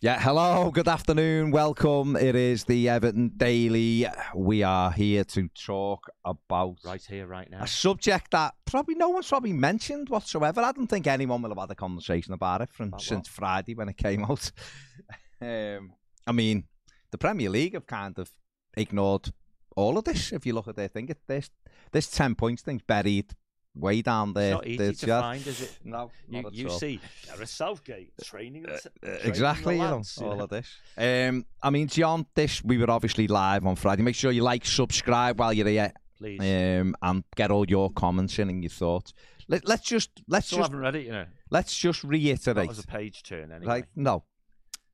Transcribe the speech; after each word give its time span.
Yeah, 0.00 0.18
hello, 0.18 0.70
good 0.70 0.88
afternoon, 0.88 1.50
welcome. 1.50 2.16
It 2.16 2.34
is 2.34 2.64
the 2.64 2.88
Everton 2.88 3.32
Daily. 3.36 4.06
We 4.34 4.62
are 4.62 4.90
here 4.90 5.22
to 5.24 5.48
talk 5.48 6.08
about 6.24 6.78
right 6.82 7.04
here, 7.06 7.26
right 7.26 7.50
now. 7.50 7.62
a 7.62 7.66
subject 7.66 8.30
that 8.30 8.54
probably 8.64 8.94
no 8.94 9.10
one's 9.10 9.28
probably 9.28 9.52
mentioned 9.52 10.08
whatsoever. 10.08 10.62
I 10.62 10.72
don't 10.72 10.86
think 10.86 11.06
anyone 11.06 11.42
will 11.42 11.50
have 11.50 11.58
had 11.58 11.70
a 11.70 11.74
conversation 11.74 12.32
about 12.32 12.62
it 12.62 12.72
from 12.72 12.88
About 12.88 13.02
since 13.02 13.28
what? 13.28 13.34
Friday 13.34 13.74
when 13.74 13.90
it 13.90 13.98
came 13.98 14.24
out. 14.24 14.50
um, 15.42 15.92
I 16.26 16.32
mean, 16.32 16.64
the 17.10 17.18
Premier 17.18 17.50
League 17.50 17.74
have 17.74 17.86
kind 17.86 18.18
of 18.18 18.30
ignored 18.78 19.30
all 19.76 19.98
of 19.98 20.04
this. 20.04 20.32
If 20.32 20.46
you 20.46 20.54
look 20.54 20.68
at 20.68 20.76
their 20.76 20.88
thing, 20.88 21.10
it- 21.10 21.26
this 21.28 21.50
this 21.92 22.10
ten 22.10 22.34
points 22.34 22.62
thing's 22.62 22.82
buried 22.82 23.34
way 23.76 24.02
down 24.02 24.32
there. 24.32 24.54
It's 24.54 24.54
not 24.56 24.66
easy 24.66 24.78
to 24.78 25.06
just- 25.06 25.20
find, 25.22 25.46
is 25.46 25.60
it? 25.60 25.78
No, 25.84 26.10
You, 26.28 26.46
at 26.46 26.54
you 26.54 26.68
all. 26.68 26.78
see 26.78 27.00
Gareth 27.26 27.48
Southgate 27.48 28.12
training, 28.24 28.62
the- 28.62 28.74
Uh, 28.74 28.78
training 29.02 29.20
exactly, 29.24 29.76
the 29.76 29.82
you 29.84 29.88
know, 29.90 30.02
all 30.22 30.36
know. 30.36 30.44
of 30.44 30.50
this. 30.50 30.68
Um, 30.96 31.44
I 31.62 31.70
mean, 31.70 31.88
John, 31.88 32.26
this 32.34 32.64
we 32.64 32.78
were 32.78 32.90
obviously 32.90 33.28
live 33.28 33.66
on 33.66 33.76
Friday. 33.76 34.02
Make 34.02 34.14
sure 34.14 34.32
you 34.32 34.42
like, 34.42 34.64
subscribe 34.64 35.38
while 35.38 35.52
you're 35.52 35.68
here, 35.68 35.92
Please. 36.18 36.40
um, 36.40 36.96
and 37.02 37.22
get 37.34 37.50
all 37.50 37.66
your 37.68 37.90
comments 37.92 38.38
in 38.38 38.48
and 38.48 38.62
your 38.62 38.70
thoughts. 38.70 39.12
Let, 39.48 39.68
let's 39.68 39.84
just 39.84 40.10
let's 40.26 40.46
Still 40.48 40.58
just 40.58 40.70
haven't 40.70 40.80
read 40.82 40.96
it, 40.96 41.06
you 41.06 41.12
know. 41.12 41.26
let's 41.50 41.76
just 41.76 42.02
That 42.02 42.08
reiterate, 42.08 42.66
was 42.68 42.78
a 42.80 42.86
page 42.86 43.22
turn 43.22 43.52
anyway. 43.52 43.66
right? 43.66 43.84
No, 43.94 44.24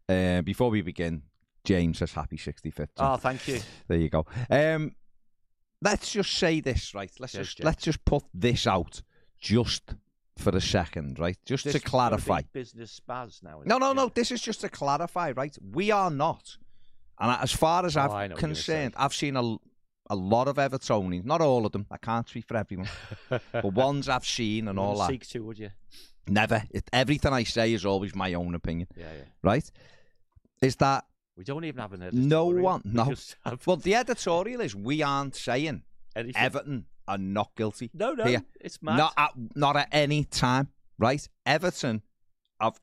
uh, 0.09 0.43
before 0.43 0.69
we 0.71 0.83
begin, 0.83 1.23
James 1.65 1.99
says 1.99 2.13
happy 2.13 2.37
65th. 2.37 2.89
Oh, 2.99 3.17
thank 3.17 3.47
you. 3.49 3.61
There 3.89 3.97
you 3.99 4.11
go. 4.11 4.27
Um, 4.51 4.95
let's 5.83 6.13
just 6.13 6.33
say 6.33 6.61
this, 6.61 6.95
right? 6.95 7.11
Let's 7.19 7.35
Yes, 7.35 7.47
just 7.49 7.65
let's 7.65 7.83
just 7.85 8.05
put 8.05 8.25
this 8.33 8.67
out 8.67 9.03
just 9.41 9.95
for 10.39 10.51
a 10.57 10.61
second, 10.61 11.19
right? 11.19 11.37
Just 11.45 11.65
This 11.65 11.73
to 11.75 11.77
is 11.79 11.83
gonna 11.85 12.17
be 12.17 12.23
clarify. 12.23 12.43
business 12.53 13.01
spaz 13.07 13.43
now. 13.43 13.59
isn't 13.61 13.69
No, 13.69 13.77
it? 13.77 13.81
no, 13.81 13.89
Yeah. 13.89 13.93
no. 13.95 14.09
This 14.09 14.31
is 14.31 14.41
just 14.41 14.61
to 14.63 14.69
clarify, 14.69 15.33
right? 15.33 15.57
We 15.61 15.91
are 15.91 16.11
not. 16.11 16.57
And 17.19 17.31
as 17.43 17.53
far 17.53 17.85
as 17.85 17.97
Oh, 17.97 18.01
I'm 18.01 18.07
know 18.07 18.13
what 18.13 18.21
you're 18.21 18.29
gonna 18.29 18.39
concerned. 18.55 18.95
I've 18.97 19.15
seen 19.15 19.37
a, 19.37 19.57
a 20.11 20.17
lot 20.17 20.49
of 20.49 20.57
Evertonians, 20.57 21.25
not 21.25 21.41
all 21.41 21.67
of 21.67 21.73
them. 21.73 21.87
I 21.91 21.99
can't 21.99 22.29
speak 22.29 22.47
for 22.49 22.57
everyone, 22.57 22.89
but 23.29 23.65
ones 23.75 24.09
I've 24.09 24.27
seen 24.27 24.69
and 24.69 24.77
You 24.79 24.83
all 24.83 24.93
wouldn't 24.93 25.09
that. 25.21 25.27
Seek 25.27 25.29
to, 25.35 25.45
would 25.45 25.59
you? 25.59 25.71
Never. 26.27 26.63
It, 26.71 26.89
everything 26.93 27.33
I 27.33 27.43
say 27.45 27.73
is 27.73 27.85
always 27.85 28.15
my 28.15 28.33
own 28.35 28.55
opinion, 28.55 28.89
Yeah, 28.97 29.13
yeah. 29.13 29.25
right? 29.43 29.71
Is 30.63 30.77
that 30.77 31.05
We 31.37 31.45
don't 31.45 31.65
even 31.65 31.81
have 31.81 31.93
an 31.93 32.03
editorial. 32.03 32.29
No 32.29 32.63
one- 32.63 32.83
We 32.85 32.93
no. 32.93 33.05
have 33.45 33.67
well? 33.67 33.77
The 33.77 33.95
editorial 33.95 34.61
is 34.61 34.75
we 34.75 35.03
aren't 35.03 35.35
saying 35.35 35.83
anything. 36.15 36.43
Everton 36.43 36.87
are 37.09 37.19
not 37.19 37.53
guilty. 37.57 37.91
No, 37.95 38.13
no. 38.13 38.25
here. 38.25 38.45
It's 38.61 38.83
mad. 38.83 38.97
Not 38.99 39.15
at 39.17 39.33
not 39.57 39.77
at 39.77 39.89
any 39.93 40.25
time, 40.25 40.69
right? 40.99 41.27
Everton 41.47 42.03
have 42.61 42.81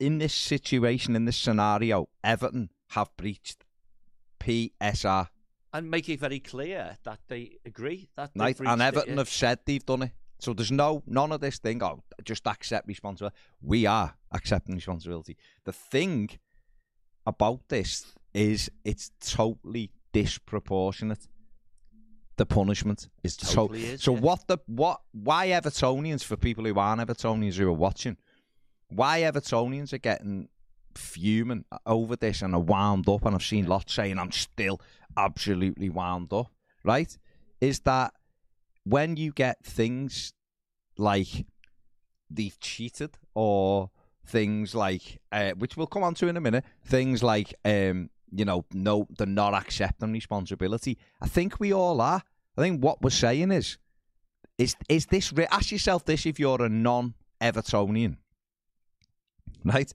in 0.00 0.18
this 0.18 0.34
situation, 0.34 1.14
in 1.14 1.24
this 1.24 1.36
scenario, 1.36 2.08
Everton 2.24 2.70
have 2.90 3.14
breached 3.16 3.64
PSR. 4.40 5.28
and 5.72 5.90
make 5.90 6.08
it 6.08 6.20
very 6.20 6.40
clear 6.40 6.96
that 7.04 7.18
they 7.28 7.58
agree 7.64 8.08
that 8.16 8.30
they've 8.34 8.60
Right? 8.60 8.68
And 8.68 8.80
it, 8.80 8.84
Everton 8.84 9.14
yeah. 9.14 9.20
have 9.20 9.28
said 9.28 9.58
they've 9.66 9.84
done 9.84 10.02
it. 10.02 10.12
So 10.40 10.52
there's 10.52 10.72
no 10.72 11.02
none 11.06 11.32
of 11.32 11.40
this 11.40 11.58
thing. 11.58 11.82
Oh, 11.82 12.02
just 12.24 12.46
accept 12.46 12.86
responsibility. 12.88 13.36
We 13.62 13.86
are 13.86 14.14
accepting 14.32 14.74
responsibility. 14.74 15.36
The 15.64 15.72
thing 15.72 16.30
about 17.26 17.68
this 17.68 18.14
is 18.32 18.70
it's 18.84 19.10
totally 19.20 19.90
disproportionate. 20.12 21.26
The 22.36 22.46
punishment 22.46 23.08
is 23.22 23.36
to- 23.38 23.46
Totally 23.46 23.84
is, 23.84 24.02
so. 24.02 24.14
yeah. 24.14 24.20
What 24.20 24.46
the 24.48 24.58
what? 24.66 25.00
Why 25.12 25.48
Evertonians 25.48 26.24
for 26.24 26.36
people 26.36 26.64
who 26.64 26.76
aren't 26.78 27.00
Evertonians 27.00 27.54
who 27.54 27.68
are 27.68 27.72
watching? 27.72 28.16
Why 28.88 29.20
Evertonians 29.20 29.92
are 29.92 29.98
getting 29.98 30.48
fuming 30.96 31.64
over 31.86 32.16
this 32.16 32.42
and 32.42 32.54
are 32.54 32.60
wound 32.60 33.08
up, 33.08 33.24
and 33.24 33.34
I've 33.36 33.42
seen 33.42 33.66
lots 33.66 33.94
saying 33.94 34.18
I'm 34.18 34.32
still 34.32 34.80
absolutely 35.16 35.88
wound 35.90 36.32
up, 36.32 36.50
right? 36.84 37.16
Is 37.60 37.80
that 37.80 38.14
when 38.84 39.16
you 39.16 39.32
get 39.32 39.64
things 39.64 40.32
like 40.98 41.46
they've 42.28 42.58
cheated 42.60 43.16
or 43.34 43.90
things 44.24 44.74
like 44.74 45.20
uh, 45.32 45.52
which 45.52 45.76
we'll 45.76 45.86
come 45.86 46.02
on 46.02 46.14
to 46.14 46.28
in 46.28 46.36
a 46.36 46.40
minute 46.40 46.64
things 46.84 47.22
like 47.22 47.54
um 47.64 48.08
you 48.32 48.44
know 48.44 48.64
no 48.72 49.06
they're 49.16 49.26
not 49.26 49.54
accepting 49.54 50.12
responsibility 50.12 50.98
i 51.20 51.26
think 51.26 51.60
we 51.60 51.72
all 51.72 52.00
are 52.00 52.22
i 52.56 52.60
think 52.60 52.82
what 52.82 53.00
we're 53.02 53.10
saying 53.10 53.52
is 53.52 53.78
is 54.58 54.74
is 54.88 55.06
this 55.06 55.32
re- 55.32 55.46
ask 55.50 55.70
yourself 55.70 56.04
this 56.04 56.26
if 56.26 56.38
you're 56.40 56.62
a 56.62 56.68
non-evertonian 56.68 58.16
right 59.64 59.92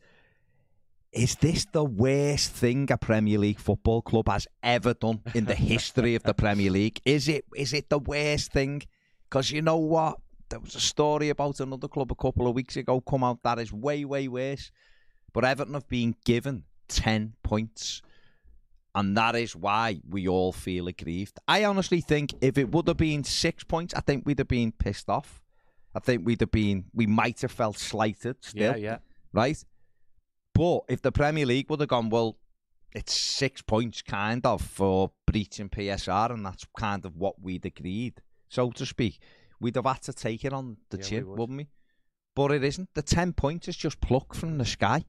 is 1.12 1.36
this 1.36 1.66
the 1.72 1.84
worst 1.84 2.52
thing 2.52 2.88
a 2.92 2.98
Premier 2.98 3.40
League 3.40 3.60
football 3.60 4.02
club 4.02 4.30
has 4.30 4.48
ever 4.62 4.94
done 4.94 5.22
in 5.34 5.46
the 5.46 5.56
history 5.56 6.16
of 6.16 6.24
the 6.24 6.34
Premier 6.34 6.70
League? 6.70 7.02
Is 7.04 7.28
it 7.28 7.46
is 7.56 7.74
it 7.74 7.90
the 7.90 8.00
worst 8.00 8.52
thing? 8.52 8.84
Because 9.24 9.52
you 9.52 9.62
know 9.62 9.78
what? 9.78 10.20
There 10.50 10.60
was 10.60 10.76
a 10.76 10.80
story 10.80 11.30
about 11.30 11.60
another 11.60 11.88
club 11.88 12.12
a 12.12 12.16
couple 12.16 12.48
of 12.48 12.56
weeks 12.56 12.76
ago 12.76 13.02
come 13.02 13.24
out 13.24 13.44
that 13.44 13.60
is 13.60 13.72
way, 13.72 14.04
way 14.06 14.28
worse. 14.28 14.72
But 15.34 15.46
Everton 15.46 15.76
have 15.76 15.88
been 15.88 16.16
given 16.26 16.64
10 16.88 17.34
points. 17.44 18.02
And 18.96 19.16
that 19.16 19.36
is 19.36 19.56
why 19.56 20.02
we 20.10 20.28
all 20.28 20.52
feel 20.52 20.88
aggrieved. 20.88 21.40
I 21.48 21.64
honestly 21.64 22.02
think 22.02 22.34
if 22.42 22.58
it 22.58 22.72
would 22.72 22.88
have 22.88 22.98
been 22.98 23.24
six 23.24 23.64
points, 23.64 23.94
I 23.94 24.02
think 24.02 24.26
we'd 24.26 24.40
have 24.40 24.48
been 24.48 24.72
pissed 24.72 25.10
off. 25.10 25.42
I 25.94 26.00
think 26.00 26.26
we'd 26.26 26.42
have 26.42 26.52
been, 26.52 26.86
we 26.94 27.06
might 27.06 27.42
have 27.42 27.52
felt 27.52 27.78
slighted 27.78 28.38
still. 28.42 28.76
Yeah, 28.76 28.76
yeah. 28.76 28.98
Right? 29.32 29.64
But 30.54 30.82
if 30.90 31.02
the 31.02 31.12
Premier 31.12 31.46
League 31.46 31.70
would 31.70 31.80
have 31.80 31.90
gone, 31.90 32.10
well, 32.10 32.38
it's 32.92 33.18
six 33.18 33.62
points 33.62 34.02
kind 34.02 34.46
of 34.46 34.62
for 34.62 35.12
breaching 35.28 35.70
PSR, 35.70 36.32
and 36.32 36.46
that's 36.46 36.66
kind 36.78 37.06
of 37.06 37.16
what 37.16 37.42
we'd 37.42 37.66
agreed, 37.66 38.22
so 38.48 38.72
to 38.72 38.86
speak. 38.86 39.20
We'd 39.60 39.76
have 39.76 39.86
had 39.86 40.02
to 40.04 40.14
take 40.14 40.46
it 40.46 40.54
on 40.54 40.78
the 40.90 40.98
Yeah, 40.98 41.04
we 41.04 41.10
chin, 41.10 41.28
would. 41.28 41.40
wouldn't 41.40 41.58
we? 41.58 41.68
But 42.36 42.52
it 42.52 42.64
isn't. 42.64 42.90
The 42.94 43.02
10 43.02 43.34
points 43.34 43.68
is 43.68 43.76
just 43.76 44.00
plucked 44.00 44.36
from 44.36 44.58
the 44.58 44.66
sky. 44.66 45.04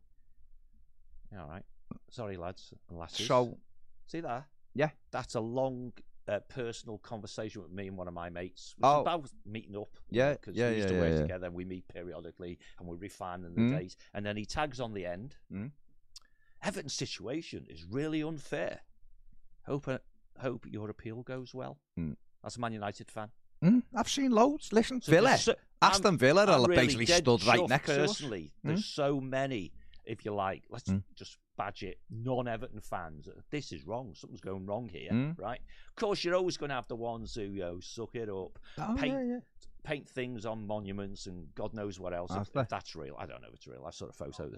All 1.38 1.46
right. 1.48 1.62
Sorry, 2.10 2.36
lads 2.36 2.72
and 2.88 2.98
lasses. 2.98 3.26
So, 3.26 3.58
see 4.06 4.20
that? 4.20 4.46
Yeah. 4.74 4.90
That's 5.12 5.34
a 5.36 5.40
long 5.40 5.92
uh, 6.28 6.40
personal 6.48 6.98
conversation 6.98 7.62
with 7.62 7.70
me 7.72 7.88
and 7.88 7.96
one 7.96 8.08
of 8.08 8.14
my 8.14 8.30
mates. 8.30 8.74
It's 8.76 8.84
Oh. 8.86 9.00
about 9.02 9.28
meeting 9.44 9.76
up. 9.76 9.88
Yeah, 10.10 10.32
because 10.32 10.56
yeah, 10.56 10.70
we 10.70 10.76
used 10.76 10.88
yeah, 10.88 10.94
to 10.94 11.00
work 11.00 11.08
yeah, 11.10 11.16
yeah. 11.16 11.22
together. 11.22 11.50
We 11.50 11.64
meet 11.64 11.88
periodically 11.88 12.58
and 12.78 12.88
we're 12.88 12.96
refining 12.96 13.54
the 13.54 13.60
Mm. 13.60 13.78
days. 13.78 13.96
And 14.14 14.24
then 14.26 14.36
he 14.36 14.44
tags 14.44 14.80
on 14.80 14.92
the 14.94 15.06
end. 15.06 15.36
Mm. 15.52 15.70
Everton's 16.62 16.94
situation 16.94 17.66
is 17.68 17.84
really 17.84 18.22
unfair. 18.22 18.80
Hope 19.66 19.88
uh, 19.88 19.98
hope 20.38 20.66
your 20.68 20.90
appeal 20.90 21.22
goes 21.22 21.54
well. 21.54 21.78
Mm. 21.98 22.16
That's 22.42 22.56
a 22.56 22.60
Man 22.60 22.72
United 22.72 23.10
fan. 23.10 23.30
Mm, 23.62 23.82
I've 23.94 24.08
seen 24.08 24.30
loads. 24.30 24.72
Listen, 24.72 25.00
So 25.00 25.12
Villa. 25.12 25.36
so- 25.38 25.54
Aston 25.82 26.18
Villa 26.18 26.44
are 26.46 26.60
really 26.68 26.76
basically 26.76 27.06
stood 27.06 27.44
right 27.46 27.66
next 27.68 27.86
to 27.86 28.04
us. 28.04 28.10
personally. 28.20 28.52
There's 28.62 28.84
so 28.84 29.18
many, 29.20 29.72
if 30.04 30.24
you 30.26 30.34
like, 30.34 30.64
let's 30.68 30.84
Mm. 30.90 31.02
just 31.14 31.38
badge 31.56 31.82
it, 31.82 31.98
non-Everton 32.10 32.80
fans. 32.80 33.28
This 33.50 33.72
is 33.72 33.86
wrong. 33.86 34.14
Something's 34.14 34.40
going 34.42 34.66
wrong 34.66 34.88
here, 34.88 35.10
Mm. 35.10 35.38
right? 35.38 35.60
Of 35.88 35.94
course, 35.96 36.22
you're 36.22 36.34
always 36.34 36.56
going 36.58 36.68
to 36.68 36.74
have 36.74 36.88
the 36.88 36.96
ones 36.96 37.34
who 37.34 37.42
you 37.42 37.60
know, 37.60 37.80
suck 37.80 38.14
it 38.14 38.28
up, 38.28 38.58
Oh, 38.78 38.94
paint, 38.98 39.14
yeah, 39.14 39.22
yeah. 39.22 39.40
paint 39.82 40.08
things 40.08 40.44
on 40.44 40.66
monuments, 40.66 41.26
and 41.26 41.54
God 41.54 41.72
knows 41.74 41.98
what 41.98 42.12
else. 42.12 42.30
If, 42.34 42.54
if 42.54 42.68
that's 42.68 42.94
real, 42.94 43.16
I 43.18 43.24
don't 43.26 43.40
know 43.40 43.48
if 43.48 43.54
it's 43.54 43.66
real. 43.66 43.84
I 43.86 43.90
saw 43.90 44.06
a 44.06 44.12
photo. 44.12 44.50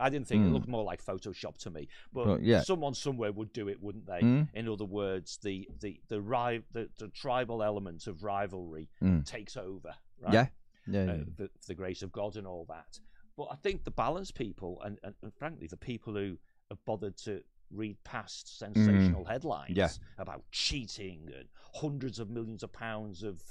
I 0.00 0.08
didn't 0.10 0.26
think 0.28 0.44
it 0.46 0.48
Mm. 0.48 0.52
looked 0.52 0.68
more 0.68 0.84
like 0.84 1.04
Photoshop 1.04 1.58
to 1.58 1.70
me, 1.70 1.88
but 2.12 2.42
yeah. 2.42 2.62
someone 2.62 2.94
somewhere 2.94 3.32
would 3.32 3.52
do 3.52 3.68
it, 3.68 3.80
wouldn't 3.82 4.06
they? 4.06 4.20
Mm. 4.20 4.48
In 4.54 4.68
other 4.68 4.84
words, 4.84 5.38
the 5.38 5.68
the 5.80 6.00
the, 6.08 6.20
ri- 6.20 6.62
the 6.72 6.88
the 6.98 7.08
tribal 7.08 7.62
element 7.62 8.06
of 8.06 8.22
rivalry 8.22 8.88
Mm. 9.02 9.24
takes 9.26 9.56
over. 9.56 9.94
Right? 10.20 10.32
Yeah. 10.32 10.46
Yeah, 10.86 11.00
uh, 11.02 11.04
yeah. 11.16 11.24
the, 11.36 11.50
the 11.66 11.74
grace 11.74 12.02
of 12.02 12.12
God 12.12 12.36
and 12.36 12.46
all 12.46 12.64
that. 12.68 12.98
But 13.36 13.48
I 13.52 13.56
think 13.56 13.84
the 13.84 13.90
balanced 13.90 14.34
people, 14.34 14.80
and, 14.82 14.98
and, 15.04 15.14
and 15.22 15.32
frankly, 15.34 15.66
the 15.66 15.76
people 15.76 16.14
who 16.14 16.38
have 16.70 16.82
bothered 16.86 17.16
to 17.18 17.42
read 17.70 18.02
past 18.02 18.58
sensational 18.58 19.24
headlines 19.26 19.70
Mm. 19.72 19.76
Yeah. 19.76 19.90
about 20.16 20.42
cheating 20.50 21.28
and 21.36 21.48
hundreds 21.74 22.18
of 22.18 22.30
millions 22.30 22.62
of 22.62 22.72
pounds 22.72 23.22
of 23.22 23.42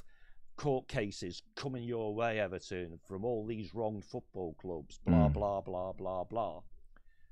court 0.58 0.88
cases 0.88 1.42
coming 1.56 1.84
your 1.84 2.14
way, 2.14 2.40
Everton, 2.40 3.00
from 3.08 3.24
all 3.24 3.46
these 3.46 3.74
wronged 3.74 4.04
football 4.04 4.56
clubs, 4.56 5.00
blah, 5.06 5.30
Mm. 5.30 5.34
blah, 5.34 5.62
blah, 5.62 5.94
blah, 5.94 6.24
blah. 6.24 6.62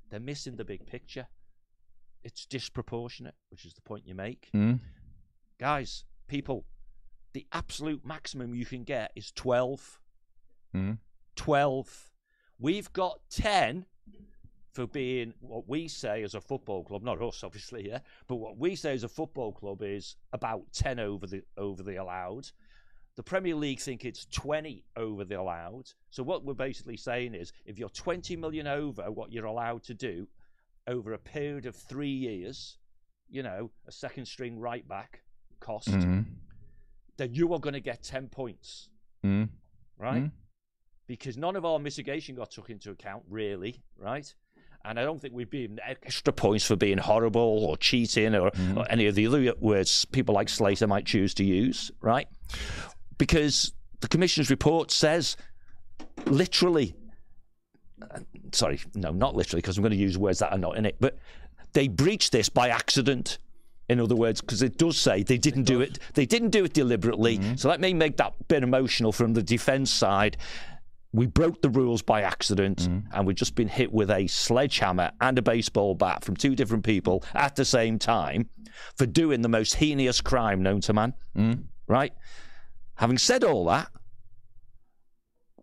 They're 0.08 0.20
missing 0.20 0.56
the 0.56 0.64
big 0.64 0.86
picture. 0.86 1.26
It's 2.22 2.46
disproportionate, 2.46 3.34
which 3.50 3.64
is 3.66 3.74
the 3.74 3.82
point 3.82 4.06
you 4.06 4.14
make 4.14 4.48
Mm. 4.54 4.80
guys, 5.58 6.04
people, 6.28 6.64
the 7.32 7.46
absolute 7.52 8.04
maximum 8.04 8.54
you 8.54 8.64
can 8.64 8.84
get 8.84 9.12
is 9.14 9.30
12. 9.32 10.00
Mm. 10.74 10.98
12. 11.34 12.12
We've 12.58 12.92
got 12.92 13.20
10 13.28 13.86
for 14.72 14.86
being 14.86 15.34
what 15.40 15.66
we 15.68 15.88
say 15.88 16.22
as 16.22 16.34
a 16.34 16.40
football 16.40 16.84
club, 16.84 17.02
not 17.02 17.20
us 17.22 17.42
obviously, 17.42 17.88
yeah, 17.88 18.00
but 18.26 18.36
what 18.36 18.56
we 18.56 18.76
say 18.76 18.92
as 18.92 19.04
a 19.04 19.08
football 19.08 19.52
club 19.52 19.82
is 19.82 20.16
about 20.32 20.72
10 20.72 20.98
over 20.98 21.26
the 21.26 21.42
over 21.56 21.82
the 21.82 21.96
allowed. 21.96 22.50
The 23.16 23.22
Premier 23.22 23.54
League 23.54 23.80
think 23.80 24.04
it's 24.04 24.26
20 24.26 24.84
over 24.96 25.24
the 25.24 25.40
allowed. 25.40 25.90
So 26.10 26.22
what 26.22 26.44
we're 26.44 26.52
basically 26.54 26.98
saying 26.98 27.34
is 27.34 27.52
if 27.64 27.78
you're 27.78 27.88
20 27.88 28.36
million 28.36 28.66
over 28.66 29.10
what 29.10 29.32
you're 29.32 29.46
allowed 29.46 29.82
to 29.84 29.94
do 29.94 30.28
over 30.86 31.14
a 31.14 31.18
period 31.18 31.64
of 31.66 31.74
3 31.74 32.08
years, 32.08 32.78
you 33.30 33.42
know, 33.42 33.70
a 33.88 33.92
second 33.92 34.26
string 34.26 34.58
right 34.58 34.86
back 34.86 35.22
cost, 35.60 35.88
Mm. 35.88 36.26
then 37.16 37.32
you 37.34 37.52
are 37.54 37.58
going 37.58 37.72
to 37.74 37.80
get 37.80 38.02
10 38.02 38.28
points, 38.28 38.90
Mm. 39.24 39.48
right? 39.98 40.24
Mm. 40.24 40.32
Because 41.06 41.36
none 41.38 41.56
of 41.56 41.64
our 41.64 41.78
mitigation 41.78 42.34
got 42.34 42.50
took 42.50 42.68
into 42.68 42.90
account, 42.90 43.24
really, 43.28 43.82
right? 43.96 44.32
And 44.84 45.00
I 45.00 45.04
don't 45.04 45.20
think 45.20 45.34
we've 45.34 45.50
been 45.50 45.80
extra 45.82 46.32
points 46.32 46.64
for 46.66 46.76
being 46.76 46.98
horrible 46.98 47.64
or 47.64 47.76
cheating 47.78 48.34
or, 48.34 48.50
Mm-hmm. 48.50 48.78
or 48.78 48.86
any 48.90 49.06
of 49.06 49.14
the 49.14 49.26
other 49.26 49.54
words 49.58 50.04
people 50.04 50.34
like 50.34 50.48
Slater 50.48 50.86
might 50.86 51.06
choose 51.06 51.32
to 51.34 51.44
use, 51.44 51.90
right? 52.00 52.28
Because 53.18 53.72
the 54.00 54.08
Commissioner's 54.08 54.50
report 54.50 54.90
says 54.90 55.36
literally, 56.26 56.94
uh, 58.02 58.20
sorry, 58.52 58.80
no, 58.94 59.10
not 59.10 59.34
literally, 59.34 59.60
because 59.60 59.76
I'm 59.76 59.82
going 59.82 59.92
to 59.92 59.96
use 59.96 60.18
words 60.18 60.38
that 60.40 60.52
are 60.52 60.58
not 60.58 60.76
in 60.76 60.86
it, 60.86 60.96
but 61.00 61.18
they 61.72 61.88
breached 61.88 62.32
this 62.32 62.48
by 62.48 62.68
accident. 62.68 63.38
In 63.88 64.00
other 64.00 64.16
words, 64.16 64.40
because 64.40 64.62
it 64.62 64.78
does 64.78 64.98
say 64.98 65.22
they 65.22 65.38
didn't 65.38 65.64
do 65.64 65.80
it, 65.80 65.98
they 66.14 66.26
didn't 66.26 66.50
do 66.50 66.64
it 66.64 66.72
deliberately. 66.72 67.38
Mm-hmm. 67.38 67.54
So 67.54 67.68
let 67.68 67.80
me 67.80 67.94
make 67.94 68.16
that 68.16 68.34
bit 68.48 68.62
emotional 68.62 69.12
from 69.12 69.34
the 69.34 69.42
defence 69.42 69.90
side. 69.90 70.36
We 71.12 71.26
broke 71.26 71.62
the 71.62 71.70
rules 71.70 72.02
by 72.02 72.22
accident, 72.22 72.78
mm-hmm. 72.78 73.12
and 73.12 73.26
we've 73.26 73.36
just 73.36 73.54
been 73.54 73.68
hit 73.68 73.92
with 73.92 74.10
a 74.10 74.26
sledgehammer 74.26 75.12
and 75.20 75.38
a 75.38 75.42
baseball 75.42 75.94
bat 75.94 76.24
from 76.24 76.36
two 76.36 76.56
different 76.56 76.84
people 76.84 77.24
at 77.32 77.54
the 77.54 77.64
same 77.64 77.98
time 77.98 78.50
for 78.96 79.06
doing 79.06 79.42
the 79.42 79.48
most 79.48 79.76
heinous 79.76 80.20
crime 80.20 80.62
known 80.62 80.80
to 80.80 80.92
man. 80.92 81.14
Mm-hmm. 81.36 81.62
Right? 81.86 82.12
Having 82.96 83.18
said 83.18 83.44
all 83.44 83.64
that, 83.66 83.90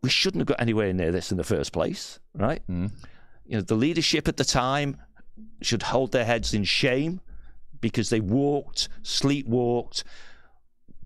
we 0.02 0.10
shouldn't 0.10 0.42
have 0.42 0.48
got 0.48 0.62
anywhere 0.62 0.94
near 0.94 1.12
this 1.12 1.32
in 1.32 1.38
the 1.38 1.44
first 1.44 1.72
place, 1.72 2.20
right? 2.36 2.62
Hmm. 2.68 2.88
You 3.46 3.58
know, 3.58 3.62
the 3.62 3.76
leadership 3.76 4.28
at 4.28 4.38
the 4.38 4.46
time 4.46 4.98
should 5.62 5.84
hold 5.84 6.12
their 6.12 6.26
heads 6.26 6.54
in 6.54 6.64
shame 6.64 7.22
because 7.82 8.10
they 8.10 8.20
walked, 8.20 8.90
sleepwalked 9.02 10.04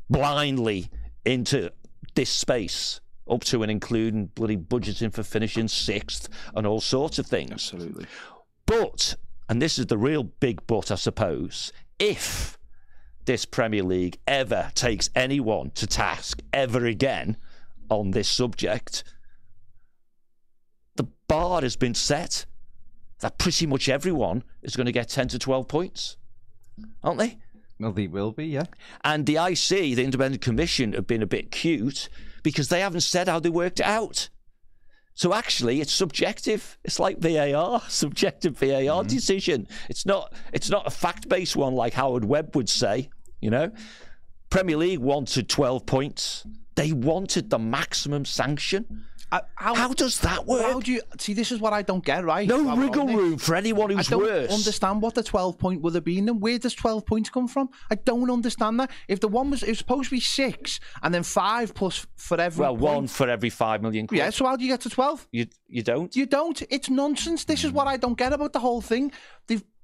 blindly 0.10 0.90
into 1.26 1.72
this 2.16 2.30
space, 2.30 3.00
up 3.30 3.44
to 3.44 3.62
and 3.62 3.72
including 3.72 4.28
bloody 4.28 4.58
budgeting 4.58 5.14
for 5.14 5.24
finishing 5.24 5.68
sixth 5.68 6.30
and 6.56 6.66
all 6.66 6.82
sorts 6.82 7.20
of 7.20 7.26
things. 7.26 7.52
Absolutely. 7.52 8.06
But, 8.66 9.16
and 9.50 9.62
this 9.62 9.80
is 9.80 9.88
the 9.88 9.98
real 9.98 10.24
big 10.24 10.66
but, 10.68 10.92
I 10.92 10.96
suppose, 10.96 11.72
if 12.00 12.58
this 13.28 13.46
Premier 13.46 13.84
League 13.84 14.18
ever 14.26 14.72
takes 14.74 15.12
anyone 15.14 15.70
to 15.72 15.86
task 15.86 16.42
ever 16.52 16.86
again 16.86 17.38
on 17.90 18.12
this 18.12 18.28
subject, 18.28 19.04
the 20.96 21.08
bar 21.28 21.62
has 21.62 21.76
been 21.76 21.94
set 21.94 22.46
that 23.20 23.38
pretty 23.38 23.68
much 23.68 23.90
everyone 23.90 24.44
is 24.64 24.76
going 24.76 24.86
to 24.86 24.92
get 24.92 25.10
10 25.10 25.28
to 25.28 25.40
12 25.40 25.68
points, 25.68 26.18
aren't 27.04 27.20
they? 27.20 27.38
Well, 27.80 27.92
they 27.92 28.08
will 28.08 28.32
be, 28.32 28.48
yeah. 28.48 28.66
And 29.04 29.26
the 29.26 29.36
IC, 29.36 29.96
the 29.96 30.04
Independent 30.04 30.42
Commission, 30.42 30.94
have 30.94 31.06
been 31.06 31.22
a 31.22 31.28
bit 31.28 31.52
cute 31.52 32.10
because 32.44 32.70
they 32.70 32.80
haven't 32.80 33.02
said 33.02 33.28
how 33.28 33.40
they 33.40 33.50
worked 33.50 33.82
it 33.82 33.86
out. 33.86 34.30
So 35.16 35.34
actually, 35.34 35.82
it's 35.82 35.92
subjective. 35.92 36.78
It's 36.84 37.00
like 37.00 37.20
VAR, 37.20 37.82
subjective 37.90 38.58
VAR 38.58 38.68
mm-hmm. 38.68 39.08
decision. 39.08 39.68
It's 39.90 40.06
not. 40.06 40.32
It's 40.54 40.70
not 40.70 40.88
a 40.88 40.92
fact-based 40.92 41.56
one 41.56 41.74
like 41.74 41.94
Howard 41.94 42.24
Webb 42.24 42.56
would 42.56 42.70
say. 42.70 43.10
You 43.42 43.50
know, 43.52 43.72
Premier 44.50 44.78
League 44.78 45.00
wanted 45.00 45.50
12 45.50 45.86
points. 45.86 46.46
They 46.76 46.92
wanted 46.92 47.50
the 47.50 47.60
maximum 47.60 48.26
sanction. 48.26 49.06
I, 49.30 49.42
how, 49.56 49.76
How 49.76 49.94
does 49.94 50.22
that 50.22 50.46
work? 50.46 50.62
How 50.62 50.80
do 50.80 50.90
you 50.94 51.02
see? 51.20 51.34
This 51.34 51.52
is 51.52 51.60
what 51.60 51.74
I 51.74 51.82
don't 51.82 52.04
get. 52.06 52.24
Right? 52.24 52.48
no 52.48 52.78
wriggle 52.78 53.08
room 53.08 53.38
for 53.38 53.56
anyone 53.56 53.90
who's 53.90 53.98
I 53.98 54.00
who's 54.00 54.08
don't 54.08 54.22
worse. 54.22 54.54
understand 54.54 55.02
what 55.02 55.16
the 55.16 55.24
12 55.24 55.58
point 55.58 55.82
would 55.82 55.96
have 55.96 56.06
been. 56.06 56.30
and 56.30 56.40
where 56.40 56.58
does 56.58 56.74
12 56.74 57.06
points 57.06 57.30
come 57.30 57.50
from? 57.50 57.68
I 57.92 57.96
don't 57.96 58.32
understand 58.32 58.80
that. 58.80 58.90
If 59.10 59.20
the 59.20 59.28
one 59.28 59.50
was, 59.52 59.64
it 59.64 59.70
was 59.70 59.80
supposed 59.80 60.06
to 60.06 60.16
be 60.16 60.22
six 60.22 60.80
and 61.04 61.14
then 61.14 61.24
five 61.24 61.74
plus 61.76 62.08
for 62.16 62.40
every. 62.40 62.62
Well, 62.62 62.78
one 62.78 63.08
for 63.08 63.28
every 63.28 63.50
five 63.50 63.82
million 63.82 64.08
quid. 64.08 64.20
Yeah. 64.20 64.30
So 64.30 64.46
how 64.46 64.56
do 64.56 64.64
you 64.64 64.72
get 64.72 64.80
to 64.82 64.90
12? 64.90 65.28
You 65.34 65.48
you 65.68 65.84
don't. 65.84 66.16
You 66.16 66.26
don't. 66.26 66.62
It's 66.70 66.90
nonsense. 66.90 67.44
This 67.44 67.66
is 67.66 67.72
what 67.74 67.88
I 67.88 67.98
don't 67.98 68.18
get 68.18 68.32
about 68.32 68.54
the 68.54 68.60
whole 68.60 68.80
thing. 68.80 69.12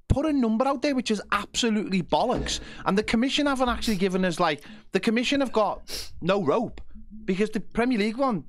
Put 0.07 0.25
a 0.25 0.33
number 0.33 0.67
out 0.67 0.81
there 0.81 0.95
which 0.95 1.11
is 1.11 1.21
absolutely 1.31 2.03
bollocks, 2.03 2.59
and 2.85 2.97
the 2.97 3.03
commission 3.03 3.47
haven't 3.47 3.69
actually 3.69 3.97
given 3.97 4.25
us 4.25 4.39
like 4.39 4.63
the 4.91 4.99
commission 4.99 5.39
have 5.39 5.51
got 5.51 6.11
no 6.21 6.43
rope 6.43 6.81
because 7.25 7.49
the 7.49 7.59
Premier 7.59 7.97
League 7.97 8.17
one. 8.17 8.43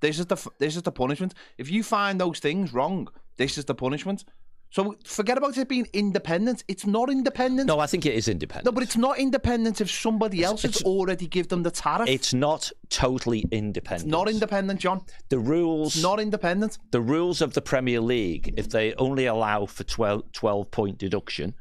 This 0.00 0.18
is 0.18 0.26
the 0.26 0.36
this 0.58 0.76
is 0.76 0.82
the 0.82 0.92
punishment. 0.92 1.34
If 1.58 1.70
you 1.70 1.82
find 1.82 2.20
those 2.20 2.38
things 2.38 2.72
wrong, 2.72 3.08
this 3.38 3.58
is 3.58 3.64
the 3.64 3.74
punishment. 3.74 4.24
So 4.74 4.96
forget 5.04 5.38
about 5.38 5.56
it 5.56 5.68
being 5.68 5.86
independent. 5.92 6.64
It's 6.66 6.84
not 6.84 7.08
independent. 7.08 7.68
No, 7.68 7.78
I 7.78 7.86
think 7.86 8.06
it 8.06 8.14
is 8.14 8.26
independent. 8.26 8.66
No, 8.66 8.72
but 8.72 8.82
it's 8.82 8.96
not 8.96 9.20
independent 9.20 9.80
if 9.80 9.88
somebody 9.88 10.42
else 10.42 10.62
has 10.62 10.82
already 10.82 11.28
give 11.28 11.46
them 11.46 11.62
the 11.62 11.70
tariff. 11.70 12.08
it's 12.08 12.34
not 12.34 12.72
totally 12.88 13.44
independent. 13.52 14.10
not 14.10 14.28
independent, 14.28 14.80
John. 14.80 15.02
The 15.28 15.38
rules. 15.38 16.02
Not 16.02 16.18
independent. 16.18 16.78
the 16.90 17.00
rules 17.00 17.40
of 17.40 17.54
the 17.54 17.62
Premier 17.62 18.00
League, 18.00 18.52
if 18.56 18.68
they 18.68 18.94
only 18.94 19.26
allow 19.26 19.66
for 19.66 19.84
12, 19.84 20.32
12 20.32 20.70
point 20.72 20.98
deduction, 20.98 21.54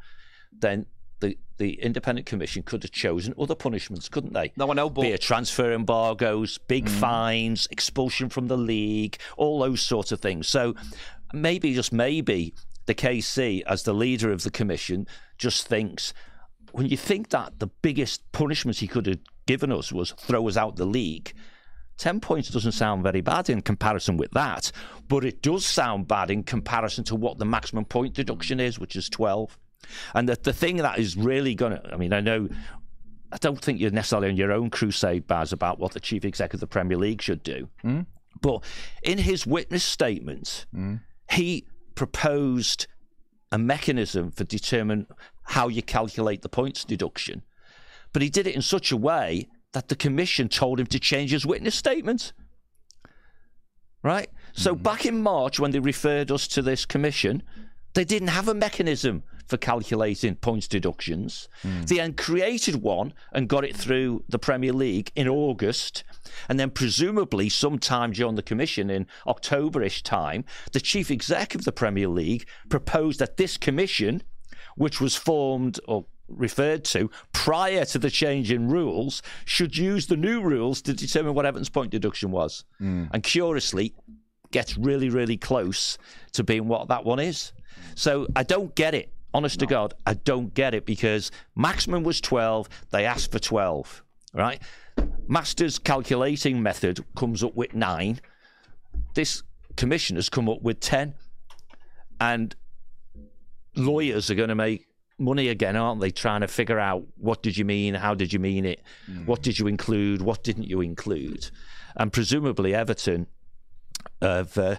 then 0.51 0.87
the, 1.19 1.37
the 1.57 1.73
independent 1.83 2.25
commission 2.25 2.63
could 2.63 2.81
have 2.81 2.91
chosen 2.91 3.35
other 3.37 3.53
punishments, 3.53 4.09
couldn't 4.09 4.33
they? 4.33 4.51
No, 4.57 4.71
I 4.71 4.73
know, 4.73 4.89
but 4.89 5.03
Be 5.03 5.09
it 5.09 5.21
transfer 5.21 5.71
embargoes, 5.71 6.57
big 6.57 6.85
mm. 6.85 6.99
fines, 6.99 7.67
expulsion 7.69 8.29
from 8.29 8.47
the 8.47 8.57
league, 8.57 9.19
all 9.37 9.59
those 9.59 9.83
sorts 9.83 10.11
of 10.11 10.19
things. 10.19 10.47
So 10.47 10.73
maybe, 11.31 11.75
just 11.75 11.93
maybe, 11.93 12.55
the 12.85 12.95
KC, 12.95 13.63
as 13.67 13.83
the 13.83 13.93
leader 13.93 14.31
of 14.31 14.43
the 14.43 14.51
commission, 14.51 15.07
just 15.37 15.67
thinks 15.67 16.13
when 16.73 16.87
you 16.87 16.97
think 16.97 17.29
that 17.29 17.59
the 17.59 17.67
biggest 17.67 18.29
punishment 18.31 18.77
he 18.77 18.87
could 18.87 19.05
have 19.05 19.19
given 19.45 19.71
us 19.71 19.91
was 19.91 20.11
throw 20.11 20.47
us 20.47 20.57
out 20.57 20.75
the 20.75 20.85
league. 20.85 21.33
10 21.97 22.19
points 22.19 22.49
doesn't 22.49 22.71
sound 22.71 23.03
very 23.03 23.21
bad 23.21 23.49
in 23.49 23.61
comparison 23.61 24.17
with 24.17 24.31
that, 24.31 24.71
but 25.07 25.23
it 25.23 25.43
does 25.43 25.63
sound 25.65 26.07
bad 26.07 26.31
in 26.31 26.41
comparison 26.43 27.03
to 27.03 27.15
what 27.15 27.37
the 27.37 27.45
maximum 27.45 27.85
point 27.85 28.15
deduction 28.15 28.59
is, 28.59 28.79
which 28.79 28.95
is 28.95 29.07
12. 29.09 29.57
And 30.15 30.27
the, 30.27 30.35
the 30.41 30.53
thing 30.53 30.77
that 30.77 30.97
is 30.97 31.15
really 31.15 31.53
going 31.53 31.73
to, 31.73 31.93
I 31.93 31.97
mean, 31.97 32.11
I 32.11 32.21
know, 32.21 32.49
I 33.31 33.37
don't 33.37 33.61
think 33.61 33.79
you're 33.79 33.91
necessarily 33.91 34.29
on 34.29 34.37
your 34.37 34.51
own 34.51 34.71
crusade, 34.71 35.27
Baz, 35.27 35.53
about 35.53 35.77
what 35.77 35.91
the 35.91 35.99
chief 35.99 36.25
executive 36.25 36.57
of 36.57 36.61
the 36.61 36.73
Premier 36.73 36.97
League 36.97 37.21
should 37.21 37.43
do. 37.43 37.69
Hmm? 37.81 38.01
But 38.41 38.63
in 39.03 39.19
his 39.19 39.45
witness 39.45 39.83
statement, 39.83 40.65
hmm? 40.73 40.95
he 41.29 41.65
proposed 41.95 42.87
a 43.51 43.57
mechanism 43.57 44.31
for 44.31 44.43
determine 44.43 45.07
how 45.43 45.67
you 45.67 45.81
calculate 45.81 46.41
the 46.41 46.49
points 46.49 46.83
deduction. 46.83 47.43
But 48.11 48.21
he 48.21 48.29
did 48.29 48.47
it 48.47 48.55
in 48.55 48.61
such 48.61 48.91
a 48.91 48.97
way 48.97 49.47
that 49.73 49.89
the 49.89 49.95
commission 49.95 50.49
told 50.49 50.79
him 50.79 50.87
to 50.87 50.99
change 50.99 51.31
his 51.31 51.45
witness 51.45 51.75
statement. 51.75 52.33
Right? 54.01 54.29
So 54.53 54.73
mm-hmm. 54.73 54.83
back 54.83 55.05
in 55.05 55.21
March, 55.21 55.59
when 55.59 55.71
they 55.71 55.79
referred 55.79 56.31
us 56.31 56.47
to 56.49 56.61
this 56.61 56.85
commission, 56.85 57.43
they 57.93 58.03
didn't 58.03 58.29
have 58.29 58.47
a 58.47 58.53
mechanism 58.53 59.23
for 59.47 59.57
calculating 59.57 60.35
points 60.35 60.67
deductions. 60.67 61.47
Hmm. 61.61 61.83
They 61.83 61.97
then 61.97 62.13
created 62.13 62.81
one 62.81 63.13
and 63.31 63.47
got 63.47 63.65
it 63.65 63.75
through 63.75 64.23
the 64.29 64.39
Premier 64.39 64.73
League 64.73 65.11
in 65.15 65.27
August. 65.27 66.03
And 66.49 66.59
then, 66.59 66.69
presumably, 66.69 67.49
sometime 67.49 68.11
during 68.11 68.35
the 68.35 68.43
commission 68.43 68.89
in 68.89 69.07
Octoberish 69.27 70.01
time, 70.03 70.45
the 70.71 70.79
chief 70.79 71.11
exec 71.11 71.55
of 71.55 71.65
the 71.65 71.71
Premier 71.71 72.07
League 72.07 72.47
proposed 72.69 73.19
that 73.19 73.37
this 73.37 73.57
commission, 73.57 74.23
which 74.75 74.99
was 74.99 75.15
formed 75.15 75.79
or 75.87 76.05
referred 76.27 76.83
to 76.85 77.11
prior 77.33 77.85
to 77.85 77.99
the 77.99 78.09
change 78.09 78.51
in 78.51 78.69
rules, 78.69 79.21
should 79.45 79.77
use 79.77 80.07
the 80.07 80.17
new 80.17 80.41
rules 80.41 80.81
to 80.81 80.93
determine 80.93 81.33
what 81.33 81.45
Everton's 81.45 81.69
point 81.69 81.91
deduction 81.91 82.31
was. 82.31 82.63
Hmm. 82.79 83.05
And 83.11 83.23
curiously, 83.23 83.93
gets 84.53 84.77
really, 84.77 85.09
really 85.09 85.35
close 85.35 85.97
to 86.31 86.43
being 86.43 86.69
what 86.69 86.87
that 86.87 87.03
one 87.03 87.19
is. 87.19 87.51
So 87.95 88.27
I 88.35 88.43
don't 88.43 88.73
get 88.75 88.93
it. 88.93 89.11
Honest 89.33 89.59
to 89.59 89.65
God, 89.65 89.93
I 90.05 90.13
don't 90.13 90.53
get 90.53 90.73
it 90.73 90.85
because 90.85 91.31
maximum 91.55 92.03
was 92.03 92.21
12. 92.21 92.69
They 92.91 93.05
asked 93.05 93.31
for 93.31 93.39
12, 93.39 94.03
right? 94.33 94.61
Master's 95.27 95.79
calculating 95.79 96.61
method 96.61 97.03
comes 97.15 97.43
up 97.43 97.55
with 97.55 97.73
nine. 97.73 98.21
This 99.15 99.41
commission 99.75 100.17
has 100.17 100.29
come 100.29 100.47
up 100.47 100.61
with 100.61 100.79
10. 100.79 101.15
And 102.19 102.55
lawyers 103.75 104.29
are 104.29 104.35
going 104.35 104.49
to 104.49 104.55
make 104.55 104.87
money 105.17 105.47
again, 105.49 105.75
aren't 105.75 106.01
they? 106.01 106.11
Trying 106.11 106.41
to 106.41 106.47
figure 106.47 106.79
out 106.79 107.03
what 107.17 107.41
did 107.41 107.57
you 107.57 107.65
mean? 107.65 107.95
How 107.95 108.13
did 108.13 108.33
you 108.33 108.39
mean 108.39 108.65
it? 108.65 108.81
What 109.25 109.41
did 109.41 109.57
you 109.57 109.67
include? 109.67 110.21
What 110.21 110.43
didn't 110.43 110.67
you 110.69 110.81
include? 110.81 111.49
And 111.95 112.13
presumably 112.13 112.75
Everton 112.75 113.27
have 114.21 114.57
uh, 114.57 114.75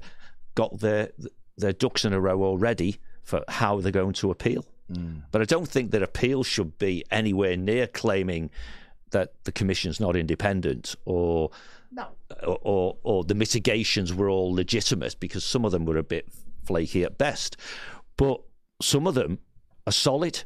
got 0.54 0.78
their 0.80 1.10
their 1.56 1.72
ducks 1.72 2.04
in 2.04 2.12
a 2.12 2.20
row 2.20 2.42
already 2.42 2.98
for 3.24 3.42
how 3.48 3.80
they're 3.80 3.92
going 3.92 4.12
to 4.14 4.30
appeal. 4.30 4.64
Mm. 4.92 5.22
But 5.30 5.42
I 5.42 5.44
don't 5.44 5.68
think 5.68 5.90
that 5.92 6.02
appeal 6.02 6.44
should 6.44 6.78
be 6.78 7.04
anywhere 7.10 7.56
near 7.56 7.86
claiming 7.86 8.50
that 9.10 9.32
the 9.44 9.52
commission's 9.52 10.00
not 10.00 10.16
independent 10.16 10.94
or 11.04 11.50
or, 12.42 12.58
or 12.62 12.96
or 13.02 13.24
the 13.24 13.34
mitigations 13.34 14.12
were 14.12 14.28
all 14.28 14.52
legitimate 14.52 15.16
because 15.20 15.44
some 15.44 15.64
of 15.64 15.72
them 15.72 15.84
were 15.84 15.96
a 15.96 16.02
bit 16.02 16.28
flaky 16.64 17.04
at 17.04 17.16
best, 17.16 17.56
but 18.16 18.40
some 18.82 19.06
of 19.06 19.14
them 19.14 19.38
are 19.86 19.92
solid, 19.92 20.42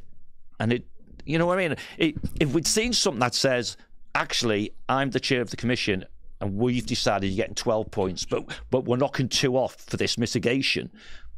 and 0.59 0.71
it 0.71 0.85
you 1.25 1.37
know 1.37 1.45
what 1.45 1.59
I 1.59 1.67
mean. 1.67 1.77
It, 1.97 2.15
if 2.39 2.53
we'd 2.53 2.67
seen 2.67 2.93
something 2.93 3.19
that 3.19 3.35
says 3.35 3.77
actually 4.15 4.71
I'm 4.87 5.11
the 5.11 5.19
chair 5.19 5.41
of 5.41 5.49
the 5.49 5.57
commission 5.57 6.05
and 6.41 6.55
we've 6.55 6.85
decided 6.85 7.27
you're 7.27 7.43
getting 7.43 7.55
12 7.55 7.91
points, 7.91 8.25
but 8.25 8.45
but 8.69 8.85
we're 8.85 8.97
knocking 8.97 9.29
two 9.29 9.57
off 9.57 9.75
for 9.75 9.97
this 9.97 10.17
mitigation. 10.17 10.89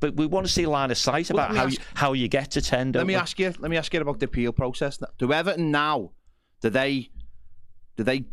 But 0.02 0.16
we 0.18 0.26
want 0.26 0.46
to 0.48 0.52
see 0.52 0.64
a 0.64 0.70
line 0.70 0.92
of 0.92 0.98
sight 0.98 1.30
Well, 1.32 1.46
about 1.46 1.56
how 1.56 1.68
ask- 1.68 1.80
you, 1.80 1.86
how 1.94 2.14
you 2.14 2.28
get 2.28 2.52
to 2.52 2.62
10. 2.62 2.92
Let 2.92 3.08
me 3.08 3.14
we? 3.14 3.20
ask 3.20 3.40
you. 3.40 3.54
Let 3.60 3.72
me 3.72 3.78
ask 3.78 3.94
you 3.94 4.02
about 4.02 4.20
the 4.20 4.26
appeal 4.26 4.52
process. 4.52 5.00
Do 5.18 5.32
Everton 5.32 5.72
now? 5.72 6.12
Do 6.62 6.70
they? 6.70 7.10
Do 7.96 8.04
they 8.04 8.26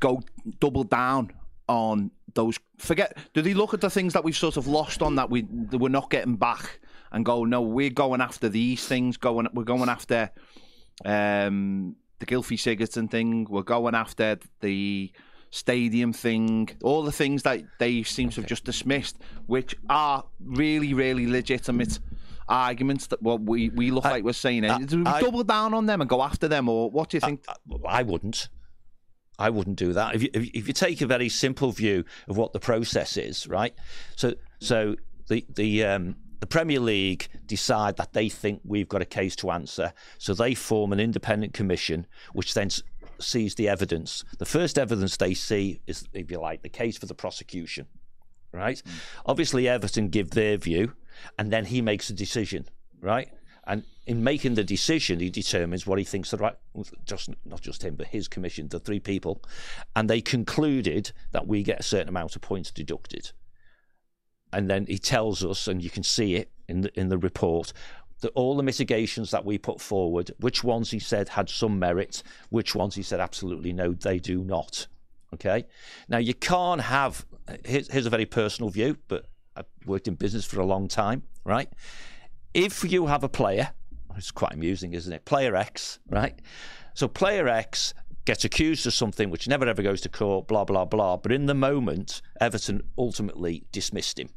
go 0.00 0.20
double 0.60 0.84
down 0.84 1.32
on 1.68 2.10
those? 2.34 2.58
Forget. 2.78 3.16
Do 3.34 3.40
they 3.40 3.54
look 3.54 3.72
at 3.72 3.80
the 3.80 3.88
things 3.88 4.12
that 4.12 4.24
we've 4.24 4.36
sort 4.36 4.56
of 4.56 4.66
lost 4.66 5.00
on 5.00 5.14
that 5.14 5.30
we 5.30 5.42
that 5.70 5.78
we're 5.78 5.88
not 5.88 6.10
getting 6.10 6.36
back 6.36 6.80
and 7.12 7.24
go? 7.24 7.44
No, 7.44 7.62
we're 7.62 7.90
going 7.90 8.20
after 8.20 8.48
these 8.48 8.86
things. 8.86 9.16
Going. 9.16 9.46
We're 9.54 9.62
going 9.64 9.88
after 9.88 10.30
um, 11.04 11.96
the 12.18 12.26
Gylfi 12.26 12.56
Sigurdsson 12.58 13.10
thing. 13.10 13.46
We're 13.48 13.62
going 13.62 13.94
after 13.94 14.38
the 14.60 15.12
stadium 15.52 16.12
thing. 16.12 16.68
All 16.82 17.02
the 17.04 17.12
things 17.12 17.44
that 17.44 17.62
they 17.78 18.02
seem 18.02 18.30
to 18.30 18.40
have 18.40 18.48
just 18.48 18.64
dismissed, 18.64 19.18
which 19.46 19.76
are 19.88 20.24
really, 20.40 20.94
really 20.94 21.28
legitimate 21.28 22.00
arguments 22.48 23.06
that 23.08 23.22
what 23.22 23.40
we, 23.42 23.68
we 23.68 23.90
look 23.92 24.04
like 24.04 24.24
we're 24.24 24.32
saying. 24.32 24.64
I- 24.64 24.78
Do 24.78 25.04
we 25.04 25.06
I- 25.06 25.20
double 25.20 25.44
down 25.44 25.74
on 25.74 25.86
them 25.86 26.00
and 26.00 26.10
go 26.10 26.22
after 26.22 26.48
them, 26.48 26.68
or 26.68 26.90
what 26.90 27.10
do 27.10 27.18
you 27.18 27.20
think? 27.20 27.44
I 27.86 28.02
wouldn't. 28.02 28.48
I 29.38 29.50
wouldn't 29.50 29.76
do 29.76 29.92
that. 29.92 30.14
If 30.14 30.22
you, 30.22 30.28
if, 30.34 30.42
if 30.54 30.66
you 30.68 30.72
take 30.74 31.00
a 31.00 31.06
very 31.06 31.28
simple 31.28 31.70
view 31.72 32.04
of 32.28 32.36
what 32.36 32.52
the 32.52 32.60
process 32.60 33.16
is, 33.16 33.46
right? 33.46 33.74
So, 34.16 34.34
so 34.60 34.96
the 35.28 35.44
the 35.54 35.84
um, 35.84 36.16
the 36.40 36.46
Premier 36.46 36.80
League 36.80 37.28
decide 37.46 37.96
that 37.96 38.12
they 38.12 38.28
think 38.28 38.60
we've 38.64 38.88
got 38.88 39.00
a 39.02 39.06
case 39.06 39.34
to 39.36 39.50
answer, 39.50 39.92
so 40.18 40.34
they 40.34 40.54
form 40.54 40.92
an 40.92 41.00
independent 41.00 41.54
commission, 41.54 42.06
which 42.34 42.54
then 42.54 42.68
sees 43.22 43.54
the 43.54 43.68
evidence. 43.68 44.24
The 44.38 44.46
first 44.46 44.78
evidence 44.78 45.16
they 45.16 45.34
see 45.34 45.80
is, 45.86 46.08
if 46.12 46.30
you 46.30 46.40
like, 46.40 46.62
the 46.62 46.68
case 46.68 46.98
for 46.98 47.06
the 47.06 47.14
prosecution, 47.14 47.86
right? 48.52 48.82
Mm. 48.84 48.90
Obviously, 49.26 49.68
Everton 49.68 50.08
give 50.08 50.30
their 50.30 50.56
view, 50.56 50.92
and 51.38 51.52
then 51.52 51.66
he 51.66 51.80
makes 51.80 52.10
a 52.10 52.14
decision, 52.14 52.66
right? 53.00 53.28
And 53.64 53.84
in 54.06 54.24
making 54.24 54.54
the 54.54 54.64
decision, 54.64 55.20
he 55.20 55.30
determines 55.30 55.86
what 55.86 55.98
he 55.98 56.04
thinks 56.04 56.30
the 56.30 56.36
right, 56.36 56.56
just 57.04 57.30
not 57.44 57.60
just 57.60 57.84
him, 57.84 57.94
but 57.94 58.08
his 58.08 58.26
commission, 58.26 58.68
the 58.68 58.80
three 58.80 59.00
people, 59.00 59.42
and 59.94 60.10
they 60.10 60.20
concluded 60.20 61.12
that 61.30 61.46
we 61.46 61.62
get 61.62 61.80
a 61.80 61.84
certain 61.84 62.08
amount 62.08 62.34
of 62.34 62.42
points 62.42 62.70
deducted. 62.72 63.30
And 64.52 64.68
then 64.68 64.86
he 64.86 64.98
tells 64.98 65.44
us, 65.44 65.68
and 65.68 65.82
you 65.82 65.90
can 65.90 66.02
see 66.02 66.34
it 66.34 66.50
in 66.68 66.82
the 66.82 66.98
in 66.98 67.08
the 67.08 67.18
report, 67.18 67.72
that 68.22 68.32
all 68.34 68.56
the 68.56 68.62
mitigations 68.62 69.30
that 69.30 69.44
we 69.44 69.58
put 69.58 69.80
forward, 69.80 70.30
which 70.38 70.64
ones 70.64 70.90
he 70.90 70.98
said 70.98 71.28
had 71.28 71.48
some 71.48 71.78
merit, 71.78 72.22
which 72.48 72.74
ones 72.74 72.94
he 72.94 73.02
said 73.02 73.20
absolutely 73.20 73.72
no, 73.72 73.92
they 73.92 74.18
do 74.18 74.42
not. 74.42 74.86
Okay. 75.34 75.66
Now 76.08 76.18
you 76.18 76.34
can't 76.34 76.80
have. 76.80 77.26
Here's, 77.64 77.90
here's 77.90 78.06
a 78.06 78.10
very 78.10 78.26
personal 78.26 78.70
view, 78.70 78.96
but 79.08 79.26
I've 79.56 79.66
worked 79.86 80.08
in 80.08 80.14
business 80.14 80.44
for 80.44 80.60
a 80.60 80.66
long 80.66 80.88
time, 80.88 81.22
right? 81.44 81.68
If 82.54 82.90
you 82.90 83.06
have 83.06 83.24
a 83.24 83.28
player, 83.28 83.70
it's 84.16 84.30
quite 84.30 84.54
amusing, 84.54 84.92
isn't 84.94 85.12
it? 85.12 85.24
Player 85.24 85.56
X, 85.56 85.98
right? 86.08 86.38
So 86.94 87.08
player 87.08 87.48
X 87.48 87.94
gets 88.24 88.44
accused 88.44 88.86
of 88.86 88.94
something 88.94 89.30
which 89.30 89.48
never 89.48 89.66
ever 89.66 89.82
goes 89.82 90.00
to 90.02 90.08
court, 90.08 90.46
blah, 90.46 90.64
blah, 90.64 90.84
blah. 90.84 91.16
But 91.16 91.32
in 91.32 91.46
the 91.46 91.54
moment, 91.54 92.22
Everton 92.40 92.82
ultimately 92.96 93.64
dismissed 93.72 94.18
him, 94.18 94.28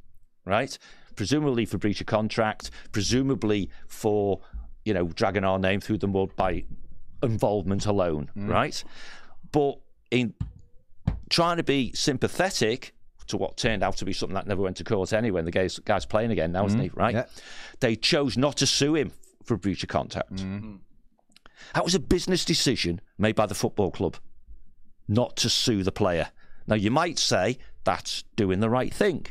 right? 0.45 0.77
Presumably 1.15 1.65
for 1.65 1.77
breach 1.77 2.01
of 2.01 2.07
contract, 2.07 2.71
presumably 2.91 3.69
for, 3.87 4.41
you 4.83 4.93
know, 4.93 5.05
dragging 5.07 5.43
our 5.43 5.59
name 5.59 5.79
through 5.79 5.99
the 5.99 6.07
mud 6.07 6.35
by 6.35 6.63
involvement 7.23 7.85
alone, 7.85 8.29
mm. 8.35 8.49
right? 8.49 8.83
But 9.51 9.79
in 10.11 10.33
trying 11.29 11.57
to 11.57 11.63
be 11.63 11.91
sympathetic 11.93 12.93
to 13.27 13.37
what 13.37 13.57
turned 13.57 13.83
out 13.83 13.97
to 13.97 14.05
be 14.05 14.13
something 14.13 14.35
that 14.35 14.47
never 14.47 14.61
went 14.61 14.77
to 14.77 14.83
court 14.83 15.13
anyway, 15.13 15.39
and 15.39 15.47
the 15.47 15.51
guy's, 15.51 15.79
guy's 15.79 16.05
playing 16.05 16.31
again 16.31 16.51
now, 16.51 16.65
isn't 16.65 16.79
mm. 16.79 16.83
he? 16.83 16.91
Right? 16.93 17.15
Yeah. 17.15 17.25
They 17.79 17.95
chose 17.95 18.37
not 18.37 18.57
to 18.57 18.67
sue 18.67 18.95
him 18.95 19.11
for 19.43 19.57
breach 19.57 19.83
of 19.83 19.89
contract. 19.89 20.35
Mm. 20.35 20.79
That 21.73 21.83
was 21.83 21.95
a 21.95 21.99
business 21.99 22.45
decision 22.45 23.01
made 23.17 23.35
by 23.35 23.45
the 23.45 23.55
football 23.55 23.91
club 23.91 24.17
not 25.07 25.35
to 25.37 25.49
sue 25.49 25.83
the 25.83 25.91
player. 25.91 26.29
Now, 26.67 26.75
you 26.75 26.91
might 26.91 27.19
say 27.19 27.57
that's 27.83 28.23
doing 28.35 28.59
the 28.59 28.69
right 28.69 28.93
thing, 28.93 29.27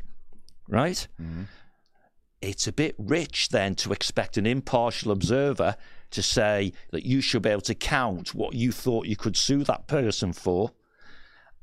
right? 0.68 1.06
It's 2.44 2.66
a 2.66 2.72
bit 2.72 2.94
rich 2.98 3.48
then 3.48 3.74
to 3.76 3.92
expect 3.92 4.36
an 4.36 4.46
impartial 4.46 5.10
observer 5.10 5.76
to 6.10 6.22
say 6.22 6.72
that 6.90 7.04
you 7.04 7.20
should 7.20 7.42
be 7.42 7.48
able 7.48 7.62
to 7.62 7.74
count 7.74 8.34
what 8.34 8.54
you 8.54 8.70
thought 8.70 9.06
you 9.06 9.16
could 9.16 9.36
sue 9.36 9.64
that 9.64 9.86
person 9.86 10.32
for 10.32 10.70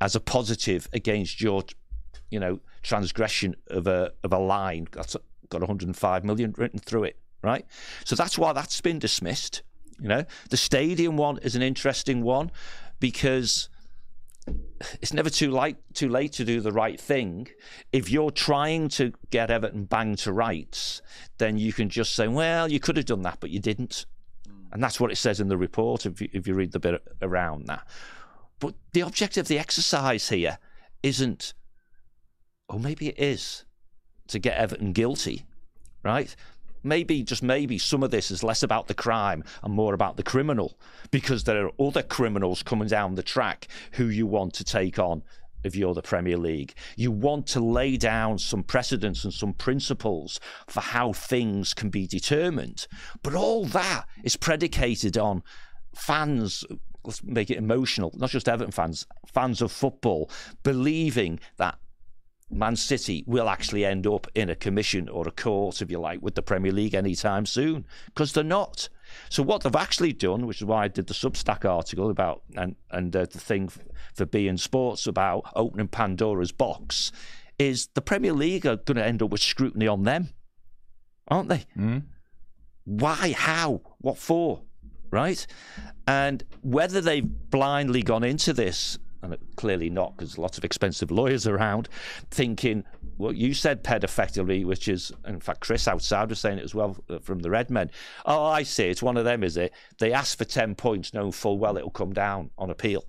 as 0.01 0.15
a 0.15 0.19
positive 0.19 0.89
against 0.91 1.39
your, 1.39 1.63
you 2.31 2.39
know, 2.39 2.59
transgression 2.81 3.55
of 3.67 3.85
a 3.85 4.11
of 4.23 4.33
a 4.33 4.39
line 4.39 4.87
that's 4.91 5.15
got 5.49 5.61
105 5.61 6.23
million 6.25 6.55
written 6.57 6.79
through 6.79 7.03
it, 7.03 7.17
right? 7.43 7.65
So 8.03 8.15
that's 8.15 8.37
why 8.37 8.51
that's 8.51 8.81
been 8.81 8.97
dismissed. 8.97 9.61
You 10.01 10.07
know, 10.07 10.25
the 10.49 10.57
stadium 10.57 11.15
one 11.15 11.37
is 11.39 11.55
an 11.55 11.61
interesting 11.61 12.23
one 12.23 12.49
because 12.99 13.69
it's 15.01 15.13
never 15.13 15.29
too 15.29 15.51
late 15.51 15.77
too 15.93 16.09
late 16.09 16.33
to 16.33 16.45
do 16.45 16.61
the 16.61 16.71
right 16.71 16.99
thing. 16.99 17.47
If 17.91 18.09
you're 18.09 18.31
trying 18.31 18.89
to 18.89 19.13
get 19.29 19.51
Everton 19.51 19.85
banged 19.85 20.19
to 20.19 20.33
rights, 20.33 21.01
then 21.37 21.57
you 21.57 21.73
can 21.73 21.89
just 21.89 22.15
say, 22.15 22.27
"Well, 22.27 22.71
you 22.71 22.79
could 22.79 22.97
have 22.97 23.05
done 23.05 23.21
that, 23.23 23.39
but 23.39 23.49
you 23.49 23.59
didn't," 23.59 24.05
mm. 24.47 24.65
and 24.71 24.83
that's 24.83 24.99
what 24.99 25.11
it 25.11 25.17
says 25.17 25.39
in 25.39 25.47
the 25.47 25.57
report. 25.57 26.05
If 26.05 26.21
you, 26.21 26.29
if 26.33 26.47
you 26.47 26.53
read 26.53 26.71
the 26.71 26.79
bit 26.79 27.01
around 27.21 27.67
that, 27.67 27.87
but 28.59 28.75
the 28.93 29.03
object 29.03 29.37
of 29.37 29.47
the 29.47 29.59
exercise 29.59 30.29
here 30.29 30.57
isn't, 31.03 31.53
or 32.67 32.79
maybe 32.79 33.09
it 33.09 33.19
is, 33.19 33.65
to 34.27 34.39
get 34.39 34.57
Everton 34.57 34.93
guilty, 34.93 35.45
right? 36.03 36.35
Maybe, 36.83 37.23
just 37.23 37.43
maybe, 37.43 37.77
some 37.77 38.03
of 38.03 38.11
this 38.11 38.31
is 38.31 38.43
less 38.43 38.63
about 38.63 38.87
the 38.87 38.93
crime 38.93 39.43
and 39.63 39.73
more 39.73 39.93
about 39.93 40.17
the 40.17 40.23
criminal 40.23 40.77
because 41.11 41.43
there 41.43 41.65
are 41.65 41.71
other 41.79 42.03
criminals 42.03 42.63
coming 42.63 42.87
down 42.87 43.15
the 43.15 43.23
track 43.23 43.67
who 43.93 44.05
you 44.05 44.25
want 44.25 44.53
to 44.55 44.63
take 44.63 44.97
on 44.99 45.23
if 45.63 45.75
you're 45.75 45.93
the 45.93 46.01
Premier 46.01 46.37
League. 46.37 46.73
You 46.95 47.11
want 47.11 47.45
to 47.47 47.59
lay 47.59 47.97
down 47.97 48.39
some 48.39 48.63
precedents 48.63 49.23
and 49.23 49.33
some 49.33 49.53
principles 49.53 50.39
for 50.67 50.81
how 50.81 51.13
things 51.13 51.73
can 51.73 51.89
be 51.89 52.07
determined. 52.07 52.87
But 53.21 53.35
all 53.35 53.65
that 53.65 54.05
is 54.23 54.35
predicated 54.35 55.17
on 55.17 55.43
fans 55.93 56.63
let's 57.03 57.23
make 57.23 57.49
it 57.49 57.57
emotional, 57.57 58.11
not 58.15 58.29
just 58.29 58.47
Everton 58.47 58.71
fans, 58.71 59.07
fans 59.25 59.61
of 59.61 59.71
football, 59.71 60.29
believing 60.63 61.39
that 61.57 61.77
Man 62.51 62.75
City 62.75 63.23
will 63.25 63.49
actually 63.49 63.85
end 63.85 64.05
up 64.05 64.27
in 64.35 64.49
a 64.49 64.55
commission 64.55 65.07
or 65.09 65.27
a 65.27 65.31
court, 65.31 65.81
if 65.81 65.89
you 65.89 65.99
like, 65.99 66.21
with 66.21 66.35
the 66.35 66.41
Premier 66.41 66.71
League 66.71 66.93
anytime 66.93 67.45
soon, 67.45 67.85
because 68.07 68.33
they're 68.33 68.43
not. 68.43 68.89
So 69.29 69.43
what 69.43 69.63
they've 69.63 69.75
actually 69.75 70.13
done, 70.13 70.45
which 70.45 70.57
is 70.61 70.65
why 70.65 70.83
I 70.83 70.87
did 70.87 71.07
the 71.07 71.13
Substack 71.13 71.65
article 71.69 72.09
about 72.09 72.43
and 72.55 72.75
and 72.89 73.15
uh, 73.15 73.25
the 73.31 73.39
thing 73.39 73.69
for 74.13 74.25
beIN 74.25 74.59
Sports 74.59 75.07
about 75.07 75.51
opening 75.55 75.87
Pandora's 75.87 76.51
box, 76.51 77.11
is 77.59 77.87
the 77.93 78.01
Premier 78.01 78.33
League 78.33 78.65
are 78.65 78.77
going 78.77 78.97
to 78.97 79.05
end 79.05 79.21
up 79.21 79.29
with 79.29 79.41
scrutiny 79.41 79.87
on 79.87 80.03
them, 80.03 80.29
aren't 81.27 81.49
they? 81.49 81.65
Why? 82.85 83.33
How? 83.37 83.81
What 83.99 84.17
for? 84.17 84.61
Right? 85.11 85.45
And 86.07 86.43
whether 86.61 87.01
they've 87.01 87.27
blindly 87.49 88.01
gone 88.01 88.23
into 88.23 88.53
this, 88.53 88.97
and 89.23 89.37
clearly 89.55 89.89
not, 89.89 90.15
because 90.15 90.37
lots 90.37 90.57
of 90.57 90.63
expensive 90.65 91.11
lawyers 91.11 91.47
around, 91.47 91.89
thinking 92.29 92.83
what 93.17 93.35
you 93.35 93.53
said, 93.53 93.83
Ped, 93.83 94.03
effectively, 94.03 94.65
which 94.65 94.87
is, 94.87 95.11
in 95.27 95.39
fact, 95.39 95.61
Chris 95.61 95.87
outside 95.87 96.29
was 96.29 96.39
saying 96.39 96.57
it 96.57 96.63
as 96.63 96.73
well 96.73 96.97
uh, 97.09 97.19
from 97.19 97.39
the 97.39 97.49
Red 97.49 97.69
Men. 97.69 97.91
Oh, 98.25 98.43
I 98.43 98.63
see. 98.63 98.85
It's 98.85 99.03
one 99.03 99.17
of 99.17 99.25
them, 99.25 99.43
is 99.43 99.57
it? 99.57 99.73
They 99.99 100.11
ask 100.11 100.37
for 100.37 100.45
10 100.45 100.75
points, 100.75 101.13
knowing 101.13 101.31
full 101.31 101.59
well 101.59 101.77
it'll 101.77 101.91
come 101.91 102.13
down 102.13 102.49
on 102.57 102.71
appeal. 102.71 103.05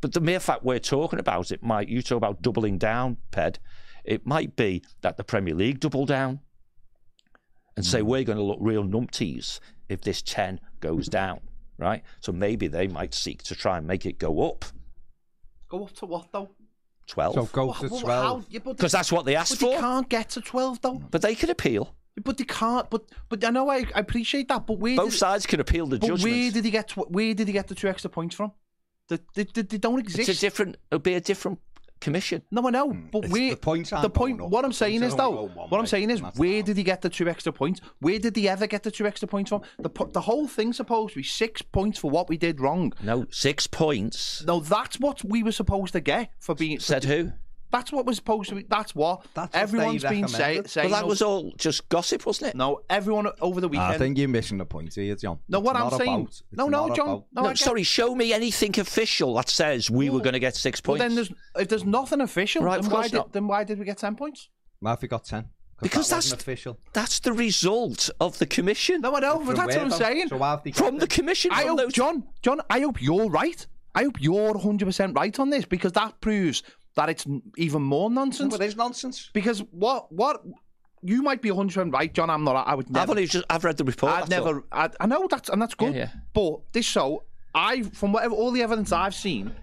But 0.00 0.12
the 0.12 0.20
mere 0.20 0.38
fact 0.38 0.64
we're 0.64 0.78
talking 0.78 1.18
about 1.18 1.50
it 1.50 1.62
might, 1.62 1.88
you 1.88 2.02
talk 2.02 2.16
about 2.16 2.40
doubling 2.40 2.78
down, 2.78 3.16
Ped, 3.32 3.58
it 4.04 4.26
might 4.26 4.54
be 4.54 4.82
that 5.00 5.16
the 5.16 5.24
Premier 5.24 5.54
League 5.54 5.80
double 5.80 6.06
down 6.06 6.40
and 7.76 7.84
say 7.84 8.02
we're 8.02 8.24
going 8.24 8.38
to 8.38 8.44
look 8.44 8.58
real 8.60 8.84
numpties 8.84 9.60
if 9.88 10.00
this 10.00 10.22
10 10.22 10.60
goes 10.80 11.08
down, 11.08 11.40
right? 11.78 12.02
So 12.20 12.32
maybe 12.32 12.68
they 12.68 12.88
might 12.88 13.12
seek 13.12 13.42
to 13.44 13.54
try 13.54 13.78
and 13.78 13.86
make 13.86 14.06
it 14.06 14.18
go 14.18 14.48
up 14.48 14.64
Go 15.68 15.84
up 15.84 15.92
to 15.96 16.06
what 16.06 16.28
though? 16.32 16.50
12. 17.08 17.34
So 17.34 17.44
go 17.46 17.66
Well, 17.66 17.74
to 17.74 17.88
well, 17.88 18.00
12. 18.00 18.24
how- 18.42 18.46
yeah, 18.50 18.60
but 18.62 18.76
Because 18.76 18.92
that's 18.92 19.10
what 19.12 19.24
they 19.24 19.34
asked 19.36 19.56
for. 19.56 19.66
but 19.66 19.70
they 19.70 19.76
for. 19.76 19.80
can't 19.80 20.08
get 20.08 20.28
to 20.30 20.40
twelve 20.40 20.80
though. 20.82 21.00
But 21.10 21.22
they 21.22 21.34
could 21.34 21.50
appeal. 21.50 21.94
But 22.22 22.36
they 22.36 22.44
can't. 22.44 22.90
But 22.90 23.04
but 23.28 23.44
I 23.44 23.50
know 23.50 23.68
I, 23.70 23.76
I 23.94 24.00
appreciate 24.00 24.48
that. 24.48 24.66
But 24.66 24.78
where 24.78 24.96
Both 24.96 25.12
did, 25.12 25.18
sides 25.18 25.46
can 25.46 25.60
appeal 25.60 25.86
the 25.86 25.98
but 25.98 26.06
judgment. 26.08 26.34
where 26.34 26.50
did 26.50 26.64
he 26.64 26.70
get? 26.70 26.88
Tw- 26.88 27.10
where 27.10 27.32
did 27.32 27.46
he 27.46 27.52
get 27.52 27.68
the 27.68 27.74
two 27.74 27.88
extra 27.88 28.10
points 28.10 28.34
from? 28.34 28.52
They, 29.08 29.18
they, 29.34 29.44
they, 29.44 29.62
they 29.62 29.78
don't 29.78 29.98
exist. 30.00 30.28
it's 30.28 30.38
a 30.38 30.40
different, 30.40 30.76
it'll 30.90 30.98
be 31.00 31.14
a 31.14 31.20
different 31.20 31.60
commission. 32.00 32.42
No, 32.50 32.66
I 32.66 32.70
know, 32.70 32.90
hmm. 32.90 33.06
but 33.12 33.18
It's- 33.24 33.32
where 33.32 33.50
the 33.50 33.56
points 33.56 33.90
the 33.90 34.10
point? 34.10 34.40
up. 34.40 34.50
What 34.50 34.64
I'm 34.64 34.72
saying 34.72 35.02
is 35.02 35.14
though, 35.14 35.48
what 35.48 35.72
I'm 35.72 35.80
way, 35.80 35.86
saying 35.86 36.10
is, 36.10 36.20
where 36.36 36.62
did 36.62 36.76
he 36.76 36.82
get 36.82 37.02
the 37.02 37.08
two 37.10 37.28
extra 37.28 37.52
points? 37.52 37.80
Where 38.00 38.18
did 38.18 38.36
he 38.36 38.48
ever 38.48 38.66
get 38.66 38.82
the 38.82 38.90
two 38.90 39.06
extra 39.06 39.28
points 39.28 39.48
from? 39.50 39.62
The 39.78 39.90
po- 39.90 40.06
the 40.12 40.20
whole 40.22 40.48
thing's 40.48 40.76
supposed 40.76 41.14
to 41.14 41.18
be 41.20 41.24
six 41.24 41.62
points 41.62 41.98
for 41.98 42.10
what 42.10 42.28
we 42.28 42.36
did 42.36 42.60
wrong. 42.60 42.92
No, 43.02 43.26
six 43.30 43.66
points. 43.66 44.44
No, 44.46 44.60
that's 44.60 44.98
what 45.00 45.24
we 45.24 45.42
were 45.42 45.52
supposed 45.52 45.92
to 45.94 46.00
get 46.00 46.30
for 46.38 46.54
being. 46.54 46.78
Said 46.80 47.04
who? 47.04 47.32
That's 47.70 47.92
what 47.92 48.06
was 48.06 48.16
supposed 48.16 48.48
to 48.48 48.54
be. 48.54 48.62
That's 48.68 48.94
what 48.94 49.26
That's 49.34 49.52
what 49.52 49.60
everyone's 49.62 50.02
been 50.02 50.26
say, 50.28 50.62
saying. 50.66 50.90
Well, 50.90 51.00
that 51.00 51.06
was 51.06 51.20
all 51.22 51.52
just 51.58 51.88
gossip, 51.88 52.24
wasn't 52.24 52.50
it? 52.50 52.56
no. 52.56 52.80
Everyone 52.88 53.28
over 53.40 53.60
the 53.60 53.68
weekend. 53.68 53.92
I 53.92 53.98
think 53.98 54.16
you're 54.16 54.28
missing 54.28 54.58
the 54.58 54.64
point 54.64 54.94
here, 54.94 55.14
John. 55.16 55.38
No, 55.48 55.58
It's 55.58 55.66
what 55.66 55.76
I'm 55.76 55.90
saying- 55.98 56.20
about- 56.22 56.42
No, 56.52 56.68
no, 56.68 56.94
John, 56.94 57.08
about- 57.08 57.24
no, 57.34 57.42
No, 57.42 57.54
sorry, 57.54 57.82
show 57.82 58.14
me 58.14 58.32
anything 58.32 58.78
official 58.80 59.34
that 59.34 59.48
says 59.50 59.90
we 59.90 60.08
were 60.10 60.20
going 60.20 60.32
to 60.32 60.38
get 60.38 60.56
six 60.56 60.80
Well, 60.84 60.96
points. 60.96 61.04
then 61.04 61.14
there's 61.14 61.32
if 61.56 61.68
there's 61.68 61.84
nothing 61.84 62.20
official, 62.20 62.62
Right, 62.62 62.76
then 62.80 62.86
of 62.86 62.92
why 62.92 63.02
did 63.02 63.12
not. 63.14 63.32
then 63.32 63.46
why 63.46 63.64
did 63.64 63.78
we 63.78 63.84
get 63.84 63.98
ten 63.98 64.16
points? 64.16 64.48
Why 64.80 64.90
have 64.90 65.02
we 65.02 65.08
got 65.08 65.24
10? 65.24 65.46
Because 65.82 66.08
that 66.08 66.16
that's- 66.24 66.32
official. 66.32 66.78
That's 66.92 67.20
the 67.20 67.32
result 67.32 68.10
of 68.20 68.38
the 68.38 68.46
commission. 68.46 69.00
No, 69.02 69.14
I 69.14 69.20
know, 69.20 69.38
but 69.44 69.56
that's 69.56 69.76
what 69.76 69.84
I'm 69.84 69.90
saying. 69.90 70.28
So 70.28 70.36
why 70.36 70.50
have 70.50 70.62
they 70.64 70.70
got 70.72 70.86
From 70.86 70.98
the 70.98 71.06
commission. 71.06 71.50
I 71.52 71.60
from 71.62 71.68
hope 71.70 71.78
those- 71.78 71.92
John, 71.92 72.24
John, 72.42 72.60
I 72.70 72.80
hope 72.80 73.00
you're 73.02 73.28
right. 73.28 73.64
I 73.94 74.04
hope 74.04 74.20
you're 74.20 74.52
100 74.54 74.86
percent 74.86 75.14
right 75.16 75.36
on 75.40 75.50
this 75.50 75.64
because 75.64 75.92
that 75.92 76.20
proves 76.20 76.62
that 76.98 77.08
it's 77.08 77.24
even 77.56 77.82
more 77.82 78.10
nonsense. 78.10 78.52
But 78.56 78.64
it's 78.66 78.76
nonsense. 78.76 79.30
because 79.32 79.60
what 79.70 80.12
what 80.12 80.42
you 81.02 81.22
might 81.22 81.40
be 81.40 81.50
100 81.50 81.68
percent 81.74 81.92
right, 81.92 82.12
John. 82.12 82.28
I'm 82.28 82.44
not. 82.44 82.66
I 82.66 82.74
would 82.74 82.86
I've 82.86 82.92
never. 82.92 83.12
only 83.12 83.26
just 83.26 83.44
I've 83.48 83.64
read 83.64 83.76
the 83.78 83.84
report. 83.84 84.12
I've 84.12 84.28
never. 84.28 84.64
I, 84.72 84.90
I 85.00 85.06
know 85.06 85.26
that's 85.30 85.48
and 85.48 85.60
that's 85.62 85.74
good. 85.74 85.94
Yeah, 85.94 86.00
yeah. 86.14 86.20
But 86.34 86.72
this 86.72 86.84
show, 86.84 87.24
I 87.54 87.82
from 87.82 88.12
whatever 88.12 88.34
all 88.34 88.50
the 88.50 88.62
evidence 88.62 88.92
I've 88.92 89.14
seen, 89.14 89.54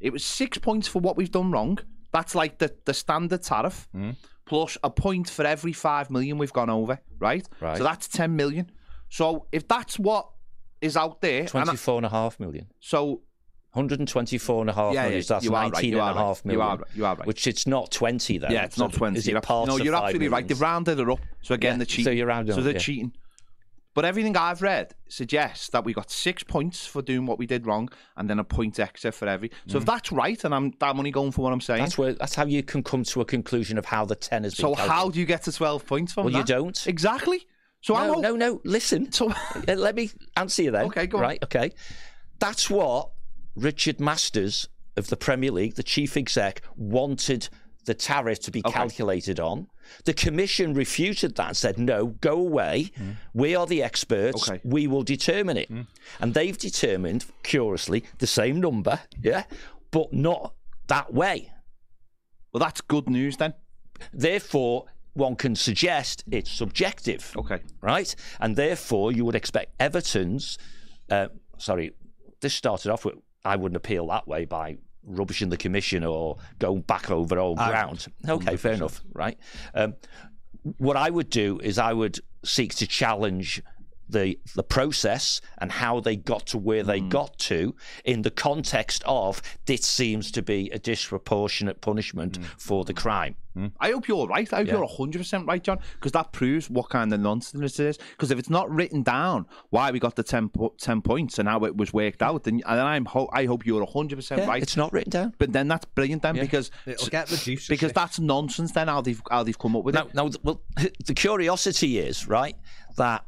it 0.00 0.10
was 0.12 0.24
six 0.24 0.56
points 0.58 0.86
for 0.88 1.00
what 1.00 1.16
we've 1.16 1.30
done 1.32 1.50
wrong. 1.50 1.78
That's 2.12 2.34
like 2.34 2.58
the 2.58 2.74
the 2.84 2.94
standard 2.94 3.42
tariff 3.42 3.88
Hmm. 3.92 4.10
plus 4.46 4.78
a 4.84 4.90
point 4.90 5.28
for 5.28 5.44
every 5.44 5.72
five 5.72 6.10
million 6.10 6.38
we've 6.38 6.52
gone 6.52 6.70
over. 6.70 6.98
Right. 7.18 7.46
Right. 7.60 7.76
So 7.78 7.82
that's 7.84 8.06
10 8.08 8.34
million. 8.36 8.70
So 9.10 9.46
if 9.52 9.66
that's 9.66 9.98
what 9.98 10.28
is 10.80 10.96
out 10.96 11.20
there, 11.22 11.40
and 11.40 11.48
I- 11.56 11.64
24 11.64 11.96
and 11.98 12.06
a 12.06 12.08
half 12.08 12.38
million. 12.38 12.66
so 12.80 13.22
124 13.78 14.60
and 14.62 14.70
a 14.70 14.72
half 14.72 14.92
Yeah, 14.94 15.02
million. 15.02 15.18
yeah, 15.18 15.22
so 15.22 15.34
that's 15.34 15.44
you 15.44 15.54
are 15.54 15.62
right, 15.62 15.72
19 15.72 15.90
you 15.92 16.00
and 16.00 16.02
a 16.02 16.12
right, 16.12 16.16
half 16.16 16.42
you 16.44 16.60
are 16.62 16.76
right, 16.76 16.86
you 16.94 17.06
are 17.06 17.14
right. 17.16 17.26
Which 17.26 17.46
it's 17.46 17.66
not 17.66 17.90
20 17.90 18.38
then. 18.38 18.50
Yeah, 18.50 18.64
it's 18.64 18.78
not 18.78 18.92
20. 18.92 19.18
Is 19.18 19.26
it 19.28 19.32
You're 19.32 19.40
no, 19.66 19.76
you're 19.76 19.94
absolutely 19.94 20.28
right. 20.28 20.46
They've 20.46 20.60
rounded 20.60 20.98
it 21.00 21.08
up. 21.08 21.20
So 21.42 21.54
again, 21.54 21.74
Yeah, 21.74 21.76
they're 21.78 21.86
cheating. 21.86 22.04
so 22.04 22.10
you're 22.10 22.26
rounding 22.26 22.54
So 22.54 22.60
they're 22.62 22.72
yeah. 22.74 22.78
cheating. 22.78 23.12
But 23.94 24.04
everything 24.04 24.36
I've 24.36 24.62
read 24.62 24.94
suggests 25.08 25.70
that 25.70 25.84
we 25.84 25.92
got 25.92 26.08
six 26.10 26.44
points 26.44 26.86
for 26.86 27.02
doing 27.02 27.26
what 27.26 27.36
we 27.36 27.46
did 27.46 27.66
wrong, 27.66 27.88
and 28.16 28.30
then 28.30 28.38
a 28.38 28.44
point 28.44 28.78
extra 28.78 29.10
for 29.10 29.26
every. 29.26 29.50
So 29.66 29.78
if 29.78 29.86
that's 29.86 30.12
right, 30.12 30.42
and 30.44 30.54
I'm 30.54 30.72
I'm 30.80 30.98
only 30.98 31.10
going 31.10 31.32
for 31.32 31.42
what 31.42 31.52
I'm 31.52 31.60
saying. 31.60 31.80
Mm. 31.80 31.84
That's 31.86 31.98
where. 31.98 32.12
That's 32.12 32.34
how 32.36 32.46
you 32.46 32.62
can 32.62 32.84
come 32.84 33.02
to 33.04 33.20
a 33.22 33.24
conclusion 33.24 33.76
of 33.76 33.86
how 33.86 34.04
the 34.04 34.14
10 34.14 34.44
has 34.44 34.54
been. 34.54 34.74
so 34.74 34.74
how 34.74 35.08
do 35.08 35.18
you 35.18 35.26
get 35.26 35.42
to 35.44 35.52
12 35.52 35.84
points 35.86 36.12
from 36.12 36.26
Well, 36.26 36.34
you 36.34 36.44
don't. 36.44 36.86
exactly. 36.86 37.46
So 37.80 37.96
I'm 37.96 38.08
No, 38.08 38.20
no, 38.20 38.36
no. 38.36 38.60
Listen. 38.64 39.10
So 39.10 39.30
Uh, 39.68 39.74
Let 39.74 39.96
me 39.96 40.10
answer 40.36 40.62
you 40.62 40.70
then. 40.70 40.86
Okay, 40.86 41.06
go 41.08 41.18
on. 41.18 41.22
Right. 41.22 41.42
Okay. 41.42 41.72
That's 42.38 42.70
what 42.70 43.10
Richard 43.58 44.00
Masters 44.00 44.68
of 44.96 45.08
the 45.08 45.16
Premier 45.16 45.50
League, 45.50 45.74
the 45.74 45.82
chief 45.82 46.16
exec, 46.16 46.62
wanted 46.76 47.48
the 47.84 47.94
tariff 47.94 48.38
to 48.40 48.50
be 48.50 48.62
calculated 48.62 49.40
on. 49.40 49.66
The 50.04 50.12
commission 50.12 50.74
refuted 50.74 51.36
that 51.36 51.48
and 51.48 51.56
said, 51.56 51.78
no, 51.78 52.06
go 52.06 52.32
away. 52.34 52.90
We 53.32 53.56
are 53.56 53.66
the 53.66 53.82
experts. 53.82 54.48
Okay. 54.48 54.60
We 54.62 54.86
will 54.86 55.02
determine 55.02 55.56
it. 55.56 55.70
And 56.20 56.34
they've 56.34 56.56
determined, 56.56 57.24
curiously, 57.42 58.04
the 58.18 58.26
same 58.26 58.60
number, 58.60 59.00
yeah, 59.22 59.44
but 59.90 60.12
not 60.12 60.54
that 60.88 61.12
way. 61.12 61.50
Well, 62.52 62.60
that's 62.60 62.80
good 62.80 63.08
news 63.08 63.38
then. 63.38 63.54
Therefore, 64.12 64.86
one 65.14 65.34
can 65.36 65.56
suggest 65.56 66.24
it's 66.30 66.50
subjective. 66.50 67.32
Okay. 67.36 67.60
right? 67.80 68.14
And 68.40 68.54
therefore, 68.56 69.12
you 69.12 69.24
would 69.24 69.34
expect 69.34 69.74
Everton's. 69.80 70.58
Uh, 71.10 71.28
sorry, 71.56 71.92
this 72.40 72.54
started 72.54 72.90
off 72.90 73.04
with 73.04 73.16
I 73.44 73.56
wouldn't 73.56 73.76
appeal 73.76 74.06
that 74.08 74.26
way 74.26 74.44
by 74.44 74.78
rubbishing 75.04 75.48
the 75.48 75.56
commission 75.56 76.04
or 76.04 76.36
going 76.58 76.82
back 76.82 77.10
over 77.10 77.38
old 77.38 77.58
I 77.58 77.70
ground. 77.70 78.06
Okay, 78.28 78.56
fair 78.56 78.74
enough, 78.74 79.02
right? 79.12 79.38
Um, 79.74 79.94
what 80.78 80.96
I 80.96 81.10
would 81.10 81.30
do 81.30 81.58
is 81.62 81.78
I 81.78 81.92
would 81.92 82.20
seek 82.44 82.74
to 82.76 82.86
challenge 82.86 83.62
the 84.08 84.38
the 84.54 84.62
process 84.62 85.40
and 85.58 85.72
how 85.72 86.00
they 86.00 86.16
got 86.16 86.46
to 86.46 86.58
where 86.58 86.82
they 86.82 87.00
mm. 87.00 87.08
got 87.08 87.38
to 87.38 87.74
in 88.04 88.22
the 88.22 88.30
context 88.30 89.02
of 89.06 89.42
this 89.66 89.82
seems 89.82 90.30
to 90.32 90.42
be 90.42 90.70
a 90.70 90.78
disproportionate 90.78 91.80
punishment 91.80 92.40
mm. 92.40 92.44
for 92.58 92.84
the 92.84 92.94
crime. 92.94 93.36
Mm. 93.58 93.72
I 93.80 93.90
hope 93.90 94.06
you're 94.06 94.26
right. 94.26 94.50
I 94.52 94.58
hope 94.58 94.68
you're 94.68 94.86
100% 94.86 95.46
right, 95.46 95.62
John, 95.62 95.80
because 95.94 96.12
that 96.12 96.32
proves 96.32 96.70
what 96.70 96.90
kind 96.90 97.12
of 97.12 97.20
nonsense 97.20 97.78
it 97.78 97.84
is. 97.84 97.98
Because 98.12 98.30
if 98.30 98.38
it's 98.38 98.50
not 98.50 98.70
written 98.70 99.02
down 99.02 99.46
why 99.70 99.90
we 99.90 99.98
got 99.98 100.16
the 100.16 100.22
10, 100.22 100.50
po- 100.50 100.74
10 100.78 101.02
points 101.02 101.38
and 101.38 101.48
how 101.48 101.64
it 101.64 101.76
was 101.76 101.92
worked 101.92 102.22
out, 102.22 102.44
then 102.44 102.62
and 102.66 102.80
I'm 102.80 103.04
ho- 103.04 103.30
I 103.32 103.46
hope 103.46 103.66
you're 103.66 103.84
100% 103.84 104.36
Yeah, 104.36 104.46
right. 104.46 104.62
It's 104.62 104.76
not 104.76 104.92
written 104.92 105.10
down. 105.10 105.34
But 105.38 105.52
then 105.52 105.66
that's 105.66 105.86
brilliant 105.86 106.22
then 106.22 106.36
because 106.36 106.70
It'll 106.86 107.08
get 107.08 107.30
reduced. 107.30 107.68
because 107.68 107.92
that's 107.92 108.20
nonsense 108.20 108.72
then 108.72 108.88
how 108.88 109.00
they've 109.00 109.20
how 109.30 109.42
they've 109.42 109.58
come 109.58 109.74
up 109.74 109.82
with 109.82 109.94
Now, 109.94 110.06
it. 110.06 110.14
now, 110.14 110.30
well, 110.42 110.62
the 111.06 111.14
curiosity 111.14 111.98
is 111.98 112.28
right 112.28 112.56
that 112.96 113.24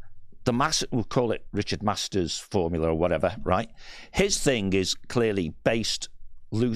the 0.51 0.55
mass 0.55 0.83
we'll 0.91 1.05
call 1.05 1.31
it 1.31 1.47
Richard 1.53 1.81
Masters 1.81 2.37
formula 2.37 2.89
or 2.89 2.95
whatever, 2.95 3.37
right? 3.45 3.71
His 4.11 4.37
thing 4.37 4.73
is 4.73 4.95
clearly 4.95 5.55
based, 5.63 6.09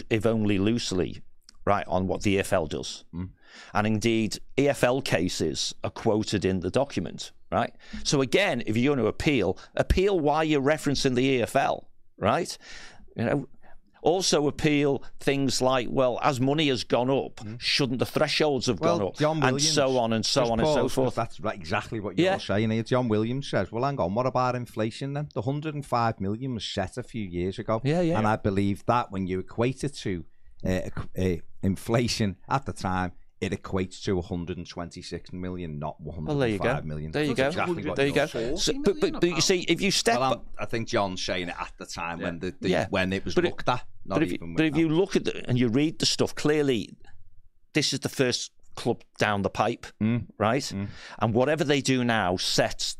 if 0.09 0.25
only 0.25 0.59
loosely, 0.61 1.23
right, 1.65 1.85
on 1.89 2.07
what 2.07 2.23
the 2.23 2.37
EFL 2.37 2.69
does, 2.69 3.03
mm. 3.13 3.31
and 3.75 3.85
indeed 3.85 4.39
EFL 4.57 5.05
cases 5.05 5.75
are 5.83 5.91
quoted 5.91 6.45
in 6.45 6.61
the 6.61 6.71
document, 6.71 7.33
right? 7.51 7.75
So 8.05 8.21
again, 8.21 8.63
if 8.65 8.77
you're 8.77 8.95
going 8.95 9.05
to 9.05 9.09
appeal, 9.09 9.59
appeal 9.75 10.21
why 10.21 10.45
you're 10.45 10.63
referencing 10.63 11.17
the 11.17 11.41
EFL, 11.41 11.85
right? 12.17 12.57
You 13.17 13.25
know. 13.25 13.49
Also 14.05 14.47
appeal 14.47 15.03
things 15.19 15.62
like, 15.62 15.88
well, 15.90 16.21
as 16.23 16.38
money 16.38 16.69
has 16.69 16.85
gone 16.85 17.09
up, 17.11 17.40
shouldn't 17.59 17.99
the 18.01 18.05
thresholds 18.07 18.67
have 18.67 18.79
gone 18.79 19.01
up, 19.01 19.17
John 19.17 19.40
Williams, 19.40 19.64
and 19.64 19.75
so 19.75 19.97
on 19.99 20.12
and 20.12 20.27
so 20.27 20.53
on 20.53 20.61
and 20.61 20.69
so 20.69 20.88
forth. 20.90 21.14
That's 21.14 21.40
right, 21.40 21.55
exactly 21.55 22.01
what 22.01 22.19
you're 22.19 22.27
Yeah. 22.33 22.37
saying 22.38 22.71
here. 22.71 22.83
John 22.83 23.09
Williams 23.09 23.49
says, 23.49 23.73
"Well, 23.73 23.83
hang 23.83 23.99
on, 23.99 24.14
what 24.14 24.27
about 24.27 24.55
inflation 24.57 25.14
then? 25.14 25.29
The 25.33 25.40
105 25.40 26.21
million 26.21 26.53
was 26.55 26.64
set 26.67 26.99
a 26.99 27.03
few 27.03 27.25
years 27.27 27.59
ago, 27.59 27.81
Yeah, 27.83 28.03
yeah. 28.03 28.19
and 28.19 28.27
I 28.29 28.37
believe 28.37 28.85
that 28.87 29.11
when 29.11 29.27
you 29.27 29.38
equate 29.40 29.83
it 29.85 29.95
to 30.05 30.25
uh, 30.67 30.81
uh, 31.19 31.37
inflation 31.62 32.37
at 32.49 32.67
the 32.67 32.73
time." 32.75 33.12
It 33.45 33.63
equates 33.63 34.03
to 34.05 34.17
126 34.17 35.33
million, 35.33 35.79
not 35.79 36.01
105 36.01 36.27
Well, 36.29 36.39
there 36.39 36.49
you 36.49 36.59
go. 36.59 36.81
million. 36.87 37.11
There 37.13 37.25
you 37.25 37.35
That's 37.35 37.55
go. 37.57 37.63
Exactly 37.63 37.87
what 37.87 37.97
there 37.97 38.07
you 38.07 38.13
go. 38.15 38.27
So, 38.57 38.73
but, 38.85 39.01
but, 39.01 39.13
but 39.21 39.25
you 39.29 39.41
see, 39.41 39.61
if 39.69 39.81
you 39.81 39.91
step, 39.91 40.19
Well, 40.21 40.33
I'm, 40.33 40.41
I 40.59 40.65
think 40.67 40.89
John's 40.89 41.25
saying 41.25 41.49
it 41.49 41.55
at 41.61 41.73
the 41.79 41.87
time 41.87 42.21
when 42.21 42.39
the, 42.39 42.55
the 42.61 42.69
Yeah. 42.69 42.87
when 42.91 43.13
it 43.13 43.25
was 43.25 43.35
But 43.35 43.45
it- 43.45 43.49
looked 43.51 43.69
at, 43.69 43.85
not 44.05 44.17
but 44.17 44.23
if, 44.25 44.33
even. 44.33 44.51
you, 44.51 44.57
but 44.57 44.67
if 44.67 44.77
you 44.77 44.89
look 44.89 45.17
at 45.17 45.25
the, 45.25 45.49
and 45.49 45.59
you 45.59 45.69
read 45.69 45.99
the 45.99 46.07
stuff, 46.07 46.35
clearly, 46.35 46.91
this 47.75 47.93
is 47.93 48.01
the 48.01 48.09
first 48.09 48.51
club 48.77 49.03
down 49.19 49.43
the 49.43 49.51
pipe, 49.51 49.87
Mm. 50.03 50.27
right? 50.39 50.73
And 51.21 51.35
whatever 51.35 51.63
they 51.65 51.81
do 51.81 52.03
now 52.05 52.37
sets 52.37 52.97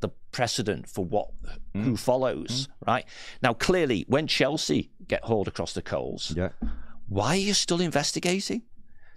the 0.00 0.10
precedent 0.30 0.88
for 0.88 1.04
what 1.04 1.28
Mm. 1.74 1.84
who 1.84 1.96
follows, 1.96 2.68
right? 2.86 3.04
Now, 3.42 3.54
clearly, 3.54 4.04
when 4.08 4.26
Chelsea 4.26 4.90
get 5.08 5.24
hauled 5.24 5.48
across 5.48 5.72
the 5.72 5.82
coals, 5.82 6.32
yeah, 6.36 6.50
why 7.08 7.28
are 7.30 7.36
you 7.36 7.54
still 7.54 7.80
investigating? 7.80 8.62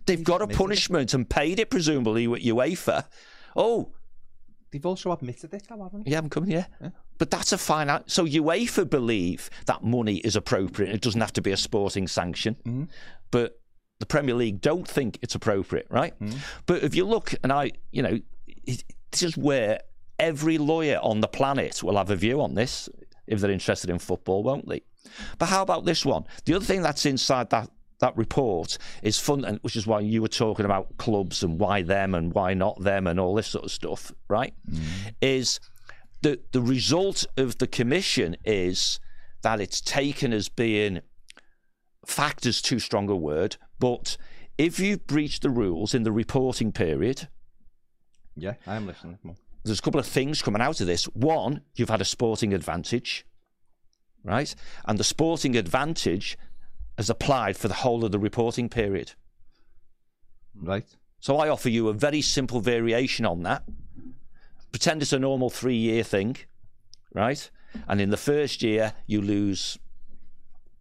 They've 0.09 0.23
got 0.23 0.41
a 0.41 0.47
punishment 0.47 1.13
and 1.13 1.29
paid 1.29 1.59
it, 1.59 1.69
presumably, 1.69 2.27
with 2.27 2.41
UEFA. 2.41 3.05
Oh, 3.55 3.93
they've 4.71 4.85
also 4.85 5.11
admitted 5.11 5.53
it, 5.53 5.63
though, 5.69 5.83
haven't 5.83 6.05
they? 6.05 6.09
you 6.09 6.15
haven't 6.15 6.31
come 6.31 6.45
here. 6.45 6.67
But 7.17 7.31
that's 7.31 7.51
a 7.51 7.57
fine. 7.57 7.87
So 8.07 8.25
UEFA 8.25 8.89
believe 8.89 9.49
that 9.65 9.83
money 9.83 10.17
is 10.17 10.35
appropriate. 10.35 10.93
It 10.93 11.01
doesn't 11.01 11.21
have 11.21 11.33
to 11.33 11.41
be 11.41 11.51
a 11.51 11.57
sporting 11.57 12.07
sanction. 12.07 12.55
Mm. 12.65 12.89
But 13.31 13.59
the 13.99 14.05
Premier 14.05 14.35
League 14.35 14.61
don't 14.61 14.87
think 14.87 15.19
it's 15.21 15.35
appropriate, 15.35 15.87
right? 15.89 16.17
Mm. 16.19 16.37
But 16.65 16.83
if 16.83 16.95
you 16.95 17.05
look, 17.05 17.33
and 17.43 17.51
I, 17.51 17.71
you 17.91 18.01
know, 18.01 18.19
it, 18.47 18.83
this 19.11 19.23
is 19.23 19.37
where 19.37 19.81
every 20.17 20.57
lawyer 20.57 20.99
on 21.01 21.21
the 21.21 21.27
planet 21.27 21.83
will 21.83 21.97
have 21.97 22.09
a 22.09 22.15
view 22.15 22.41
on 22.41 22.55
this 22.55 22.89
if 23.27 23.41
they're 23.41 23.51
interested 23.51 23.89
in 23.89 23.99
football, 23.99 24.43
won't 24.43 24.67
they? 24.67 24.81
But 25.37 25.47
how 25.47 25.61
about 25.61 25.85
this 25.85 26.05
one? 26.05 26.25
The 26.45 26.55
other 26.55 26.65
thing 26.65 26.81
that's 26.81 27.05
inside 27.05 27.49
that 27.51 27.69
that 27.99 28.15
report 28.17 28.77
is 29.03 29.19
fun, 29.19 29.45
and 29.45 29.59
which 29.61 29.75
is 29.75 29.85
why 29.85 29.99
you 29.99 30.21
were 30.21 30.27
talking 30.27 30.65
about 30.65 30.97
clubs 30.97 31.43
and 31.43 31.59
why 31.59 31.81
them 31.81 32.15
and 32.15 32.33
why 32.33 32.53
not 32.53 32.81
them 32.81 33.07
and 33.07 33.19
all 33.19 33.35
this 33.35 33.47
sort 33.47 33.65
of 33.65 33.71
stuff, 33.71 34.11
right? 34.27 34.53
Mm. 34.69 35.13
Is 35.21 35.59
the 36.21 36.39
the 36.51 36.61
result 36.61 37.25
of 37.37 37.57
the 37.57 37.67
commission 37.67 38.35
is 38.45 38.99
that 39.41 39.59
it's 39.59 39.81
taken 39.81 40.33
as 40.33 40.49
being 40.49 41.01
fact 42.05 42.45
is 42.45 42.61
too 42.61 42.79
strong 42.79 43.09
a 43.09 43.15
word, 43.15 43.57
but 43.79 44.17
if 44.57 44.79
you 44.79 44.97
breach 44.97 45.39
the 45.39 45.49
rules 45.49 45.93
in 45.93 46.03
the 46.03 46.11
reporting 46.11 46.71
period, 46.71 47.27
Yeah, 48.35 48.53
I 48.65 48.75
am 48.75 48.87
listening. 48.87 49.17
There's 49.63 49.79
a 49.79 49.81
couple 49.81 49.99
of 49.99 50.07
things 50.07 50.41
coming 50.41 50.61
out 50.61 50.79
of 50.81 50.87
this. 50.87 51.05
One, 51.05 51.61
you've 51.75 51.89
had 51.89 52.01
a 52.01 52.05
sporting 52.05 52.53
advantage, 52.53 53.25
right? 54.23 54.53
And 54.85 54.97
the 54.97 55.03
sporting 55.03 55.55
advantage 55.55 56.37
has 56.99 57.09
applied 57.09 57.55
for 57.55 57.69
the 57.69 57.73
whole 57.75 58.03
of 58.03 58.11
the 58.11 58.19
reporting 58.19 58.67
period. 58.67 59.13
Right. 60.53 60.85
So 61.21 61.37
I 61.37 61.47
offer 61.47 61.69
you 61.69 61.87
a 61.87 61.93
very 61.93 62.21
simple 62.21 62.59
variation 62.59 63.25
on 63.25 63.43
that. 63.43 63.63
Pretend 64.73 65.01
it's 65.01 65.13
a 65.13 65.19
normal 65.19 65.49
three 65.49 65.77
year 65.77 66.03
thing, 66.03 66.35
right? 67.13 67.49
And 67.87 68.01
in 68.01 68.09
the 68.09 68.17
first 68.17 68.61
year, 68.61 68.91
you 69.07 69.21
lose 69.21 69.79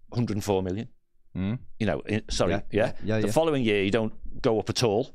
104 0.09 0.61
million. 0.65 0.89
Mm. 1.37 1.61
You 1.79 1.87
know, 1.87 2.01
in, 2.01 2.23
sorry, 2.31 2.55
Yeah, 2.55 2.63
yeah. 2.73 2.93
yeah, 3.05 3.21
the 3.21 3.29
yeah. 3.29 3.33
following 3.33 3.63
year, 3.63 3.85
you 3.85 3.93
don't 3.93 4.13
go 4.43 4.59
up 4.59 4.69
at 4.69 4.83
all. 4.83 5.15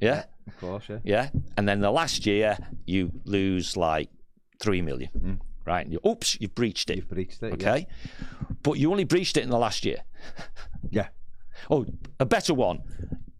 Yeah. 0.00 0.22
Of 0.46 0.60
course, 0.60 0.84
yeah. 0.88 0.98
Yeah. 1.02 1.30
And 1.56 1.68
then 1.68 1.80
the 1.80 1.90
last 1.90 2.26
year, 2.26 2.56
you 2.86 3.10
lose 3.24 3.76
like 3.76 4.08
3 4.60 4.82
million, 4.82 5.40
right? 5.68 5.84
And 5.84 5.92
you, 5.92 6.00
oops, 6.04 6.36
you've 6.40 6.54
breached 6.54 6.90
it. 6.90 6.96
You've 6.96 7.08
breached 7.08 7.42
it. 7.42 7.52
Okay. 7.52 7.86
But 8.62 8.78
you 8.78 8.90
only 8.90 9.04
breached 9.04 9.36
it 9.36 9.44
in 9.44 9.50
the 9.50 9.58
last 9.58 9.84
year. 9.84 9.98
Yeah. 10.90 11.08
Oh, 11.70 11.86
a 12.18 12.26
better 12.26 12.54
one. 12.54 12.82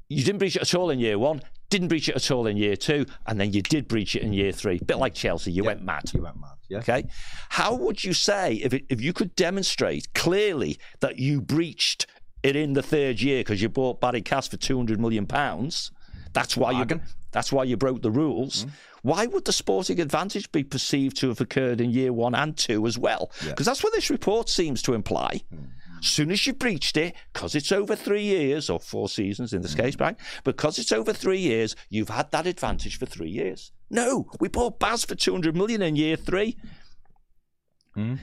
You 0.08 0.24
didn't 0.24 0.38
breach 0.38 0.56
it 0.56 0.62
at 0.62 0.74
all 0.74 0.90
in 0.90 0.98
year 0.98 1.18
one, 1.18 1.42
didn't 1.70 1.88
breach 1.88 2.08
it 2.08 2.16
at 2.16 2.30
all 2.30 2.46
in 2.46 2.56
year 2.56 2.76
two, 2.76 3.04
and 3.26 3.38
then 3.38 3.52
you 3.52 3.60
did 3.62 3.88
breach 3.88 4.16
it 4.16 4.22
in 4.22 4.32
year 4.32 4.52
three. 4.52 4.78
Bit 4.78 4.98
like 4.98 5.14
Chelsea, 5.14 5.52
you 5.52 5.64
went 5.64 5.82
mad. 5.82 6.10
You 6.14 6.22
went 6.22 6.40
mad. 6.40 6.54
Yeah. 6.68 6.78
Okay. 6.78 7.04
How 7.50 7.74
would 7.74 8.04
you 8.04 8.12
say 8.12 8.54
if 8.54 8.72
it, 8.72 8.84
if 8.88 9.00
you 9.00 9.12
could 9.12 9.34
demonstrate 9.36 10.12
clearly 10.14 10.78
that 11.00 11.18
you 11.18 11.40
breached 11.40 12.06
it 12.42 12.56
in 12.56 12.72
the 12.74 12.82
third 12.82 13.20
year 13.20 13.40
because 13.40 13.60
you 13.60 13.68
bought 13.68 14.00
Barry 14.00 14.22
Cass 14.22 14.48
for 14.48 14.56
two 14.56 14.76
hundred 14.76 15.00
million 15.00 15.26
pounds? 15.26 15.90
That's 16.32 16.56
why 16.56 16.72
you. 16.72 16.86
That's 17.30 17.52
why 17.52 17.64
you 17.64 17.76
broke 17.76 18.02
the 18.02 18.10
rules. 18.10 18.62
Hmm. 18.62 18.68
Why 19.02 19.26
would 19.26 19.44
the 19.44 19.52
sporting 19.52 20.00
advantage 20.00 20.50
be 20.50 20.64
perceived 20.64 21.16
to 21.18 21.28
have 21.28 21.40
occurred 21.40 21.80
in 21.80 21.90
year 21.90 22.12
one 22.12 22.34
and 22.34 22.56
two 22.56 22.86
as 22.86 22.98
well? 22.98 23.30
Because 23.44 23.66
that's 23.66 23.82
what 23.82 23.92
this 23.92 24.10
report 24.10 24.48
seems 24.48 24.82
to 24.82 24.94
imply. 24.94 25.42
Hmm. 25.50 25.64
Soon 26.00 26.30
as 26.30 26.46
you 26.46 26.52
breached 26.52 26.96
it, 26.96 27.14
because 27.32 27.54
it's 27.54 27.72
over 27.72 27.96
three 27.96 28.22
years 28.22 28.70
or 28.70 28.78
four 28.78 29.08
seasons 29.08 29.52
in 29.52 29.62
this 29.62 29.74
case, 29.74 29.94
hmm. 29.94 30.02
right? 30.02 30.16
Because 30.44 30.78
it's 30.78 30.92
over 30.92 31.12
three 31.12 31.40
years, 31.40 31.76
you've 31.88 32.10
had 32.10 32.30
that 32.32 32.46
advantage 32.46 32.98
for 32.98 33.06
three 33.06 33.30
years. 33.30 33.72
No, 33.90 34.26
we 34.40 34.48
bought 34.48 34.78
Baz 34.78 35.04
for 35.04 35.14
200 35.14 35.56
million 35.56 35.82
in 35.82 35.96
year 35.96 36.16
three. 36.16 36.56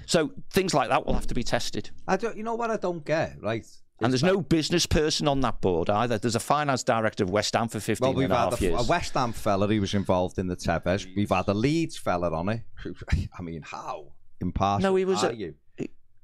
So 0.06 0.32
things 0.54 0.74
like 0.74 0.89
that 0.89 1.06
will 1.06 1.13
have 1.13 1.28
to 1.28 1.34
be 1.34 1.44
tested. 1.44 1.89
I 2.08 2.18
don't. 2.18 2.38
You 2.38 2.44
know 2.44 2.56
what 2.56 2.72
I 2.72 2.78
don't 2.78 3.04
get, 3.04 3.41
right? 3.41 3.65
And 4.01 4.12
there's 4.12 4.23
no 4.23 4.41
business 4.41 4.86
person 4.86 5.27
on 5.27 5.39
that 5.41 5.62
board 5.62 5.89
either. 5.89 6.17
There's 6.17 6.36
a 6.36 6.39
finance 6.41 6.84
director 6.84 7.23
of 7.23 7.29
West 7.29 7.53
Ham 7.55 7.69
for 7.69 7.79
15 7.79 8.05
Well, 8.05 8.13
we've 8.13 8.25
and 8.25 8.34
a 8.34 8.38
had 8.38 8.49
half 8.51 8.62
a, 8.62 8.63
years. 8.63 8.81
a 8.88 8.89
West 8.89 9.13
Ham 9.13 9.31
fella 9.31 9.67
who 9.67 9.79
was 9.79 9.93
involved 9.93 10.38
in 10.38 10.47
the 10.47 10.55
Tevez. 10.58 11.08
We've 11.15 11.29
had 11.29 11.47
a 11.47 11.53
Leeds 11.53 11.97
fella 11.97 12.31
on 12.31 12.49
it. 12.49 12.62
I 13.39 13.41
mean, 13.41 13.62
how 13.62 14.08
impartial 14.41 14.89
No, 14.91 14.95
he 14.97 15.05
was 15.05 15.23
are 15.23 15.29
a- 15.31 15.34
you? 15.36 15.55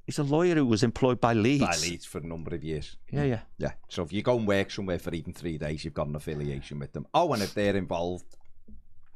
He's 0.05 0.19
a 0.19 0.23
lawyer 0.23 0.55
who 0.55 0.65
was 0.65 0.83
employed 0.83 1.21
by 1.21 1.33
Leeds. 1.33 1.63
By 1.63 1.77
Leeds 1.77 2.05
for 2.05 2.17
a 2.17 2.23
number 2.25 2.53
of 2.53 2.61
years. 2.63 2.97
Yeah, 3.11 3.23
yeah. 3.23 3.39
Yeah. 3.57 3.71
So 3.87 4.03
if 4.03 4.11
you 4.11 4.21
go 4.21 4.35
and 4.37 4.45
work 4.45 4.69
somewhere 4.69 4.99
for 4.99 5.13
even 5.13 5.31
three 5.31 5.57
days, 5.57 5.85
you've 5.85 5.93
got 5.93 6.07
an 6.07 6.15
affiliation 6.17 6.79
with 6.79 6.91
them. 6.91 7.05
Oh, 7.13 7.31
and 7.31 7.41
if 7.41 7.53
they're 7.53 7.77
involved 7.77 8.25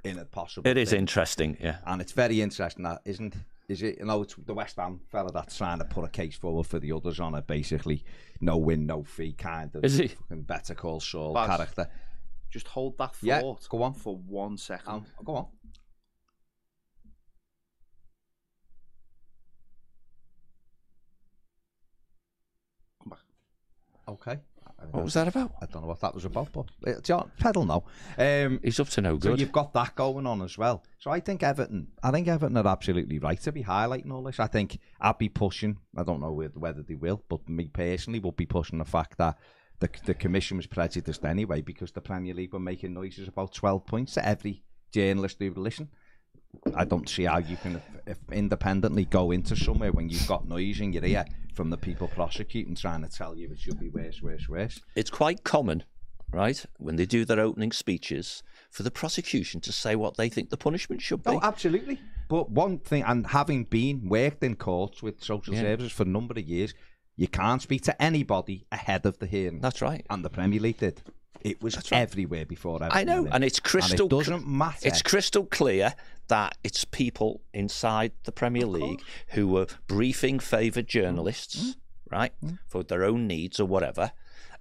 in 0.05 0.19
a 0.19 0.23
possible, 0.25 0.69
It 0.69 0.77
is 0.77 0.91
thing. 0.91 0.99
interesting, 0.99 1.57
yeah. 1.59 1.77
and 1.85 1.99
it's 2.01 2.13
very 2.13 2.39
interesting 2.39 2.83
that 2.83 3.01
isn't 3.03 3.35
Is 3.67 3.82
it? 3.82 3.97
You 3.99 4.06
know, 4.06 4.21
it's 4.21 4.36
the 4.36 4.54
West 4.54 4.75
Ham 4.75 4.99
fella 5.12 5.32
that's 5.32 5.58
trying 5.58 5.80
to 5.80 5.86
put 5.86 6.06
a 6.06 6.10
case 6.10 6.36
forward 6.38 6.67
for 6.67 6.78
the 6.80 6.91
others 6.91 7.19
on 7.19 7.34
it. 7.34 7.47
Basically, 7.47 8.04
no 8.39 8.58
win, 8.58 8.86
no 8.86 9.04
fee, 9.04 9.34
kind 9.34 9.75
of. 9.75 9.84
Is 9.84 9.97
he? 9.97 10.08
fucking 10.10 10.43
Better 10.43 10.75
call 10.75 10.99
Saul 10.99 11.34
Baz. 11.34 11.47
character? 11.58 11.88
Just 12.51 12.67
hold 12.67 12.97
that 12.99 13.15
Yeah, 13.21 13.41
thought 13.41 13.67
go 13.67 13.82
on. 13.84 13.93
for 13.93 14.15
one 14.17 14.58
second. 14.58 14.88
Um, 14.88 15.06
go 15.23 15.36
on. 15.36 15.47
Come 23.04 23.10
back. 23.10 23.19
Okay. 24.08 24.39
What 24.91 25.03
was 25.03 25.13
that 25.15 25.27
about? 25.27 25.53
I 25.61 25.65
don't 25.65 25.81
know 25.81 25.88
what 25.88 26.01
that 26.01 26.13
was 26.13 26.25
about, 26.25 26.51
but 26.51 26.65
uh, 26.85 26.99
John, 27.01 27.31
pedal 27.39 27.65
now. 27.65 27.83
Um, 28.17 28.59
He's 28.63 28.79
up 28.79 28.89
to 28.89 29.01
no 29.01 29.17
good. 29.17 29.23
So 29.31 29.35
you've 29.35 29.51
got 29.51 29.73
that 29.73 29.95
going 29.95 30.27
on 30.27 30.41
as 30.41 30.57
well. 30.57 30.83
So 30.99 31.11
I 31.11 31.19
think 31.19 31.43
Everton, 31.43 31.88
I 32.03 32.11
think 32.11 32.27
Everton 32.27 32.57
are 32.57 32.67
absolutely 32.67 33.19
right 33.19 33.39
to 33.41 33.51
be 33.51 33.63
highlighting 33.63 34.11
all 34.11 34.23
this. 34.23 34.39
I 34.39 34.47
think 34.47 34.79
I'd 35.01 35.17
be 35.17 35.29
pushing. 35.29 35.77
I 35.97 36.03
don't 36.03 36.21
know 36.21 36.31
whether 36.31 36.59
whether 36.59 36.83
they 36.83 36.95
will, 36.95 37.23
but 37.29 37.47
me 37.49 37.67
personally 37.67 38.19
would 38.19 38.35
be 38.35 38.45
pushing 38.45 38.79
the 38.79 38.85
fact 38.85 39.17
that 39.17 39.38
the 39.79 39.89
the 40.05 40.13
commission 40.13 40.57
was 40.57 40.67
prejudiced 40.67 41.25
anyway 41.25 41.61
because 41.61 41.91
the 41.91 42.01
Premier 42.01 42.33
League 42.33 42.53
were 42.53 42.59
making 42.59 42.93
noises 42.93 43.27
about 43.27 43.53
twelve 43.53 43.85
points 43.85 44.13
to 44.13 44.27
every 44.27 44.63
journalist 44.91 45.38
who 45.39 45.49
would 45.49 45.57
listen. 45.57 45.89
I 46.75 46.85
don't 46.85 47.07
see 47.09 47.23
how 47.23 47.37
you 47.39 47.57
can 47.57 47.81
if 48.07 48.17
independently 48.31 49.05
go 49.05 49.31
into 49.31 49.55
somewhere 49.55 49.91
when 49.91 50.09
you've 50.09 50.27
got 50.27 50.47
noise 50.47 50.79
in 50.79 50.93
your 50.93 51.03
ear 51.05 51.25
from 51.53 51.69
the 51.69 51.77
people 51.77 52.07
prosecuting 52.07 52.75
trying 52.75 53.01
to 53.01 53.09
tell 53.09 53.35
you 53.35 53.49
it 53.51 53.59
should 53.59 53.79
be 53.79 53.89
worse, 53.89 54.21
worse, 54.21 54.47
worse. 54.49 54.81
it's 54.95 55.09
quite 55.09 55.43
common, 55.43 55.83
right, 56.31 56.65
when 56.77 56.97
they 56.97 57.05
do 57.05 57.25
their 57.25 57.39
opening 57.39 57.71
speeches, 57.71 58.43
for 58.69 58.83
the 58.83 58.91
prosecution 58.91 59.61
to 59.61 59.71
say 59.71 59.95
what 59.95 60.17
they 60.17 60.29
think 60.29 60.49
the 60.49 60.57
punishment 60.57 61.01
should 61.01 61.23
be. 61.23 61.31
Oh, 61.31 61.39
absolutely. 61.41 61.99
But 62.27 62.49
one 62.51 62.79
thing, 62.79 63.03
and 63.03 63.25
having 63.27 63.63
been 63.63 64.09
worked 64.09 64.43
in 64.43 64.55
courts 64.55 65.01
with 65.01 65.23
social 65.23 65.53
Yeah. 65.53 65.61
services 65.61 65.91
for 65.93 66.03
a 66.03 66.07
number 66.07 66.33
of 66.37 66.43
years, 66.45 66.73
you 67.15 67.27
can't 67.29 67.61
speak 67.61 67.83
to 67.83 68.01
anybody 68.01 68.65
ahead 68.71 69.05
of 69.05 69.19
the 69.19 69.25
hearing. 69.27 69.61
That's 69.61 69.81
right. 69.81 70.05
And 70.09 70.25
the 70.25 70.29
Premier 70.29 70.59
League 70.59 70.79
did. 70.79 71.01
It 71.41 71.61
was 71.61 71.75
right. 71.75 71.93
everywhere 71.93 72.45
before. 72.45 72.79
I 72.81 73.03
know, 73.03 73.27
and 73.31 73.43
it's 73.43 73.59
crystal. 73.59 74.05
And 74.05 74.13
it 74.13 74.15
doesn't 74.15 74.47
matter. 74.47 74.87
It's 74.87 75.01
crystal 75.01 75.45
clear 75.45 75.95
that 76.27 76.57
it's 76.63 76.85
people 76.85 77.41
inside 77.53 78.11
the 78.23 78.31
Premier 78.31 78.65
League 78.65 79.01
who 79.29 79.47
were 79.47 79.67
briefing 79.87 80.39
favoured 80.39 80.87
journalists, 80.87 81.75
right, 82.11 82.33
for 82.67 82.83
their 82.83 83.03
own 83.03 83.27
needs 83.27 83.59
or 83.59 83.65
whatever, 83.65 84.11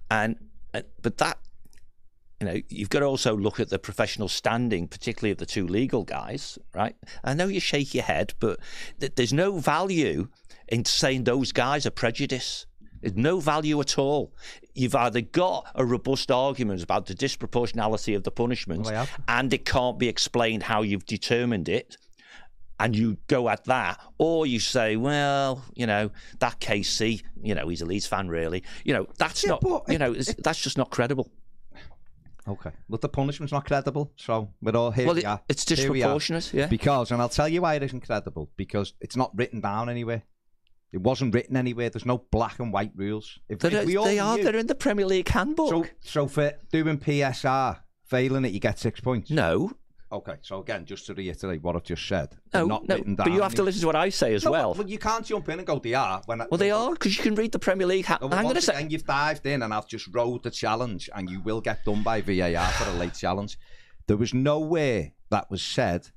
and 0.09 0.35
uh, 0.73 0.81
but 1.01 1.17
that. 1.17 1.39
You 2.41 2.47
know, 2.47 2.61
you've 2.67 2.89
got 2.89 2.99
to 2.99 3.05
also 3.05 3.33
look 3.33 3.61
at 3.61 3.69
the 3.69 3.79
professional 3.79 4.27
standing, 4.27 4.89
particularly 4.89 5.31
of 5.31 5.37
the 5.37 5.45
two 5.45 5.65
legal 5.65 6.03
guys, 6.03 6.59
right? 6.73 6.93
I 7.23 7.33
know 7.33 7.47
you 7.47 7.61
shake 7.61 7.95
your 7.95 8.03
head, 8.03 8.33
but 8.41 8.59
th- 8.99 9.13
there's 9.15 9.31
no 9.31 9.57
value 9.57 10.27
in 10.67 10.83
saying 10.83 11.23
those 11.23 11.53
guys 11.53 11.85
are 11.85 11.91
prejudice. 11.91 12.65
There's 13.01 13.15
no 13.15 13.39
value 13.39 13.79
at 13.81 13.97
all. 13.97 14.33
You've 14.73 14.95
either 14.95 15.21
got 15.21 15.67
a 15.75 15.85
robust 15.85 16.31
argument 16.31 16.81
about 16.83 17.05
the 17.05 17.13
disproportionality 17.13 18.15
of 18.15 18.23
the 18.23 18.31
punishment, 18.31 18.85
Well, 18.85 19.07
and 19.27 19.53
it 19.53 19.65
can't 19.65 19.97
be 19.99 20.07
explained 20.07 20.63
how 20.63 20.81
you've 20.81 21.05
determined 21.05 21.69
it, 21.69 21.97
and 22.79 22.95
you 22.95 23.17
go 23.27 23.47
at 23.47 23.63
that, 23.65 23.99
or 24.17 24.45
you 24.45 24.59
say, 24.59 24.95
well, 24.97 25.63
you 25.75 25.87
know, 25.87 26.09
that 26.39 26.59
KC, 26.59 27.21
you 27.41 27.55
know, 27.55 27.67
he's 27.69 27.81
a 27.81 27.85
Leeds 27.85 28.05
fan, 28.07 28.27
really. 28.27 28.63
You 28.83 28.93
know, 28.95 29.07
that's 29.17 29.43
Yeah, 29.45 29.51
not, 29.51 29.63
you 29.63 29.95
it- 29.95 29.99
know, 29.99 30.11
it's, 30.11 30.33
that's 30.35 30.59
just 30.61 30.77
not 30.77 30.89
credible. 30.89 31.31
Okay. 32.47 32.69
But 32.89 33.01
the 33.01 33.09
punishment's 33.09 33.51
not 33.51 33.65
credible, 33.65 34.11
so 34.17 34.49
we're 34.61 34.75
all 34.75 34.91
here. 34.91 35.07
well, 35.07 35.17
it, 35.17 35.25
it's 35.49 35.67
Here 35.67 35.77
disproportionate, 35.77 36.53
yeah. 36.53 36.67
Because, 36.67 37.11
and 37.11 37.19
I'll 37.21 37.29
tell 37.29 37.47
you 37.47 37.61
why 37.61 37.73
it 37.75 37.81
isn't 37.83 38.01
credible, 38.05 38.51
because 38.55 38.93
it's 39.01 39.15
not 39.15 39.31
written 39.35 39.61
down 39.61 39.89
anywhere. 39.89 40.23
It 40.95 41.01
wasn't 41.01 41.33
written 41.33 41.57
anywhere. 41.57 41.89
There's 41.89 42.05
no 42.05 42.19
black 42.31 42.57
and 42.59 42.71
white 42.71 42.93
rules. 42.95 43.37
If, 43.49 43.61
if 43.65 43.85
they 43.85 44.17
are. 44.17 44.37
They're 44.37 44.55
in 44.55 44.67
the 44.67 44.75
Premier 44.75 45.05
League 45.05 45.27
handbook. 45.27 45.69
So, 45.69 45.85
so 45.99 46.27
for 46.27 46.53
doing 46.71 46.97
PSR, 46.97 47.79
failing 48.05 48.45
it, 48.45 48.53
you 48.53 48.61
get 48.61 48.79
six 48.79 49.01
points. 49.01 49.29
no, 49.29 49.73
Okay, 50.09 50.35
so 50.41 50.61
again, 50.61 50.85
just 50.85 51.05
to 51.07 51.13
reiterate 51.13 51.61
what 51.63 51.75
I've 51.75 51.83
just 51.83 52.07
said, 52.07 52.37
no, 52.53 52.65
not 52.65 52.87
no. 52.87 53.03
But 53.05 53.33
you 53.33 53.41
have 53.41 53.55
to 53.55 53.63
listen 53.63 53.81
to 53.81 53.87
what 53.87 53.97
I 53.97 54.07
say 54.07 54.33
as 54.35 54.45
No, 54.45 54.51
well. 54.51 54.73
Well, 54.73 54.87
you 54.87 54.99
can't 54.99 55.25
jump 55.25 55.49
in 55.49 55.57
and 55.57 55.67
go, 55.67 55.79
they 55.79 55.95
are. 55.95 56.21
When 56.27 56.39
I, 56.39 56.45
Well, 56.49 56.57
they 56.59 56.71
are 56.71 56.93
because 56.93 57.17
you 57.17 57.23
can 57.23 57.35
read 57.35 57.51
the 57.51 57.59
Premier 57.59 57.85
League. 57.87 58.05
Ha- 58.05 58.19
on 58.21 58.31
a 58.31 58.43
once 58.43 58.63
second. 58.63 58.79
again, 58.79 58.91
you've 58.91 59.03
dived 59.05 59.45
in 59.45 59.63
and 59.63 59.73
I've 59.73 59.87
just 59.89 60.07
rode 60.13 60.43
the 60.43 60.51
challenge, 60.51 61.09
and 61.13 61.29
you 61.29 61.41
will 61.41 61.59
get 61.59 61.83
done 61.83 62.03
by 62.03 62.21
VAR 62.21 62.67
for 62.67 62.89
a 62.89 62.93
late 62.93 63.15
challenge. 63.15 63.57
There 64.07 64.15
was 64.15 64.33
nowhere 64.33 65.11
that 65.31 65.51
was 65.51 65.61
said 65.61 66.07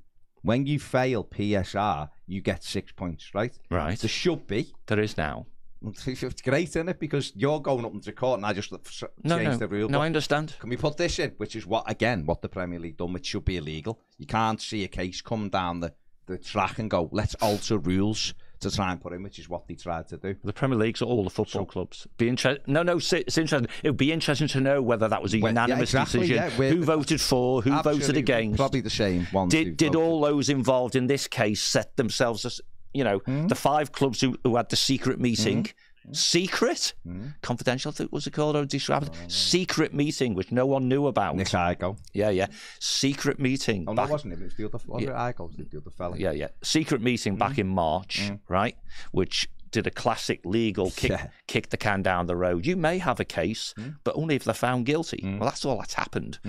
when 0.41 0.65
you 0.65 0.79
fail 0.79 1.23
PSR, 1.23 2.09
you 2.27 2.41
get 2.41 2.63
six 2.63 2.91
points, 2.91 3.31
right? 3.33 3.57
Right. 3.69 3.97
There 3.99 4.09
should 4.09 4.47
be. 4.47 4.73
There 4.87 4.99
is 4.99 5.17
now. 5.17 5.47
It's 5.81 6.41
great, 6.43 6.67
isn't 6.69 6.89
it? 6.89 6.99
Because 6.99 7.31
you're 7.35 7.61
going 7.61 7.85
up 7.85 7.93
into 7.93 8.11
court, 8.11 8.39
and 8.39 8.45
I 8.45 8.51
just 8.53 8.71
s- 8.73 9.03
No, 9.23 9.37
changed 9.37 9.51
no, 9.61 9.67
the 9.67 9.67
rule. 9.67 9.89
no. 9.89 10.01
I 10.01 10.05
understand. 10.07 10.55
Can 10.59 10.69
we 10.69 10.77
put 10.77 10.97
this 10.97 11.19
in? 11.19 11.31
Which 11.37 11.55
is 11.55 11.65
what 11.65 11.89
again 11.89 12.25
what 12.25 12.41
the 12.41 12.49
Premier 12.49 12.79
League 12.79 12.97
done, 12.97 13.13
which 13.13 13.27
should 13.27 13.45
be 13.45 13.57
illegal. 13.57 13.99
You 14.17 14.25
can't 14.25 14.61
see 14.61 14.83
a 14.83 14.87
case 14.89 15.21
come 15.21 15.49
down 15.49 15.79
the, 15.79 15.93
the 16.25 16.37
track 16.37 16.79
and 16.79 16.89
go, 16.89 17.09
let's 17.13 17.35
alter 17.35 17.77
rules 17.77 18.33
to 18.61 18.71
try 18.71 18.91
and 18.91 19.01
put 19.01 19.13
in, 19.13 19.23
which 19.23 19.39
is 19.39 19.47
what 19.49 19.67
they 19.67 19.75
tried 19.75 20.07
to 20.09 20.17
do. 20.17 20.35
The 20.43 20.53
Premier 20.53 20.77
League's 20.77 21.01
all 21.01 21.23
the 21.23 21.29
football 21.29 21.65
clubs. 21.65 22.07
Be 22.17 22.27
inter- 22.27 22.57
No, 22.67 22.83
no. 22.83 22.97
It's 22.97 23.11
it's 23.13 23.37
interesting. 23.37 23.69
It 23.83 23.89
would 23.89 23.97
be 23.97 24.11
interesting 24.11 24.47
to 24.49 24.59
know 24.61 24.81
whether 24.81 25.07
that 25.07 25.21
was 25.21 25.33
a 25.33 25.39
Well, 25.39 25.53
yeah, 25.53 25.61
unanimous 25.63 25.89
exactly, 25.89 26.19
decision. 26.27 26.43
yeah, 26.57 26.69
who 26.69 26.83
voted 26.83 27.21
for? 27.21 27.61
Who 27.61 27.81
voted 27.81 28.17
against? 28.17 28.57
Probably 28.57 28.81
the 28.81 28.89
same 28.89 29.27
ones. 29.31 29.51
did 29.51 29.77
did 29.77 29.95
all 29.95 30.21
those 30.21 30.49
involved 30.49 30.95
in 30.95 31.07
this 31.07 31.27
case 31.27 31.61
set 31.63 31.95
themselves 31.97 32.45
as 32.45 32.59
you 32.93 33.03
know 33.03 33.19
Hmm? 33.19 33.47
the 33.47 33.55
five 33.55 33.91
clubs 33.91 34.19
who, 34.19 34.35
who 34.43 34.55
had 34.55 34.69
the 34.69 34.75
secret 34.75 35.19
meeting 35.19 35.67
secret 36.11 36.93
Hmm? 37.03 37.27
confidential 37.41 37.89
I 37.91 37.93
think 37.93 38.11
was 38.11 38.27
it 38.27 38.31
called 38.33 38.55
or 38.55 38.65
described 38.65 39.09
secret 39.27 39.93
meeting 39.93 40.33
which 40.33 40.51
no 40.51 40.65
one 40.65 40.87
knew 40.89 41.07
about 41.07 41.35
Nick 41.35 41.47
Igo. 41.47 41.97
yeah 42.13 42.29
yeah 42.29 42.47
secret 42.79 43.39
meeting 43.39 43.85
Oh, 43.87 43.93
no, 43.93 43.95
back- 44.01 44.09
it 44.09 44.11
wasn't 44.11 44.33
him. 44.33 44.41
It 44.41 44.45
was 44.45 44.55
the 44.55 44.65
other. 44.65 44.79
Was 44.87 45.03
it 45.03 45.09
Igo? 45.09 45.59
It 45.59 45.71
the 45.71 45.77
other 45.77 45.91
fella? 45.91 46.17
yeah 46.17 46.31
yeah 46.31 46.47
secret 46.63 47.01
meeting 47.01 47.35
back 47.35 47.53
Hmm? 47.55 47.61
in 47.61 47.67
March 47.67 48.31
right 48.47 48.75
which 49.11 49.49
did 49.71 49.85
a 49.85 49.91
classic 49.91 50.39
legal 50.45 50.89
kick 50.89 51.11
Yeah. 51.11 51.27
kick 51.47 51.69
the 51.69 51.77
can 51.77 52.01
down 52.01 52.25
the 52.25 52.35
road 52.35 52.65
you 52.65 52.75
may 52.75 52.97
have 52.97 53.19
a 53.19 53.25
case 53.25 53.73
Hmm? 53.77 53.89
but 54.03 54.15
only 54.15 54.35
if 54.35 54.43
they're 54.43 54.53
found 54.53 54.85
guilty 54.87 55.21
well 55.23 55.47
that's 55.49 55.63
all 55.65 55.77
that's 55.77 55.93
happened 55.93 56.39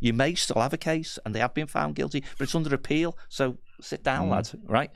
you 0.00 0.12
may 0.14 0.34
still 0.34 0.60
have 0.62 0.72
a 0.72 0.78
case 0.78 1.18
and 1.24 1.34
they 1.34 1.40
have 1.40 1.52
been 1.54 1.66
found 1.66 1.94
guilty 1.94 2.24
but 2.38 2.44
it's 2.44 2.54
under 2.54 2.74
appeal 2.74 3.16
so 3.28 3.58
sit 3.80 4.02
down 4.02 4.24
Hmm? 4.26 4.32
lads 4.32 4.54
right 4.66 4.90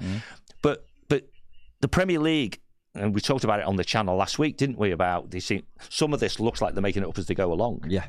but 0.62 0.86
but 1.08 1.28
the 1.80 1.88
Premier 1.88 2.18
League 2.18 2.60
and 2.94 3.14
we 3.14 3.20
talked 3.20 3.44
about 3.44 3.60
it 3.60 3.66
on 3.66 3.76
the 3.76 3.84
channel 3.84 4.16
last 4.16 4.38
week 4.38 4.56
didn't 4.56 4.78
we 4.78 4.90
about 4.90 5.30
this, 5.30 5.50
some 5.88 6.12
of 6.14 6.20
this 6.20 6.38
looks 6.40 6.60
like 6.62 6.74
they're 6.74 6.82
making 6.82 7.02
it 7.02 7.08
up 7.08 7.18
as 7.18 7.26
they 7.26 7.34
go 7.34 7.52
along 7.52 7.84
Yeah. 7.88 8.04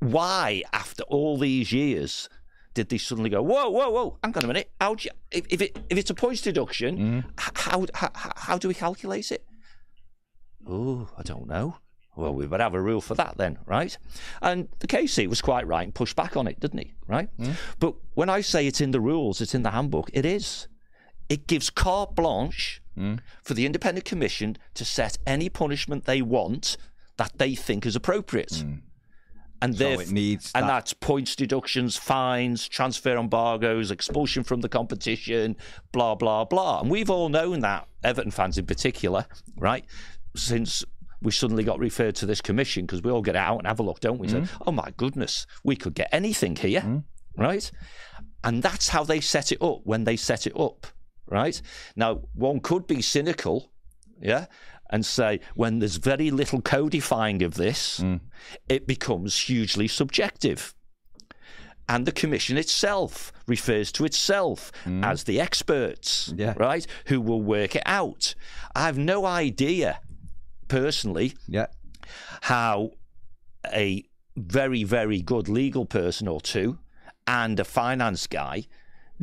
why, 0.00 0.62
after 0.72 1.02
all 1.04 1.38
these 1.38 1.72
years, 1.72 2.28
did 2.74 2.88
they 2.88 2.98
suddenly 2.98 3.30
go, 3.30 3.42
whoa, 3.42 3.68
whoa, 3.70 3.90
whoa, 3.90 4.18
hang 4.22 4.36
on 4.36 4.44
a 4.44 4.46
minute, 4.46 4.70
how 4.80 4.94
do 4.94 5.04
you, 5.04 5.10
if, 5.30 5.46
if, 5.50 5.62
it, 5.62 5.78
if 5.90 5.98
it's 5.98 6.10
a 6.10 6.14
points 6.14 6.40
deduction, 6.40 6.98
mm. 6.98 7.18
h- 7.40 7.50
how, 7.54 7.86
how, 7.94 8.10
how 8.36 8.58
do 8.58 8.66
we 8.68 8.74
calculate 8.74 9.30
it? 9.30 9.44
Oh, 10.66 11.08
I 11.18 11.22
don't 11.22 11.46
know. 11.46 11.76
Well, 12.14 12.34
we 12.34 12.46
better 12.46 12.62
have 12.62 12.74
a 12.74 12.80
rule 12.80 13.00
for 13.00 13.14
that 13.14 13.38
then, 13.38 13.58
right? 13.66 13.96
And 14.42 14.68
the 14.80 14.86
KC 14.86 15.28
was 15.28 15.40
quite 15.40 15.66
right 15.66 15.84
and 15.84 15.94
pushed 15.94 16.14
back 16.14 16.36
on 16.36 16.46
it, 16.46 16.60
didn't 16.60 16.80
he? 16.80 16.92
Right? 17.06 17.28
Mm. 17.38 17.54
But 17.78 17.94
when 18.14 18.28
I 18.28 18.42
say 18.42 18.66
it's 18.66 18.80
in 18.82 18.90
the 18.90 19.00
rules, 19.00 19.40
it's 19.40 19.54
in 19.54 19.62
the 19.62 19.70
handbook, 19.70 20.10
it 20.12 20.26
is. 20.26 20.68
It 21.30 21.46
gives 21.46 21.70
carte 21.70 22.14
blanche 22.14 22.81
Hmm? 22.94 23.14
for 23.42 23.54
the 23.54 23.64
independent 23.64 24.04
commission 24.04 24.58
to 24.74 24.84
set 24.84 25.16
any 25.26 25.48
punishment 25.48 26.04
they 26.04 26.20
want 26.20 26.76
that 27.16 27.32
they 27.38 27.54
think 27.54 27.86
is 27.86 27.96
appropriate. 27.96 28.54
Hmm. 28.54 28.74
And 29.62 29.78
So 29.78 30.00
it 30.00 30.10
needs 30.10 30.50
and 30.54 30.64
that- 30.64 30.68
that's 30.68 30.92
points 30.92 31.36
deductions, 31.36 31.96
fines, 31.96 32.66
transfer 32.68 33.16
embargoes, 33.16 33.90
expulsion 33.92 34.42
from 34.42 34.60
the 34.60 34.68
competition, 34.68 35.56
blah 35.92 36.16
blah 36.16 36.44
blah. 36.44 36.80
And 36.80 36.90
we've 36.90 37.08
all 37.08 37.28
known 37.28 37.60
that 37.60 37.86
Everton 38.02 38.32
fans 38.32 38.58
in 38.58 38.66
particular, 38.66 39.26
right? 39.56 39.84
Since 40.34 40.84
we 41.22 41.30
suddenly 41.30 41.62
got 41.62 41.78
referred 41.78 42.16
to 42.16 42.26
this 42.26 42.40
commission 42.40 42.84
because 42.84 43.02
we 43.02 43.10
all 43.12 43.22
get 43.22 43.36
out 43.36 43.58
and 43.58 43.66
have 43.68 43.78
a 43.78 43.82
look, 43.84 44.00
don't 44.00 44.18
we? 44.18 44.26
Mm-hmm. 44.26 44.62
oh 44.66 44.72
my 44.72 44.92
goodness, 44.96 45.46
we 45.62 45.76
could 45.76 45.94
get 45.94 46.08
anything 46.12 46.56
here, 46.56 46.80
hmm? 46.80 46.98
right? 47.36 47.70
And 48.42 48.62
that's 48.62 48.88
how 48.88 49.04
they 49.04 49.20
set 49.20 49.52
it 49.52 49.62
up 49.62 49.82
when 49.84 50.02
they 50.02 50.16
set 50.16 50.48
it 50.48 50.58
up, 50.58 50.88
right? 51.32 51.60
Now, 51.96 52.22
one 52.34 52.60
could 52.60 52.86
be 52.86 53.02
cynical, 53.02 53.72
yeah, 54.20 54.46
and 54.90 55.04
say 55.04 55.40
when 55.54 55.78
there's 55.78 55.96
very 55.96 56.30
little 56.30 56.60
codifying 56.60 57.42
of 57.42 57.54
this, 57.54 58.00
mm. 58.00 58.20
it 58.68 58.86
becomes 58.86 59.36
hugely 59.36 59.88
subjective. 59.88 60.74
And 61.88 62.06
the 62.06 62.12
commission 62.12 62.56
itself 62.56 63.32
refers 63.46 63.90
to 63.92 64.04
itself 64.04 64.70
mm. 64.84 65.04
as 65.04 65.24
the 65.24 65.40
experts, 65.40 66.32
Yeah. 66.36 66.54
right, 66.56 66.86
who 67.06 67.20
will 67.20 67.42
work 67.42 67.74
it 67.74 67.82
out. 67.86 68.34
I 68.76 68.84
have 68.86 68.98
no 68.98 69.24
idea, 69.24 70.00
personally, 70.68 71.34
Yeah. 71.48 71.66
how 72.42 72.92
a 73.72 74.04
very, 74.36 74.84
very 74.84 75.22
good 75.22 75.48
legal 75.48 75.86
person 75.86 76.28
or 76.28 76.40
two 76.40 76.78
and 77.26 77.58
a 77.58 77.64
finance 77.64 78.26
guy 78.26 78.66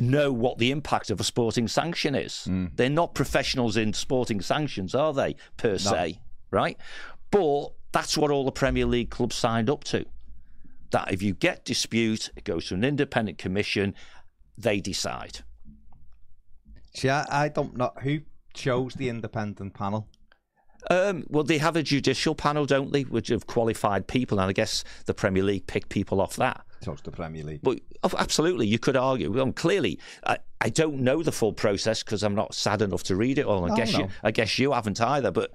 know 0.00 0.32
what 0.32 0.58
the 0.58 0.70
impact 0.70 1.10
of 1.10 1.20
a 1.20 1.24
sporting 1.24 1.68
sanction 1.68 2.14
is. 2.14 2.48
They're 2.74 2.88
not 2.90 3.14
professionals 3.14 3.76
in 3.76 3.92
sporting 3.92 4.40
sanctions, 4.40 4.94
are 4.94 5.12
they, 5.12 5.36
per 5.56 5.78
se? 5.78 6.20
Right? 6.50 6.76
But 7.30 7.72
that's 7.92 8.16
what 8.16 8.30
all 8.30 8.44
the 8.44 8.52
Premier 8.52 8.86
League 8.86 9.10
clubs 9.10 9.36
signed 9.36 9.70
up 9.70 9.84
to. 9.84 10.04
That 10.90 11.12
if 11.12 11.22
you 11.22 11.34
get 11.34 11.64
dispute, 11.64 12.30
it 12.34 12.44
goes 12.44 12.66
to 12.68 12.74
an 12.74 12.82
independent 12.82 13.38
commission, 13.38 13.94
they 14.58 14.80
decide. 14.80 15.40
See, 16.94 17.08
I, 17.08 17.44
I 17.44 17.48
don't 17.48 17.76
know 17.76 17.92
who 18.02 18.20
chose 18.54 18.94
the 18.94 19.08
independent 19.08 19.74
panel. 19.74 20.08
Um, 20.90 21.24
well, 21.28 21.44
they 21.44 21.58
have 21.58 21.76
a 21.76 21.82
judicial 21.82 22.34
panel, 22.34 22.64
don't 22.64 22.90
they, 22.90 23.02
which 23.02 23.30
of 23.30 23.46
qualified 23.46 24.08
people, 24.08 24.40
and 24.40 24.48
I 24.48 24.52
guess 24.52 24.82
the 25.04 25.14
Premier 25.14 25.42
League 25.42 25.66
pick 25.66 25.88
people 25.88 26.20
off 26.20 26.36
that. 26.36 26.64
Chose 26.84 27.00
the 27.02 27.10
Premier 27.10 27.44
League. 27.44 27.60
But 27.62 27.80
oh, 28.02 28.10
absolutely, 28.18 28.66
you 28.66 28.78
could 28.78 28.96
argue. 28.96 29.30
Well, 29.30 29.52
clearly, 29.52 29.98
I, 30.26 30.38
I 30.60 30.70
don't 30.70 31.00
know 31.00 31.22
the 31.22 31.32
full 31.32 31.52
process 31.52 32.02
because 32.02 32.22
I'm 32.22 32.34
not 32.34 32.54
sad 32.54 32.80
enough 32.82 33.02
to 33.04 33.16
read 33.16 33.38
it 33.38 33.44
all. 33.46 33.64
I 33.64 33.68
No, 33.68 33.76
guess 33.76 33.92
you. 33.96 34.08
I 34.22 34.30
guess 34.30 34.58
you 34.58 34.72
haven't 34.72 35.00
either. 35.00 35.30
But 35.30 35.50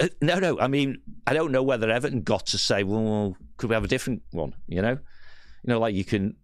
uh, 0.00 0.08
no, 0.22 0.38
no. 0.38 0.58
I 0.58 0.68
mean, 0.68 0.98
I 1.26 1.34
don't 1.34 1.52
know 1.52 1.62
whether 1.62 1.90
Everton 1.90 2.22
got 2.22 2.46
to 2.46 2.58
say, 2.58 2.82
well, 2.82 3.36
could 3.58 3.68
we 3.70 3.74
have 3.74 3.84
a 3.84 3.88
different 3.88 4.22
one? 4.30 4.54
You 4.68 4.80
know, 4.82 4.92
you 4.92 5.66
know, 5.66 5.78
like 5.78 5.94
you 5.94 6.04
can 6.04 6.36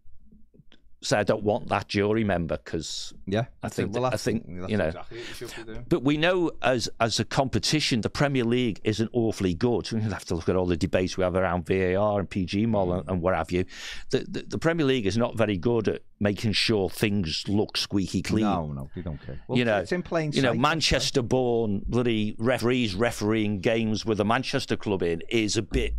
say, 1.03 1.19
I 1.19 1.23
don't 1.23 1.43
want 1.43 1.69
that 1.69 1.89
jury 1.89 2.25
member 2.25 2.57
because 2.57 3.13
Yeah, 3.27 3.47
I 3.63 3.69
think 3.69 3.95
Well, 3.95 4.07
I 4.07 4.17
think, 4.17 4.45
that's 4.47 4.71
you 4.71 4.77
know, 4.77 4.87
exactly 4.87 5.19
what 5.19 5.59
you 5.59 5.65
doing. 5.65 5.87
but 5.89 6.03
we 6.03 6.17
know 6.17 6.53
as 6.63 6.89
as 7.01 7.21
a 7.21 7.25
competition, 7.25 8.01
the 8.01 8.11
Premier 8.11 8.45
League 8.45 8.81
isn't 8.85 9.11
awfully 9.13 9.55
good. 9.55 9.91
We 9.93 10.01
have 10.01 10.25
to 10.27 10.35
look 10.35 10.49
at 10.49 10.57
all 10.57 10.67
the 10.67 10.77
debates 10.77 11.17
we 11.17 11.25
have 11.25 11.35
around 11.35 11.67
VAR 11.67 12.21
and 12.21 12.31
PGMOL 12.31 12.99
and, 12.99 13.07
mm. 13.07 13.13
and 13.13 13.23
what 13.23 13.35
have 13.35 13.51
you. 13.51 13.65
The, 14.11 14.21
the 14.29 14.43
the 14.43 14.59
Premier 14.59 14.87
League 14.87 15.07
is 15.07 15.17
not 15.17 15.37
very 15.37 15.57
good 15.57 15.89
at 15.89 16.03
making 16.19 16.53
sure 16.53 16.89
things 16.89 17.45
look 17.47 17.77
squeaky 17.77 18.23
clean. 18.23 18.45
No, 18.45 18.73
no, 18.73 18.89
they 18.95 19.03
don't 19.03 19.21
care. 19.25 19.41
Well, 19.49 19.59
you 19.59 19.65
know, 19.65 19.79
it's 19.79 19.93
in 19.93 20.03
plain 20.03 20.33
you 20.33 20.43
know. 20.43 20.55
Manchester-born 20.55 21.83
bloody 21.87 22.37
referees 22.39 22.95
refereeing 22.95 23.61
games 23.61 24.05
with 24.05 24.21
a 24.21 24.25
Manchester 24.25 24.77
club 24.77 25.03
in 25.03 25.23
is 25.29 25.57
a 25.57 25.63
bit. 25.63 25.95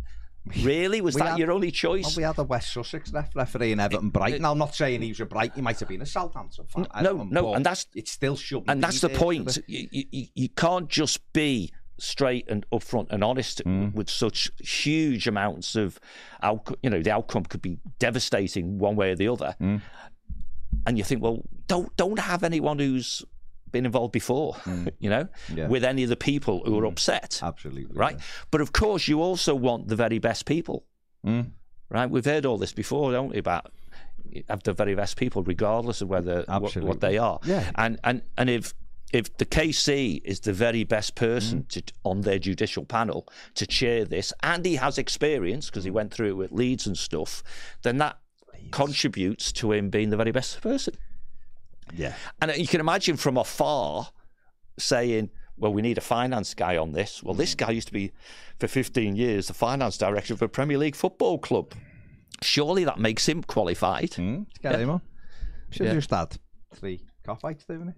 Really, 0.62 1.00
was 1.00 1.14
that 1.16 1.30
had- 1.30 1.38
your 1.38 1.52
only 1.52 1.68
Well, 1.68 1.72
choice? 1.72 2.16
we 2.16 2.22
had 2.22 2.38
a 2.38 2.44
West 2.44 2.72
Sussex 2.72 3.12
ref 3.12 3.34
referee 3.34 3.72
in 3.72 3.80
Everton 3.80 4.10
Brighton. 4.10 4.44
I'm 4.44 4.58
not 4.58 4.74
saying 4.74 5.02
he 5.02 5.08
was 5.08 5.20
a 5.20 5.26
Brighton. 5.26 5.56
He 5.56 5.62
might 5.62 5.78
have 5.80 5.88
been 5.88 6.02
a 6.02 6.06
Southampton 6.06 6.66
fan. 6.66 6.86
No, 7.02 7.24
no, 7.24 7.54
and 7.54 7.64
that's- 7.64 7.86
it 7.94 8.08
still 8.08 8.36
should. 8.36 8.64
and 8.68 8.82
that's 8.82 9.00
the 9.00 9.08
point. 9.10 9.58
You, 9.66 9.88
you, 10.10 10.26
you 10.34 10.48
can't 10.50 10.88
just 10.88 11.32
be 11.32 11.72
straight 12.00 12.48
and 12.48 12.64
upfront 12.70 13.08
and 13.10 13.24
honest 13.24 13.60
Mm. 13.64 13.92
with 13.92 14.08
such 14.08 14.50
huge 14.60 15.26
amounts 15.26 15.74
of, 15.74 15.98
outco- 16.44 16.76
you 16.82 16.88
know, 16.90 17.02
the 17.02 17.10
outcome 17.10 17.42
could 17.44 17.60
be 17.60 17.78
devastating 17.98 18.78
one 18.78 18.94
way 18.94 19.10
or 19.10 19.16
the 19.16 19.26
other. 19.28 19.56
Mm. 19.60 19.82
And 20.86 20.96
you 20.96 21.02
think, 21.04 21.22
well, 21.22 21.42
don't 21.66 21.94
don't 21.96 22.20
have 22.20 22.44
anyone 22.44 22.78
who's 22.78 23.24
been 23.72 23.86
involved 23.86 24.12
before, 24.12 24.56
you 24.98 25.10
know, 25.10 25.24
Mm. 25.48 25.56
Yeah. 25.56 25.64
Mm. 25.66 25.68
with 25.68 25.84
any 25.84 26.02
of 26.02 26.08
the 26.08 26.16
people 26.16 26.62
who 26.64 26.78
are 26.78 26.86
upset, 26.86 27.40
Absolutely 27.42 27.86
right? 27.96 28.18
But 28.50 28.60
of 28.60 28.72
course, 28.72 29.08
you 29.08 29.20
also 29.22 29.54
want 29.54 29.88
the 29.88 29.96
very 29.96 30.18
best 30.18 30.46
people, 30.46 30.84
Mm. 31.24 31.50
right? 31.90 32.10
We've 32.10 32.24
heard 32.24 32.46
all 32.46 32.58
this 32.58 32.72
before, 32.72 33.12
don't 33.12 33.30
we? 33.30 33.38
About 33.38 33.72
have 34.48 34.62
the 34.62 34.74
very 34.74 34.94
best 34.94 35.16
people, 35.16 35.42
regardless 35.42 36.02
of 36.02 36.08
whether 36.08 36.44
what, 36.48 36.76
what 36.76 37.00
they 37.00 37.16
are. 37.18 37.40
Yeah. 37.44 37.70
And 37.76 37.98
and 38.04 38.22
and 38.36 38.50
if 38.50 38.74
if 39.10 39.34
the 39.38 39.46
KC 39.46 40.20
is 40.22 40.40
the 40.40 40.52
very 40.52 40.84
best 40.84 41.14
person 41.14 41.62
Mm. 41.62 41.68
to, 41.68 41.82
on 42.04 42.20
their 42.20 42.38
judicial 42.38 42.84
panel 42.84 43.26
to 43.54 43.66
chair 43.66 44.04
this, 44.04 44.34
and 44.42 44.66
he 44.66 44.76
has 44.76 44.98
experience 44.98 45.70
because 45.70 45.84
he 45.84 45.90
went 45.90 46.12
through 46.12 46.28
it 46.28 46.36
with 46.36 46.52
Leeds 46.52 46.86
and 46.86 46.96
stuff, 46.98 47.42
then 47.82 47.96
that 47.98 48.18
contributes 48.70 49.50
to 49.52 49.72
him 49.72 49.88
being 49.88 50.10
the 50.10 50.16
very 50.16 50.30
best 50.32 50.60
person. 50.60 50.94
Yeah. 51.96 52.14
And 52.40 52.54
you 52.56 52.66
can 52.66 52.80
imagine 52.80 53.16
from 53.16 53.36
afar 53.36 54.08
saying, 54.78 55.30
well, 55.56 55.72
we 55.72 55.82
need 55.82 55.98
a 55.98 56.02
finance 56.02 56.54
guy 56.54 56.76
on 56.76 56.92
this. 56.92 57.22
Well, 57.22 57.34
this 57.34 57.54
guy 57.54 57.70
used 57.70 57.88
to 57.88 57.92
be, 57.92 58.12
for 58.60 58.68
15 58.68 59.16
years, 59.16 59.48
the 59.48 59.54
finance 59.54 59.98
director 59.98 60.34
of 60.34 60.42
a 60.42 60.48
Premier 60.48 60.78
League 60.78 60.94
football 60.94 61.38
club. 61.38 61.74
Surely 62.42 62.84
that 62.84 62.98
makes 63.00 63.28
him 63.28 63.42
qualified. 63.42 64.10
Mm, 64.12 64.46
to 64.54 64.60
get 64.60 64.78
him 64.80 64.90
on. 64.90 65.00
Should 65.70 65.86
Yeah. 65.86 65.94
just 65.94 66.10
had 66.10 66.36
three 66.74 67.00
cockfights, 67.24 67.64
didn't 67.64 67.88
it? 67.88 67.94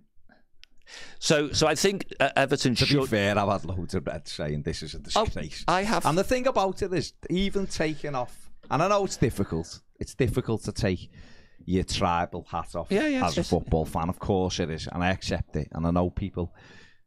So, 1.18 1.52
so 1.52 1.66
I 1.68 1.74
think 1.74 2.06
uh, 2.18 2.30
Everton 2.34 2.74
To 2.74 2.86
be 2.86 3.06
fair, 3.06 3.38
I've 3.38 3.48
had 3.48 3.64
loads 3.64 3.94
of 3.94 4.06
Reds 4.06 4.32
saying 4.32 4.62
this 4.62 4.82
is 4.82 4.94
a 4.94 5.00
Oh, 5.14 5.24
disgrace. 5.24 5.64
I 5.68 5.82
have. 5.82 6.04
And 6.06 6.16
the 6.18 6.24
thing 6.24 6.46
about 6.48 6.82
it 6.82 6.92
is, 6.92 7.12
even 7.28 7.66
taking 7.66 8.14
off, 8.14 8.50
and 8.70 8.82
I 8.82 8.88
know 8.88 9.04
it's 9.04 9.16
difficult. 9.16 9.80
It's 10.00 10.14
difficult 10.14 10.64
to 10.64 10.72
take 10.72 11.10
your 11.70 11.84
tribal 11.84 12.46
hat 12.50 12.74
off 12.74 12.88
Yeah, 12.90 13.06
yeah, 13.06 13.26
as 13.26 13.38
a 13.38 13.44
football 13.44 13.84
fan. 13.84 14.08
Of 14.08 14.18
course 14.18 14.58
it 14.60 14.70
is, 14.70 14.88
and 14.90 15.02
I 15.04 15.10
accept 15.10 15.56
it. 15.56 15.68
And 15.72 15.86
I 15.86 15.90
know 15.90 16.10
people 16.10 16.52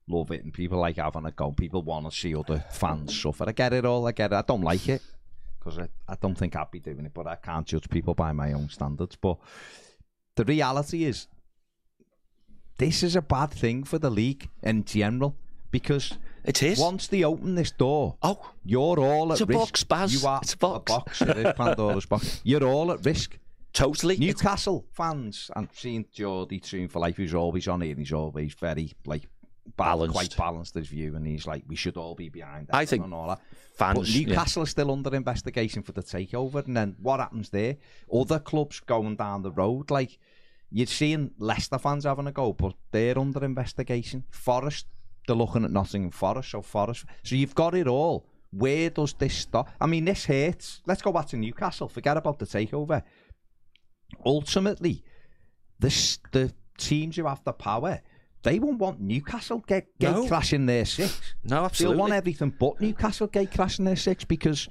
love 0.07 0.31
it, 0.31 0.43
and 0.43 0.53
people 0.53 0.79
like 0.79 0.97
having 0.97 1.25
a 1.25 1.31
go. 1.31 1.51
People 1.51 1.81
want 1.83 2.09
to 2.09 2.17
see 2.17 2.35
other 2.35 2.63
fans 2.71 3.19
suffer. 3.19 3.45
I 3.47 3.51
get 3.51 3.73
it 3.73 3.85
all. 3.85 4.07
I 4.07 4.11
get 4.11 4.31
it. 4.31 4.35
I 4.35 4.41
don't 4.41 4.61
like 4.61 4.87
it 4.89 5.01
because 5.59 5.79
I, 5.79 5.87
I 6.07 6.15
don't 6.21 6.35
think 6.37 6.55
I'd 6.55 6.71
be 6.71 6.79
doing 6.79 7.05
it, 7.05 7.13
but 7.13 7.27
I 7.27 7.35
can't 7.35 7.65
judge 7.65 7.89
people 7.89 8.13
by 8.13 8.31
my 8.31 8.53
own 8.53 8.69
standards. 8.69 9.15
But 9.15 9.37
the 10.35 10.45
reality 10.45 11.03
is, 11.05 11.27
this 12.77 13.03
is 13.03 13.15
a 13.15 13.21
bad 13.21 13.51
thing 13.51 13.83
for 13.83 13.99
the 13.99 14.09
league 14.09 14.49
in 14.61 14.83
general 14.83 15.35
because 15.71 16.17
It 16.43 16.61
is. 16.63 16.79
once 16.79 17.07
they 17.07 17.23
open 17.23 17.55
this 17.55 17.71
door, 17.71 18.17
Oh, 18.21 18.51
you're 18.63 18.99
all 18.99 19.31
at 19.31 19.33
It's 19.33 19.41
a 19.41 19.45
risk. 19.45 19.59
box, 19.59 19.83
Baz. 19.83 20.21
You 20.21 20.27
are 20.27 20.39
It's 20.41 20.53
a 20.53 20.57
box. 20.57 21.21
It 21.21 21.37
is 21.37 21.53
Pandora's 21.53 22.05
box. 22.05 22.41
You're 22.45 22.65
all 22.65 22.91
at 22.91 23.05
risk. 23.05 23.37
Totally. 23.73 24.15
It's- 24.15 24.27
Newcastle 24.27 24.85
fans, 24.91 25.49
and 25.55 25.67
seeing 25.73 26.05
Geordie 26.11 26.59
Tune 26.59 26.87
for 26.87 26.99
life, 26.99 27.17
who's 27.17 27.33
always 27.33 27.67
on 27.67 27.81
it, 27.81 27.89
and 27.89 27.99
he's 27.99 28.13
always 28.13 28.53
very 28.53 28.91
like 29.05 29.23
bal- 29.75 29.97
Balanced. 29.97 30.13
quite 30.15 30.37
balanced 30.37 30.73
his 30.75 30.87
view, 30.87 31.15
and 31.15 31.25
he's 31.25 31.47
like, 31.47 31.63
we 31.67 31.75
should 31.75 31.97
all 31.97 32.15
be 32.15 32.29
behind. 32.29 32.69
I 32.71 32.85
think 32.85 33.03
and 33.03 33.13
all 33.13 33.27
that. 33.29 33.41
fans, 33.75 33.97
But 33.99 34.07
yeah. 34.09 34.27
Newcastle 34.27 34.63
is 34.63 34.69
still 34.69 34.91
under 34.91 35.13
investigation 35.15 35.81
for 35.83 35.91
the 35.93 36.03
takeover, 36.03 36.65
and 36.65 36.75
then 36.77 36.95
what 37.01 37.19
happens 37.19 37.49
there? 37.49 37.77
Other 38.13 38.39
clubs 38.39 38.79
going 38.81 39.15
down 39.15 39.41
the 39.41 39.51
road, 39.51 39.89
like 39.91 40.19
you're 40.71 40.87
seeing 40.87 41.31
Leicester 41.37 41.77
fans 41.77 42.03
having 42.03 42.27
a 42.27 42.31
go, 42.31 42.53
but 42.53 42.73
they're 42.91 43.17
under 43.17 43.43
investigation. 43.45 44.23
Forest, 44.31 44.87
they're 45.27 45.35
looking 45.35 45.63
at 45.63 45.71
Nottingham 45.71 46.11
Forest, 46.11 46.51
so 46.51 46.61
Forest. 46.61 47.05
So 47.23 47.35
you've 47.35 47.55
got 47.55 47.73
it 47.75 47.87
all. 47.87 48.25
Where 48.51 48.89
does 48.91 49.13
this 49.13 49.33
stop? 49.35 49.69
I 49.81 49.87
mean, 49.87 50.05
this 50.05 50.25
hurts. 50.25 50.81
Let's 50.85 51.01
go 51.01 51.11
back 51.11 51.27
to 51.29 51.37
Newcastle. 51.37 51.87
Forget 51.89 52.17
about 52.17 52.37
the 52.37 52.45
takeover. 52.45 53.01
Ultimately, 54.25 55.03
this 55.79 56.19
the 56.31 56.53
teams 56.77 57.15
who 57.15 57.25
have 57.27 57.43
the 57.43 57.53
power. 57.53 58.01
They 58.43 58.59
won't 58.59 58.77
want 58.77 58.99
Newcastle 58.99 59.63
get, 59.65 59.87
get 59.99 60.11
No. 60.11 60.27
crashing 60.27 60.65
their 60.65 60.83
six. 60.85 61.21
No, 61.45 61.63
absolutely. 61.63 61.95
They'll 61.95 62.01
want 62.01 62.13
everything 62.13 62.53
but 62.59 62.81
Newcastle 62.81 63.27
gate 63.27 63.51
crashing 63.53 63.85
their 63.85 63.95
six 63.95 64.25
because 64.25 64.67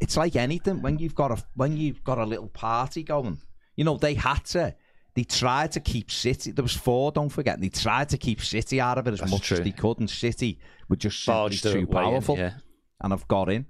it's 0.00 0.16
like 0.16 0.34
anything 0.34 0.82
when 0.82 0.98
you've 0.98 1.14
got 1.14 1.30
a 1.30 1.42
when 1.54 1.76
you've 1.76 2.02
got 2.02 2.18
a 2.18 2.24
little 2.24 2.48
party 2.48 3.02
going. 3.04 3.38
You 3.76 3.84
know 3.84 3.96
they 3.96 4.14
had 4.14 4.44
to. 4.46 4.74
They 5.14 5.24
tried 5.24 5.72
to 5.72 5.80
keep 5.80 6.10
City. 6.10 6.50
There 6.50 6.62
was 6.64 6.74
four. 6.74 7.12
Don't 7.12 7.30
forget. 7.30 7.60
They 7.60 7.68
tried 7.70 8.08
to 8.10 8.18
keep 8.18 8.42
City 8.42 8.80
out 8.80 8.98
of 8.98 9.06
it 9.06 9.14
as 9.14 9.20
That's 9.20 9.30
much 9.32 9.42
true. 9.42 9.58
as 9.58 9.64
they 9.64 9.70
could, 9.70 9.98
and 10.00 10.10
City 10.10 10.58
were 10.88 10.96
just 10.96 11.24
too 11.24 11.30
way 11.32 11.80
in, 11.80 11.86
powerful. 11.86 12.36
yeah. 12.36 12.54
And 13.00 13.12
I've 13.12 13.26
got 13.28 13.50
in. 13.50 13.66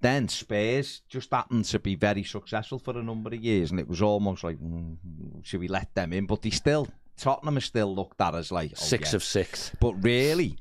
Then 0.00 0.28
Spurs 0.28 1.02
just 1.08 1.30
happened 1.32 1.64
to 1.66 1.78
be 1.78 1.94
very 1.94 2.22
successful 2.22 2.78
for 2.78 2.98
a 2.98 3.02
number 3.02 3.30
of 3.34 3.42
years, 3.42 3.70
and 3.70 3.80
it 3.80 3.88
was 3.88 4.02
almost 4.02 4.44
like, 4.44 4.58
mm, 4.58 4.96
should 5.42 5.60
we 5.60 5.68
let 5.68 5.94
them 5.94 6.12
in? 6.12 6.26
But 6.26 6.42
they 6.42 6.50
still, 6.50 6.86
Tottenham 7.16 7.56
is 7.56 7.64
still 7.64 7.94
looked 7.94 8.20
at 8.20 8.34
as 8.34 8.52
like 8.52 8.72
oh, 8.74 8.76
Six 8.78 9.12
yeah. 9.12 9.16
of 9.16 9.24
six. 9.24 9.72
But 9.80 9.94
really, 9.94 10.58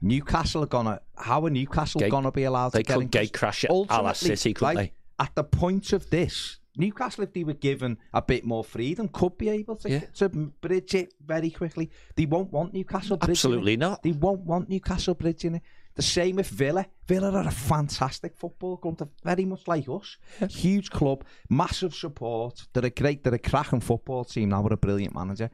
Newcastle 0.00 0.62
are 0.64 0.66
gonna. 0.66 1.00
How 1.16 1.44
are 1.44 1.50
Newcastle 1.50 2.00
Gate- 2.00 2.10
gonna 2.10 2.32
be 2.32 2.44
allowed 2.44 2.72
they 2.72 2.80
to 2.80 2.82
get 2.84 2.94
could 2.94 3.02
in? 3.02 3.08
gate 3.08 3.32
crash 3.32 3.64
it 3.64 3.70
Ultimately, 3.70 4.14
City, 4.36 4.54
couldn't 4.54 4.74
like, 4.76 4.94
At 5.18 5.34
the 5.34 5.44
point 5.44 5.92
of 5.92 6.08
this, 6.10 6.58
Newcastle, 6.76 7.24
if 7.24 7.32
they 7.32 7.44
were 7.44 7.52
given 7.52 7.98
a 8.12 8.20
bit 8.22 8.44
more 8.44 8.64
freedom, 8.64 9.08
could 9.08 9.38
be 9.38 9.48
able 9.48 9.76
to 9.76 9.90
Yeah. 9.90 10.00
to 10.14 10.28
bridge 10.28 10.94
it 10.94 11.14
very 11.24 11.50
quickly. 11.50 11.90
They 12.16 12.26
won't 12.26 12.50
want 12.52 12.72
Newcastle 12.74 13.16
bridging 13.16 13.30
Absolutely 13.32 13.74
it. 13.74 13.78
not. 13.78 14.02
They 14.02 14.12
won't 14.12 14.40
want 14.40 14.68
Newcastle 14.68 15.14
bridging 15.14 15.56
it. 15.56 15.62
The 15.96 16.02
same 16.02 16.36
with 16.36 16.48
Villa. 16.48 16.86
Villa 17.06 17.30
are 17.30 17.46
a 17.46 17.52
fantastic 17.52 18.36
football 18.36 18.76
club. 18.78 18.98
They're 18.98 19.08
very 19.22 19.44
much 19.44 19.68
like 19.68 19.88
us. 19.88 20.16
Huge 20.50 20.90
club, 20.90 21.24
massive 21.48 21.94
support. 21.94 22.66
They're 22.72 22.86
a 22.86 22.90
great, 22.90 23.22
they're 23.22 23.34
a 23.34 23.38
cracking 23.38 23.80
football 23.80 24.24
team 24.24 24.48
now 24.48 24.62
with 24.62 24.72
a 24.72 24.76
brilliant 24.76 25.14
manager. 25.14 25.50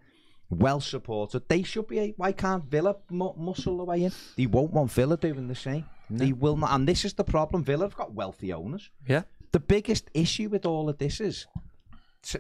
Well 0.49 0.81
supported. 0.81 1.49
They 1.49 1.63
should 1.63 1.87
be. 1.87 1.99
Eh? 2.01 2.13
Why 2.17 2.33
can't 2.33 2.65
Villa 2.65 2.97
mu- 3.11 3.35
muscle 3.37 3.79
the 3.79 3.85
way 3.85 4.05
in? 4.05 4.13
They 4.37 4.47
won't 4.47 4.73
want 4.73 4.91
Villa 4.91 5.17
doing 5.17 5.47
the 5.47 5.55
same. 5.55 5.85
They 6.09 6.33
will 6.33 6.57
not. 6.57 6.73
And 6.73 6.89
this 6.89 7.05
is 7.05 7.15
the 7.15 7.23
problem. 7.23 7.63
Villa 7.63 7.85
have 7.85 7.95
got 7.95 8.15
wealthy 8.15 8.53
owners. 8.53 8.91
Yeah. 9.07 9.23
The 9.53 9.61
biggest 9.61 10.11
issue 10.13 10.49
with 10.49 10.67
all 10.67 10.89
of 10.89 10.99
this 10.99 11.21
is 11.21 11.47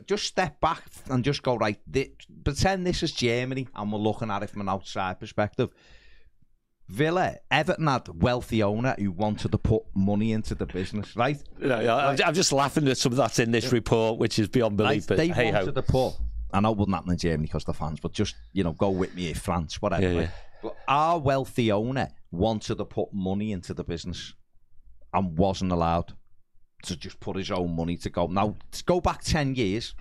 just 0.07 0.24
step 0.24 0.61
back 0.61 0.82
and 1.09 1.24
just 1.24 1.42
go 1.42 1.57
right. 1.57 1.78
pretend 2.44 2.86
this 2.86 3.03
is 3.03 3.12
Germany, 3.12 3.68
and 3.74 3.92
we're 3.92 3.98
looking 3.98 4.30
at 4.30 4.42
it 4.42 4.51
from 4.51 4.62
an 4.62 4.68
outside 4.68 5.20
perspective. 5.20 5.70
Villa, 6.91 7.36
Everton 7.51 7.86
had 7.86 8.09
wealthy 8.20 8.62
owner 8.62 8.97
who 8.99 9.12
wanted 9.12 9.53
to 9.53 9.59
put 9.59 9.84
money 9.95 10.32
into 10.32 10.57
the 10.57 10.66
business, 10.66 11.14
right? 11.14 11.41
No, 11.59 11.80
yeah, 11.80 11.95
I'm, 11.95 12.18
I'm 12.26 12.34
just 12.34 12.53
laughing 12.53 12.88
at 12.88 12.99
some 12.99 13.12
of 13.12 13.18
that 13.18 13.38
in 13.38 13.53
this 13.53 13.70
report, 13.72 14.18
which 14.18 14.41
is 14.41 14.49
beyond 14.49 14.78
right? 14.80 14.88
belief. 14.88 15.07
But 15.07 15.16
they 15.16 15.28
hey 15.28 15.53
wanted 15.53 15.74
to 15.76 15.82
put 15.82 16.14
I 16.53 16.61
know 16.61 16.72
it 16.72 16.78
wouldn't 16.78 16.95
happen 16.95 17.12
in 17.12 17.18
Germany 17.18 17.47
because 17.47 17.64
the 17.64 17.74
fans, 17.74 18.01
but 18.01 18.12
just 18.12 18.34
you 18.53 18.64
know, 18.64 18.72
go 18.72 18.91
with 18.91 19.14
me, 19.14 19.32
France, 19.34 19.80
whatever. 19.80 20.03
Yeah, 20.03 20.09
right? 20.09 20.22
yeah. 20.22 20.30
But 20.62 20.76
our 20.88 21.18
wealthy 21.18 21.72
owner 21.72 22.09
wanted 22.32 22.78
to 22.78 22.84
put 22.84 23.12
money 23.12 23.53
into 23.53 23.72
the 23.72 23.84
business 23.84 24.34
and 25.14 25.38
wasn't 25.38 25.72
allowed 25.72 26.14
to 26.82 26.97
just 26.97 27.20
put 27.20 27.36
his 27.36 27.51
own 27.51 27.74
money 27.74 27.97
to 27.99 28.11
go. 28.11 28.26
Now, 28.26 28.57
to 28.72 28.84
go 28.84 29.01
back 29.01 29.22
10 29.22 29.55
years, 29.55 29.95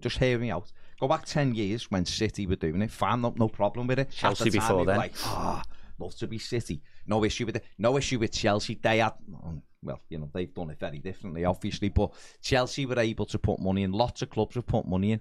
just 0.00 0.18
hear 0.18 0.38
me 0.38 0.50
out. 0.50 0.72
Go 1.00 1.08
back 1.08 1.24
10 1.24 1.54
years 1.54 1.90
when 1.90 2.04
City 2.04 2.46
were 2.46 2.56
doing 2.56 2.80
it, 2.82 2.90
fine, 2.90 3.20
no, 3.20 3.34
no 3.36 3.48
problem 3.48 3.86
with 3.86 3.98
it. 3.98 4.10
Chelsea 4.10 4.44
time, 4.44 4.52
before 4.52 4.84
then. 4.84 4.96
Like, 4.96 5.14
ah, 5.24 5.62
love 5.98 6.14
to 6.16 6.26
be 6.26 6.38
City. 6.38 6.82
No 7.06 7.24
issue 7.24 7.46
with 7.46 7.56
it. 7.56 7.64
No 7.78 7.96
issue 7.96 8.18
with 8.18 8.32
Chelsea. 8.32 8.78
They 8.80 8.98
had, 8.98 9.14
um, 9.44 9.62
well, 9.82 10.00
you 10.08 10.18
know, 10.18 10.30
they've 10.32 10.52
done 10.52 10.70
it 10.70 10.78
very 10.78 10.98
differently, 10.98 11.44
obviously, 11.44 11.88
but 11.88 12.12
Chelsea 12.42 12.86
were 12.86 12.98
able 12.98 13.26
to 13.26 13.38
put 13.38 13.60
money 13.60 13.82
in. 13.82 13.92
Lots 13.92 14.22
of 14.22 14.30
clubs 14.30 14.54
have 14.54 14.66
put 14.66 14.86
money 14.86 15.12
in. 15.12 15.20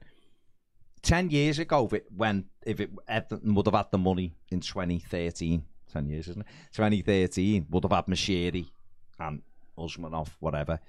10 1.04 1.30
years 1.30 1.60
ago, 1.60 1.86
if 1.86 1.94
it, 1.94 2.06
when 2.16 2.46
if 2.66 2.80
it 2.80 2.90
Everton 3.08 3.54
would 3.56 3.66
have 3.66 3.76
had 3.76 3.92
the 3.92 3.98
money 3.98 4.36
in 4.52 4.60
2013, 4.60 5.64
10 5.94 6.10
years, 6.10 6.28
isn't 6.28 6.42
it? 6.42 6.48
2013, 6.74 7.68
would 7.70 7.84
have 7.84 7.92
had 7.92 8.08
Moshiri 8.08 8.68
and 9.20 9.42
Usmanov, 9.78 10.30
whatever. 10.40 10.80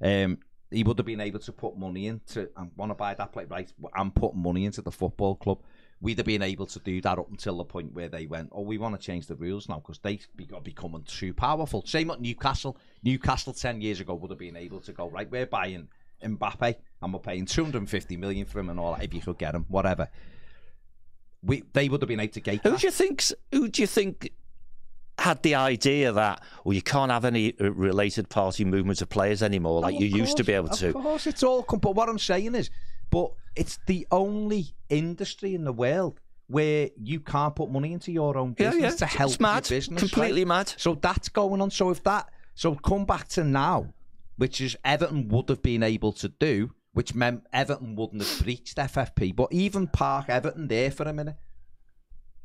Um, 0.00 0.38
he 0.70 0.82
would 0.82 0.98
have 0.98 1.06
been 1.06 1.20
able 1.20 1.38
to 1.38 1.52
put 1.52 1.76
money 1.76 2.06
into, 2.06 2.48
I 2.56 2.64
want 2.76 2.90
to 2.90 2.94
buy 2.94 3.14
that 3.14 3.32
play, 3.32 3.44
right? 3.44 3.72
Putting 4.14 4.42
money 4.42 4.64
into 4.64 4.82
the 4.82 4.90
football 4.90 5.36
club. 5.36 5.62
We'd 6.02 6.18
have 6.18 6.26
been 6.26 6.42
able 6.42 6.66
to 6.66 6.80
do 6.80 7.00
that 7.00 7.18
up 7.18 7.30
until 7.30 7.56
the 7.56 7.64
point 7.64 7.94
where 7.94 8.08
they 8.08 8.26
went, 8.26 8.48
oh, 8.50 8.62
we 8.62 8.76
want 8.76 9.00
to 9.00 9.00
change 9.00 9.28
the 9.28 9.36
rules 9.36 9.68
now 9.68 9.76
because 9.76 10.00
they 10.00 10.18
are 10.52 10.60
becoming 10.60 11.04
too 11.04 11.32
powerful. 11.32 11.84
Same 11.86 12.10
at 12.10 12.20
Newcastle. 12.20 12.76
Newcastle 13.04 13.52
10 13.52 13.80
years 13.80 14.00
ago 14.00 14.14
would 14.14 14.30
have 14.30 14.38
been 14.38 14.56
able 14.56 14.80
to 14.80 14.92
go, 14.92 15.08
right, 15.08 15.30
we're 15.30 15.46
buying 15.46 15.86
Mbappe 16.22 16.74
and 17.00 17.12
we're 17.12 17.20
paying 17.20 17.46
250 17.46 18.16
million 18.16 18.44
for 18.46 18.58
him 18.58 18.68
and 18.68 18.80
all 18.80 18.94
that, 18.94 19.04
if 19.04 19.14
you 19.14 19.20
could 19.20 19.38
get 19.38 19.54
him, 19.54 19.64
whatever. 19.68 20.08
We, 21.44 21.62
they 21.72 21.88
would 21.88 22.00
have 22.02 22.08
been 22.08 22.20
able 22.20 22.32
to 22.32 22.40
gate 22.40 22.60
Who 22.64 22.70
that. 22.70 22.80
do 22.80 22.86
you 22.88 22.92
think? 22.92 23.24
Who 23.52 23.68
do 23.68 23.80
you 23.80 23.86
think 23.86 24.32
had 25.18 25.42
the 25.42 25.54
idea 25.54 26.10
that 26.12 26.42
well, 26.64 26.72
you 26.72 26.82
can't 26.82 27.12
have 27.12 27.24
any 27.24 27.54
uh, 27.60 27.70
related 27.72 28.28
party 28.28 28.64
movements 28.64 29.02
of 29.02 29.08
players 29.08 29.42
anymore, 29.42 29.80
like 29.80 29.94
Oh, 29.94 29.98
you 29.98 30.06
of 30.06 30.16
used 30.16 30.36
to 30.38 30.44
be 30.44 30.52
able 30.52 30.68
to? 30.70 30.88
Of 30.88 30.94
course, 30.94 31.26
it's 31.26 31.42
all. 31.42 31.62
But 31.62 31.94
what 31.94 32.08
I'm 32.08 32.18
saying 32.18 32.54
is, 32.54 32.70
but 33.12 33.30
it's 33.54 33.78
the 33.86 34.06
only 34.10 34.74
industry 34.88 35.54
in 35.54 35.62
the 35.64 35.72
world 35.72 36.18
where 36.48 36.90
you 36.96 37.20
can't 37.20 37.54
put 37.54 37.70
money 37.70 37.92
into 37.92 38.10
your 38.10 38.36
own 38.36 38.56
Yeah, 38.58 38.70
business 38.70 38.94
yeah. 39.00 39.06
to 39.06 39.06
help 39.06 39.30
It's 39.30 39.40
mad. 39.40 39.70
your 39.70 39.76
business. 39.78 40.00
Completely 40.00 40.42
right? 40.44 40.48
mad. 40.48 40.74
So 40.76 40.94
that's 40.96 41.28
going 41.28 41.60
on. 41.60 41.70
So 41.70 41.90
if 41.90 42.02
that, 42.02 42.28
so 42.54 42.74
come 42.74 43.04
back 43.04 43.28
to 43.28 43.44
now, 43.44 43.94
which 44.36 44.60
is 44.60 44.76
Everton 44.84 45.28
would 45.28 45.48
have 45.48 45.62
been 45.62 45.82
able 45.82 46.12
to 46.14 46.28
do, 46.28 46.72
which 46.92 47.14
meant 47.14 47.44
Everton 47.52 47.94
wouldn't 47.96 48.22
have 48.22 48.40
breached 48.42 48.76
FFP. 48.76 49.36
But 49.36 49.52
even 49.52 49.86
park 49.86 50.26
Everton 50.28 50.68
there 50.68 50.90
for 50.90 51.04
a 51.04 51.12
minute. 51.12 51.36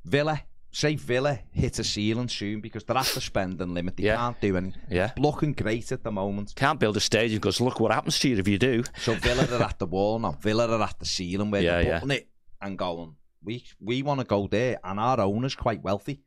Villa, 0.05 0.41
say 0.77 0.95
Villa 0.95 1.39
hit 1.51 1.79
a 1.79 1.83
ceiling 1.83 2.27
soon 2.29 2.61
because 2.61 2.83
they're 2.83 2.97
at 2.97 3.07
the 3.07 3.19
spending 3.21 3.73
limit. 3.73 3.97
They 3.97 4.03
Yeah. 4.03 4.17
can't 4.17 4.39
do 4.39 4.57
anything. 4.57 4.79
Yeah. 4.91 5.11
Looking 5.17 5.53
great 5.53 5.91
at 5.91 6.03
the 6.03 6.11
moment. 6.11 6.53
Can't 6.55 6.79
build 6.79 6.95
a 6.97 6.99
stadium 6.99 7.39
because 7.39 7.59
look 7.59 7.79
what 7.79 7.91
happens 7.91 8.19
to 8.19 8.29
you 8.29 8.37
if 8.37 8.47
you 8.47 8.59
do. 8.59 8.83
So 8.99 9.15
Villa 9.15 9.45
are 9.57 9.63
at 9.63 9.79
the 9.79 9.87
wall 9.87 10.19
now. 10.19 10.33
Villa 10.33 10.67
are 10.69 10.83
at 10.83 10.99
the 10.99 11.05
ceiling 11.05 11.49
where 11.49 11.63
Yeah, 11.63 11.71
they're 11.71 11.83
yeah. 11.83 11.99
putting 11.99 12.17
it 12.17 12.29
and 12.61 12.77
going, 12.77 13.15
we 13.43 13.63
we 13.79 14.03
want 14.03 14.19
to 14.19 14.25
go 14.25 14.45
there, 14.47 14.79
and 14.83 14.99
our 14.99 15.19
owner's 15.19 15.55
quite 15.55 15.81
wealthy. 15.81 16.21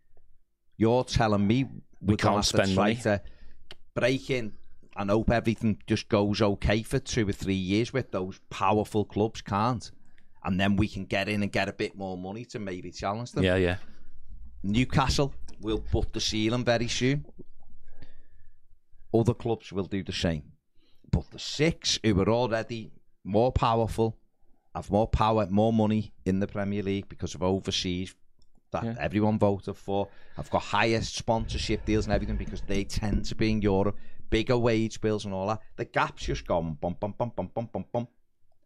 You're 0.76 1.04
telling 1.04 1.46
me 1.46 1.66
we 2.00 2.16
can't 2.16 2.44
spend 2.44 2.74
money. 2.74 2.96
to 2.96 3.22
break 3.94 4.30
in 4.30 4.54
and 4.96 5.10
hope 5.10 5.30
everything 5.30 5.78
just 5.86 6.08
goes 6.08 6.42
okay 6.42 6.82
for 6.82 6.98
two 6.98 7.28
or 7.28 7.32
three 7.32 7.54
years 7.54 7.92
with 7.92 8.10
those 8.10 8.40
powerful 8.50 9.04
clubs 9.04 9.42
can't, 9.42 9.92
and 10.44 10.58
then 10.58 10.74
we 10.74 10.88
can 10.88 11.04
get 11.04 11.28
in 11.28 11.42
and 11.44 11.52
get 11.52 11.68
a 11.68 11.72
bit 11.72 11.96
more 11.96 12.18
money 12.18 12.44
to 12.46 12.58
maybe 12.58 12.90
challenge 12.90 13.30
them. 13.32 13.44
Yeah, 13.44 13.56
yeah. 13.56 13.76
Newcastle 14.62 15.32
will 15.60 15.78
put 15.78 16.12
the 16.12 16.20
ceiling 16.20 16.64
very 16.64 16.88
soon. 16.88 17.24
Other 19.12 19.34
clubs 19.34 19.72
will 19.72 19.84
do 19.86 20.02
the 20.02 20.12
same. 20.12 20.42
But 21.10 21.30
the 21.30 21.38
six 21.38 21.98
who 22.04 22.20
are 22.20 22.28
already 22.28 22.92
more 23.24 23.50
powerful, 23.52 24.16
have 24.74 24.90
more 24.90 25.08
power, 25.08 25.46
more 25.50 25.72
money 25.72 26.12
in 26.24 26.38
the 26.38 26.46
Premier 26.46 26.82
League 26.82 27.08
because 27.08 27.34
of 27.34 27.42
overseas 27.42 28.14
that 28.70 28.84
Yeah. 28.84 28.94
everyone 29.00 29.36
voted 29.38 29.76
for, 29.76 30.08
have 30.36 30.48
got 30.50 30.62
highest 30.62 31.16
sponsorship 31.16 31.84
deals 31.84 32.06
and 32.06 32.14
everything 32.14 32.36
because 32.36 32.62
they 32.62 32.84
tend 32.84 33.24
to 33.24 33.34
be 33.34 33.50
in 33.50 33.60
Europe, 33.62 33.96
bigger 34.30 34.56
wage 34.56 35.00
bills 35.00 35.24
and 35.24 35.34
all 35.34 35.48
that. 35.48 35.60
The 35.74 35.86
gap's 35.86 36.22
just 36.26 36.46
gone 36.46 36.74
bum 36.74 36.96
bum 37.00 37.14
bum 37.18 37.32
bum 37.34 37.50
bum 37.52 37.68
bum 37.72 37.84
bum. 37.92 38.06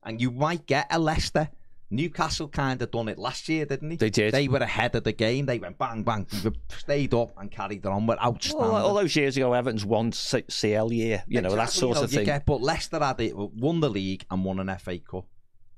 And 0.02 0.20
you 0.20 0.30
might 0.30 0.66
get 0.66 0.86
a 0.90 0.98
Leicester. 0.98 1.48
Newcastle 1.94 2.48
kind 2.48 2.80
of 2.82 2.90
done 2.90 3.08
it 3.08 3.18
last 3.18 3.48
year, 3.48 3.64
didn't 3.64 3.88
they? 3.88 3.96
They 3.96 4.10
did. 4.10 4.34
They 4.34 4.48
were 4.48 4.58
ahead 4.58 4.94
of 4.94 5.04
the 5.04 5.12
game. 5.12 5.46
They 5.46 5.58
went 5.58 5.78
bang 5.78 6.02
bang, 6.02 6.26
they 6.42 6.50
stayed 6.76 7.14
up 7.14 7.32
and 7.38 7.50
carried 7.50 7.86
on 7.86 8.06
with 8.06 8.18
outstanding. 8.18 8.72
Well, 8.72 8.86
all 8.86 8.94
those 8.94 9.14
years 9.16 9.36
ago, 9.36 9.52
Everton's 9.52 9.84
won 9.84 10.12
CL 10.12 10.92
year, 10.92 11.22
you 11.26 11.40
know, 11.40 11.54
that 11.54 11.70
sort 11.70 11.96
you 11.96 12.00
know, 12.00 12.04
of 12.04 12.10
thing. 12.10 12.24
Get, 12.24 12.46
but 12.46 12.60
Leicester 12.60 12.98
had 12.98 13.20
it, 13.20 13.36
won 13.36 13.80
the 13.80 13.90
league 13.90 14.24
and 14.30 14.44
won 14.44 14.60
an 14.60 14.76
FA 14.78 14.98
Cup. 14.98 15.26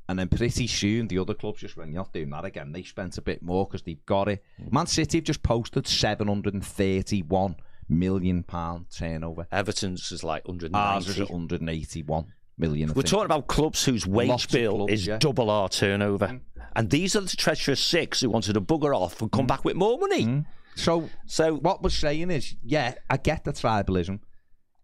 And 0.08 0.18
then 0.18 0.28
pretty 0.28 0.68
soon, 0.68 1.08
the 1.08 1.18
other 1.18 1.34
clubs 1.34 1.60
just 1.60 1.76
went, 1.76 1.90
you're 1.90 2.00
not 2.00 2.12
doing 2.12 2.30
that 2.30 2.44
again. 2.44 2.70
They 2.72 2.84
spent 2.84 3.18
a 3.18 3.22
bit 3.22 3.42
more 3.42 3.66
because 3.66 3.82
they've 3.82 4.04
got 4.06 4.28
it. 4.28 4.44
Mm. 4.62 4.72
Man 4.72 4.86
City 4.86 5.18
have 5.18 5.24
just 5.24 5.42
posted 5.42 5.86
731 5.86 7.56
million 7.88 8.42
pound 8.44 8.86
turnover. 8.90 9.46
Everton's 9.50 10.12
is 10.12 10.22
like 10.22 10.44
Ours 10.46 11.08
is 11.08 11.18
190. 11.18 12.02
181 12.02 12.26
million. 12.58 12.92
We're 12.94 13.02
talking 13.02 13.26
about 13.26 13.46
clubs 13.46 13.84
whose 13.84 14.06
wage 14.06 14.28
Lots 14.28 14.46
bill 14.46 14.76
clubs, 14.76 14.92
is 14.92 15.06
yeah. 15.06 15.18
double 15.18 15.50
our 15.50 15.68
turnover. 15.68 16.28
Mm. 16.28 16.40
And 16.74 16.90
these 16.90 17.16
are 17.16 17.20
the 17.20 17.36
treacherous 17.36 17.80
six 17.80 18.20
who 18.20 18.30
wanted 18.30 18.54
to 18.54 18.60
bugger 18.60 18.94
off 18.94 19.20
and 19.22 19.32
come 19.32 19.44
mm. 19.44 19.48
back 19.48 19.64
with 19.64 19.76
more 19.76 19.98
money. 19.98 20.24
Mm. 20.24 20.46
So 20.74 21.08
So, 21.26 21.54
what 21.56 21.82
we're 21.82 21.90
saying 21.90 22.30
is, 22.30 22.54
yeah, 22.62 22.94
I 23.08 23.16
get 23.16 23.44
the 23.44 23.52
tribalism. 23.52 24.20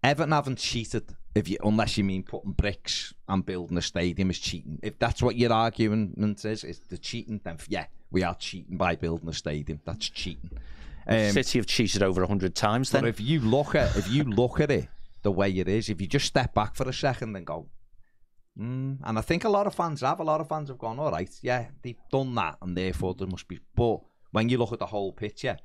Everton 0.03 0.33
haven't 0.33 0.59
cheated 0.59 1.15
if 1.35 1.49
you, 1.49 1.59
unless 1.63 1.97
you 1.97 2.05
mean 2.05 2.23
putting 2.23 2.53
bricks 2.53 3.15
and 3.29 3.45
building 3.45 3.79
a 3.79 3.83
stadium 3.83 4.31
is 4.31 4.39
cheating. 4.39 4.79
If 4.83 4.99
that's 4.99 5.23
what 5.23 5.37
your 5.37 5.53
argument 5.53 6.45
is, 6.45 6.65
is 6.65 6.81
the 6.89 6.99
cheating, 6.99 7.41
then 7.45 7.59
yeah, 7.69 7.87
we 8.11 8.23
are 8.23 8.35
cheating 8.35 8.77
by 8.77 8.97
building 8.97 9.29
a 9.29 9.33
stadium. 9.33 9.81
That's 9.85 10.09
cheating. 10.09 10.51
Um, 11.07 11.31
City 11.31 11.59
have 11.59 11.67
cheated 11.67 12.03
over 12.03 12.21
100 12.21 12.55
times 12.55 12.93
but 12.93 13.01
then. 13.01 13.09
if 13.09 13.21
you 13.21 13.41
look 13.41 13.75
at 13.75 13.97
if 13.97 14.09
you 14.09 14.23
look 14.23 14.61
at 14.61 14.71
it 14.71 14.89
the 15.23 15.33
way 15.33 15.51
it 15.51 15.69
is, 15.69 15.89
if 15.89 16.01
you 16.01 16.07
just 16.07 16.27
step 16.27 16.55
back 16.55 16.75
for 16.75 16.89
a 16.89 16.93
second 16.93 17.37
and 17.37 17.47
go, 17.47 17.69
mm, 18.59 18.99
and 19.03 19.19
I 19.19 19.21
think 19.23 19.45
a 19.45 19.49
lot 19.49 19.67
of 19.67 19.75
fans 19.75 20.01
have, 20.01 20.21
a 20.21 20.25
lot 20.25 20.41
of 20.41 20.49
fans 20.49 20.69
have 20.69 20.79
gone, 20.79 20.99
all 20.99 21.11
right, 21.11 21.31
yeah, 21.43 21.67
they've 21.83 21.97
done 22.11 22.35
that, 22.35 22.59
and 22.63 22.77
therefore 22.77 23.15
there 23.15 23.29
must 23.29 23.49
be. 23.49 23.61
But 23.75 24.01
when 24.33 24.49
you 24.49 24.59
look 24.59 24.73
at 24.73 24.79
the 24.79 24.87
whole 24.87 25.13
picture, 25.13 25.57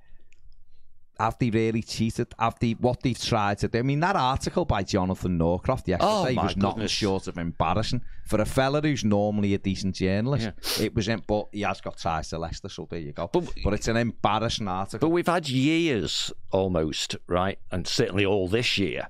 have 1.20 1.38
they 1.40 1.50
really 1.50 1.82
cheated? 1.82 2.28
Have 2.38 2.60
they 2.60 2.74
what 2.74 3.02
they've 3.02 3.20
tried 3.20 3.58
to 3.60 3.68
do? 3.68 3.80
I 3.80 3.82
mean, 3.82 4.00
that 4.02 4.16
article 4.16 4.66
by 4.66 4.84
Jonathan 4.84 5.38
Northcroft 5.38 5.88
yesterday 5.88 6.36
Oh, 6.38 6.44
was 6.44 6.56
nothing 6.56 6.76
goodness. 6.76 6.92
short 6.92 7.28
of 7.28 7.38
embarrassing 7.40 8.02
for 8.28 8.42
a 8.42 8.46
fella 8.46 8.82
who's 8.82 9.06
normally 9.06 9.54
a 9.54 9.58
decent 9.58 9.96
journalist, 9.96 10.52
yeah. 10.78 10.86
it 10.86 10.94
was. 10.94 11.08
But 11.26 11.48
he 11.52 11.62
has 11.62 11.80
got 11.80 11.98
ties 11.98 12.30
to 12.30 12.38
Leicester, 12.38 12.68
so 12.68 12.88
there 12.90 13.00
you 13.00 13.14
go. 13.14 13.30
But, 13.32 13.54
but 13.64 13.74
it's 13.74 13.88
an 13.88 13.96
embarrassing 13.96 14.68
article. 14.68 15.08
But 15.08 15.14
we've 15.14 15.28
had 15.28 15.48
years 15.48 16.32
almost, 16.52 17.16
right, 17.28 17.58
and 17.72 17.88
certainly 17.88 18.26
all 18.26 18.50
this 18.50 18.78
year, 18.78 19.08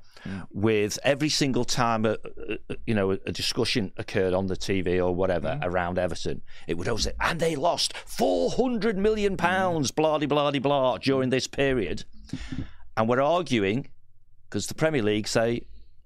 with 0.52 1.00
every 1.04 1.30
single 1.30 1.66
time 1.66 2.06
a, 2.06 2.18
a, 2.70 2.76
you 2.86 2.94
know 2.94 3.12
a 3.12 3.32
discussion 3.32 3.92
occurred 3.98 4.34
on 4.34 4.48
the 4.48 4.56
TV 4.56 5.04
or 5.04 5.14
whatever 5.14 5.50
mm. 5.50 5.66
around 5.66 5.98
Everton, 5.98 6.42
it 6.68 6.78
would 6.78 6.88
always 6.88 7.06
say, 7.06 7.14
and 7.20 7.40
they 7.40 7.56
lost 7.56 7.98
four 7.98 8.52
hundred 8.52 8.98
million 8.98 9.36
pounds, 9.36 9.92
mm-hmm. 9.92 9.94
mm. 9.94 10.04
blah 10.04 10.18
de 10.20 10.28
blah 10.28 10.52
de 10.52 10.60
blah, 10.60 10.98
during 10.98 11.32
this 11.32 11.48
period, 11.48 12.06
and 12.96 13.10
we're 13.10 13.22
arguing 13.22 13.88
because 14.48 14.68
the 14.68 14.76
Premier 14.76 15.02
League 15.02 15.28
say. 15.28 15.62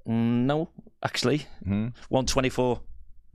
Mm, 0.07 0.45
no, 0.45 0.67
actually, 1.03 1.45
mm-hmm. 1.63 1.89
124 2.09 2.81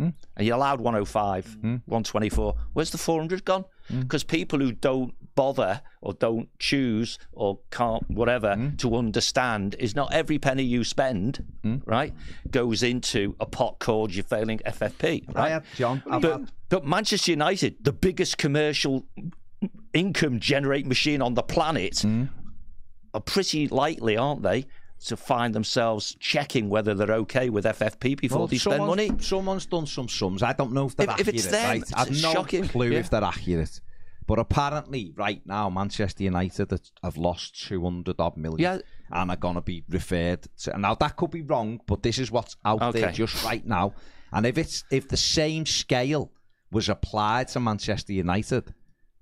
Mm. 0.00 0.12
And 0.36 0.46
you're 0.46 0.56
allowed 0.56 0.80
105, 0.80 1.46
mm. 1.46 1.62
124. 1.86 2.54
Where's 2.74 2.90
the 2.90 2.98
400 2.98 3.44
gone? 3.44 3.64
Hmm. 3.88 4.00
Because 4.00 4.24
mm. 4.24 4.28
people 4.28 4.58
who 4.58 4.72
don't 4.72 5.14
bother 5.34 5.80
or 6.00 6.12
don't 6.14 6.48
choose 6.58 7.18
or 7.32 7.60
can't, 7.70 8.08
whatever, 8.10 8.54
hmm? 8.54 8.76
to 8.76 8.96
understand 8.96 9.76
is 9.78 9.94
not 9.94 10.12
every 10.12 10.38
penny 10.38 10.62
you 10.62 10.82
spend, 10.82 11.44
hmm? 11.62 11.76
right, 11.84 12.12
goes 12.50 12.82
into 12.82 13.36
a 13.38 13.46
pot 13.46 13.78
called 13.78 14.14
you're 14.14 14.24
failing 14.24 14.58
FFP. 14.66 15.34
Right, 15.34 15.50
have, 15.50 15.66
John. 15.76 16.02
But, 16.06 16.50
but 16.68 16.86
Manchester 16.86 17.32
United, 17.32 17.76
the 17.82 17.92
biggest 17.92 18.38
commercial 18.38 19.06
income 19.92 20.40
generating 20.40 20.88
machine 20.88 21.22
on 21.22 21.34
the 21.34 21.42
planet, 21.42 22.04
are 23.14 23.20
pretty 23.20 23.68
likely, 23.68 24.16
aren't 24.16 24.42
they, 24.42 24.66
to 25.04 25.16
find 25.16 25.54
themselves 25.54 26.16
checking 26.18 26.68
whether 26.68 26.94
they're 26.94 27.12
okay 27.12 27.50
with 27.50 27.64
FFP 27.64 28.18
before 28.20 28.38
Well, 28.38 28.46
they 28.46 28.58
spend 28.58 28.86
money. 28.86 29.10
Someone's 29.20 29.66
done 29.66 29.86
some 29.86 30.08
sums. 30.08 30.42
I 30.42 30.52
don't 30.54 30.72
know 30.72 30.86
if 30.86 30.96
they're 30.96 31.04
If- 31.10 31.20
if 31.20 31.28
accurate. 31.28 31.34
it's 31.36 31.46
them, 31.48 31.68
right? 31.70 31.82
it's 31.82 31.92
I've 31.92 32.10
no 32.22 32.32
shocking, 32.32 32.68
clue 32.68 32.90
yeah. 32.92 32.98
if 33.00 33.10
they're 33.10 33.22
accurate. 33.24 33.80
But 34.26 34.38
apparently, 34.40 35.12
right 35.14 35.40
now, 35.46 35.70
Manchester 35.70 36.24
United 36.24 36.70
have- 37.02 37.16
lost 37.16 37.64
200 37.68 38.16
odd 38.18 38.36
million 38.36 38.58
Yeah. 38.60 38.78
and 39.12 39.30
are 39.30 39.36
going 39.36 39.54
to 39.54 39.60
be 39.60 39.84
referred 39.88 40.48
to. 40.62 40.76
Now, 40.78 40.94
that 40.96 41.16
could 41.16 41.30
be 41.30 41.42
wrong, 41.42 41.80
but 41.86 42.02
this 42.02 42.18
is 42.18 42.32
what's 42.32 42.56
out 42.64 42.92
there 42.92 43.12
just 43.12 43.44
right 43.44 43.64
now. 43.64 43.92
And 44.32 44.44
if 44.44 44.58
it's 44.58 44.82
if 44.90 45.06
the 45.08 45.16
same 45.16 45.64
scale 45.66 46.32
was 46.72 46.88
applied 46.88 47.46
to 47.48 47.60
Manchester 47.60 48.12
United, 48.12 48.74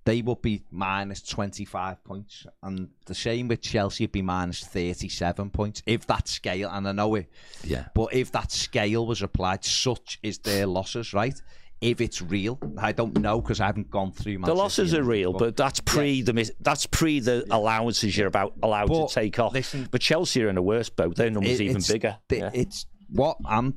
they 0.05 0.21
would 0.23 0.43
be 0.43 0.63
minus 0.71 1.23
25 1.23 2.05
points. 2.05 2.47
And 2.63 2.91
the 3.07 3.15
same 3.15 3.49
with 3.49 3.63
Chelsea 3.63 4.05
would 4.05 4.13
be 4.13 4.23
minus 4.23 4.61
37 4.65 5.51
points. 5.51 5.83
If 5.87 6.07
that 6.09 6.29
scale, 6.29 6.69
and 6.71 6.87
I 6.89 6.93
know 6.93 7.15
it, 7.15 7.31
Yeah. 7.65 7.87
but 7.95 8.13
if 8.15 8.31
that 8.33 8.53
scale 8.53 9.07
was 9.07 9.23
applied, 9.23 9.65
such 9.65 10.19
is 10.23 10.39
their 10.39 10.67
losses, 10.67 11.13
right? 11.15 11.41
If 11.81 12.01
it's 12.01 12.23
real, 12.23 12.59
I 12.79 12.93
don't 12.93 13.19
know 13.19 13.41
because 13.43 13.61
I 13.61 13.67
haven't 13.67 13.91
gone 13.91 14.13
through. 14.13 14.39
My. 14.39 14.47
The 14.47 14.55
losses 14.55 14.95
are 14.95 15.03
real, 15.03 15.33
but 15.35 15.57
that's 15.57 15.81
pre 15.81 16.23
the 16.23 16.33
mis- 16.33 16.53
that's 16.61 16.87
pre 16.87 17.21
the 17.21 17.45
allowances 17.51 18.17
you're 18.17 18.29
about 18.29 18.55
allowed 18.63 18.89
But 18.89 19.09
to 19.09 19.15
take 19.15 19.39
off. 19.39 19.53
listen- 19.53 19.89
but 19.91 20.01
Chelsea 20.01 20.43
are 20.45 20.49
in 20.49 20.57
a 20.57 20.63
worse 20.63 20.89
boat. 20.89 21.17
Their 21.17 21.31
numbers 21.31 21.61
It- 21.61 21.65
even 21.65 21.83
bigger. 21.87 22.17
the- 22.29 22.37
Yeah. 22.39 22.51
It's 22.55 22.87
what 23.11 23.37
I'm 23.45 23.75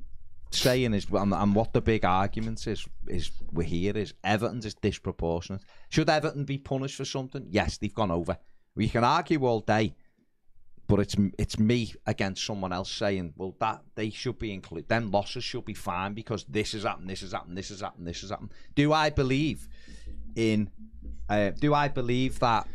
saying 0.51 0.93
is, 0.93 1.07
and, 1.11 1.33
and 1.33 1.55
what 1.55 1.73
the 1.73 1.81
big 1.81 2.05
argument 2.05 2.65
is, 2.67 2.85
is 3.07 3.31
we're 3.51 3.67
here 3.67 3.97
is 3.97 4.13
Everton's 4.23 4.65
is 4.65 4.75
disproportionate. 4.75 5.61
Should 5.89 6.09
Everton 6.09 6.45
be 6.45 6.57
punished 6.57 6.95
for 6.95 7.05
something? 7.05 7.47
Yes, 7.49 7.77
they've 7.77 7.93
gone 7.93 8.11
over. 8.11 8.37
We 8.75 8.89
can 8.89 9.03
argue 9.03 9.45
all 9.45 9.61
day, 9.61 9.95
but 10.87 10.99
it's 10.99 11.15
it's 11.37 11.59
me 11.59 11.93
against 12.05 12.45
someone 12.45 12.71
else 12.71 12.91
saying, 12.91 13.33
well, 13.35 13.55
that 13.59 13.81
they 13.95 14.09
should 14.09 14.39
be 14.39 14.53
included. 14.53 14.87
Them 14.87 15.11
losses 15.11 15.43
should 15.43 15.65
be 15.65 15.73
fine 15.73 16.13
because 16.13 16.45
this 16.45 16.71
has 16.73 16.83
happened, 16.83 17.09
this 17.09 17.21
has 17.21 17.33
happened, 17.33 17.57
this 17.57 17.69
has 17.69 17.81
happened, 17.81 18.07
this 18.07 18.21
has 18.21 18.29
happened. 18.29 18.53
Do 18.75 18.93
I 18.93 19.09
believe 19.09 19.67
in? 20.35 20.69
Uh, 21.29 21.49
do 21.49 21.73
I 21.73 21.89
believe 21.89 22.39
that? 22.39 22.67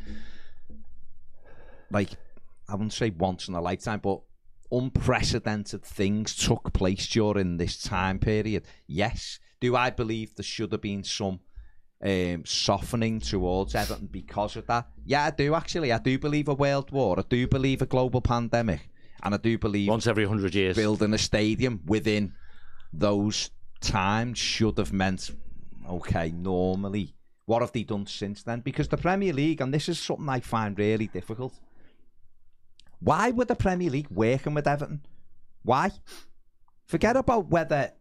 Like, 1.91 2.11
I 2.69 2.73
wouldn't 2.73 2.93
say 2.93 3.11
once 3.11 3.49
in 3.49 3.55
a 3.55 3.61
lifetime, 3.61 4.01
but 4.01 4.21
unprecedented 4.73 5.85
things 5.85 6.35
took 6.35 6.73
place 6.73 7.07
during 7.09 7.59
this 7.59 7.81
time 7.81 8.19
period. 8.19 8.65
Yes. 8.87 9.39
Do 9.61 9.77
I 9.77 9.91
believe 9.91 10.35
there 10.35 10.43
should 10.43 10.73
have 10.73 10.81
been 10.81 11.05
some 11.05 11.41
um, 12.03 12.45
softening 12.45 13.21
towards 13.21 13.75
Everton 13.75 14.09
because 14.11 14.57
of 14.57 14.67
that? 14.67 14.89
Yeah, 15.05 15.27
I 15.27 15.31
do 15.31 15.55
actually. 15.55 15.93
I 15.93 15.99
do 15.99 16.19
believe 16.19 16.49
a 16.49 16.55
world 16.55 16.91
war. 16.91 17.21
I 17.21 17.25
do 17.29 17.47
believe 17.47 17.83
a 17.83 17.87
global 17.87 18.21
pandemic. 18.21 18.89
And 19.23 19.35
I 19.35 19.39
do 19.39 19.57
believe 19.57 19.89
Once 19.89 20.09
every 20.09 20.25
hundred 20.27 20.55
years. 20.55 20.75
building 20.75 21.15
a 21.15 21.19
stadium 21.19 21.81
within 21.87 22.33
those 22.93 23.51
times 23.81 24.39
should 24.39 24.79
have 24.79 24.93
meant 24.93 25.31
okay 25.89 26.31
normally 26.31 27.15
what 27.47 27.63
have 27.63 27.73
they 27.73 27.83
done 27.83 28.07
since 28.07 28.43
then 28.45 28.61
because 28.61 28.89
the 28.89 28.97
premier 28.97 29.33
league 29.33 29.61
and 29.61 29.75
this 29.75 29.89
is 29.89 29.99
something 29.99 30.29
i 30.29 30.39
find 30.39 30.79
really 30.79 31.09
difficult 31.09 31.53
why 33.03 33.31
would 33.31 33.49
the 33.49 33.55
premier 33.57 33.91
league 33.91 34.09
working 34.11 34.55
with 34.55 34.67
everton 34.67 35.01
why 35.63 35.91
forget 36.87 37.17
about 37.17 37.49
whether 37.49 37.93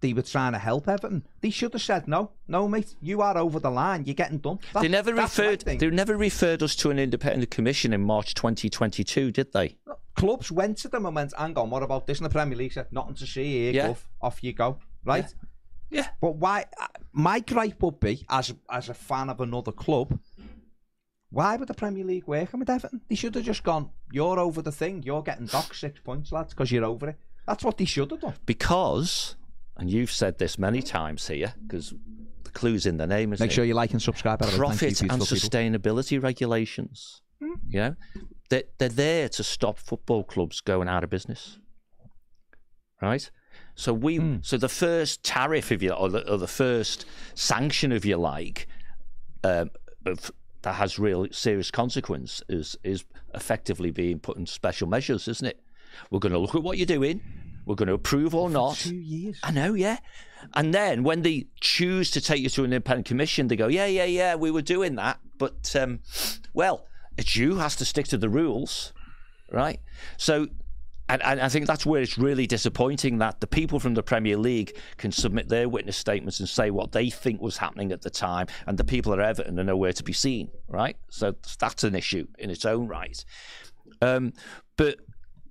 they 0.00 0.12
were 0.12 0.22
trying 0.22 0.52
to 0.52 0.58
help 0.58 0.86
everton 0.88 1.26
they 1.40 1.50
should 1.50 1.72
have 1.72 1.82
said 1.82 2.06
no 2.06 2.30
no 2.46 2.68
mate 2.68 2.94
you 3.00 3.20
are 3.20 3.36
over 3.36 3.58
the 3.58 3.70
line 3.70 4.04
you're 4.04 4.14
getting 4.14 4.38
done 4.38 4.58
they 4.80 4.88
never 4.88 5.12
referred. 5.14 5.60
They 5.62 5.90
never 5.90 6.16
referred 6.16 6.62
us 6.62 6.76
to 6.76 6.90
an 6.90 6.98
independent 6.98 7.50
commission 7.50 7.92
in 7.92 8.02
March 8.02 8.34
2022, 8.34 9.32
did 9.32 9.52
they? 9.52 9.76
clubs 10.14 10.50
went 10.50 10.76
to 10.78 10.88
them 10.88 11.06
and 11.06 11.14
went, 11.14 11.32
hang 11.38 11.56
on, 11.56 11.70
what 11.70 11.82
about 11.84 12.06
this? 12.06 12.18
And 12.18 12.26
the 12.26 12.30
Premier 12.30 12.56
League 12.58 12.72
said, 12.72 12.86
nothing 12.90 13.14
to 13.14 13.26
see 13.26 13.52
here, 13.52 13.72
Yeah. 13.72 13.88
Gov. 13.90 13.98
Off 14.20 14.42
you 14.42 14.52
go. 14.52 14.78
Right? 15.04 15.32
Yeah. 15.90 16.08
But 16.20 16.36
why? 16.36 16.64
uh, 16.80 16.86
My 17.12 17.38
gripe 17.38 17.80
would 17.82 18.00
be, 18.00 18.26
as 18.28 18.52
as 18.68 18.88
a 18.88 18.94
fan 18.94 19.30
of 19.30 19.40
another 19.40 19.70
club, 19.70 20.18
why 21.30 21.56
would 21.56 21.68
the 21.68 21.74
Premier 21.74 22.04
League 22.04 22.26
working 22.26 22.60
with 22.60 22.70
Everton? 22.70 23.00
They 23.08 23.14
should 23.14 23.34
have 23.34 23.44
just 23.44 23.62
gone, 23.62 23.90
you're 24.12 24.38
over 24.38 24.62
the 24.62 24.72
thing, 24.72 25.02
you're 25.02 25.22
getting 25.22 25.46
docked 25.46 25.76
six 25.76 26.00
points, 26.00 26.32
lads, 26.32 26.54
because 26.54 26.72
you're 26.72 26.84
over 26.84 27.08
it. 27.10 27.16
That's 27.46 27.64
what 27.64 27.76
they 27.78 27.84
should 27.84 28.10
have 28.10 28.20
done. 28.20 28.34
Because, 28.46 29.36
and 29.76 29.90
you've 29.90 30.10
said 30.10 30.38
this 30.38 30.58
many 30.58 30.80
times 30.82 31.26
here, 31.28 31.54
because 31.66 31.94
the 32.44 32.50
clue's 32.50 32.86
in 32.86 32.96
the 32.96 33.06
name, 33.06 33.32
isn't 33.32 33.44
Make 33.44 33.50
it? 33.52 33.54
sure 33.54 33.64
you 33.64 33.74
like 33.74 33.90
and 33.92 34.00
subscribe. 34.02 34.38
by 34.38 34.46
the 34.46 34.52
way. 34.60 34.68
Thank 34.68 34.80
you, 34.82 34.88
profit 34.88 35.00
and 35.00 35.08
beautiful 35.18 35.36
people. 35.36 35.48
sustainability 35.98 36.22
regulations. 36.22 37.22
You 37.68 37.80
know, 37.80 37.94
they're, 38.48 38.64
they're 38.78 38.88
there 38.88 39.28
to 39.28 39.44
stop 39.44 39.78
football 39.78 40.24
clubs 40.24 40.60
going 40.60 40.88
out 40.88 41.04
of 41.04 41.10
business, 41.10 41.58
right? 43.00 43.30
So 43.74 43.92
we, 43.92 44.38
so 44.42 44.56
the 44.56 44.68
first 44.68 45.22
tariff, 45.22 45.70
if 45.70 45.82
you 45.82 45.92
or 45.92 46.08
the, 46.08 46.28
or 46.30 46.36
the 46.36 46.48
first 46.48 47.04
sanction, 47.34 47.92
if 47.92 48.04
you 48.04 48.16
like, 48.16 48.66
um, 49.44 49.70
of 50.04 50.32
that 50.62 50.74
has 50.74 50.98
real 50.98 51.26
serious 51.30 51.70
consequence 51.70 52.42
is 52.48 52.76
is 52.82 53.04
effectively 53.34 53.90
being 53.90 54.18
put 54.18 54.36
in 54.36 54.46
special 54.46 54.88
measures, 54.88 55.28
isn't 55.28 55.46
it? 55.46 55.60
We're 56.10 56.18
going 56.18 56.32
to 56.32 56.38
look 56.38 56.54
at 56.54 56.62
what 56.62 56.78
you're 56.78 56.86
doing. 56.86 57.20
We're 57.66 57.74
going 57.74 57.88
to 57.88 57.94
approve 57.94 58.34
or 58.34 58.48
not. 58.48 58.76
Two 58.76 58.96
years. 58.96 59.38
I 59.42 59.50
know, 59.50 59.74
yeah. 59.74 59.98
And 60.54 60.72
then 60.72 61.02
when 61.02 61.22
they 61.22 61.48
choose 61.60 62.10
to 62.12 62.20
take 62.20 62.40
you 62.40 62.48
to 62.50 62.64
an 62.64 62.72
independent 62.72 63.06
commission, 63.06 63.48
they 63.48 63.56
go, 63.56 63.68
yeah, 63.68 63.86
yeah, 63.86 64.04
yeah, 64.04 64.34
we 64.36 64.50
were 64.50 64.62
doing 64.62 64.94
that. 64.94 65.18
But, 65.36 65.74
um, 65.76 66.00
well, 66.54 66.86
it's 67.16 67.36
you 67.36 67.56
has 67.56 67.76
to 67.76 67.84
stick 67.84 68.06
to 68.08 68.16
the 68.16 68.28
rules, 68.28 68.92
right? 69.52 69.80
So, 70.16 70.46
and, 71.08 71.22
and 71.22 71.40
I 71.40 71.48
think 71.48 71.66
that's 71.66 71.86
where 71.86 72.02
it's 72.02 72.18
really 72.18 72.46
disappointing 72.46 73.18
that 73.18 73.40
the 73.40 73.46
people 73.46 73.80
from 73.80 73.94
the 73.94 74.02
Premier 74.02 74.36
League 74.36 74.76
can 74.96 75.12
submit 75.12 75.48
their 75.48 75.68
witness 75.68 75.96
statements 75.96 76.40
and 76.40 76.48
say 76.48 76.70
what 76.70 76.92
they 76.92 77.10
think 77.10 77.40
was 77.40 77.56
happening 77.56 77.92
at 77.92 78.02
the 78.02 78.10
time, 78.10 78.46
and 78.66 78.78
the 78.78 78.84
people 78.84 79.12
at 79.12 79.20
Everton 79.20 79.58
are 79.58 79.64
nowhere 79.64 79.92
to 79.92 80.02
be 80.02 80.12
seen, 80.12 80.50
right? 80.68 80.96
So 81.10 81.34
that's 81.58 81.84
an 81.84 81.94
issue 81.94 82.26
in 82.38 82.50
its 82.50 82.64
own 82.64 82.88
right. 82.88 83.24
Um, 84.02 84.32
but 84.76 84.98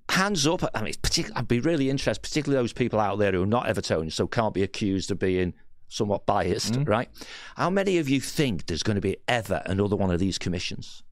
hands 0.08 0.46
up. 0.46 0.62
I 0.74 0.82
mean, 0.82 0.94
I'd 1.34 1.48
be 1.48 1.60
really 1.60 1.90
interested, 1.90 2.22
particularly 2.22 2.62
those 2.62 2.72
people 2.72 3.00
out 3.00 3.18
there 3.18 3.32
who 3.32 3.42
are 3.42 3.46
not 3.46 3.66
Evertonians, 3.66 4.12
so 4.12 4.26
can't 4.26 4.54
be 4.54 4.62
accused 4.62 5.10
of 5.10 5.18
being 5.18 5.54
somewhat 5.88 6.26
biased, 6.26 6.78
right? 6.84 7.08
How 7.56 7.70
many 7.70 7.98
of 7.98 8.08
you 8.08 8.20
think 8.20 8.66
there's 8.66 8.82
going 8.82 8.96
to 8.96 9.00
be 9.00 9.16
ever 9.26 9.62
another 9.66 9.96
one 9.96 10.10
of 10.10 10.20
these 10.20 10.38
commissions 10.38 11.02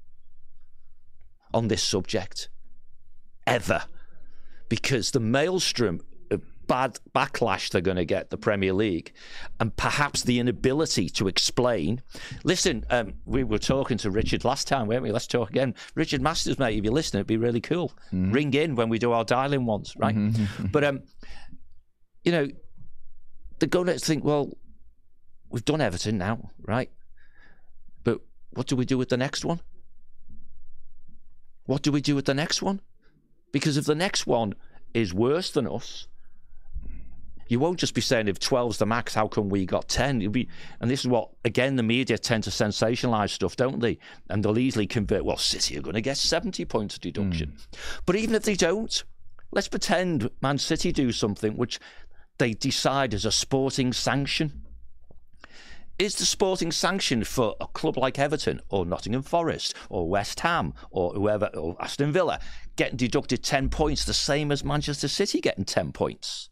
on 1.53 1.69
this 1.69 1.83
subject? 1.83 2.49
Ever? 3.47 3.85
Because 4.69 5.11
the 5.13 5.21
maelstrom 5.21 6.01
of 6.31 6.43
bad 6.67 6.99
backlash 7.15 7.71
they're 7.71 7.81
going 7.81 7.97
to 7.97 8.05
get 8.05 8.31
the 8.31 8.37
Premier 8.37 8.73
League, 8.73 9.13
and 9.61 9.75
perhaps 9.77 10.23
the 10.23 10.39
inability 10.39 11.09
to 11.11 11.29
explain. 11.29 12.03
Listen, 12.45 12.85
um, 12.91 13.15
we 13.25 13.45
were 13.45 13.59
talking 13.59 13.99
to 13.99 14.11
Richard 14.11 14.45
last 14.45 14.67
time, 14.67 14.89
weren't 14.89 15.03
we? 15.03 15.13
Let's 15.13 15.27
talk 15.27 15.51
again. 15.51 15.75
Richard 15.95 16.21
Masters, 16.21 16.59
mate, 16.59 16.77
if 16.79 16.85
you're 16.85 16.93
listening, 16.93 17.21
it'd 17.21 17.29
be 17.29 17.37
really 17.37 17.61
cool. 17.61 17.93
Ring 18.33 18.53
in 18.55 18.75
when 18.75 18.89
we 18.89 18.99
do 18.99 19.13
our 19.13 19.25
dialing 19.25 19.67
ones, 19.67 19.95
right? 19.97 20.17
But 20.73 20.85
um, 20.85 21.03
you 22.25 22.33
know, 22.33 22.49
they're 23.59 23.69
going 23.69 23.87
to 23.87 23.99
think, 23.99 24.25
well, 24.25 24.51
we've 25.51 25.65
done 25.65 25.81
Everton 25.81 26.19
now, 26.19 26.51
right? 26.61 26.91
But 28.05 28.21
what 28.51 28.67
do 28.67 28.77
we 28.77 28.85
do 28.85 28.99
with 28.99 29.09
the 29.09 29.17
next 29.17 29.45
one? 29.45 29.61
What 31.67 31.83
do 31.83 31.93
we 31.93 32.01
do 32.01 32.15
with 32.15 32.27
the 32.27 32.35
next 32.35 32.63
one? 32.63 32.81
Because 33.57 33.79
if 33.79 33.87
the 33.87 33.95
next 33.95 34.27
one 34.27 34.53
is 34.93 35.15
worse 35.15 35.51
than 35.51 35.67
us, 35.67 36.09
you 37.49 37.59
won't 37.59 37.79
just 37.79 37.95
be 37.95 38.03
saying 38.03 38.29
if 38.29 38.39
12's 38.39 38.77
the 38.77 38.85
max, 38.85 39.15
how 39.15 39.29
come 39.29 39.49
we 39.49 39.65
got 39.65 39.89
10? 39.89 40.21
You'll 40.21 40.31
be, 40.31 40.47
and 40.79 40.91
this 40.91 41.01
is 41.01 41.07
what, 41.07 41.31
again, 41.43 41.77
the 41.77 41.83
media 41.83 42.19
tend 42.19 42.45
to 42.45 42.51
sensationalise 42.51 43.31
stuff, 43.31 43.57
don't 43.57 43.81
they? 43.81 43.97
And 44.29 44.45
they'll 44.45 44.59
easily 44.59 44.87
convert, 44.87 45.25
well, 45.25 45.39
City 45.39 45.79
are 45.79 45.81
going 45.81 45.95
to 45.95 46.03
get 46.03 46.19
70 46.19 46.67
points 46.67 46.97
of 46.97 47.01
deduction. 47.01 47.49
Hmm. 47.49 47.79
But 48.05 48.17
even 48.17 48.35
if 48.35 48.43
they 48.43 48.57
don't, 48.57 49.03
let's 49.53 49.69
pretend 49.69 50.29
Man 50.43 50.59
City 50.59 50.93
do 50.93 51.11
something 51.11 51.57
which 51.57 51.81
they 52.37 52.53
decide 52.53 53.15
is 53.15 53.25
a 53.25 53.33
sporting 53.33 53.95
sanction. 53.95 54.67
Is 55.99 56.17
the 56.17 56.27
sporting 56.27 56.73
sanction 56.73 57.25
for 57.25 57.57
a 57.59 57.67
club 57.69 57.97
like 57.97 58.19
Everton 58.19 58.61
or 58.69 58.85
Nottingham 58.85 59.23
Forest 59.23 59.75
or 59.89 60.07
West 60.07 60.41
Ham 60.41 60.75
or 60.91 61.15
whoever, 61.15 61.47
or 61.55 61.75
Aston 61.81 62.13
Villa, 62.13 62.39
getting 62.77 62.97
deducted 62.97 63.43
10 63.43 63.71
points 63.71 64.05
the 64.05 64.15
same 64.15 64.53
as 64.53 64.65
Manchester 64.65 65.09
City 65.09 65.41
getting 65.41 65.65
10 65.65 65.93
points? 65.93 66.51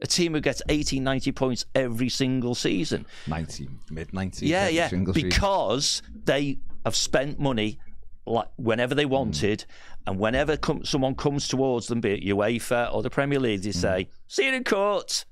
A 0.00 0.06
team 0.06 0.34
who 0.34 0.40
gets 0.40 0.60
80, 0.68 0.98
90 0.98 1.32
points 1.32 1.64
every 1.74 2.08
single 2.08 2.56
season. 2.56 3.06
90, 3.28 3.68
mid 3.90 4.08
90s. 4.08 4.40
Yeah, 4.42 4.62
every 4.62 4.74
yeah. 4.74 4.88
single 4.88 5.14
season. 5.14 5.28
Because 5.28 6.02
they 6.24 6.58
have 6.84 6.96
spent 6.96 7.38
money 7.38 7.78
like 8.26 8.48
whenever 8.56 8.94
they 8.94 9.04
wanted, 9.04 9.60
mm. 9.60 9.64
and 10.06 10.18
whenever 10.18 10.56
com- 10.56 10.84
someone 10.84 11.14
comes 11.14 11.48
towards 11.48 11.86
them, 11.86 12.00
be 12.00 12.12
it 12.12 12.24
UEFA 12.24 12.92
or 12.92 13.02
the 13.02 13.10
Premier 13.10 13.40
League, 13.40 13.62
they 13.62 13.70
mm. 13.70 13.74
say, 13.74 14.08
"See 14.28 14.46
you 14.46 14.52
in 14.52 14.64
court." 14.64 15.24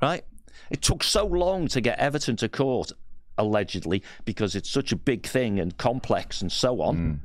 Right? 0.00 0.24
It 0.70 0.82
took 0.82 1.02
so 1.02 1.26
long 1.26 1.68
to 1.68 1.80
get 1.80 1.98
Everton 1.98 2.36
to 2.36 2.48
court, 2.48 2.92
allegedly, 3.38 4.02
because 4.24 4.54
it's 4.54 4.70
such 4.70 4.92
a 4.92 4.96
big 4.96 5.26
thing 5.26 5.60
and 5.60 5.76
complex 5.76 6.40
and 6.40 6.50
so 6.50 6.80
on. 6.80 6.96
Mm. 6.96 7.18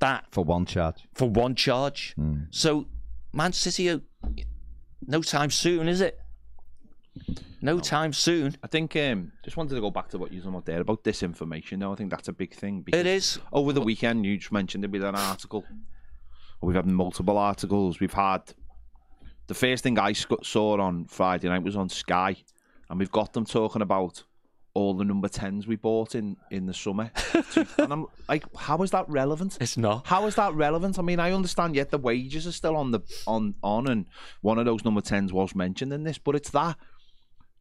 That 0.00 0.24
For 0.30 0.44
one 0.44 0.66
charge. 0.66 1.06
for 1.14 1.28
one 1.28 1.54
charge. 1.54 2.14
So, 2.50 2.86
Man 3.32 3.52
City, 3.52 3.90
are, 3.90 4.00
no 5.06 5.22
time 5.22 5.50
soon, 5.50 5.88
is 5.88 6.00
it? 6.00 6.18
No 7.62 7.78
time 7.78 8.12
soon. 8.14 8.56
I 8.62 8.66
think 8.66 8.96
um, 8.96 9.32
just 9.44 9.56
wanted 9.58 9.74
to 9.74 9.80
go 9.80 9.90
back 9.90 10.08
to 10.10 10.18
what 10.18 10.32
you 10.32 10.40
were 10.42 10.48
about 10.48 10.64
there 10.64 10.80
about 10.80 11.04
disinformation. 11.04 11.80
Though 11.80 11.92
I 11.92 11.96
think 11.96 12.10
that's 12.10 12.28
a 12.28 12.32
big 12.32 12.54
thing. 12.54 12.80
Because 12.80 13.00
It 13.00 13.06
is. 13.06 13.38
over 13.52 13.72
the 13.74 13.82
weekend. 13.82 14.24
You 14.24 14.38
just 14.38 14.52
mentioned 14.52 14.84
it 14.84 14.90
with 14.90 15.04
an 15.04 15.14
article. 15.14 15.64
We've 16.62 16.76
had 16.76 16.86
multiple 16.86 17.36
articles. 17.36 18.00
We've 18.00 18.12
had 18.12 18.54
the 19.48 19.54
first 19.54 19.82
thing 19.82 19.98
I 19.98 20.12
saw 20.14 20.80
on 20.80 21.04
Friday 21.06 21.48
night 21.48 21.62
was 21.62 21.76
on 21.76 21.88
Sky, 21.90 22.36
and 22.88 22.98
we've 22.98 23.10
got 23.10 23.34
them 23.34 23.44
talking 23.44 23.82
about 23.82 24.24
all 24.74 24.94
the 24.94 25.04
number 25.04 25.28
tens 25.28 25.66
we 25.66 25.76
bought 25.76 26.14
in 26.14 26.36
in 26.50 26.66
the 26.66 26.74
summer, 26.74 27.10
and 27.78 27.92
I'm 27.92 28.06
like, 28.28 28.44
how 28.56 28.82
is 28.82 28.90
that 28.92 29.08
relevant? 29.08 29.58
It's 29.60 29.76
not. 29.76 30.06
How 30.06 30.26
is 30.26 30.36
that 30.36 30.54
relevant? 30.54 30.98
I 30.98 31.02
mean, 31.02 31.20
I 31.20 31.32
understand 31.32 31.74
yet 31.74 31.90
the 31.90 31.98
wages 31.98 32.46
are 32.46 32.52
still 32.52 32.76
on 32.76 32.90
the 32.90 33.00
on 33.26 33.54
on, 33.62 33.88
and 33.88 34.06
one 34.42 34.58
of 34.58 34.64
those 34.64 34.84
number 34.84 35.00
tens 35.00 35.32
was 35.32 35.54
mentioned 35.54 35.92
in 35.92 36.04
this, 36.04 36.18
but 36.18 36.34
it's 36.34 36.50
that 36.50 36.76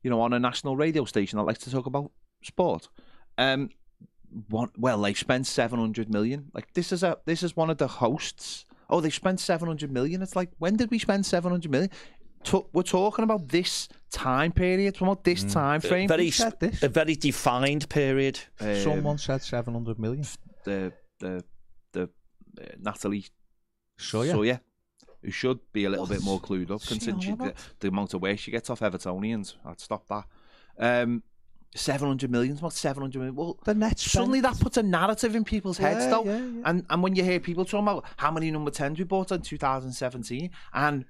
you 0.04 0.10
know 0.10 0.22
on 0.22 0.34
a 0.34 0.40
national 0.40 0.78
radio 0.78 1.06
station 1.06 1.38
that 1.38 1.44
likes 1.44 1.60
to 1.60 1.72
talk 1.72 1.86
about 1.86 2.12
sport. 2.44 2.90
Um, 3.38 3.70
one, 4.50 4.70
well, 4.78 5.02
they 5.02 5.14
spent 5.14 5.48
seven 5.48 5.80
hundred 5.80 6.12
million. 6.12 6.52
Like 6.54 6.74
this 6.74 6.92
is 6.92 7.04
a 7.04 7.18
this 7.26 7.44
is 7.44 7.56
one 7.56 7.70
of 7.70 7.78
the 7.78 7.88
hosts. 7.88 8.66
Oh, 8.90 9.02
they 9.02 9.10
spent 9.10 9.40
seven 9.40 9.68
hundred 9.68 9.92
million. 9.92 10.22
It's 10.22 10.36
like 10.36 10.50
when 10.60 10.76
did 10.76 10.92
we 10.92 11.00
spend 11.00 11.26
seven 11.26 11.52
hundred 11.52 11.72
million? 11.72 11.90
To, 12.46 12.66
we're 12.74 12.84
talking 12.84 13.24
about 13.24 13.48
this 13.50 13.90
time 14.12 14.52
period, 14.52 15.02
about 15.02 15.24
this 15.24 15.44
time 15.44 15.82
frame. 15.82 16.08
Very, 16.08 16.32
said 16.32 16.60
this? 16.60 16.82
a 16.82 16.88
very 16.90 17.16
defined 17.16 17.90
period. 17.90 18.40
Um, 18.62 18.76
Someone 18.78 19.18
said 19.18 19.42
700 19.42 20.00
million. 20.00 20.26
the 20.64 20.94
the 21.20 21.44
the 21.92 22.04
uh, 22.04 22.66
Natalie 22.80 23.26
So 23.98 24.22
yeah. 24.22 24.32
Sawyer, 24.34 24.62
who 25.22 25.32
should 25.32 25.60
be 25.74 25.84
a 25.86 25.90
little 25.90 26.08
bit 26.08 26.24
more 26.24 26.40
clued 26.40 26.72
up, 26.72 26.82
she 26.82 26.88
considering 26.98 27.36
the, 27.38 27.54
the 27.82 27.88
amount 27.90 28.14
of 28.14 28.22
work 28.22 28.40
she 28.40 28.52
gets 28.52 28.70
off 28.70 28.80
Evertonians. 28.80 29.56
I'd 29.66 29.80
stop 29.82 30.08
that. 30.08 30.24
Um, 30.80 31.24
seven 31.76 32.08
hundred 32.08 32.32
million. 32.32 32.56
What 32.58 32.72
seven 32.74 33.02
hundred 33.02 33.20
million? 33.20 33.36
Well, 33.36 33.60
The 33.66 33.74
net 33.74 34.00
suddenly 34.00 34.40
that 34.42 34.58
puts 34.60 34.78
a 34.78 34.84
narrative 34.84 35.36
in 35.36 35.44
people's 35.44 35.78
heads, 35.78 36.06
Yeah, 36.06 36.10
though. 36.10 36.24
yeah, 36.24 36.38
yeah. 36.38 36.62
And 36.66 36.86
and 36.90 37.04
when 37.04 37.16
you 37.18 37.24
hear 37.26 37.40
people 37.42 37.66
talking 37.66 37.86
about 37.86 38.06
how 38.16 38.32
many 38.32 38.50
number 38.50 38.72
tens 38.72 38.98
we 38.98 39.04
bought 39.04 39.32
in 39.34 39.42
2017, 39.42 40.50
and 40.74 40.86
and 40.86 41.06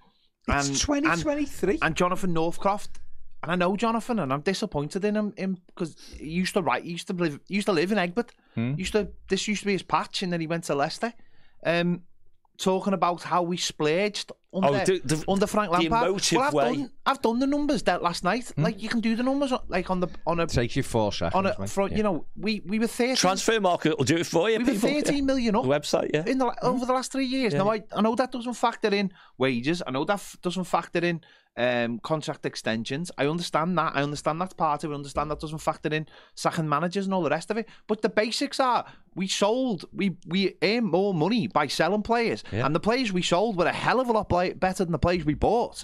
It's 0.50 0.68
and, 0.70 0.78
2023. 0.78 1.80
and 1.82 1.96
Jonathan 1.96 2.34
Northcroft. 2.34 3.00
And 3.42 3.52
I 3.54 3.56
know 3.56 3.78
Jonathan, 3.78 4.20
and 4.20 4.34
I'm 4.34 4.42
disappointed 4.42 5.06
in 5.06 5.16
him 5.16 5.34
him 5.38 5.58
because 5.68 5.96
he 6.18 6.30
used 6.30 6.54
to 6.56 6.62
write. 6.62 6.84
He 6.84 6.92
used 6.92 7.08
to 7.08 7.14
live. 7.14 7.40
He 7.48 7.56
used 7.56 7.68
to 7.68 7.72
live 7.72 7.92
in 7.92 7.98
Aigburth. 7.98 8.32
Hmm. 8.56 8.74
Used 8.78 8.92
to. 8.94 9.10
This 9.30 9.48
used 9.48 9.62
to 9.62 9.68
be 9.68 9.72
his 9.72 9.84
patch, 9.84 10.24
and 10.24 10.34
then 10.34 10.42
he 10.42 10.48
went 10.48 10.66
to 10.66 10.76
Leicester. 10.76 11.14
Um, 11.66 12.04
talking 12.60 12.94
about 12.94 13.24
how 13.24 13.42
we 13.42 13.56
splurged 13.58 14.32
under, 14.54 14.68
Oh, 14.68 14.86
the- 14.86 15.02
the- 15.06 15.24
under 15.30 15.48
Frank 15.48 15.72
the 15.72 15.78
Lampard. 15.80 16.08
emotive 16.10 16.38
well, 16.38 16.48
I've 16.48 16.54
way. 16.54 16.76
done. 16.76 16.92
I've 17.06 17.22
done 17.22 17.40
the 17.40 17.48
numbers 17.48 17.84
that 17.84 18.04
last 18.04 18.24
night. 18.24 18.52
Hmm? 18.56 18.64
Like 18.64 18.84
you 18.84 18.90
can 18.90 19.00
do 19.00 19.16
the 19.16 19.24
numbers 19.24 19.52
on- 19.54 19.62
like 19.70 19.90
on 19.90 20.00
the 20.02 20.10
on 20.28 20.40
a 20.42 20.46
Takes 20.48 20.76
you 20.76 20.84
four 20.84 21.14
seconds. 21.14 21.36
on 21.36 21.46
a 21.46 21.56
mate. 21.60 21.70
front. 21.70 21.94
You 21.96 22.04
know, 22.04 22.26
we 22.36 22.62
we 22.66 22.78
were 22.80 22.88
thirteen. 22.88 23.16
Transfer 23.16 23.60
market 23.62 23.98
will 23.98 24.06
do 24.06 24.18
it 24.18 24.26
for 24.26 24.50
you. 24.50 24.58
we 24.60 24.64
were 24.66 24.72
people. 24.72 24.90
thirteen 24.90 25.26
million 25.26 25.56
up 25.56 25.64
The 25.64 25.70
website, 25.70 26.10
yeah. 26.14 26.24
in 26.28 26.38
the 26.38 26.46
over 26.64 26.80
hmm? 26.80 26.86
the 26.86 26.94
last 26.94 27.12
three 27.12 27.26
years. 27.26 27.54
Now 27.54 27.70
I, 27.72 27.82
I 27.96 28.02
know 28.02 28.16
that 28.16 28.32
doesn't 28.32 28.56
factor 28.56 28.90
in 28.94 29.12
wages. 29.38 29.82
I 29.88 29.92
know 29.92 30.04
that 30.06 30.14
f- 30.16 30.38
doesn't 30.42 30.66
factor 30.66 31.00
in 31.00 31.22
um, 31.60 32.00
contract 32.00 32.46
extensions. 32.46 33.12
I 33.18 33.28
understand 33.28 33.78
that. 33.78 33.92
I 33.94 34.02
understand 34.02 34.40
that's 34.40 34.54
part 34.54 34.84
of 34.84 34.90
it. 34.90 34.94
I 34.94 34.98
understand 34.98 35.30
that 35.30 35.42
doesn't 35.42 35.60
factor 35.60 35.90
in 35.90 36.08
sacking 36.34 36.70
managers 36.70 37.06
and 37.06 37.14
all 37.14 37.22
the 37.22 37.30
rest 37.30 37.52
of 37.52 37.58
it. 37.58 37.68
But 37.86 38.02
the 38.02 38.10
basics 38.10 38.60
are 38.62 38.86
we 39.14 39.28
sold 39.28 39.86
we 39.92 40.16
we 40.26 40.56
earn 40.64 40.86
more 40.86 41.14
money 41.14 41.48
by 41.48 41.68
selling 41.68 42.02
players, 42.02 42.44
and 42.66 42.74
the 42.74 42.80
players 42.80 43.12
we 43.12 43.22
sold 43.22 43.58
were 43.58 43.66
a 43.68 43.74
hell 43.74 44.00
of 44.00 44.08
a 44.08 44.14
lot 44.14 44.30
better 44.30 44.86
than 44.86 44.94
the 44.94 44.98
players 45.00 45.26
we 45.26 45.34
bought. 45.36 45.84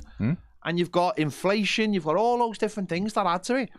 And 0.64 0.80
you've 0.80 0.92
got 0.92 1.20
inflation. 1.20 1.94
You've 1.94 2.06
got 2.06 2.16
all 2.16 2.40
those 2.40 2.58
different 2.58 2.90
things 2.90 3.14
that 3.14 3.28
add 3.28 3.44
to 3.44 3.56
it. 3.56 3.70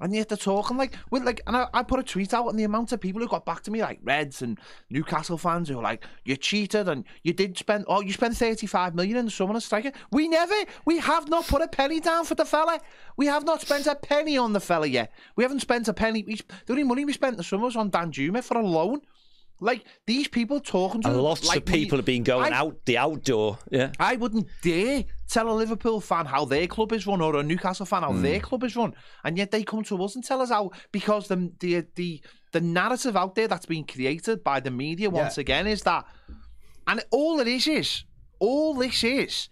And 0.00 0.14
yet 0.14 0.28
they're 0.28 0.36
talking 0.36 0.76
like 0.76 0.94
with 1.10 1.24
like, 1.24 1.40
and 1.46 1.56
I, 1.56 1.68
I 1.72 1.82
put 1.82 2.00
a 2.00 2.02
tweet 2.02 2.34
out, 2.34 2.48
and 2.48 2.58
the 2.58 2.64
amount 2.64 2.92
of 2.92 3.00
people 3.00 3.20
who 3.20 3.28
got 3.28 3.46
back 3.46 3.62
to 3.62 3.70
me, 3.70 3.80
like 3.80 3.98
Reds 4.02 4.42
and 4.42 4.58
Newcastle 4.90 5.38
fans, 5.38 5.68
who 5.68 5.76
were 5.76 5.82
like, 5.82 6.04
"You 6.24 6.36
cheated, 6.36 6.88
and 6.88 7.04
you 7.22 7.32
did 7.32 7.56
spend, 7.56 7.84
oh, 7.88 8.00
you 8.02 8.12
spent 8.12 8.36
thirty-five 8.36 8.94
million 8.94 9.16
in 9.16 9.24
the 9.24 9.30
summer 9.30 9.50
on 9.50 9.56
a 9.56 9.60
striker." 9.60 9.92
We 10.10 10.28
never, 10.28 10.54
we 10.84 10.98
have 10.98 11.28
not 11.28 11.46
put 11.46 11.62
a 11.62 11.68
penny 11.68 12.00
down 12.00 12.24
for 12.24 12.34
the 12.34 12.44
fella. 12.44 12.80
We 13.16 13.26
have 13.26 13.44
not 13.44 13.60
spent 13.62 13.86
a 13.86 13.94
penny 13.94 14.36
on 14.36 14.52
the 14.52 14.60
fella 14.60 14.86
yet. 14.86 15.12
We 15.36 15.44
haven't 15.44 15.60
spent 15.60 15.88
a 15.88 15.94
penny. 15.94 16.24
We, 16.26 16.36
the 16.66 16.72
only 16.72 16.84
money 16.84 17.04
we 17.04 17.12
spent 17.12 17.32
in 17.34 17.38
the 17.38 17.44
summer 17.44 17.64
was 17.64 17.76
on 17.76 17.90
Danjuma 17.90 18.42
for 18.44 18.58
a 18.58 18.62
loan. 18.66 19.00
Like 19.58 19.86
these 20.06 20.28
people 20.28 20.60
talking 20.60 21.00
to 21.00 21.10
lots 21.10 21.46
like 21.48 21.56
of 21.60 21.64
people 21.64 21.96
we- 21.96 22.00
have 22.00 22.04
been 22.04 22.24
going 22.24 22.52
I- 22.52 22.56
out 22.58 22.84
the 22.84 22.98
outdoor. 22.98 23.58
Yeah. 23.70 23.92
I 23.98 24.16
wouldn't 24.16 24.48
dare 24.60 25.04
tell 25.28 25.48
a 25.50 25.54
Liverpool 25.54 26.00
fan 26.00 26.26
how 26.26 26.44
their 26.44 26.66
club 26.66 26.92
is 26.92 27.06
run 27.06 27.20
or 27.20 27.36
a 27.36 27.42
Newcastle 27.42 27.86
fan 27.86 28.02
how 28.02 28.12
hmm. 28.12 28.22
their 28.22 28.40
club 28.40 28.64
is 28.64 28.76
run, 28.76 28.94
and 29.24 29.36
yet 29.36 29.50
they 29.50 29.62
come 29.62 29.82
to 29.84 30.02
us 30.02 30.14
and 30.14 30.24
tell 30.24 30.40
us 30.40 30.50
how 30.50 30.70
because 30.92 31.28
the 31.28 31.52
the 31.60 31.84
the, 31.94 32.20
the 32.52 32.60
narrative 32.60 33.16
out 33.16 33.34
there 33.34 33.48
that's 33.48 33.66
been 33.66 33.84
created 33.84 34.42
by 34.44 34.60
the 34.60 34.70
media 34.70 35.10
once 35.10 35.38
again 35.38 35.66
is 35.66 35.82
that, 35.82 36.04
and 36.86 37.02
all 37.10 37.40
it 37.40 37.48
is 37.48 37.66
is 37.66 38.04
all 38.38 38.74
this 38.74 39.02
is 39.02 39.48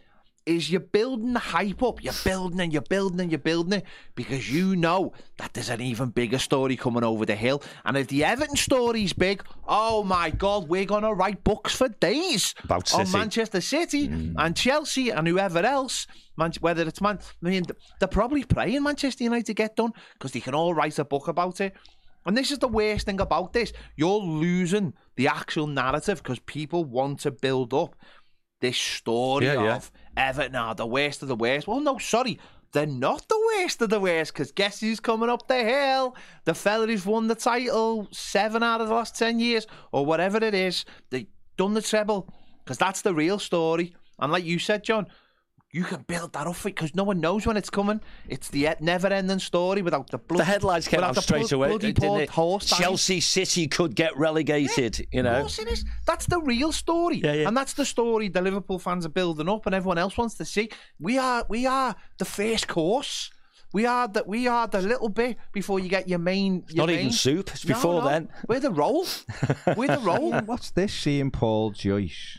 is 0.46 0.70
you're 0.70 0.80
building 0.80 1.32
the 1.32 1.38
hype 1.38 1.82
up, 1.82 2.02
you're 2.02 2.12
building 2.24 2.60
and 2.60 2.72
you're 2.72 2.82
building 2.82 3.20
and 3.20 3.30
you're 3.30 3.38
building 3.38 3.80
it 3.80 3.84
because 4.14 4.52
you 4.52 4.76
know 4.76 5.12
that 5.38 5.54
there's 5.54 5.70
an 5.70 5.80
even 5.80 6.10
bigger 6.10 6.38
story 6.38 6.76
coming 6.76 7.04
over 7.04 7.24
the 7.24 7.34
hill. 7.34 7.62
And 7.84 7.96
if 7.96 8.08
the 8.08 8.24
Everton 8.24 8.56
story's 8.56 9.12
big, 9.12 9.42
oh 9.66 10.04
my 10.04 10.30
God, 10.30 10.68
we're 10.68 10.84
going 10.84 11.02
to 11.02 11.14
write 11.14 11.44
books 11.44 11.74
for 11.74 11.88
days 11.88 12.54
About 12.62 12.92
on 12.94 13.06
City. 13.06 13.18
Manchester 13.18 13.60
City 13.60 14.08
mm. 14.08 14.34
and 14.36 14.56
Chelsea 14.56 15.10
and 15.10 15.26
whoever 15.26 15.60
else. 15.60 16.06
Man- 16.36 16.52
whether 16.60 16.86
it's 16.86 17.00
Man, 17.00 17.18
I 17.44 17.48
mean, 17.48 17.64
they're 17.98 18.08
probably 18.08 18.44
praying 18.44 18.82
Manchester 18.82 19.24
United 19.24 19.46
to 19.46 19.54
get 19.54 19.76
done 19.76 19.92
because 20.14 20.32
they 20.32 20.40
can 20.40 20.54
all 20.54 20.74
write 20.74 20.98
a 20.98 21.04
book 21.04 21.28
about 21.28 21.60
it. 21.60 21.74
And 22.26 22.36
this 22.36 22.50
is 22.50 22.58
the 22.58 22.68
worst 22.68 23.06
thing 23.06 23.20
about 23.20 23.52
this: 23.52 23.72
you're 23.96 24.18
losing 24.18 24.94
the 25.16 25.28
actual 25.28 25.66
narrative 25.66 26.22
because 26.22 26.38
people 26.40 26.84
want 26.84 27.20
to 27.20 27.30
build 27.30 27.72
up 27.74 27.94
this 28.60 28.78
story 28.78 29.46
Yeah, 29.46 29.62
yeah. 29.62 29.80
Everton 30.16 30.56
are 30.56 30.74
the 30.74 30.86
worst 30.86 31.22
of 31.22 31.28
the 31.28 31.36
worst. 31.36 31.66
Well, 31.66 31.80
no, 31.80 31.98
sorry. 31.98 32.38
They're 32.72 32.86
not 32.86 33.28
the 33.28 33.40
worst 33.56 33.80
of 33.82 33.90
the 33.90 34.00
worst 34.00 34.32
because 34.32 34.50
guess 34.50 34.80
who's 34.80 34.98
coming 34.98 35.28
up 35.28 35.46
the 35.46 35.62
hill? 35.62 36.16
The 36.44 36.54
fella 36.54 36.88
who's 36.88 37.06
won 37.06 37.28
the 37.28 37.36
title 37.36 38.08
seven 38.10 38.64
out 38.64 38.80
of 38.80 38.88
the 38.88 38.94
last 38.94 39.16
10 39.16 39.38
years 39.38 39.66
or 39.92 40.04
whatever 40.04 40.38
it 40.38 40.54
is. 40.54 40.84
They've 41.10 41.28
done 41.56 41.74
the 41.74 41.82
treble 41.82 42.28
because 42.64 42.78
that's 42.78 43.02
the 43.02 43.14
real 43.14 43.38
story. 43.38 43.94
And 44.18 44.32
like 44.32 44.44
you 44.44 44.58
said, 44.58 44.82
John, 44.82 45.06
you 45.74 45.82
can 45.82 46.02
build 46.02 46.32
that 46.34 46.46
up 46.46 46.56
because 46.62 46.94
no 46.94 47.02
one 47.02 47.18
knows 47.20 47.46
when 47.46 47.56
it's 47.56 47.68
coming. 47.68 48.00
It's 48.28 48.48
the 48.48 48.68
never 48.80 49.08
ending 49.08 49.40
story 49.40 49.82
without 49.82 50.08
the 50.08 50.18
blood. 50.18 50.38
The 50.40 50.44
headlines 50.44 50.86
came 50.86 50.98
without 50.98 51.08
out 51.10 51.14
the 51.16 51.22
straight 51.22 51.40
blood- 51.48 51.52
away, 51.52 51.68
bloody 51.70 51.92
didn't 51.92 52.08
poor 52.08 52.20
it? 52.20 52.30
horse. 52.30 52.66
Chelsea 52.70 53.20
City 53.20 53.66
could 53.66 53.96
get 53.96 54.16
relegated, 54.16 55.06
you 55.12 55.20
Of 55.20 55.24
know. 55.24 55.40
course 55.40 55.58
it 55.58 55.66
is. 55.68 55.84
That's 56.06 56.26
the 56.26 56.40
real 56.40 56.70
story. 56.70 57.16
Yeah, 57.24 57.32
yeah. 57.32 57.48
And 57.48 57.56
that's 57.56 57.72
the 57.72 57.84
story 57.84 58.28
the 58.28 58.40
Liverpool 58.40 58.78
fans 58.78 59.04
are 59.04 59.08
building 59.10 59.48
up 59.48 59.66
and 59.66 59.74
everyone 59.74 59.98
else 59.98 60.16
wants 60.16 60.36
to 60.36 60.44
see. 60.44 60.68
We 61.00 61.18
are 61.18 61.44
we 61.48 61.66
are 61.66 61.96
the 62.18 62.24
first 62.24 62.68
course. 62.68 63.32
We 63.72 63.84
are 63.86 64.06
that 64.06 64.28
we 64.28 64.46
are 64.46 64.68
the 64.68 64.80
little 64.80 65.08
bit 65.08 65.36
before 65.52 65.80
you 65.80 65.88
get 65.88 66.08
your 66.08 66.20
main 66.20 66.62
your 66.68 66.86
not 66.86 66.90
even 66.90 67.10
soup, 67.10 67.50
it's 67.50 67.64
No, 67.66 67.74
before 67.74 68.02
no. 68.02 68.08
then. 68.08 68.28
We're 68.48 68.60
the 68.60 68.70
roll. 68.70 69.04
We're 69.76 69.88
the 69.96 69.98
roll. 70.04 70.32
What's 70.42 70.70
this? 70.70 70.94
Seeing 70.94 71.32
Paul 71.32 71.70
Joyce 71.72 72.38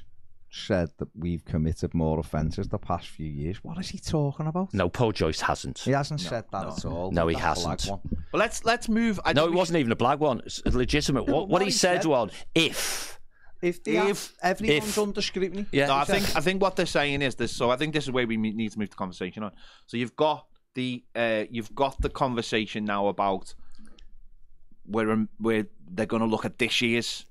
said 0.55 0.89
that 0.97 1.09
we've 1.15 1.43
committed 1.45 1.93
more 1.93 2.19
offences 2.19 2.67
the 2.69 2.77
past 2.77 3.07
few 3.07 3.27
years. 3.27 3.63
What 3.63 3.77
is 3.77 3.89
he 3.89 3.97
talking 3.99 4.47
about? 4.47 4.73
No, 4.73 4.89
Paul 4.89 5.11
Joyce 5.11 5.41
hasn't. 5.41 5.79
He 5.79 5.91
hasn't 5.91 6.21
said 6.21 6.45
that 6.51 6.65
at 6.67 6.85
all. 6.85 7.11
No, 7.11 7.27
he 7.27 7.35
hasn't. 7.35 7.85
Well 7.87 8.01
let's 8.33 8.63
let's 8.65 8.87
move. 8.89 9.19
I 9.25 9.33
No, 9.33 9.45
it 9.45 9.51
we 9.51 9.57
wasn't 9.57 9.79
even 9.79 9.91
a 9.91 9.95
black 9.95 10.19
one. 10.19 10.41
It's 10.45 10.61
a 10.65 10.69
legitimate. 10.71 11.27
No, 11.27 11.33
what, 11.33 11.41
what 11.43 11.49
what 11.49 11.61
he 11.61 11.67
he 11.67 11.71
said 11.71 12.03
said- 12.03 12.09
was, 12.09 12.31
if. 12.53 13.19
If, 13.61 13.83
the, 13.83 13.97
If- 13.97 14.33
everyone's 14.43 14.89
if- 14.89 14.97
under 14.99 15.21
scrutiny. 15.21 15.65
Yeah. 15.71 15.87
No, 15.87 15.95
I 15.95 16.03
think 16.03 16.35
I 16.35 16.41
think 16.41 16.61
what 16.61 16.75
they're 16.75 16.85
saying 16.85 17.21
is 17.21 17.35
this. 17.35 17.51
So 17.51 17.71
I 17.71 17.77
think 17.77 17.93
this 17.93 18.03
is 18.03 18.11
where 18.11 18.27
we 18.27 18.37
need 18.37 18.71
to 18.73 18.79
move 18.79 18.89
the 18.91 18.95
conversation 18.95 19.43
on. 19.43 19.51
So 19.87 19.97
you've 19.97 20.15
got 20.15 20.45
the 20.75 21.03
uh, 21.15 21.45
you've 21.49 21.73
got 21.73 21.99
the 22.01 22.09
conversation 22.09 22.85
now 22.85 23.07
about 23.07 23.55
where 24.85 25.09
um, 25.11 25.29
where 25.39 25.67
they're 25.89 26.05
going 26.05 26.21
to 26.21 26.27
look 26.27 26.45
at 26.45 26.59
this 26.59 26.81
year's. 26.81 27.25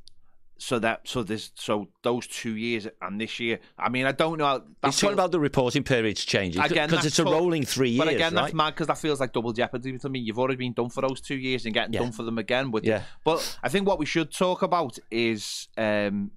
So 0.64 0.78
that 0.78 1.06
so 1.06 1.22
this 1.22 1.50
so 1.56 1.88
those 2.02 2.26
two 2.26 2.56
years 2.56 2.88
and 3.02 3.20
this 3.20 3.38
year. 3.38 3.58
I 3.78 3.90
mean, 3.90 4.06
I 4.06 4.12
don't 4.12 4.38
know. 4.38 4.46
How, 4.46 4.58
that 4.80 4.86
He's 4.86 4.98
talking 4.98 5.12
about 5.12 5.30
the 5.30 5.38
reporting 5.38 5.82
periods 5.84 6.24
changing 6.24 6.62
because 6.62 7.04
it's 7.04 7.18
a 7.18 7.24
rolling 7.24 7.66
three 7.66 7.90
years, 7.90 8.02
But 8.06 8.14
again, 8.14 8.34
right? 8.34 8.44
that's 8.44 8.54
mad 8.54 8.70
because 8.70 8.86
that 8.86 8.96
feels 8.96 9.20
like 9.20 9.34
double 9.34 9.52
jeopardy 9.52 9.98
to 9.98 10.08
me. 10.08 10.20
You've 10.20 10.38
already 10.38 10.56
been 10.56 10.72
done 10.72 10.88
for 10.88 11.02
those 11.02 11.20
two 11.20 11.34
years 11.34 11.66
and 11.66 11.74
getting 11.74 11.92
Yeah. 11.92 12.00
done 12.00 12.12
for 12.12 12.22
them 12.22 12.38
again. 12.38 12.70
With 12.70 12.84
Yeah. 12.86 13.02
But 13.24 13.58
I 13.62 13.68
think 13.68 13.86
what 13.86 13.98
we 13.98 14.06
should 14.06 14.32
talk 14.32 14.62
about 14.62 14.98
is 15.10 15.68
um, 15.76 16.30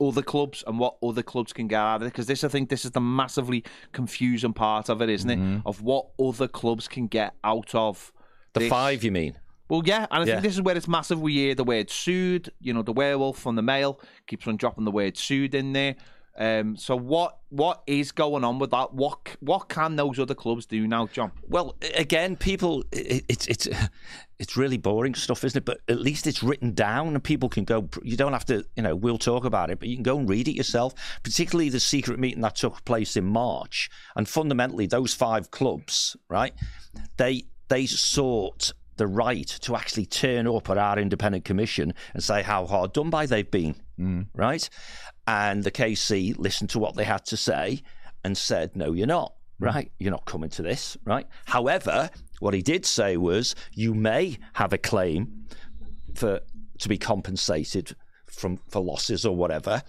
other 0.00 0.22
clubs 0.22 0.64
and 0.66 0.76
what 0.76 0.96
other 1.04 1.22
clubs 1.22 1.52
can 1.52 1.68
get 1.68 1.78
out 1.78 1.96
of 1.96 2.02
it. 2.02 2.06
Because 2.06 2.26
this, 2.26 2.42
I 2.42 2.48
think, 2.48 2.68
this 2.68 2.84
is 2.84 2.90
the 2.90 3.00
massively 3.00 3.62
confusing 3.92 4.54
part 4.54 4.88
of 4.88 5.00
it, 5.02 5.08
isn't 5.08 5.30
it? 5.30 5.62
Of 5.64 5.82
what 5.82 6.06
other 6.20 6.48
clubs 6.48 6.88
can 6.88 7.06
get 7.06 7.34
out 7.44 7.76
of 7.76 8.12
the 8.54 8.60
this. 8.60 8.70
five, 8.70 9.04
you 9.04 9.12
mean? 9.12 9.38
Well, 9.70 9.82
yeah, 9.84 10.06
and 10.10 10.22
I 10.24 10.26
Yeah. 10.26 10.32
think 10.34 10.42
this 10.42 10.54
is 10.54 10.60
where 10.62 10.76
it's 10.76 10.88
massive. 10.88 11.20
We 11.20 11.34
hear 11.34 11.54
the 11.54 11.64
word 11.64 11.88
"sued." 11.90 12.50
You 12.60 12.74
know, 12.74 12.82
the 12.82 12.92
werewolf 12.92 13.46
on 13.46 13.54
the 13.54 13.62
mail 13.62 14.00
keeps 14.26 14.46
on 14.46 14.56
dropping 14.56 14.84
the 14.84 14.90
word 14.90 15.16
"sued" 15.16 15.54
in 15.54 15.72
there. 15.72 15.96
Um, 16.38 16.76
so 16.76 16.96
what 16.96 17.38
what 17.50 17.82
is 17.86 18.12
going 18.12 18.44
on 18.44 18.58
with 18.58 18.70
that? 18.70 18.94
What 18.94 19.36
what 19.40 19.68
can 19.68 19.96
those 19.96 20.18
other 20.18 20.34
clubs 20.34 20.64
do 20.64 20.86
now, 20.86 21.06
John? 21.08 21.32
Well, 21.48 21.76
again, 21.96 22.36
people, 22.36 22.84
it, 22.92 23.24
it's 23.28 23.46
it's 23.46 23.68
it's 24.38 24.56
really 24.56 24.78
boring 24.78 25.14
stuff, 25.14 25.44
isn't 25.44 25.58
it? 25.58 25.64
But 25.64 25.80
at 25.88 26.00
least 26.00 26.26
it's 26.26 26.42
written 26.42 26.72
down, 26.72 27.08
and 27.08 27.22
people 27.22 27.48
can 27.48 27.64
go. 27.64 27.88
You 28.02 28.16
don't 28.16 28.32
have 28.32 28.46
to, 28.46 28.64
you 28.76 28.82
know, 28.82 28.94
we'll 28.96 29.18
talk 29.18 29.44
about 29.44 29.70
it, 29.70 29.80
but 29.80 29.88
you 29.88 29.96
can 29.96 30.02
go 30.02 30.18
and 30.18 30.28
read 30.28 30.48
it 30.48 30.54
yourself. 30.54 30.94
Particularly 31.22 31.68
the 31.68 31.80
secret 31.80 32.18
meeting 32.18 32.40
that 32.42 32.56
took 32.56 32.84
place 32.84 33.16
in 33.16 33.24
March, 33.24 33.90
and 34.16 34.28
fundamentally, 34.28 34.86
those 34.86 35.12
five 35.12 35.50
clubs, 35.50 36.16
right? 36.28 36.54
They 37.18 37.44
they 37.68 37.86
sought 37.86 38.72
the 39.00 39.06
right 39.06 39.46
to 39.46 39.74
actually 39.74 40.04
turn 40.04 40.46
up 40.46 40.68
at 40.68 40.76
our 40.76 40.98
independent 40.98 41.42
commission 41.42 41.94
and 42.12 42.22
say 42.22 42.42
how 42.42 42.66
hard 42.66 42.92
done 42.92 43.08
by 43.08 43.24
they've 43.24 43.50
been, 43.50 43.74
mm. 43.98 44.26
right? 44.34 44.68
And 45.26 45.64
the 45.64 45.70
KC 45.70 46.38
listened 46.38 46.68
to 46.70 46.78
what 46.78 46.96
they 46.96 47.04
had 47.04 47.24
to 47.26 47.36
say 47.38 47.80
and 48.22 48.36
said, 48.36 48.76
no, 48.76 48.92
you're 48.92 49.06
not, 49.06 49.32
mm. 49.58 49.72
right? 49.72 49.90
You're 49.98 50.10
not 50.10 50.26
coming 50.26 50.50
to 50.50 50.60
this, 50.60 50.98
right? 51.06 51.26
However, 51.46 52.10
what 52.40 52.52
he 52.52 52.60
did 52.60 52.84
say 52.84 53.16
was, 53.16 53.54
you 53.72 53.94
may 53.94 54.36
have 54.52 54.74
a 54.74 54.78
claim 54.78 55.46
for 56.14 56.40
to 56.80 56.88
be 56.88 56.98
compensated 56.98 57.96
from 58.26 58.58
for 58.68 58.82
losses 58.82 59.24
or 59.24 59.34
whatever 59.34 59.82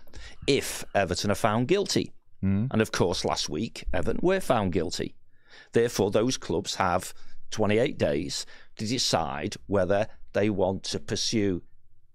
if 0.48 0.86
Everton 0.96 1.32
are 1.32 1.36
found 1.36 1.68
guilty. 1.68 2.14
Mm. 2.42 2.70
And 2.72 2.82
of 2.82 2.94
course, 2.94 3.26
last 3.26 3.50
week 3.50 3.84
Everton 3.94 4.22
were 4.24 4.40
found 4.40 4.72
guilty. 4.72 5.16
Therefore, 5.74 6.12
those 6.12 6.38
clubs 6.38 6.76
have 6.76 7.14
28 7.52 7.98
days 7.98 8.46
to 8.82 8.88
decide 8.88 9.56
whether 9.68 10.08
they 10.34 10.50
want 10.50 10.84
to 10.84 11.00
pursue 11.00 11.62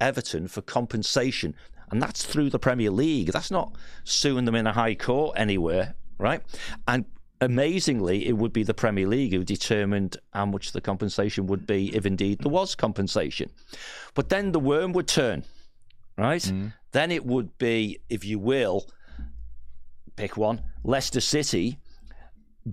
Everton 0.00 0.48
for 0.48 0.62
compensation. 0.62 1.54
And 1.90 2.02
that's 2.02 2.24
through 2.24 2.50
the 2.50 2.58
Premier 2.58 2.90
League. 2.90 3.28
That's 3.28 3.50
not 3.52 3.72
suing 4.02 4.44
them 4.44 4.56
in 4.56 4.66
a 4.66 4.72
high 4.72 4.96
court 4.96 5.38
anywhere, 5.38 5.94
right? 6.18 6.42
And 6.88 7.04
amazingly, 7.40 8.26
it 8.26 8.32
would 8.32 8.52
be 8.52 8.64
the 8.64 8.74
Premier 8.74 9.06
League 9.06 9.32
who 9.32 9.44
determined 9.44 10.16
how 10.32 10.46
much 10.46 10.72
the 10.72 10.80
compensation 10.80 11.46
would 11.46 11.66
be 11.66 11.94
if 11.94 12.04
indeed 12.04 12.40
there 12.40 12.50
was 12.50 12.74
compensation. 12.74 13.50
But 14.14 14.28
then 14.28 14.50
the 14.50 14.58
worm 14.58 14.92
would 14.92 15.06
turn, 15.06 15.44
right? 16.18 16.42
Mm-hmm. 16.42 16.68
Then 16.90 17.12
it 17.12 17.24
would 17.24 17.56
be, 17.58 18.00
if 18.08 18.24
you 18.24 18.40
will, 18.40 18.88
pick 20.16 20.36
one, 20.36 20.62
Leicester 20.82 21.20
City 21.20 21.78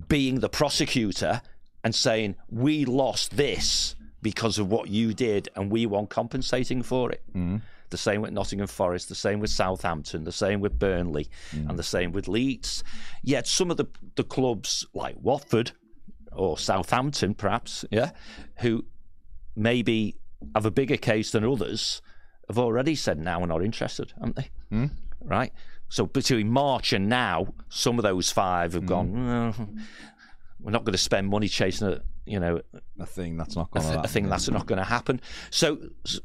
being 0.08 0.40
the 0.40 0.48
prosecutor 0.48 1.40
and 1.84 1.94
saying, 1.94 2.34
we 2.50 2.84
lost 2.84 3.36
this 3.36 3.94
because 4.22 4.58
of 4.58 4.70
what 4.70 4.88
you 4.88 5.12
did 5.12 5.50
and 5.54 5.70
we 5.70 5.84
want 5.86 6.08
compensating 6.08 6.82
for 6.82 7.12
it. 7.12 7.22
Mm-hmm. 7.28 7.58
The 7.90 7.98
same 7.98 8.22
with 8.22 8.32
Nottingham 8.32 8.66
Forest, 8.66 9.10
the 9.10 9.14
same 9.14 9.38
with 9.38 9.50
Southampton, 9.50 10.24
the 10.24 10.32
same 10.32 10.60
with 10.60 10.78
Burnley, 10.78 11.28
mm-hmm. 11.52 11.68
and 11.68 11.78
the 11.78 11.84
same 11.84 12.10
with 12.10 12.26
Leeds. 12.26 12.82
Yet 13.22 13.46
some 13.46 13.70
of 13.70 13.76
the, 13.76 13.84
the 14.16 14.24
clubs 14.24 14.86
like 14.94 15.14
Watford 15.20 15.72
or 16.32 16.58
Southampton, 16.58 17.34
perhaps, 17.34 17.84
yeah, 17.90 18.10
who 18.60 18.86
maybe 19.54 20.16
have 20.54 20.66
a 20.66 20.70
bigger 20.70 20.96
case 20.96 21.30
than 21.30 21.44
others, 21.44 22.02
have 22.48 22.58
already 22.58 22.94
said 22.94 23.18
now 23.18 23.40
we're 23.40 23.46
not 23.46 23.62
interested, 23.62 24.12
haven't 24.18 24.36
they? 24.36 24.50
Mm-hmm. 24.72 24.86
Right? 25.28 25.52
So 25.88 26.06
between 26.06 26.50
March 26.50 26.92
and 26.92 27.08
now, 27.08 27.54
some 27.68 27.98
of 27.98 28.02
those 28.02 28.32
five 28.32 28.72
have 28.72 28.86
gone, 28.86 29.12
"Mm, 29.12 29.80
we're 30.64 30.70
not 30.70 30.84
going 30.84 30.92
to 30.92 30.98
spend 30.98 31.28
money 31.28 31.46
chasing 31.46 31.88
a, 31.88 32.00
you 32.24 32.40
know, 32.40 32.60
A 32.98 33.04
thing 33.04 33.36
that's 33.36 33.54
not 33.54 33.70
going 33.70 33.84
th- 33.84 33.96
to 33.96 34.00
a 34.02 34.08
thing 34.08 34.30
that's 34.30 34.48
not 34.48 34.66
going 34.66 34.78
to 34.78 34.84
happen. 34.84 35.20
So, 35.50 35.78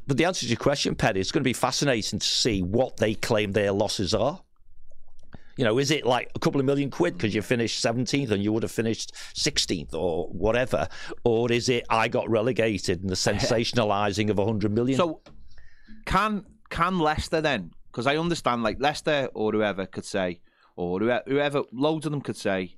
but 0.06 0.16
the 0.16 0.24
answer 0.24 0.40
to 0.40 0.46
your 0.46 0.56
question, 0.56 0.94
Petty, 0.94 1.20
it's 1.20 1.30
going 1.30 1.42
to 1.42 1.48
be 1.48 1.52
fascinating 1.52 2.18
to 2.18 2.26
see 2.26 2.62
what 2.62 2.96
they 2.96 3.14
claim 3.14 3.52
their 3.52 3.70
losses 3.70 4.14
are. 4.14 4.40
You 5.58 5.64
know, 5.64 5.78
is 5.78 5.90
it 5.90 6.06
like 6.06 6.30
a 6.34 6.38
couple 6.38 6.58
of 6.58 6.64
million 6.64 6.90
quid 6.90 7.18
because 7.18 7.34
you 7.34 7.42
finished 7.42 7.84
17th 7.84 8.30
and 8.30 8.42
you 8.42 8.50
would 8.50 8.62
have 8.62 8.72
finished 8.72 9.12
16th 9.34 9.92
or 9.92 10.28
whatever? 10.28 10.88
Or 11.22 11.52
is 11.52 11.68
it 11.68 11.84
I 11.90 12.08
got 12.08 12.30
relegated 12.30 13.02
and 13.02 13.10
the 13.10 13.14
sensationalising 13.30 14.30
of 14.30 14.38
a 14.38 14.42
100 14.42 14.72
million? 14.72 14.96
So 14.96 15.20
can 16.06 16.46
can 16.70 16.98
Leicester 16.98 17.42
then? 17.42 17.72
Because 17.92 18.06
I 18.06 18.16
understand, 18.16 18.62
like 18.62 18.78
Leicester 18.80 19.28
or 19.34 19.52
whoever 19.52 19.84
could 19.84 20.06
say, 20.06 20.40
or 20.76 20.98
whoever, 20.98 21.24
whoever, 21.26 21.62
loads 21.72 22.06
of 22.06 22.12
them 22.12 22.22
could 22.22 22.38
say, 22.38 22.76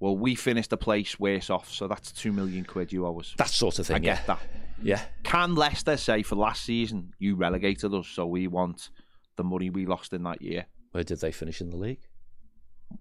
"Well, 0.00 0.16
we 0.16 0.34
finished 0.34 0.72
a 0.72 0.76
place 0.76 1.20
worse 1.20 1.48
off, 1.50 1.70
so 1.70 1.86
that's 1.86 2.10
two 2.12 2.32
million 2.32 2.64
quid 2.64 2.92
you 2.92 3.06
owe 3.06 3.20
us." 3.20 3.34
that 3.38 3.48
sort 3.48 3.78
of 3.78 3.86
thing. 3.86 3.96
I 3.96 3.98
get 4.00 4.26
that. 4.26 4.40
Yeah. 4.82 5.00
Can 5.22 5.54
Leicester 5.54 5.96
say 5.96 6.22
for 6.22 6.34
last 6.36 6.64
season 6.64 7.12
you 7.18 7.36
relegated 7.36 7.92
us, 7.94 8.08
so 8.08 8.26
we 8.26 8.46
want 8.48 8.88
the 9.36 9.44
money 9.44 9.70
we 9.70 9.86
lost 9.86 10.12
in 10.12 10.22
that 10.24 10.40
year, 10.42 10.66
Where 10.92 11.04
did 11.04 11.20
they 11.20 11.30
finish 11.32 11.60
in 11.60 11.70
the 11.70 11.76
league? 11.76 12.00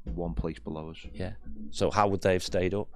one 0.04 0.36
place 0.36 0.60
below 0.60 0.92
us, 0.92 0.98
Yeah. 1.14 1.34
So 1.72 1.90
how 1.90 2.08
would 2.10 2.22
they 2.22 2.34
have 2.34 2.44
stayed 2.44 2.74
up? 2.76 2.90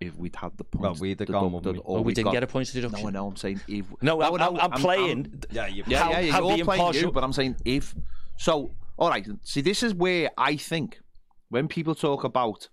if 0.00 0.14
we'd 0.16 0.36
had 0.36 0.56
the 0.58 0.64
Well, 0.74 0.90
points? 0.90 1.00
we'd 1.00 1.18
have 1.20 1.28
gone, 1.28 1.50
deducted, 1.52 1.74
we? 1.76 1.78
or 1.84 1.94
Well, 1.94 2.04
we 2.04 2.12
didn't 2.14 2.24
got- 2.26 2.32
get 2.32 2.42
a 2.42 2.46
points 2.46 2.72
deduction. 2.72 3.00
No, 3.02 3.08
I 3.08 3.10
know. 3.12 3.28
I'm 3.28 3.36
saying 3.36 3.60
if. 3.68 3.86
No, 4.02 4.20
I'm, 4.20 4.34
no, 4.34 4.48
I'm, 4.60 4.72
I'm 4.72 4.80
playing. 4.80 5.42
Yeah, 5.50 5.66
you 5.68 5.84
Yeah, 5.86 6.02
How- 6.02 6.10
yeah, 6.10 6.20
yeah. 6.20 6.32
how 6.32 6.48
You're 6.48 6.58
the 6.58 6.64
playing 6.64 6.94
you, 6.94 7.12
but 7.12 7.24
I'm 7.24 7.32
saying 7.32 7.56
if. 7.64 7.94
So, 8.36 8.72
all 8.98 9.08
right. 9.08 9.26
See, 9.42 9.60
this 9.62 9.82
is 9.82 9.94
where 9.94 10.30
I 10.36 10.56
think 10.56 11.00
when 11.48 11.68
people 11.68 11.94
talk 11.94 12.24
about 12.24 12.68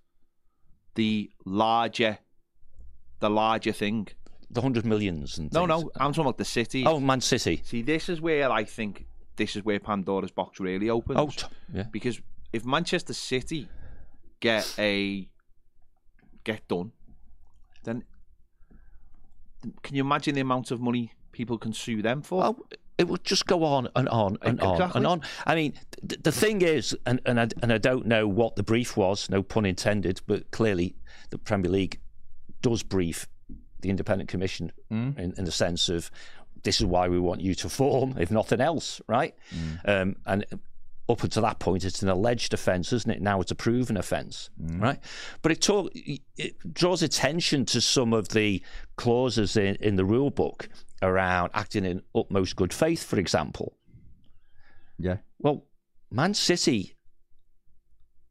the 0.95 1.29
larger, 1.45 2.17
the 3.19 3.29
larger 3.29 3.71
thing. 3.71 4.07
the 4.49 4.61
hundred 4.61 4.85
millions 4.85 5.37
and 5.37 5.51
No, 5.53 5.65
things. 5.65 5.83
no, 5.83 5.91
I'm 5.95 6.11
talking 6.11 6.25
about 6.25 6.37
the 6.37 6.45
city. 6.45 6.83
Oh, 6.85 6.99
Man 6.99 7.21
City. 7.21 7.61
See, 7.63 7.81
this 7.81 8.09
is 8.09 8.19
where 8.19 8.51
I 8.51 8.63
think 8.65 9.05
this 9.37 9.55
is 9.55 9.63
where 9.63 9.79
Pandora's 9.79 10.31
box 10.31 10.59
really 10.59 10.89
opens. 10.89 11.17
Oh, 11.19 11.27
t- 11.27 11.45
yeah. 11.73 11.83
because 11.91 12.19
if 12.51 12.65
Manchester 12.65 13.13
City 13.13 13.69
get 14.41 14.75
a 14.77 15.29
get 16.43 16.67
done, 16.67 16.91
then 17.85 18.03
can 19.83 19.95
you 19.95 20.01
imagine 20.03 20.35
the 20.35 20.41
amount 20.41 20.71
of 20.71 20.81
money 20.81 21.13
people 21.31 21.57
can 21.57 21.71
sue 21.73 22.01
them 22.01 22.21
for? 22.21 22.43
Oh, 22.43 22.65
it 23.01 23.07
would 23.07 23.23
just 23.23 23.47
go 23.47 23.63
on 23.63 23.89
and 23.95 24.07
on 24.09 24.37
and 24.43 24.61
on 24.61 24.91
and 24.93 25.07
on. 25.07 25.21
I 25.47 25.55
mean, 25.55 25.73
th- 26.07 26.21
the 26.21 26.31
thing 26.31 26.61
is, 26.61 26.95
and 27.07 27.19
and 27.25 27.39
I, 27.39 27.47
and 27.63 27.73
I 27.73 27.79
don't 27.79 28.05
know 28.05 28.27
what 28.27 28.55
the 28.55 28.63
brief 28.63 28.95
was, 28.95 29.27
no 29.27 29.41
pun 29.41 29.65
intended, 29.65 30.21
but 30.27 30.51
clearly 30.51 30.95
the 31.31 31.39
Premier 31.39 31.71
League 31.71 31.99
does 32.61 32.83
brief 32.83 33.27
the 33.81 33.89
independent 33.89 34.29
commission 34.29 34.71
mm. 34.91 35.17
in, 35.17 35.33
in 35.35 35.45
the 35.45 35.51
sense 35.51 35.89
of 35.89 36.11
this 36.61 36.79
is 36.79 36.85
why 36.85 37.07
we 37.07 37.19
want 37.19 37.41
you 37.41 37.55
to 37.55 37.69
form, 37.69 38.15
if 38.19 38.29
nothing 38.29 38.61
else, 38.61 39.01
right? 39.07 39.33
Mm. 39.55 39.89
Um, 39.89 40.15
and 40.27 40.45
up 41.09 41.23
until 41.23 41.41
that 41.41 41.57
point, 41.57 41.83
it's 41.83 42.03
an 42.03 42.09
alleged 42.09 42.53
offence, 42.53 42.93
isn't 42.93 43.09
it? 43.09 43.19
Now 43.19 43.41
it's 43.41 43.49
a 43.49 43.55
proven 43.55 43.97
offence, 43.97 44.51
mm. 44.61 44.79
right? 44.79 44.99
But 45.41 45.53
it, 45.53 45.61
talk, 45.61 45.89
it 45.95 46.53
draws 46.71 47.01
attention 47.01 47.65
to 47.65 47.81
some 47.81 48.13
of 48.13 48.29
the 48.29 48.61
clauses 48.95 49.57
in, 49.57 49.75
in 49.77 49.95
the 49.95 50.05
rule 50.05 50.29
book 50.29 50.69
around 51.01 51.51
acting 51.53 51.85
in 51.85 52.01
utmost 52.15 52.55
good 52.55 52.73
faith, 52.73 53.03
for 53.03 53.19
example. 53.19 53.77
Yeah. 54.97 55.17
Well, 55.39 55.65
Man 56.09 56.33
City 56.33 56.95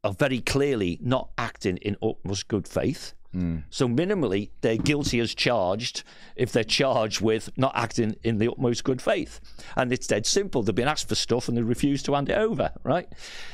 are 0.03 0.13
very 0.13 0.39
clearly 0.39 0.99
not 1.01 1.29
acting 1.37 1.77
in 1.77 1.95
utmost 2.01 2.47
good 2.47 2.67
faith. 2.67 3.13
Hmm. 3.33 3.59
So 3.69 3.87
minimally, 3.87 4.49
they're 4.59 4.77
guilty 4.77 5.19
as 5.19 5.33
charged 5.33 6.03
if 6.35 6.51
they're 6.51 6.65
charged 6.65 7.21
with 7.21 7.49
not 7.55 7.71
acting 7.75 8.15
in 8.23 8.39
the 8.39 8.51
utmost 8.51 8.83
good 8.83 9.01
faith. 9.01 9.39
And 9.77 9.93
it's 9.93 10.07
dead 10.07 10.25
simple. 10.25 10.63
They've 10.63 10.75
been 10.75 10.87
asked 10.87 11.07
for 11.07 11.15
stuff 11.15 11.47
and 11.47 11.57
they 11.57 11.61
refuse 11.61 12.03
to 12.03 12.13
hand 12.13 12.29
it 12.29 12.37
over, 12.37 12.71
right? 12.83 13.07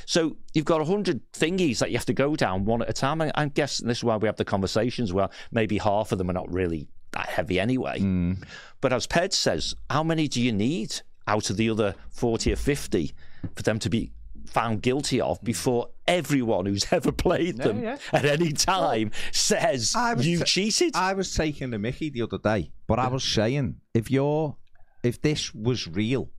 So 0.06 0.38
you've 0.54 0.66
got 0.66 0.82
a 0.82 0.86
hundred 0.86 1.32
thingies 1.32 1.78
that 1.80 1.92
you 1.92 1.98
have 1.98 2.08
to 2.08 2.14
go 2.14 2.36
down 2.36 2.66
one 2.66 2.82
at 2.82 2.90
a 2.90 2.94
time. 2.94 3.22
And 3.22 3.32
I 3.36 3.46
guess 3.48 3.78
this 3.78 4.00
is 4.00 4.04
why 4.04 4.18
we 4.18 4.28
have 4.28 4.38
the 4.38 4.46
conversations 4.46 5.14
where 5.14 5.30
maybe 5.52 5.78
half 5.78 6.12
of 6.12 6.18
them 6.18 6.30
are 6.32 6.34
not 6.34 6.52
really 6.52 6.90
that 7.18 7.30
heavy 7.30 7.60
anyway. 7.60 8.00
Hmm. 8.00 8.34
But 8.80 8.94
as 8.94 9.08
Ped 9.08 9.34
says, 9.34 9.76
how 9.90 10.04
many 10.04 10.28
do 10.28 10.42
you 10.42 10.52
need 10.52 11.02
out 11.28 11.50
of 11.50 11.58
the 11.58 11.70
other 11.70 11.96
40 12.12 12.54
or 12.54 12.56
50 12.56 13.14
for 13.56 13.64
them 13.64 13.80
to 13.80 13.90
be 13.90 14.12
found 14.46 14.82
guilty 14.82 15.20
of 15.20 15.44
before 15.44 15.90
everyone 16.08 16.66
who's 16.66 16.86
ever 16.92 17.12
played 17.12 17.58
them 17.58 17.84
yeah. 17.84 17.98
at 18.14 18.24
any 18.24 18.54
time 18.54 19.12
says 19.32 19.94
I 19.96 20.14
was 20.14 20.26
you 20.26 20.40
ta- 20.40 20.46
cheated? 20.46 20.96
I 20.96 21.14
was 21.14 21.34
taking 21.34 21.72
the 21.72 21.80
Mickey 21.80 22.10
the 22.10 22.22
other 22.22 22.38
day, 22.38 22.72
but 22.88 23.00
I 23.00 23.08
was 23.08 23.24
saying 23.24 23.82
if 23.94 24.10
you're 24.10 24.56
if 25.04 25.22
this 25.22 25.54
was 25.54 25.88
real, 25.88 26.30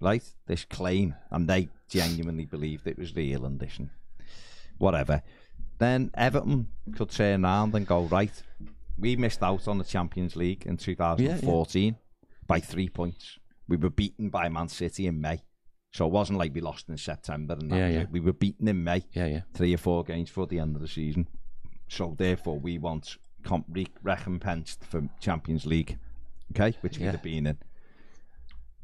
right, 0.00 0.22
this 0.46 0.64
claim, 0.64 1.14
and 1.30 1.48
they 1.48 1.68
genuinely 1.88 2.44
believed 2.44 2.86
it 2.86 2.98
was 2.98 3.14
real 3.16 3.44
and 3.44 3.58
this 3.58 3.78
and 3.78 3.90
whatever, 4.78 5.22
then 5.78 6.10
Everton 6.14 6.68
could 6.94 7.10
turn 7.10 7.44
around 7.44 7.74
and 7.74 7.86
go 7.86 8.02
right. 8.02 8.42
We 9.00 9.16
missed 9.16 9.42
out 9.42 9.66
on 9.66 9.78
the 9.78 9.84
Champions 9.84 10.36
League 10.36 10.66
in 10.66 10.76
2014 10.76 11.96
by 12.46 12.60
three 12.60 12.88
points. 12.88 13.38
We 13.66 13.76
were 13.76 13.90
beaten 13.90 14.28
by 14.28 14.48
Man 14.48 14.68
City 14.68 15.06
in 15.06 15.20
May, 15.20 15.42
so 15.92 16.06
it 16.06 16.12
wasn't 16.12 16.38
like 16.38 16.54
we 16.54 16.60
lost 16.60 16.88
in 16.88 16.96
September. 16.98 17.56
And 17.58 17.70
that 17.70 17.76
Yeah, 17.76 17.88
yeah. 17.88 18.04
we 18.10 18.20
were 18.20 18.32
beaten 18.32 18.68
in 18.68 18.84
May 18.84 19.04
yeah, 19.12 19.26
yeah. 19.26 19.40
three 19.54 19.72
or 19.72 19.78
four 19.78 20.04
games 20.04 20.28
for 20.28 20.46
the 20.46 20.58
end 20.58 20.76
of 20.76 20.82
the 20.82 20.88
season. 20.88 21.28
So 21.88 22.14
therefore, 22.18 22.58
we 22.58 22.78
want 22.78 23.16
comp- 23.42 23.66
re- 23.70 23.86
recompensed 24.02 24.84
for 24.84 25.08
Champions 25.20 25.64
League, 25.66 25.98
okay, 26.52 26.76
which 26.82 26.98
we'd 26.98 27.06
Yeah. 27.06 27.12
have 27.12 27.22
been 27.22 27.46
in. 27.46 27.58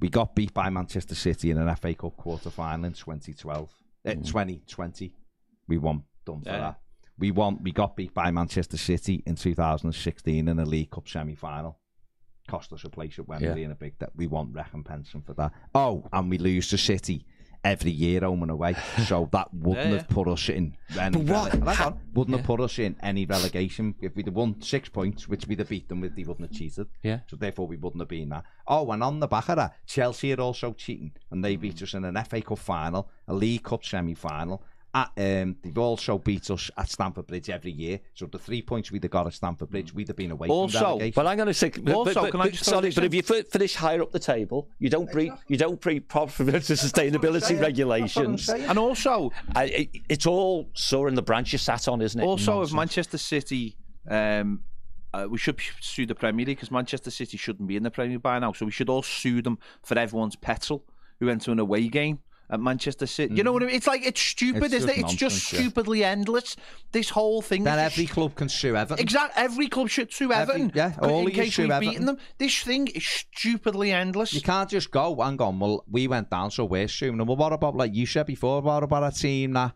We 0.00 0.08
got 0.08 0.34
beat 0.34 0.54
by 0.54 0.70
Manchester 0.70 1.14
City 1.14 1.50
in 1.50 1.58
an 1.58 1.68
FA 1.68 1.94
Cup 1.94 2.16
quarter 2.16 2.50
final 2.50 2.84
in 2.86 2.92
2012, 2.94 3.70
uh, 4.06 4.14
2020. 4.14 5.14
We 5.68 5.78
won 5.78 6.04
done 6.24 6.42
for 6.42 6.50
Yeah. 6.50 6.58
that. 6.60 6.80
We 7.18 7.30
won. 7.30 7.62
We 7.62 7.72
got 7.72 7.96
beat 7.96 8.12
by 8.14 8.30
Manchester 8.30 8.76
City 8.76 9.22
in 9.26 9.36
2016 9.36 10.48
in 10.48 10.58
a 10.58 10.64
League 10.64 10.90
Cup 10.90 11.08
semi 11.08 11.34
final. 11.34 11.78
Cost 12.46 12.72
us 12.72 12.84
a 12.84 12.90
place 12.90 13.18
at 13.18 13.26
Wembley 13.26 13.48
Yeah. 13.60 13.66
in 13.66 13.70
a 13.72 13.74
big. 13.74 13.98
That 13.98 14.10
we 14.14 14.26
want 14.26 14.52
recompensing 14.52 15.24
for 15.24 15.34
that. 15.34 15.52
Oh, 15.74 16.06
and 16.12 16.30
we 16.30 16.38
lose 16.38 16.68
to 16.70 16.78
City 16.78 17.24
every 17.64 17.90
year 17.90 18.20
home 18.20 18.42
and 18.42 18.50
away. 18.52 18.76
So 19.06 19.28
that 19.32 19.52
wouldn't 19.52 19.88
Yeah, 19.88 19.96
have 19.96 20.08
put 20.08 20.28
us 20.28 20.48
in 20.50 20.76
any 20.96 21.22
what- 21.24 21.52
rele- 21.52 21.98
wouldn't 22.12 22.36
have 22.36 22.46
put 22.46 22.60
us 22.60 22.78
in 22.78 22.94
any 23.02 23.24
relegation 23.26 23.94
if 24.00 24.14
we'd 24.14 24.26
have 24.26 24.36
won 24.36 24.60
six 24.60 24.88
points, 24.88 25.26
which 25.26 25.48
we'd 25.48 25.58
have 25.58 25.68
beat 25.70 25.88
them 25.88 26.00
with. 26.02 26.14
They 26.14 26.22
wouldn't 26.22 26.48
have 26.48 26.56
cheated. 26.56 26.86
Yeah. 27.02 27.20
So 27.28 27.34
therefore, 27.36 27.66
we 27.66 27.76
wouldn't 27.78 28.00
have 28.02 28.08
been 28.08 28.28
that. 28.28 28.44
Oh, 28.68 28.92
and 28.92 29.02
on 29.02 29.18
the 29.20 29.26
back 29.26 29.48
of 29.48 29.56
that, 29.56 29.74
Chelsea 29.86 30.32
are 30.32 30.40
also 30.40 30.74
cheating, 30.74 31.12
and 31.32 31.44
they 31.44 31.56
beat 31.56 31.82
us 31.82 31.94
in 31.94 32.04
an 32.04 32.16
FA 32.26 32.42
Cup 32.42 32.58
final, 32.58 33.10
a 33.26 33.34
League 33.34 33.64
Cup 33.64 33.84
semi-final. 33.84 34.62
At, 34.94 35.10
um, 35.18 35.56
they've 35.62 35.76
also 35.76 36.16
beat 36.16 36.50
us 36.50 36.70
at 36.78 36.88
Stamford 36.88 37.26
Bridge 37.26 37.50
every 37.50 37.70
year. 37.72 38.00
So 38.14 38.24
the 38.24 38.38
three 38.38 38.62
points 38.62 38.90
we'd 38.90 39.02
have 39.04 39.10
got 39.10 39.26
at 39.26 39.34
Stamford 39.34 39.68
Bridge, 39.68 39.92
we'd 39.92 40.08
have 40.08 40.16
been 40.16 40.30
away 40.30 40.48
Also- 40.48 40.78
from 40.78 40.86
relegation. 40.88 41.12
Well, 41.16 41.28
I'm 41.28 41.36
going 41.36 41.46
to 41.48 41.52
say. 41.54 41.68
but- 41.68 41.94
Also, 41.94 42.14
but- 42.22 42.30
can 42.30 42.40
I 42.40 42.48
just 42.48 42.64
throw 42.64 42.80
sorry, 42.80 42.90
but 42.92 43.04
if 43.04 43.12
you 43.12 43.22
fi- 43.22 43.42
finish 43.42 43.74
higher 43.74 44.00
up 44.00 44.10
the 44.12 44.18
table, 44.18 44.70
you 44.78 44.88
don't 44.88 45.10
breach 45.12 45.32
you 45.48 45.58
don't 45.58 45.78
breach 45.80 46.08
proper 46.08 46.32
sustainability 46.90 47.60
regulations. 47.60 48.14
That's 48.14 48.16
what 48.16 48.26
I'm 48.26 48.38
saying. 48.60 48.70
And 48.70 48.78
also, 48.78 49.32
I, 49.54 49.64
it, 49.64 49.90
it's 50.08 50.26
all 50.26 50.70
sore 50.74 51.08
in 51.08 51.14
the 51.14 51.22
branch 51.22 51.52
you 51.52 51.58
sat 51.58 51.88
on, 51.88 52.00
isn't 52.00 52.18
it? 52.20 52.24
also, 52.24 52.52
Nonsense. 52.56 52.70
if 52.70 52.76
Manchester 52.76 53.18
City, 53.18 53.76
um, 54.08 54.60
uh, 55.12 55.26
we 55.28 55.38
should 55.38 55.60
sue 55.80 56.06
the 56.06 56.14
Premier 56.14 56.46
League 56.46 56.56
because 56.56 56.70
Manchester 56.70 57.10
City 57.10 57.36
shouldn't 57.36 57.68
be 57.68 57.76
in 57.76 57.82
the 57.82 57.90
Premier 57.90 58.12
League 58.14 58.22
by 58.22 58.38
now. 58.38 58.52
So 58.52 58.64
we 58.66 58.72
should 58.72 58.88
all 58.88 59.02
sue 59.02 59.42
them 59.42 59.58
for 59.82 59.98
everyone's 59.98 60.36
petrol 60.36 60.84
who 61.20 61.26
went 61.26 61.42
to 61.42 61.52
an 61.52 61.58
away 61.58 61.88
game 61.88 62.20
at 62.48 62.60
Manchester 62.60 63.06
City. 63.06 63.34
You 63.34 63.42
know 63.42 63.50
mm-hmm. 63.50 63.54
what 63.54 63.62
I 63.62 63.66
mean? 63.66 63.74
It's 63.76 63.86
like 63.86 64.06
it's 64.06 64.20
stupid, 64.20 64.64
It's 64.64 64.74
isn't 64.74 64.88
just 64.88 64.98
it? 64.98 65.04
It's 65.04 65.14
just 65.14 65.34
nonsense, 65.36 65.52
yeah. 65.52 65.60
stupidly 65.60 66.04
endless. 66.04 66.56
This 66.92 67.10
whole 67.10 67.42
thing. 67.42 67.64
that 67.64 67.78
every 67.78 68.06
club 68.06 68.34
can 68.34 68.48
sue 68.48 68.76
Everton. 68.76 69.02
Exactly. 69.02 69.42
Every 69.42 69.68
club 69.68 69.88
should 69.88 70.12
sue 70.12 70.32
Every- 70.32 70.54
Everton. 70.54 70.72
yeah, 70.74 70.94
all 71.02 71.24
you 71.24 71.30
case 71.30 71.58
we've 71.58 71.70
Everton. 71.70 71.90
beaten 71.90 72.06
them. 72.06 72.18
This 72.38 72.62
thing 72.62 72.86
is 72.88 73.04
stupidly 73.04 73.92
endless. 73.92 74.32
You 74.32 74.40
can't 74.40 74.70
just 74.70 74.90
go, 74.90 75.16
hang 75.16 75.40
on, 75.40 75.58
well, 75.58 75.84
we 75.90 76.08
went 76.08 76.30
down, 76.30 76.50
so 76.50 76.64
we're 76.64 76.88
suing 76.88 77.16
them. 77.16 77.26
Well, 77.26 77.36
what 77.36 77.52
about, 77.52 77.76
like 77.76 77.94
you 77.94 78.06
said 78.06 78.26
before, 78.26 78.60
what 78.62 78.82
about 78.82 79.12
a 79.12 79.16
team 79.16 79.52
that 79.52 79.72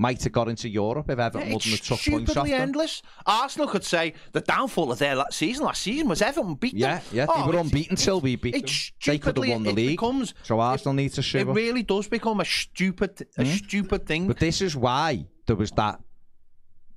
might 0.00 0.22
have 0.22 0.32
got 0.32 0.48
into 0.48 0.68
Europe 0.68 1.10
if 1.10 1.18
Everton 1.18 1.40
Yeah, 1.48 1.54
have 1.54 1.66
it's 1.66 1.80
took 1.80 1.98
points 2.00 2.30
stupidly 2.30 2.54
endless. 2.54 3.02
Arsenal 3.26 3.66
could 3.66 3.84
say 3.84 4.14
the 4.32 4.40
downfall 4.40 4.92
of 4.92 4.98
their 5.00 5.16
last 5.16 5.32
season 5.36 5.64
last 5.66 5.82
season 5.82 6.08
was 6.08 6.22
Everton 6.22 6.54
beat 6.54 6.72
them. 6.72 6.80
Yeah, 6.80 7.00
yeah, 7.12 7.26
they 7.26 7.32
Oh, 7.34 7.48
were 7.48 7.58
unbeaten 7.58 7.96
till 7.96 8.20
we 8.20 8.36
beat 8.36 8.52
them. 8.54 8.74
They 9.04 9.18
could 9.18 9.36
have 9.36 9.48
won 9.48 9.64
the 9.64 9.70
it 9.70 9.74
league. 9.76 9.88
becomes- 9.98 10.34
so 10.44 10.60
Arsenal 10.60 10.94
needs 10.94 11.14
to 11.16 11.22
sue 11.22 11.38
It 11.38 11.48
really 11.48 11.82
does 11.82 12.06
become 12.08 12.40
a 12.40 12.44
stupid, 12.44 13.26
a 13.36 13.44
hmm? 13.44 13.50
stupid 13.50 14.06
thing. 14.06 14.28
But 14.28 14.38
this 14.38 14.62
is 14.62 14.76
why 14.76 15.26
there 15.46 15.56
was 15.56 15.72
that. 15.72 16.00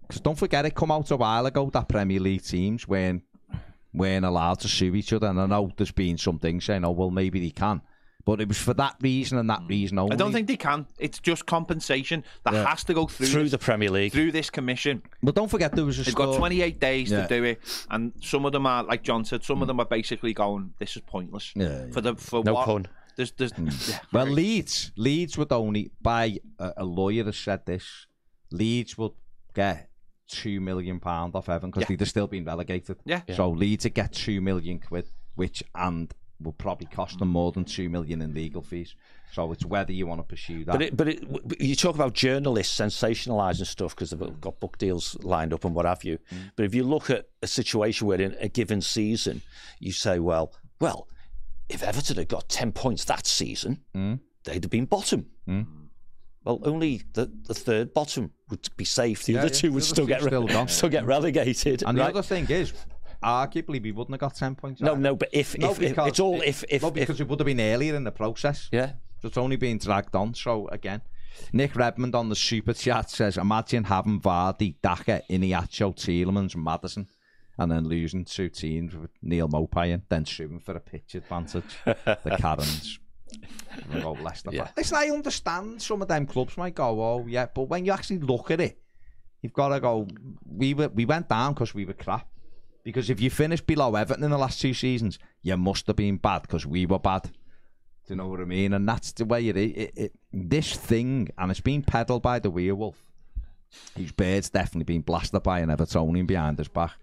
Because 0.02 0.22
don't 0.22 0.38
forget, 0.38 0.66
it 0.66 0.76
come 0.76 0.92
out 0.92 1.10
a 1.10 1.18
while 1.18 1.46
ago 1.48 1.70
that 1.74 1.90
Premier 1.90 2.20
League 2.20 2.44
teams 2.44 2.88
weren't, 2.88 3.24
weren't 3.94 4.26
allowed 4.26 4.60
to 4.60 4.68
sue 4.68 4.94
each 4.94 5.12
other. 5.12 5.26
And 5.28 5.42
I 5.42 5.48
know 5.48 5.72
there's 5.76 5.92
been 5.92 6.18
some 6.20 6.38
things 6.38 6.66
saying, 6.66 6.86
oh, 6.86 6.92
well, 6.92 7.10
maybe 7.10 7.40
they 7.40 7.50
can. 7.50 7.82
But 8.26 8.42
it 8.42 8.48
was 8.48 8.58
for 8.58 8.74
that 8.76 8.96
reason 9.02 9.38
and 9.38 9.50
that 9.50 9.62
hmm. 9.62 9.68
reason 9.68 10.00
only. 10.00 10.14
I 10.14 10.16
don't 10.16 10.32
think 10.32 10.48
they 10.48 10.58
can. 10.58 10.86
It's 11.00 11.20
just 11.20 11.46
compensation 11.46 12.24
that 12.44 12.54
Yeah. 12.54 12.68
has 12.68 12.84
to 12.86 12.94
go 12.94 13.08
through 13.08 13.28
through 13.28 13.44
this, 13.44 13.52
the 13.52 13.58
Premier 13.58 13.90
League. 13.90 14.12
through 14.12 14.32
this 14.32 14.50
commission. 14.50 15.02
But 15.24 15.36
don't 15.36 15.50
forget, 15.50 15.76
there 15.76 15.86
was 15.86 16.00
a 16.00 16.04
They've 16.04 16.12
story. 16.12 16.34
got 16.34 16.38
28 16.38 16.80
days 16.80 17.12
Yeah. 17.12 17.26
to 17.26 17.28
do 17.28 17.44
it, 17.44 17.60
and 17.90 18.14
some 18.22 18.46
of 18.46 18.52
them 18.52 18.66
are, 18.66 18.84
like 18.84 19.04
John 19.04 19.26
said, 19.26 19.44
some 19.44 19.62
of 19.62 19.66
hmm. 19.66 19.68
them 19.68 19.80
are 19.80 19.86
basically 19.86 20.34
going, 20.34 20.74
"This 20.80 20.96
is 20.96 21.02
pointless." 21.06 21.54
Yeah, 21.56 21.88
For 21.92 22.02
the 22.02 22.16
for 22.16 22.44
No 22.44 22.54
what? 22.54 22.66
pun. 22.66 22.88
There's, 23.16 23.32
there's, 23.32 23.52
hmm. 23.52 23.68
yeah, 23.90 24.00
Well. 24.12 24.26
Leeds, 24.26 24.92
Leeds 24.96 25.38
would 25.38 25.52
only 25.52 25.92
by 26.02 26.40
a, 26.60 26.74
a 26.78 26.86
lawyer 26.86 27.26
has 27.26 27.38
said 27.38 27.66
this. 27.66 28.08
Leeds 28.52 28.98
would 28.98 29.14
get 29.54 29.90
two 30.28 30.62
million 30.62 31.00
pound 31.00 31.36
off 31.36 31.50
Evan 31.50 31.70
because 31.70 31.82
Yeah. 31.82 31.88
they'd 31.90 32.00
have 32.00 32.10
still 32.10 32.28
been 32.28 32.46
relegated. 32.46 32.98
Yeah. 33.06 33.22
So 33.36 33.50
Leeds 33.50 33.84
would 33.84 33.94
get 33.94 34.14
two 34.14 34.42
million 34.42 34.80
quid, 34.80 35.08
which 35.36 35.64
and 35.76 36.14
will 36.44 36.54
probably 36.54 36.88
cost 36.88 37.20
them 37.20 37.30
more 37.30 37.52
than 37.52 37.64
two 37.66 37.90
million 37.90 38.22
in 38.22 38.34
legal 38.34 38.62
fees. 38.62 38.96
So 39.32 39.52
it's 39.52 39.66
whether 39.66 39.94
you 39.94 40.08
want 40.08 40.20
to 40.20 40.24
pursue 40.24 40.66
that. 40.66 40.74
But 40.74 40.82
it, 40.82 40.98
but 40.98 41.08
it, 41.08 41.48
but 41.48 41.62
you 41.62 41.76
talk 41.76 41.96
about 41.96 42.14
journalists 42.14 42.78
sensationalising 42.78 43.66
stuff 43.66 43.96
because 43.96 44.10
they've 44.10 44.42
got 44.42 44.60
book 44.60 44.78
deals 44.78 45.18
lined 45.24 45.54
up 45.54 45.64
and 45.64 45.74
what 45.74 45.86
have 45.86 46.04
you. 46.04 46.18
Mm. 46.34 46.52
But 46.56 46.66
if 46.66 46.76
you 46.76 46.84
look 46.84 47.10
at 47.10 47.30
a 47.42 47.48
situation 47.48 48.08
where 48.08 48.20
in 48.20 48.36
a 48.40 48.50
given 48.50 48.82
season, 48.82 49.42
you 49.80 49.92
say, 49.94 50.20
well, 50.20 50.54
well, 50.80 51.08
if 51.70 51.82
Everton 51.82 52.18
had 52.18 52.28
got 52.28 52.50
ten 52.50 52.72
points 52.74 53.06
that 53.06 53.26
season, 53.26 53.80
mm. 53.96 54.20
they'd 54.44 54.64
have 54.64 54.70
been 54.72 54.86
bottom. 54.86 55.28
Mm. 55.48 55.66
Well, 56.44 56.60
only 56.64 57.04
the, 57.14 57.32
the 57.46 57.54
third 57.54 57.94
bottom 57.94 58.32
would 58.50 58.68
be 58.76 58.84
safe. 58.84 59.24
The 59.26 59.34
Yeah, 59.34 59.40
other 59.40 59.48
yeah. 59.48 59.54
two 59.54 59.72
would 59.74 59.84
still 59.84 60.08
get 60.08 60.22
still 60.22 60.48
re- 60.48 60.54
gone. 60.54 60.68
still 60.68 60.90
get 60.90 61.06
relegated. 61.06 61.84
and 61.86 61.98
the 61.98 62.04
other 62.04 62.24
thing 62.24 62.48
is, 62.50 62.74
arguably, 63.24 63.82
we 63.82 63.92
wouldn't 63.92 64.14
have 64.14 64.20
got 64.20 64.36
ten 64.36 64.56
points. 64.56 64.82
no, 64.82 64.92
either. 64.94 65.02
no, 65.02 65.16
but 65.16 65.30
if, 65.32 65.58
No, 65.58 65.72
if, 65.72 65.82
if 65.82 65.98
it's 65.98 66.20
all 66.20 66.42
if 66.42 66.64
if, 66.70 66.82
no, 66.82 66.88
if 66.90 66.94
because 66.96 67.22
it 67.22 67.28
would 67.28 67.40
have 67.40 67.46
been 67.46 67.60
earlier 67.62 67.96
in 67.96 68.04
the 68.04 68.12
process. 68.12 68.70
yeah. 68.72 68.94
So 69.22 69.28
it's 69.28 69.38
only 69.38 69.56
being 69.56 69.78
dragged 69.78 70.16
on. 70.16 70.34
So 70.34 70.68
again, 70.70 71.02
Nick 71.54 71.76
Redmond 71.76 72.16
on 72.16 72.30
the 72.30 72.36
super 72.36 72.74
chat 72.74 73.10
says, 73.12 73.38
"Imagine 73.38 73.84
having 73.84 74.20
Vardy, 74.20 74.76
Daka, 74.82 75.22
Iheanacho, 75.30 75.96
Tielemans, 75.96 76.56
Maddison, 76.56 77.08
and 77.60 77.72
then 77.72 77.84
losing 77.88 78.26
two 78.26 78.50
teams 78.50 78.96
with 78.96 79.12
Neal 79.22 79.48
Maupay 79.48 79.94
and 79.94 80.02
then 80.10 80.26
suing 80.26 80.60
for 80.60 80.76
a 80.76 80.80
pitch 80.80 81.14
advantage. 81.16 81.78
the 81.86 82.38
Karens." 82.42 83.00
Leicester. 83.94 84.50
Yeah. 84.52 84.68
Listen, 84.76 84.98
I 84.98 85.10
understand 85.10 85.82
some 85.82 86.02
of 86.02 86.08
them 86.08 86.26
clubs 86.26 86.58
might 86.58 86.76
go, 86.76 87.02
"Oh, 87.02 87.26
yeah," 87.28 87.46
but 87.54 87.64
when 87.64 87.86
you 87.86 87.92
actually 87.94 88.20
look 88.20 88.52
at 88.52 88.60
it, 88.60 88.78
you've 89.42 89.54
got 89.54 89.70
to 89.70 89.80
go. 89.80 90.08
We 90.46 90.74
were 90.74 90.90
we 90.90 91.06
went 91.06 91.30
down 91.30 91.54
because 91.54 91.74
we 91.74 91.86
were 91.86 91.94
crap. 91.94 92.28
Because 92.84 93.10
if 93.10 93.22
you 93.22 93.30
finish 93.30 93.62
below 93.62 93.96
Everton 93.96 94.24
in 94.24 94.32
the 94.32 94.38
last 94.38 94.60
two 94.60 94.74
seasons, 94.74 95.20
you 95.42 95.56
must 95.56 95.88
have 95.88 95.96
been 95.96 96.18
bad 96.18 96.42
because 96.42 96.66
we 96.66 96.86
were 96.86 97.00
bad. 97.00 97.24
Do 97.24 97.30
you 98.10 98.16
know 98.16 98.28
what 98.28 98.42
I 98.42 98.46
mean? 98.46 98.74
And 98.74 98.90
that's 98.90 99.12
the 99.12 99.26
way 99.26 99.48
it 99.48 99.56
is. 99.56 100.10
This 100.34 100.76
thing, 100.76 101.30
and 101.38 101.52
it's 101.52 101.60
been 101.60 101.84
peddled 101.84 102.24
by 102.24 102.40
the 102.40 102.50
werewolf, 102.50 103.04
whose 103.96 104.12
bird's 104.12 104.50
definitely 104.50 104.96
been 104.96 105.02
blasted 105.02 105.44
by 105.44 105.60
an 105.60 105.70
Evertonian 105.70 106.26
behind 106.26 106.58
his 106.58 106.68
back. 106.68 106.94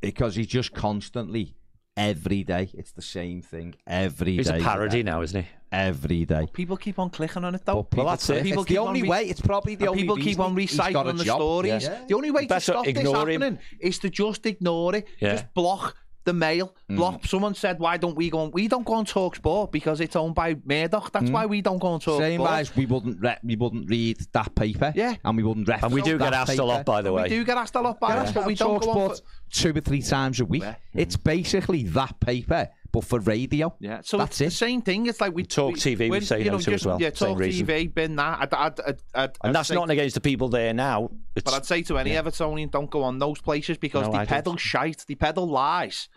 Because 0.00 0.36
he's 0.36 0.46
just 0.46 0.72
constantly, 0.72 1.54
every 1.98 2.44
day, 2.44 2.70
it's 2.72 2.92
the 2.92 3.02
same 3.02 3.42
thing. 3.42 3.74
Every 3.86 4.36
He's 4.36 4.48
day, 4.48 4.58
a 4.60 4.62
parody 4.62 5.02
now, 5.02 5.20
isn't 5.22 5.42
he? 5.42 5.48
Every 5.70 6.24
day. 6.24 6.48
people 6.52 6.78
keep 6.78 6.98
on 6.98 7.10
clicking 7.10 7.44
on 7.44 7.54
it 7.54 7.62
though. 7.66 7.74
But 7.82 7.90
people, 7.90 8.06
that's 8.06 8.30
it. 8.30 8.42
People 8.42 8.62
It's 8.62 8.70
the 8.70 8.78
only 8.78 9.02
re- 9.02 9.08
way. 9.10 9.24
It's 9.28 9.40
probably 9.42 9.74
the 9.74 9.84
And 9.84 9.90
only 9.90 10.02
people 10.04 10.16
keep 10.16 10.38
on 10.40 10.56
he's 10.56 10.74
got 10.78 10.94
a 10.94 11.10
recycling 11.12 11.18
the 11.18 11.24
job. 11.24 11.36
stories. 11.36 11.82
Yeah. 11.82 12.04
The 12.08 12.14
only 12.14 12.30
way 12.30 12.46
to 12.46 12.60
stop 12.60 12.84
this 12.86 12.96
ignore 12.96 13.28
him. 13.28 13.42
happening 13.42 13.58
is 13.80 13.98
to 13.98 14.08
just 14.08 14.46
ignore 14.46 14.94
it. 14.96 15.06
Yeah. 15.20 15.32
Just 15.32 15.52
block 15.52 15.94
the 16.24 16.32
mail. 16.32 16.74
Mm. 16.90 16.96
Block. 16.96 17.24
Someone 17.26 17.54
said, 17.54 17.78
"Why 17.78 17.96
don't 17.96 18.14
we 18.16 18.28
go? 18.30 18.38
On, 18.40 18.50
we 18.50 18.66
don't 18.68 18.84
go 18.84 18.94
on 18.94 19.04
Talk 19.06 19.36
Sport 19.36 19.72
because 19.72 20.00
it's 20.02 20.14
owned 20.16 20.34
by 20.34 20.56
Murdoch. 20.64 21.10
That's 21.12 21.30
why 21.30 21.46
we 21.46 21.60
don't 21.62 21.78
go 21.78 21.88
on 21.88 22.00
Talk 22.00 22.20
Same 22.20 22.40
as 22.42 22.74
we 22.76 22.84
wouldn't 22.86 23.20
re- 23.20 23.38
we 23.42 23.56
wouldn't 23.56 23.88
read 23.90 24.18
that 24.32 24.54
paper. 24.54 24.92
Yeah. 24.94 25.14
And 25.24 25.36
we 25.36 25.42
wouldn't 25.42 25.68
reference 25.68 25.84
And 25.92 25.94
we 25.94 26.02
do 26.02 26.16
that 26.18 26.32
get 26.32 26.34
asked 26.34 26.50
paper. 26.50 26.62
a 26.62 26.66
lot, 26.66 26.84
by 26.86 27.00
the 27.02 27.12
way. 27.12 27.22
we 27.24 27.28
do 27.30 27.44
get 27.44 27.56
asked 27.58 27.74
a 27.76 27.80
lot 27.80 27.98
by 28.00 28.14
Yeah. 28.14 28.22
us, 28.22 28.32
but 28.32 28.44
we 28.46 28.52
And 28.52 28.58
don't 28.58 28.82
go 28.82 28.90
on. 28.90 29.10
For, 29.16 29.22
two 29.50 29.76
or 29.76 29.80
three 29.80 30.02
times 30.02 30.40
a 30.40 30.44
week. 30.44 30.62
Yeah. 30.62 30.74
It's 30.94 31.16
mm-hmm. 31.16 31.22
basically 31.24 31.82
that 31.84 32.20
paper, 32.20 32.68
but 32.92 33.04
for 33.04 33.20
radio. 33.20 33.74
yeah, 33.80 34.00
so 34.02 34.18
That's 34.18 34.40
it. 34.40 34.50
same 34.52 34.82
thing. 34.82 35.06
It's 35.06 35.20
like 35.20 35.34
we 35.34 35.44
Talk 35.44 35.74
TV 35.76 36.10
we 36.10 36.20
say 36.20 36.38
you 36.40 36.46
no 36.46 36.52
know, 36.52 36.58
to 36.58 36.72
as 36.74 36.86
well, 36.86 37.00
Yeah, 37.00 37.10
same 37.14 37.30
Talk 37.30 37.38
reason. 37.38 37.66
TV, 37.66 37.92
been 37.92 38.16
that. 38.16 38.52
I'd, 38.52 38.54
I'd, 38.54 39.00
I'd, 39.14 39.38
And 39.44 39.54
that's 39.54 39.68
say- 39.68 39.74
not 39.74 39.90
against 39.90 40.14
the 40.14 40.20
people 40.20 40.48
there 40.48 40.72
now. 40.72 41.10
It's, 41.36 41.44
But 41.44 41.54
I'd 41.54 41.66
say 41.66 41.82
to 41.82 41.98
any 41.98 42.10
Evertonian, 42.12 42.70
don't 42.70 42.90
go 42.90 43.02
on 43.02 43.18
those 43.18 43.40
places 43.40 43.78
because 43.78 44.06
No, 44.06 44.12
they 44.12 44.18
I 44.18 44.24
don't. 44.24 44.28
peddle 44.28 44.56
shite, 44.56 45.04
they 45.06 45.14
peddle 45.14 45.46
lies, 45.48 46.08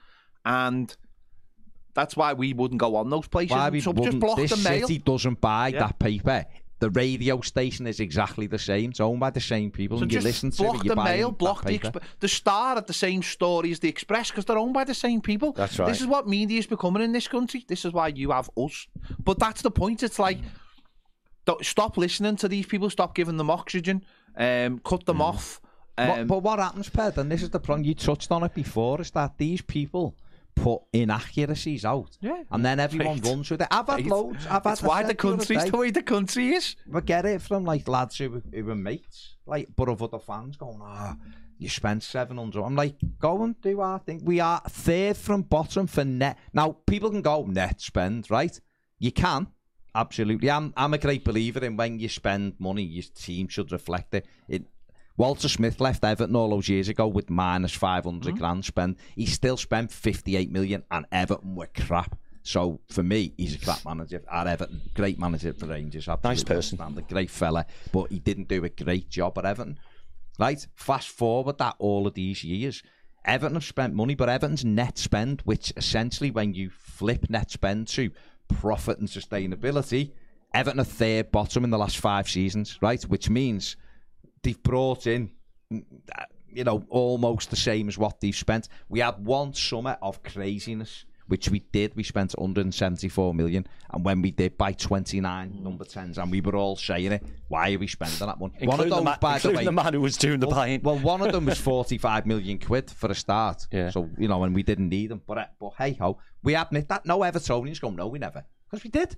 and 0.46 0.96
that's 1.94 2.16
why 2.16 2.34
we 2.34 2.54
wouldn't 2.54 2.80
go 2.80 2.96
on 2.96 3.10
those 3.10 3.28
places. 3.28 3.52
Why 3.52 3.70
we 3.70 3.82
so 3.82 3.94
just 3.94 4.20
block 4.20 4.38
this 4.38 4.52
the 4.52 4.70
mail. 4.70 4.88
city 4.88 5.00
doesn't 5.00 5.42
buy 5.42 5.70
Yeah. 5.70 5.80
that 5.80 6.00
paper. 6.00 6.46
The 6.82 6.90
radio 6.90 7.40
station 7.42 7.88
is 7.88 8.00
exactly 8.00 8.48
the 8.48 8.60
same. 8.60 8.90
It's 8.90 9.00
owned 9.00 9.20
by 9.20 9.30
the 9.30 9.40
same 9.40 9.70
people. 9.72 9.98
So 10.00 10.04
and 10.04 10.12
you 10.12 10.20
listen 10.20 10.52
to 10.52 10.64
block 10.64 10.76
it, 10.78 10.84
you 10.86 10.90
the 10.90 10.96
mail, 10.96 11.32
block 11.32 11.64
the 11.64 11.78
exp- 11.80 12.02
the 12.20 12.28
Star 12.28 12.76
at 12.76 12.88
the 12.88 12.94
same 12.94 13.22
story 13.22 13.72
as 13.72 13.80
the 13.80 13.88
Express 13.88 14.30
because 14.32 14.46
they're 14.46 14.58
owned 14.58 14.74
by 14.74 14.84
the 14.84 14.96
same 14.96 15.22
people. 15.22 15.54
That's 15.54 15.78
right. 15.80 15.88
This 15.88 16.02
is 16.02 16.08
what 16.08 16.28
media 16.28 16.58
is 16.60 16.68
becoming 16.68 17.04
in 17.04 17.12
this 17.12 17.28
country. 17.28 17.64
This 17.68 17.86
is 17.86 17.94
why 17.94 18.08
you 18.10 18.32
have 18.32 18.50
us. 18.58 18.88
But 19.24 19.38
that's 19.40 19.62
the 19.62 19.72
point. 19.72 20.02
It's 20.04 20.20
like 20.20 20.40
stop 21.62 21.98
listening 21.98 22.36
to 22.38 22.48
these 22.48 22.66
people. 22.66 22.90
Stop 22.90 23.14
giving 23.16 23.38
them 23.38 23.50
oxygen. 23.50 24.04
Um, 24.36 24.80
cut 24.80 25.06
them 25.06 25.22
off. 25.22 25.62
What- 25.98 26.20
Um, 26.20 26.28
but 26.28 26.42
what 26.42 26.58
happens, 26.58 26.90
Ped, 26.90 27.18
and 27.18 27.30
this 27.32 27.44
is 27.44 27.50
the 27.52 27.60
problem, 27.60 27.86
you 27.86 27.94
touched 27.94 28.32
on 28.32 28.44
it 28.44 28.56
before, 28.56 29.02
is 29.02 29.12
that 29.12 29.38
these 29.38 29.62
people 29.62 30.16
put 30.62 30.82
inaccuracies 30.94 31.84
out. 31.86 32.18
Yeah. 32.22 32.44
And 32.52 32.64
then 32.66 32.80
everyone 32.80 33.18
Right. 33.18 33.26
runs 33.26 33.50
with 33.52 33.62
it. 33.62 33.68
I've 33.72 33.88
had 33.88 33.96
Right. 34.02 34.06
loads. 34.06 34.46
I've 34.48 34.64
had 34.64 34.74
it's 34.74 34.84
why 34.84 35.04
the 35.04 35.16
country's 35.16 35.66
the 35.72 35.78
way 35.78 35.92
the 35.92 36.04
country 36.04 36.50
is. 36.54 36.76
We 36.88 37.02
get 37.02 37.26
it 37.26 37.42
from 37.42 37.64
like 37.66 37.88
lads 37.88 38.18
who, 38.18 38.42
who 38.54 38.64
were 38.66 38.76
mates, 38.76 39.36
like, 39.46 39.70
but 39.76 39.90
of 39.90 40.02
other 40.04 40.20
fans 40.20 40.58
going, 40.58 40.80
ah, 40.82 41.18
you 41.58 41.70
spent 41.70 42.04
700. 42.04 42.64
I'm 42.64 42.76
like, 42.76 42.96
go 43.20 43.44
and 43.44 43.60
do 43.62 43.82
our 43.82 44.00
thing. 44.00 44.24
We 44.24 44.40
are 44.40 44.62
third 44.70 45.18
from 45.18 45.44
bottom 45.44 45.88
for 45.88 46.04
net. 46.06 46.38
Now, 46.54 46.72
people 46.86 47.10
can 47.12 47.22
go 47.22 47.46
net 47.46 47.82
spend, 47.82 48.30
right? 48.30 48.60
You 49.00 49.12
can. 49.12 49.48
Absolutely. 49.94 50.50
I'm, 50.50 50.74
I'm 50.78 50.94
a 50.94 50.98
great 50.98 51.26
believer 51.26 51.64
in 51.66 51.76
when 51.76 52.00
you 52.00 52.08
spend 52.08 52.54
money, 52.60 52.84
your 52.84 53.04
team 53.14 53.48
should 53.50 53.72
reflect 53.72 54.14
it. 54.14 54.26
it 54.48 54.64
Walter 55.22 55.50
Smith 55.50 55.80
left 55.80 56.04
Everton 56.04 56.36
all 56.36 56.50
those 56.50 56.68
years 56.68 56.90
ago 56.90 57.06
with 57.06 57.30
minus 57.30 57.74
500 57.74 58.24
mm-hmm. 58.24 58.40
grand 58.40 58.66
spent. 58.66 58.98
He 59.16 59.28
still 59.28 59.56
spent 59.56 59.92
58 59.92 60.50
million 60.50 60.84
and 60.90 61.06
Everton 61.12 61.54
were 61.54 61.70
crap. 61.78 62.18
So 62.42 62.80
for 62.90 63.04
me, 63.04 63.32
he's 63.38 63.54
a 63.54 63.60
crap 63.60 63.86
manager 63.86 64.24
at 64.32 64.48
Everton. 64.48 64.82
Great 64.96 65.20
manager 65.20 65.54
for 65.54 65.68
Rangers. 65.68 66.08
absolutely 66.08 66.30
Nice 66.30 66.44
person. 66.44 66.80
outstanding, 66.82 67.06
great 67.08 67.30
fella, 67.30 67.68
but 67.92 68.10
he 68.10 68.18
didn't 68.18 68.48
do 68.48 68.66
a 68.66 68.70
great 68.70 69.12
job 69.12 69.38
at 69.38 69.46
Everton. 69.46 69.78
Right? 70.40 70.66
Fast 70.74 71.10
forward 71.10 71.60
that 71.60 71.76
all 71.78 72.08
of 72.08 72.16
these 72.16 72.44
years. 72.44 72.82
Everton 73.24 73.54
have 73.54 73.64
spent 73.64 73.94
money, 73.94 74.16
but 74.16 74.28
Everton's 74.28 74.66
net 74.66 74.98
spend, 74.98 75.42
which 75.42 75.72
essentially 75.78 76.32
when 76.32 76.56
you 76.56 76.72
flip 76.72 77.30
net 77.30 77.52
spend 77.52 77.90
to 77.90 78.10
profit 78.48 78.98
and 78.98 79.08
sustainability, 79.08 80.14
Everton 80.52 80.80
are 80.80 80.84
third 80.84 81.32
bottom 81.32 81.64
in 81.64 81.70
the 81.70 81.78
last 81.78 82.00
five 82.00 82.28
seasons, 82.28 82.80
right? 82.82 83.04
Which 83.04 83.30
means 83.30 83.78
they've 84.44 84.62
brought 84.62 85.08
in, 85.08 85.32
mm, 85.72 85.84
uh, 86.18 86.24
you 86.50 86.64
know, 86.64 86.84
almost 86.90 87.50
the 87.50 87.56
same 87.56 87.88
as 87.88 87.98
what 87.98 88.20
they've 88.20 88.36
spent. 88.36 88.68
We 88.90 89.00
had 89.00 89.24
one 89.24 89.54
summer 89.54 89.98
of 90.02 90.22
craziness, 90.24 91.06
which 91.28 91.50
we 91.50 91.60
did. 91.72 91.96
We 91.96 92.04
spent 92.04 92.34
174 92.34 93.34
million, 93.34 93.66
and 93.92 94.04
when 94.04 94.22
we 94.22 94.32
did 94.32 94.58
buy 94.58 94.74
29 94.74 95.64
number 95.64 95.86
10s, 95.86 96.18
and 96.18 96.30
we 96.30 96.42
were 96.42 96.56
all 96.58 96.76
saying 96.76 97.14
it, 97.14 97.24
why 97.48 97.74
are 97.74 97.78
we 97.80 97.88
spending 97.88 98.20
that 98.20 98.38
money? 98.40 98.54
one 98.60 98.80
of 98.82 98.86
Including, 98.86 98.90
those, 98.90 99.00
the, 99.00 99.04
ma- 99.04 99.18
by 99.18 99.32
the 99.32 99.36
including 99.36 99.58
way, 99.60 99.66
the 99.66 99.72
man 99.72 99.94
who 99.94 100.02
was 100.02 100.18
doing 100.18 100.40
the 100.42 100.48
well, 100.48 100.56
buying. 100.58 100.82
well, 100.82 100.98
one 101.00 101.22
of 101.22 101.32
them 101.32 101.46
was 101.46 101.58
45 101.60 102.26
million 102.26 102.60
quid 102.60 102.92
for 102.92 103.10
a 103.10 103.16
start. 103.16 103.66
Yeah. 103.72 103.92
So, 103.92 104.10
you 104.18 104.28
know, 104.28 104.44
and 104.44 104.54
we 104.54 104.64
didn't 104.64 104.90
need 104.90 105.08
them. 105.08 105.22
But, 105.26 105.38
uh, 105.38 105.46
but 105.58 105.74
hey 105.78 105.94
ho, 105.94 106.18
we 106.44 106.56
admit 106.56 106.90
that. 106.90 107.06
No 107.06 107.20
Evertonians 107.20 107.80
go, 107.80 107.92
no, 107.92 108.08
we 108.08 108.20
never. 108.20 108.44
Because 108.70 108.84
we 108.84 108.90
did. 108.90 109.16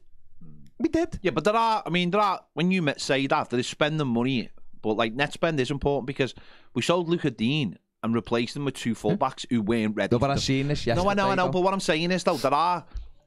We 0.80 0.90
did. 0.90 1.18
Yeah, 1.24 1.32
but 1.32 1.44
there 1.46 1.56
are. 1.56 1.82
I 1.86 1.90
mean, 1.90 2.12
there 2.12 2.22
are. 2.22 2.42
When 2.54 2.70
you 2.70 2.82
met- 2.84 3.02
say 3.02 3.26
that, 3.28 3.50
they 3.50 3.62
spend 3.64 4.00
the 4.00 4.06
money, 4.06 4.50
but 4.84 4.96
like 4.98 5.14
net 5.14 5.34
spend 5.34 5.60
is 5.60 5.72
important 5.72 6.06
because 6.06 6.36
we 6.76 6.84
sold 6.84 7.10
Lucas 7.10 7.32
Digne 7.32 7.76
and 8.04 8.14
replaced 8.14 8.56
him 8.56 8.66
with 8.66 8.76
two 8.76 8.94
hmm? 8.94 9.08
fullbacks 9.08 9.46
who 9.50 9.62
weren't 9.64 9.96
ready. 9.96 10.14
No, 10.14 10.20
but 10.20 10.30
I 10.30 10.36
the- 10.36 10.42
seen 10.42 10.68
this 10.68 10.86
yesterday. 10.86 11.04
No, 11.06 11.10
I 11.10 11.14
know, 11.16 11.30
I 11.32 11.36
know. 11.36 11.46
though. 11.46 11.52
But 11.54 11.62
what 11.62 11.74
I'm 11.74 11.80
saying 11.80 12.12
is, 12.12 12.24
though, 12.24 12.38
there 12.38 12.54
are. 12.54 12.86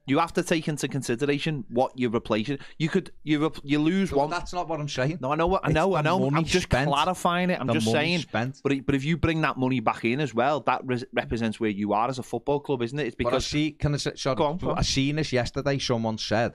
You 0.09 0.21
have 0.21 0.33
to 0.35 0.45
take 0.45 0.69
into 0.69 0.87
consideration 0.87 1.65
what 1.69 1.91
you're 1.97 2.11
replacing. 2.13 2.59
You 2.79 2.89
could 2.89 3.11
you 3.25 3.51
you 3.65 3.81
lose 3.81 4.13
one. 4.13 4.31
that's 4.31 4.53
not 4.53 4.69
what 4.69 4.79
I'm 4.79 4.89
saying. 4.89 5.19
No, 5.21 5.33
I 5.33 5.35
know, 5.35 5.49
what 5.49 5.65
I 5.65 5.71
It's 5.71 5.75
know, 5.75 5.97
I 5.97 6.03
know. 6.03 6.25
I'm 6.29 6.45
just 6.45 6.67
spent. 6.67 6.89
clarifying 6.89 7.51
it. 7.51 7.59
I'm 7.61 7.67
The 7.67 7.73
just 7.73 7.91
saying. 7.91 8.21
spent. 8.21 8.61
But 8.63 8.71
it- 8.71 8.87
but 8.87 8.95
if 8.95 9.03
you 9.05 9.17
bring 9.17 9.41
that 9.41 9.57
money 9.57 9.81
back 9.81 10.05
in 10.05 10.21
as 10.21 10.33
well, 10.33 10.61
that 10.61 10.83
res- 10.85 11.05
represents 11.13 11.59
where 11.59 11.71
you 11.71 11.93
are 11.93 12.09
as 12.09 12.21
a 12.21 12.23
football 12.23 12.61
club, 12.61 12.83
isn't 12.83 12.97
it? 12.97 13.07
It's 13.09 13.17
But 13.17 13.27
I 13.27 13.31
because 13.31 13.47
see, 13.49 13.73
can 13.73 13.95
I 13.95 13.97
say, 13.97 14.13
sorry, 14.15 14.37
Go 14.37 14.45
on, 14.45 14.59
go 14.59 14.71
on. 14.71 14.79
I 14.79 14.83
seen 14.83 15.17
this 15.17 15.33
yesterday. 15.33 15.77
Someone 15.79 16.19
said, 16.19 16.53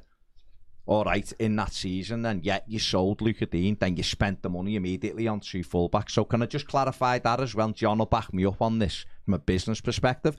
all 0.86 1.04
right, 1.04 1.32
in 1.40 1.56
that 1.58 1.74
season, 1.74 2.26
and 2.26 2.44
yet 2.44 2.64
you 2.68 2.80
sold 2.80 3.22
Lucas 3.22 3.50
Digne, 3.50 3.78
then 3.80 3.96
you 3.96 4.04
spent 4.04 4.42
the 4.42 4.50
money 4.50 4.76
immediately 4.76 5.28
on 5.28 5.40
two 5.40 5.64
fullbacks. 5.64 6.12
So 6.12 6.26
can 6.26 6.42
I 6.42 6.48
just 6.48 6.68
clarify 6.68 7.20
that 7.20 7.40
as 7.40 7.54
well? 7.54 7.72
John 7.72 8.00
will 8.00 8.08
back 8.08 8.34
me 8.34 8.46
up 8.46 8.62
on 8.62 8.80
this 8.80 9.06
from 9.24 9.36
a 9.36 9.40
business 9.40 9.80
perspective. 9.80 10.36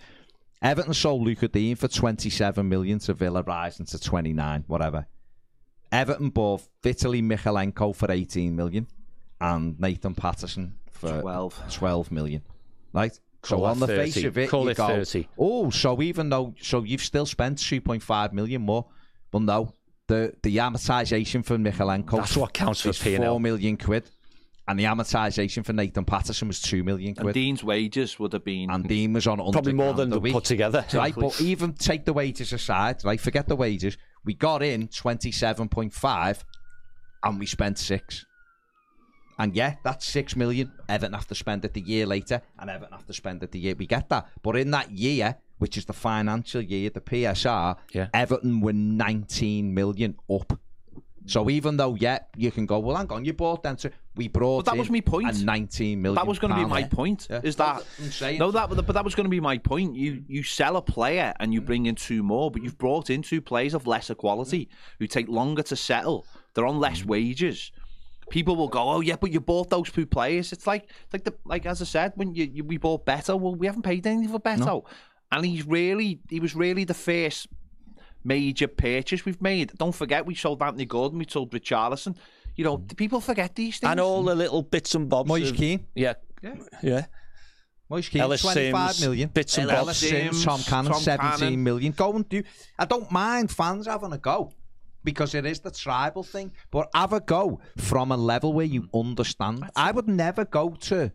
Everton 0.61 0.95
sold 0.95 1.22
Lucas 1.22 1.49
Digne 1.51 1.74
for 1.74 1.88
27 1.88 2.68
million 2.68 2.99
to 3.01 3.14
Villa, 3.14 3.43
rising 3.43 3.86
to 3.86 3.99
29, 3.99 4.64
whatever. 4.66 5.07
Everton 5.90 6.30
bought 6.30 6.62
Vitaliy 6.82 7.22
Mykolenko 7.22 7.95
for 7.95 8.11
18 8.11 8.55
million 8.55 8.86
and 9.40 9.78
Nathan 9.78 10.14
Patterson 10.14 10.76
for 10.90 11.20
12. 11.20 11.72
12 11.72 12.12
million. 12.12 12.43
Right? 12.93 13.12
So 13.45 13.57
Call 13.57 13.66
it 13.66 13.70
on 13.70 13.80
the 13.80 13.86
face 13.88 14.22
of 14.22 14.38
it, 14.38 14.49
Call 14.49 14.64
you 14.64 14.70
it 14.70 14.76
go, 14.76 14.86
30. 14.86 15.28
oh, 15.36 15.70
so 15.70 16.01
even 16.01 16.28
though, 16.30 16.55
so 16.61 16.84
you've 16.84 17.03
still 17.03 17.26
spent 17.26 17.59
2.5 17.59 18.32
million 18.32 18.62
more, 18.62 18.86
but 19.32 19.43
no, 19.43 19.74
the 20.13 20.35
the 20.43 20.57
amortization 20.59 21.45
for 21.45 21.57
Mykolenko 21.57 22.19
That's 22.19 22.37
what 22.37 22.53
counts 22.53 22.83
for 22.83 22.93
P&L. 22.93 23.23
4 23.23 23.41
million 23.41 23.77
quid, 23.77 24.11
and 24.69 24.79
the 24.79 24.85
amortization 24.85 25.65
for 25.65 25.73
Nathan 25.73 26.05
Patterson 26.05 26.49
was 26.49 26.61
2 26.61 26.85
million 26.85 27.15
quid. 27.15 27.19
and 27.19 27.25
quid. 27.27 27.35
Digne's 27.35 27.65
wages 27.65 28.19
would 28.19 28.33
have 28.33 28.45
been. 28.45 28.71
And 28.71 28.87
Digne 28.87 29.15
was 29.15 29.27
on 29.27 29.39
Probably 29.39 29.73
more 29.73 29.95
than 29.95 30.11
grand 30.11 30.13
a 30.15 30.19
week. 30.21 30.33
put 30.35 30.45
together. 30.45 30.85
Right, 30.93 31.15
but 31.15 31.41
even 31.41 31.73
take 31.73 32.05
the 32.05 32.13
wages 32.13 32.53
aside, 32.53 33.03
right? 33.05 33.21
Forget 33.21 33.49
the 33.49 33.57
wages. 33.57 33.97
We 34.25 34.35
got 34.35 34.63
in 34.63 34.89
27.5 34.89 36.45
and 37.25 37.39
we 37.39 37.47
spent 37.47 37.79
six. 37.79 38.25
And 39.39 39.57
yeah, 39.57 39.77
that's 39.83 40.05
six 40.07 40.37
million. 40.37 40.71
Everton 40.89 41.15
have 41.15 41.27
to 41.29 41.35
spend 41.35 41.65
it 41.65 41.73
the 41.73 41.81
year 41.81 42.07
later, 42.07 42.43
and 42.59 42.69
Everton 42.71 42.93
have 42.93 43.07
to 43.07 43.15
spend 43.15 43.43
it 43.43 43.51
the 43.51 43.59
year. 43.59 43.75
We 43.77 43.87
get 43.87 44.09
that. 44.11 44.29
But 44.43 44.57
in 44.57 44.71
that 44.73 44.91
year, 44.93 45.37
which 45.63 45.77
is 45.79 45.85
the 45.85 45.93
financial 45.93 46.61
year, 46.61 46.91
the 46.91 47.01
PSR, 47.01 47.77
Yeah. 47.93 48.09
Everton 48.13 48.61
were 48.61 48.73
19 48.73 49.73
million 49.73 50.17
up. 50.29 50.59
So 51.27 51.49
even 51.49 51.77
though, 51.77 51.95
yeah, 51.95 52.19
you 52.37 52.51
can 52.51 52.67
go, 52.67 52.81
well, 52.81 52.97
hang 52.97 53.09
on, 53.13 53.25
you 53.25 53.33
bought 53.33 53.63
them 53.63 53.77
to, 53.77 53.93
we 54.17 54.27
brought 54.27 54.65
But 54.65 54.73
that 54.73 54.73
in 54.73 54.79
was 54.81 54.91
my 54.91 55.01
point. 55.01 55.41
a 55.41 55.45
19 55.45 56.03
million. 56.03 56.17
that 56.17 56.27
was 56.27 56.41
going 56.41 56.53
to 56.53 56.59
be 56.59 56.67
my 56.67 56.83
point. 56.83 57.29
Yeah. 57.31 57.43
Is 57.45 57.55
that 57.57 57.85
no? 58.41 58.51
That 58.51 58.71
but 58.71 58.89
that 58.89 59.05
was 59.05 59.15
going 59.15 59.27
to 59.27 59.31
be 59.31 59.39
my 59.39 59.57
point. 59.57 59.95
You 59.95 60.25
you 60.27 60.43
sell 60.43 60.77
a 60.77 60.83
player 60.83 61.33
and 61.39 61.55
you 61.55 61.63
mm. 61.63 61.67
bring 61.67 61.87
in 61.87 61.95
two 61.95 62.25
more, 62.25 62.51
but 62.51 62.65
you've 62.65 62.77
brought 62.77 63.09
in 63.09 63.23
two 63.23 63.41
players 63.41 63.73
of 63.73 63.87
lesser 63.87 64.17
quality 64.17 64.65
mm. 64.65 64.69
who 64.99 65.07
take 65.07 65.29
longer 65.29 65.63
to 65.63 65.77
settle. 65.77 66.27
They're 66.55 66.67
on 66.67 66.81
less 66.81 67.03
mm. 67.03 67.07
wages. 67.07 67.71
People 68.31 68.57
will 68.57 68.69
go, 68.69 68.91
oh 68.91 69.01
yeah, 69.01 69.17
but 69.17 69.31
you 69.31 69.41
bought 69.41 69.71
those 69.71 69.93
two 69.93 70.07
players. 70.07 70.53
It's 70.53 70.67
like 70.67 70.91
like 71.13 71.23
the 71.23 71.35
like 71.45 71.67
as 71.67 71.81
I 71.81 71.85
said 71.85 72.15
when 72.17 72.35
you, 72.35 72.51
you 72.53 72.65
we 72.65 72.79
bought 72.79 73.07
Beto. 73.07 73.39
Well, 73.39 73.55
we 73.55 73.67
haven't 73.67 73.83
paid 73.83 74.07
anything 74.07 74.33
for 74.33 74.41
Beto, 74.41 74.85
and 75.33 75.45
he's 75.45 75.66
really 75.66 76.20
he 76.30 76.39
was 76.39 76.55
really 76.55 76.85
the 76.85 76.95
first 76.95 77.49
major 78.24 78.68
purchase 78.68 79.24
we've 79.24 79.43
made. 79.43 79.72
Don't 79.78 79.95
forget 79.95 80.26
we 80.26 80.35
sold 80.37 80.62
Anthony 80.62 80.85
Gordon, 80.87 81.18
we 81.18 81.26
sold 81.28 81.51
Richarlison. 81.51 82.14
You 82.55 82.64
know, 82.64 82.78
people 82.78 83.20
forget 83.20 83.55
these 83.57 83.78
things. 83.78 83.91
and 83.91 83.99
all 83.99 84.22
the 84.22 84.35
little 84.35 84.62
bits 84.62 84.95
and 84.95 85.09
bobs. 85.09 85.26
Moise 85.28 85.51
of- 85.51 85.57
Kean. 85.57 85.87
Yeah. 85.95 86.14
Yeah. 86.83 87.07
Moise 87.89 88.09
Kean, 88.09 88.22
Ellis 88.22 88.43
25 88.43 88.91
Simms, 88.93 89.01
million. 89.01 89.28
bits 89.28 89.59
and 89.59 89.70
Ellis 89.70 89.87
bobs. 89.87 89.99
Simms, 89.99 90.45
Tom 90.45 90.59
Simms, 90.61 90.68
Cannon, 90.68 90.93
Tom 90.93 91.01
seventeen 91.03 91.62
million. 91.64 91.93
Cannon. 91.93 92.12
Go 92.12 92.16
and 92.16 92.28
do. 92.28 92.43
I 92.78 92.85
don't 92.85 93.11
mind 93.11 93.51
fans 93.51 93.87
having 93.87 94.12
a 94.12 94.18
go 94.18 94.53
because 95.05 95.35
it 95.35 95.45
is 95.45 95.61
the 95.61 95.70
tribal 95.70 96.22
thing, 96.22 96.53
but 96.70 96.89
have 96.95 97.12
a 97.12 97.20
go 97.20 97.61
from 97.76 98.12
a 98.12 98.16
level 98.16 98.53
where 98.53 98.64
you 98.66 98.89
understand. 98.95 99.68
I 99.76 99.91
would 99.93 100.09
never 100.09 100.45
go 100.45 100.70
to 100.83 101.11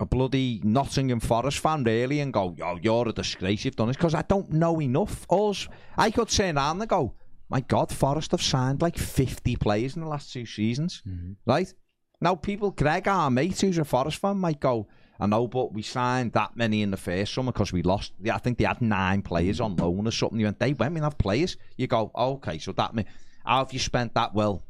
a 0.00 0.06
bloody 0.06 0.60
Nottingham 0.64 1.20
Forest 1.20 1.58
fan 1.58 1.84
really 1.84 2.20
and 2.20 2.32
go, 2.32 2.54
"Yo, 2.56 2.78
you're 2.82 3.08
a 3.08 3.12
disgrace. 3.12 3.64
You've 3.64 3.76
done 3.76 3.88
this," 3.88 3.96
because 3.96 4.14
I 4.14 4.22
don't 4.22 4.50
know 4.50 4.80
enough. 4.80 5.26
Us, 5.30 5.68
I 5.96 6.10
could 6.10 6.28
turn 6.28 6.56
around 6.56 6.80
and 6.80 6.88
go, 6.88 7.14
"My 7.48 7.60
God, 7.60 7.92
Forest 7.92 8.30
have 8.32 8.42
signed 8.42 8.82
like 8.82 8.98
fifty 8.98 9.56
players 9.56 9.96
in 9.96 10.02
the 10.02 10.08
last 10.08 10.32
two 10.32 10.46
seasons, 10.46 11.02
mm-hmm. 11.06 11.32
right?" 11.46 11.72
Now, 12.20 12.36
people, 12.36 12.70
Greg, 12.70 13.08
our 13.08 13.30
mate, 13.30 13.60
who's 13.60 13.78
a 13.78 13.84
Forest 13.84 14.18
fan, 14.18 14.38
might 14.38 14.60
go, 14.60 14.86
I 15.18 15.26
know, 15.26 15.48
but 15.48 15.72
we 15.72 15.82
signed 15.82 16.32
that 16.32 16.56
many 16.56 16.82
in 16.82 16.90
the 16.90 16.96
first 16.96 17.34
summer 17.34 17.52
because 17.52 17.72
we 17.72 17.82
lost. 17.82 18.12
Yeah, 18.20 18.36
I 18.36 18.38
think 18.38 18.58
they 18.58 18.64
had 18.64 18.80
nine 18.80 19.22
players 19.22 19.60
mm-hmm. 19.60 19.80
on 19.80 19.96
loan 19.96 20.06
or 20.06 20.10
something. 20.10 20.38
You 20.38 20.46
went, 20.46 20.58
they 20.58 20.72
went, 20.72 20.94
we 20.94 21.00
have 21.00 21.18
players. 21.18 21.56
You 21.76 21.86
go, 21.86 22.10
okay, 22.14 22.58
so 22.58 22.72
that 22.72 22.94
mean, 22.94 23.06
how 23.44 23.58
have 23.58 23.72
you 23.72 23.78
spent 23.78 24.14
that? 24.14 24.34
Well, 24.34 24.62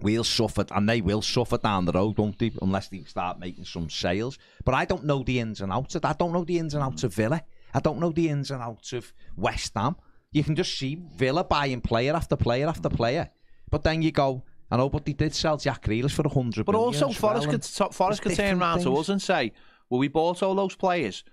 we'll 0.00 0.24
suffer, 0.24 0.64
and 0.70 0.88
they 0.88 1.00
will 1.00 1.22
suffer 1.22 1.58
down 1.58 1.84
the 1.84 1.92
road, 1.92 2.18
won't 2.18 2.38
they? 2.38 2.52
Unless 2.60 2.88
they 2.88 3.02
start 3.04 3.38
making 3.38 3.64
some 3.64 3.88
sales. 3.90 4.38
But 4.64 4.74
I 4.74 4.84
don't 4.84 5.04
know 5.04 5.22
the 5.22 5.40
ins 5.40 5.60
and 5.60 5.72
outs 5.72 5.94
of 5.94 6.02
that. 6.02 6.08
I 6.08 6.14
don't 6.18 6.32
know 6.32 6.44
the 6.44 6.58
ins 6.58 6.74
and 6.74 6.82
outs 6.82 7.04
of 7.04 7.14
Villa. 7.14 7.42
I 7.74 7.80
don't 7.80 7.98
know 7.98 8.10
the 8.10 8.28
ins 8.28 8.50
and 8.50 8.62
outs 8.62 8.92
of 8.92 9.12
West 9.36 9.72
Ham. 9.76 9.96
You 10.32 10.44
can 10.44 10.56
just 10.56 10.78
see 10.78 11.02
Villa 11.16 11.44
buying 11.44 11.80
player 11.80 12.14
after 12.14 12.36
player 12.36 12.68
after 12.68 12.88
player. 12.88 13.30
But 13.70 13.84
then 13.84 14.02
you 14.02 14.12
go, 14.12 14.44
I 14.70 14.76
know, 14.76 14.88
but 14.88 15.04
they 15.04 15.12
did 15.12 15.34
sell 15.34 15.56
Jack 15.56 15.82
Grealish 15.82 16.12
for 16.12 16.26
a 16.26 16.28
hundred. 16.28 16.66
But 16.66 16.74
also, 16.74 17.10
Forrest 17.10 17.46
well, 17.46 17.58
could 17.58 17.94
Forest 17.94 18.22
could 18.22 18.34
turn 18.34 18.60
around 18.60 18.82
to 18.82 18.96
us 18.96 19.08
and 19.08 19.22
say, 19.22 19.52
"Well, 19.88 20.00
we 20.00 20.08
bought 20.08 20.42
all 20.42 20.54
those 20.54 20.74
players, 20.74 21.24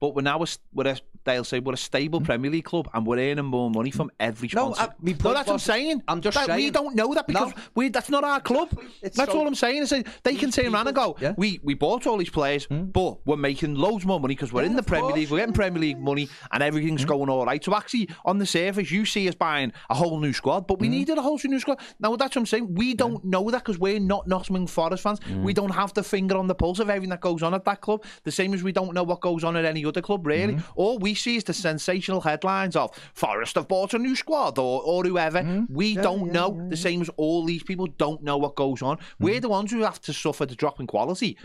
but 0.00 0.14
we're 0.14 0.22
now 0.22 0.42
a, 0.42 0.46
we're 0.72 0.88
a 0.88 0.98
they'll 1.28 1.44
say 1.44 1.60
we're 1.60 1.74
a 1.74 1.76
stable 1.76 2.20
Premier 2.20 2.50
League 2.50 2.64
club 2.64 2.88
and 2.94 3.06
we're 3.06 3.18
earning 3.18 3.44
more 3.44 3.70
money 3.70 3.90
from 3.90 4.10
every 4.18 4.48
Hmm. 4.48 4.56
No, 4.56 4.72
sponsor." 4.74 4.94
I- 5.02 5.10
no, 5.24 5.32
that's 5.34 5.46
what 5.46 5.52
I'm 5.54 5.58
saying. 5.58 6.02
I'm 6.08 6.20
just 6.20 6.36
That- 6.46 6.56
we 6.56 6.70
don't 6.70 6.94
know 6.94 7.12
that 7.14 7.26
because 7.26 7.50
No. 7.50 7.62
we 7.74 7.88
that's 7.88 8.08
not 8.10 8.24
our 8.24 8.40
club. 8.40 8.68
It's 9.02 9.16
that's 9.16 9.30
so- 9.32 9.38
all 9.38 9.46
I'm 9.46 9.54
saying. 9.54 9.82
Is 9.82 9.94
they 10.22 10.34
can 10.34 10.50
turn 10.50 10.74
around 10.74 10.86
and 10.88 10.96
go, 10.96 11.16
Yeah. 11.20 11.32
Hmm. 11.32 11.40
"We 11.40 11.60
we 11.62 11.74
bought 11.74 12.06
all 12.06 12.16
these 12.16 12.30
players, 12.30 12.66
but 12.70 13.18
we're 13.26 13.36
making 13.36 13.74
loads 13.76 14.04
more 14.04 14.18
money 14.20 14.34
because 14.34 14.52
we're 14.52 14.62
Yeah, 14.62 14.68
in 14.70 14.76
the 14.76 14.82
Premier 14.82 15.02
course, 15.10 15.14
League. 15.16 15.30
We're 15.30 15.38
getting 15.38 15.54
Premier 15.54 15.80
League 15.80 16.00
money 16.00 16.28
and 16.52 16.62
everything's 16.62 17.02
Hmm. 17.02 17.08
going 17.08 17.28
all 17.30 17.44
right." 17.46 17.62
So 17.64 17.74
actually, 17.74 18.08
on 18.24 18.38
the 18.38 18.46
surface, 18.46 18.90
you 18.90 19.04
see 19.04 19.28
us 19.28 19.34
buying 19.34 19.72
a 19.90 19.94
whole 19.94 20.18
new 20.20 20.32
squad, 20.32 20.66
but 20.66 20.76
Hmm. 20.78 20.82
we 20.82 20.88
needed 20.88 21.18
a 21.18 21.22
whole 21.22 21.38
new 21.44 21.60
squad. 21.60 21.78
Now 22.00 22.16
that's 22.16 22.34
what 22.34 22.42
I'm 22.42 22.46
saying. 22.46 22.74
We 22.74 22.94
don't 22.94 23.24
know 23.24 23.50
that 23.50 23.64
because 23.64 23.78
we're 23.78 24.00
not 24.00 24.26
Nottingham 24.26 24.66
Forest 24.66 25.02
fans. 25.02 25.20
Hmm. 25.26 25.42
We 25.42 25.52
don't 25.54 25.70
have 25.70 25.94
the 25.94 26.02
finger 26.02 26.36
on 26.36 26.46
the 26.46 26.54
pulse 26.54 26.78
of 26.78 26.88
everything 26.90 27.10
that 27.10 27.20
goes 27.20 27.42
on 27.42 27.54
at 27.54 27.64
that 27.64 27.80
club. 27.80 28.02
The 28.24 28.32
same 28.32 28.52
as 28.54 28.62
we 28.62 28.72
don't 28.72 28.92
know 28.94 29.02
what 29.02 29.20
goes 29.20 29.44
on 29.44 29.56
at 29.56 29.64
any 29.64 29.84
other 29.84 30.00
club, 30.02 30.26
really. 30.26 30.54
Hmm. 30.54 30.60
All 30.76 30.98
we 30.98 31.14
see 31.18 31.36
is 31.36 31.44
the 31.44 31.52
sensational 31.52 32.20
headlines 32.22 32.76
of 32.76 32.90
Forest 33.14 33.56
have 33.56 33.68
bought 33.68 33.92
a 33.94 33.98
new 33.98 34.16
squad 34.16 34.58
or, 34.58 34.82
or 34.82 35.04
whoever. 35.04 35.42
Hmm. 35.42 35.64
We 35.68 35.94
don't 35.96 36.32
know. 36.32 36.66
The 36.70 36.76
same 36.76 37.02
as 37.02 37.10
all 37.16 37.44
these 37.44 37.62
people 37.62 37.86
don't 37.98 38.22
know 38.22 38.36
what 38.38 38.54
goes 38.54 38.80
on. 38.82 38.96
Hmm. 39.18 39.24
We're 39.24 39.40
the 39.40 39.48
ones 39.48 39.70
who 39.72 39.80
have 39.82 40.00
to 40.02 40.12
suffer 40.12 40.46
the 40.46 40.54
drop 40.54 40.80
in 40.80 40.86
quality. 40.86 41.36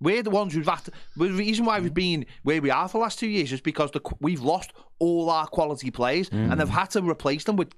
We're 0.00 0.22
the 0.22 0.30
ones 0.30 0.54
who've 0.54 0.66
had 0.66 0.84
to. 0.86 0.92
The 1.16 1.30
reason 1.30 1.64
why 1.64 1.78
Hmm. 1.78 1.84
we've 1.84 1.94
been 1.94 2.26
where 2.42 2.60
we 2.60 2.70
are 2.70 2.88
for 2.88 2.98
the 2.98 3.02
last 3.02 3.18
two 3.18 3.28
years 3.28 3.52
is 3.52 3.60
because 3.60 3.90
the, 3.92 4.00
we've 4.20 4.40
lost 4.42 4.72
all 4.98 5.30
our 5.30 5.46
quality 5.46 5.90
players 5.90 6.28
and 6.30 6.58
they've 6.60 6.68
had 6.68 6.90
to 6.90 7.02
replace 7.02 7.44
them 7.44 7.56
with 7.56 7.72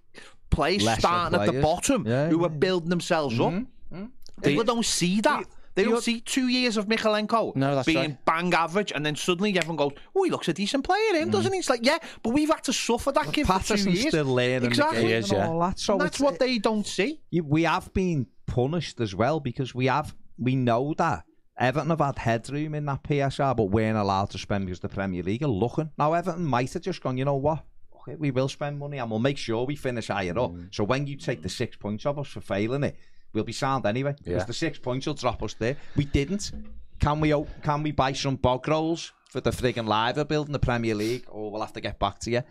players 0.50 0.82
Hmm. 0.82 0.86
Lesser 0.88 1.00
starting 1.00 1.40
at 1.40 1.46
the 1.52 1.60
bottom 1.60 2.06
Yeah, 2.06 2.28
who 2.28 2.40
yeah, 2.40 2.46
are 2.46 2.50
building 2.50 2.90
themselves 2.90 3.38
up. 3.40 3.52
Hmm. 3.92 4.04
People 4.42 4.64
don't 4.64 4.84
see 4.84 5.20
that. 5.20 5.44
They 5.74 5.84
don't 5.84 5.92
You're- 5.92 6.02
see 6.02 6.20
two 6.20 6.48
years 6.48 6.76
of 6.76 6.86
Mykolenko 6.86 7.56
No, 7.56 7.74
that's 7.74 7.86
being 7.86 7.98
right. 7.98 8.24
bang 8.24 8.52
average, 8.52 8.92
and 8.94 9.04
then 9.06 9.16
suddenly 9.16 9.56
everyone 9.56 9.76
goes, 9.76 9.92
"Oh, 10.14 10.22
he 10.24 10.30
looks 10.30 10.48
a 10.48 10.52
decent 10.52 10.84
player, 10.84 11.14
him, 11.14 11.30
doesn't 11.30 11.52
he?" 11.52 11.58
It's 11.58 11.70
like, 11.70 11.84
yeah, 11.84 11.98
but 12.22 12.30
we've 12.34 12.48
had 12.50 12.62
to 12.64 12.72
suffer 12.72 13.10
that 13.12 13.32
kid 13.32 13.46
for 13.46 13.52
two 13.54 13.58
Patterson's 13.58 13.94
years. 14.02 14.08
still 14.08 14.26
learning 14.26 14.64
exactly. 14.70 15.02
the 15.02 15.08
game 15.08 15.16
and 15.22 15.32
yeah. 15.32 15.48
all 15.48 15.60
that. 15.60 15.78
So 15.78 15.94
And 15.94 16.02
that's 16.02 16.16
it's- 16.16 16.24
what 16.24 16.34
uh, 16.34 16.44
they 16.44 16.58
don't 16.58 16.86
see. 16.86 17.20
we 17.44 17.62
have 17.62 17.92
been 17.94 18.26
punished 18.46 19.00
as 19.00 19.14
well 19.14 19.40
because 19.40 19.74
we 19.74 19.86
have 19.86 20.14
we 20.38 20.56
know 20.56 20.94
that 20.98 21.24
Everton 21.58 21.90
have 21.90 22.00
had 22.00 22.18
headroom 22.18 22.74
in 22.74 22.84
that 22.86 23.02
PSR, 23.04 23.54
but 23.56 23.64
weren't 23.64 23.96
allowed 23.96 24.30
to 24.30 24.38
spend 24.38 24.66
because 24.66 24.80
the 24.80 24.88
Premier 24.88 25.22
League 25.22 25.42
are 25.42 25.46
looking. 25.48 25.90
Now 25.98 26.12
Everton 26.14 26.44
might 26.44 26.72
have 26.72 26.82
just 26.82 27.02
gone, 27.02 27.16
you 27.16 27.24
know 27.24 27.36
what? 27.36 27.64
Okay, 28.08 28.16
we 28.16 28.30
will 28.32 28.48
spend 28.48 28.78
money 28.78 28.98
and 28.98 29.08
we'll 29.10 29.20
make 29.20 29.38
sure 29.38 29.64
we 29.64 29.76
finish 29.76 30.08
higher 30.08 30.36
up. 30.38 30.50
Mm. 30.52 30.74
So 30.74 30.82
when 30.82 31.06
you 31.06 31.16
take 31.16 31.42
the 31.42 31.48
six 31.48 31.76
points 31.76 32.04
off 32.04 32.18
us 32.18 32.26
for 32.28 32.40
failing 32.40 32.82
it, 32.82 32.96
we'll 33.32 33.44
be 33.44 33.52
sound 33.52 33.86
anyway. 33.86 34.14
Because 34.18 34.40
Yeah. 34.42 34.44
the 34.44 34.52
six 34.52 34.78
points 34.78 35.06
will 35.06 35.14
drop 35.14 35.42
us 35.42 35.54
there. 35.54 35.76
We 35.96 36.04
didn't. 36.04 36.52
Can 37.00 37.20
we 37.20 37.34
can 37.62 37.82
we 37.82 37.90
buy 37.90 38.12
some 38.12 38.36
bog 38.36 38.68
rolls 38.68 39.12
for 39.30 39.40
the 39.40 39.50
frigging 39.50 39.86
live 39.86 40.26
build 40.28 40.46
in 40.46 40.52
the 40.52 40.58
Premier 40.58 40.94
League? 40.94 41.24
Or 41.28 41.50
we'll 41.50 41.60
have 41.60 41.72
to 41.72 41.80
get 41.80 41.98
back 41.98 42.18
to 42.20 42.30
you. 42.30 42.42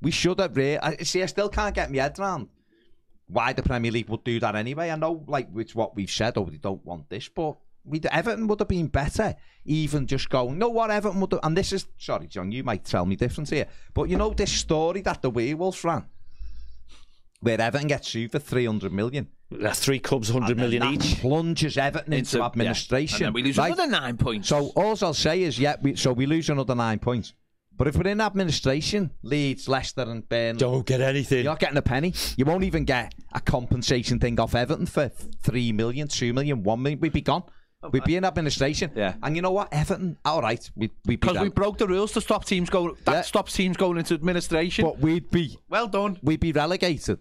We 0.00 0.10
should 0.10 0.38
have. 0.40 0.56
Re- 0.56 0.78
I 0.78 0.96
see. 1.02 1.22
I 1.22 1.26
still 1.26 1.48
can't 1.48 1.74
get 1.74 1.90
my 1.90 1.98
head 1.98 2.18
around 2.18 2.48
why 3.26 3.52
the 3.52 3.62
Premier 3.62 3.90
League 3.90 4.08
would 4.08 4.24
do 4.24 4.40
that 4.40 4.54
anyway. 4.56 4.90
I 4.90 4.96
know, 4.96 5.22
like, 5.26 5.48
it's 5.56 5.74
what 5.74 5.94
we've 5.94 6.10
said. 6.10 6.38
Oh, 6.38 6.44
they 6.46 6.56
don't 6.56 6.84
want 6.86 7.10
this, 7.10 7.28
but 7.28 7.58
we 7.84 8.00
Everton 8.10 8.46
would 8.46 8.60
have 8.60 8.68
been 8.68 8.86
better. 8.86 9.34
Even 9.66 10.06
just 10.06 10.30
going, 10.30 10.56
no, 10.56 10.70
what 10.70 10.90
Everton 10.90 11.20
would 11.20 11.32
have. 11.32 11.40
And 11.42 11.54
this 11.56 11.72
is 11.72 11.86
sorry, 11.98 12.26
John. 12.28 12.50
You 12.52 12.64
might 12.64 12.84
tell 12.84 13.04
me 13.04 13.16
different 13.16 13.50
here, 13.50 13.66
but 13.92 14.08
you 14.08 14.16
know 14.16 14.30
this 14.30 14.52
story 14.52 15.02
that 15.02 15.20
the 15.20 15.28
Werewolves 15.30 15.84
ran, 15.84 16.06
where 17.40 17.60
Everton 17.60 17.88
gets 17.88 18.08
sued 18.08 18.32
for 18.32 18.38
three 18.38 18.64
hundred 18.66 18.92
million. 18.92 19.28
Uh, 19.50 19.72
Three 19.72 19.98
clubs, 19.98 20.30
100 20.32 20.56
million 20.58 20.80
That 20.82 20.92
each. 21.04 21.20
plunges 21.20 21.78
Everton 21.78 22.12
into, 22.12 22.18
Into- 22.36 22.38
yeah. 22.38 22.46
administration. 22.46 23.16
And 23.16 23.26
then 23.26 23.32
we 23.32 23.42
lose 23.42 23.56
right? 23.56 23.72
another 23.72 23.90
nine 23.90 24.16
points. 24.18 24.48
So 24.48 24.72
all 24.76 24.96
I'll 25.00 25.14
say 25.14 25.42
is, 25.42 25.58
yeah, 25.58 25.76
we, 25.80 25.96
so 25.96 26.12
we 26.12 26.26
lose 26.26 26.50
another 26.50 26.74
nine 26.74 26.98
points. 26.98 27.32
But 27.76 27.86
if 27.88 27.96
we're 27.96 28.08
in 28.10 28.20
administration, 28.20 29.12
Leeds, 29.22 29.68
Leicester, 29.68 30.02
and 30.02 30.28
Burnley, 30.28 30.58
Don't 30.58 30.84
get 30.84 31.00
anything. 31.00 31.44
you're 31.44 31.52
not 31.52 31.60
getting 31.60 31.78
a 31.78 31.82
penny. 31.82 32.12
You 32.36 32.44
won't 32.44 32.64
even 32.64 32.84
get 32.84 33.14
a 33.32 33.40
compensation 33.40 34.18
thing 34.18 34.38
off 34.40 34.54
Everton 34.54 34.84
for 34.86 35.08
three 35.08 35.70
million, 35.72 36.08
two 36.08 36.32
million, 36.32 36.62
one 36.64 36.82
million. 36.82 36.98
We'd 37.00 37.12
be 37.12 37.20
gone. 37.20 37.44
We'd 37.92 38.02
be 38.02 38.16
in 38.16 38.24
administration. 38.24 38.90
Yeah. 38.96 39.14
And 39.22 39.36
you 39.36 39.42
know 39.42 39.52
what? 39.52 39.72
Everton, 39.72 40.18
all 40.24 40.42
right, 40.42 40.68
we'd, 40.74 40.90
we'd 41.06 41.20
because 41.20 41.38
we 41.38 41.48
broke 41.50 41.78
the 41.78 41.86
rules 41.86 42.10
to 42.14 42.20
stop 42.20 42.44
teams 42.44 42.68
going. 42.68 42.96
That 43.04 43.12
Yeah. 43.12 43.22
stops 43.22 43.52
teams 43.52 43.76
going 43.76 43.96
into 43.98 44.14
administration. 44.14 44.84
But 44.84 44.98
we'd 44.98 45.30
be 45.30 45.56
well 45.68 45.86
done. 45.86 46.18
we'd 46.22 46.40
be 46.40 46.50
relegated. 46.50 47.20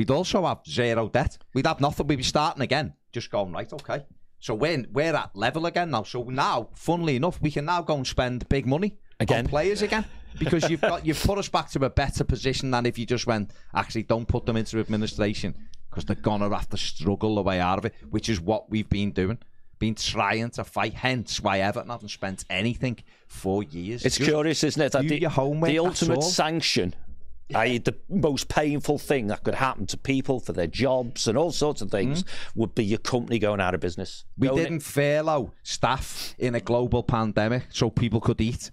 We'd 0.00 0.10
also 0.10 0.46
have 0.46 0.60
zero 0.66 1.10
debt. 1.10 1.36
We'd 1.52 1.66
have 1.66 1.78
nothing. 1.78 2.06
We'd 2.06 2.16
be 2.16 2.22
starting 2.22 2.62
again. 2.62 2.94
Just 3.12 3.30
going, 3.30 3.52
right, 3.52 3.70
okay. 3.70 4.06
So 4.38 4.54
we're, 4.54 4.86
we're 4.90 5.14
at 5.14 5.36
level 5.36 5.66
again 5.66 5.90
now. 5.90 6.04
So 6.04 6.22
now, 6.22 6.70
funnily 6.74 7.16
enough, 7.16 7.38
we 7.42 7.50
can 7.50 7.66
now 7.66 7.82
go 7.82 7.96
and 7.96 8.06
spend 8.06 8.48
big 8.48 8.66
money 8.66 8.96
Again. 9.20 9.44
on 9.44 9.50
players 9.50 9.82
again. 9.82 10.06
Because 10.38 10.70
you've 10.70 10.80
got 10.80 11.04
you've 11.04 11.22
put 11.22 11.36
us 11.36 11.50
back 11.50 11.68
to 11.72 11.84
a 11.84 11.90
better 11.90 12.24
position 12.24 12.70
than 12.70 12.86
if 12.86 12.98
you 12.98 13.04
just 13.04 13.26
went, 13.26 13.50
actually 13.74 14.04
don't 14.04 14.26
put 14.26 14.46
them 14.46 14.56
into 14.56 14.80
administration 14.80 15.54
because 15.90 16.06
they're 16.06 16.16
gonna 16.16 16.48
have 16.48 16.70
to 16.70 16.78
struggle 16.78 17.34
the 17.34 17.42
way 17.42 17.60
out 17.60 17.76
of 17.76 17.84
it, 17.84 17.94
which 18.08 18.30
is 18.30 18.40
what 18.40 18.70
we've 18.70 18.88
been 18.88 19.10
doing. 19.10 19.36
Been 19.78 19.96
trying 19.96 20.48
to 20.52 20.64
fight, 20.64 20.94
hence 20.94 21.42
why 21.42 21.60
Everton 21.60 21.90
haven't 21.90 22.08
spent 22.08 22.46
anything 22.48 23.00
for 23.26 23.62
years. 23.64 24.06
It's 24.06 24.16
Just 24.16 24.30
curious, 24.30 24.64
isn't 24.64 24.80
it? 24.80 24.92
That 24.92 25.02
the, 25.02 25.18
the 25.18 25.78
ultimate 25.78 26.22
sanction, 26.22 26.94
i.e., 27.54 27.78
the 27.78 27.96
most 28.08 28.48
painful 28.48 28.98
thing 28.98 29.26
that 29.28 29.42
could 29.44 29.54
happen 29.54 29.86
to 29.86 29.96
people 29.96 30.40
for 30.40 30.52
their 30.52 30.66
jobs 30.66 31.28
and 31.28 31.36
all 31.36 31.50
sorts 31.52 31.80
of 31.82 31.90
things, 31.90 32.24
would 32.54 32.74
be 32.74 32.84
your 32.84 32.98
company 32.98 33.38
going 33.38 33.60
out 33.60 33.74
of 33.74 33.80
business. 33.80 34.24
Mm. 34.38 34.40
We 34.40 34.48
Going- 34.48 34.62
didn't 34.62 34.80
furlough 34.80 35.52
staff 35.62 36.34
in 36.38 36.54
a 36.54 36.60
global 36.60 37.02
pandemic 37.02 37.64
so 37.70 37.90
people 37.90 38.20
could 38.20 38.40
eat. 38.40 38.70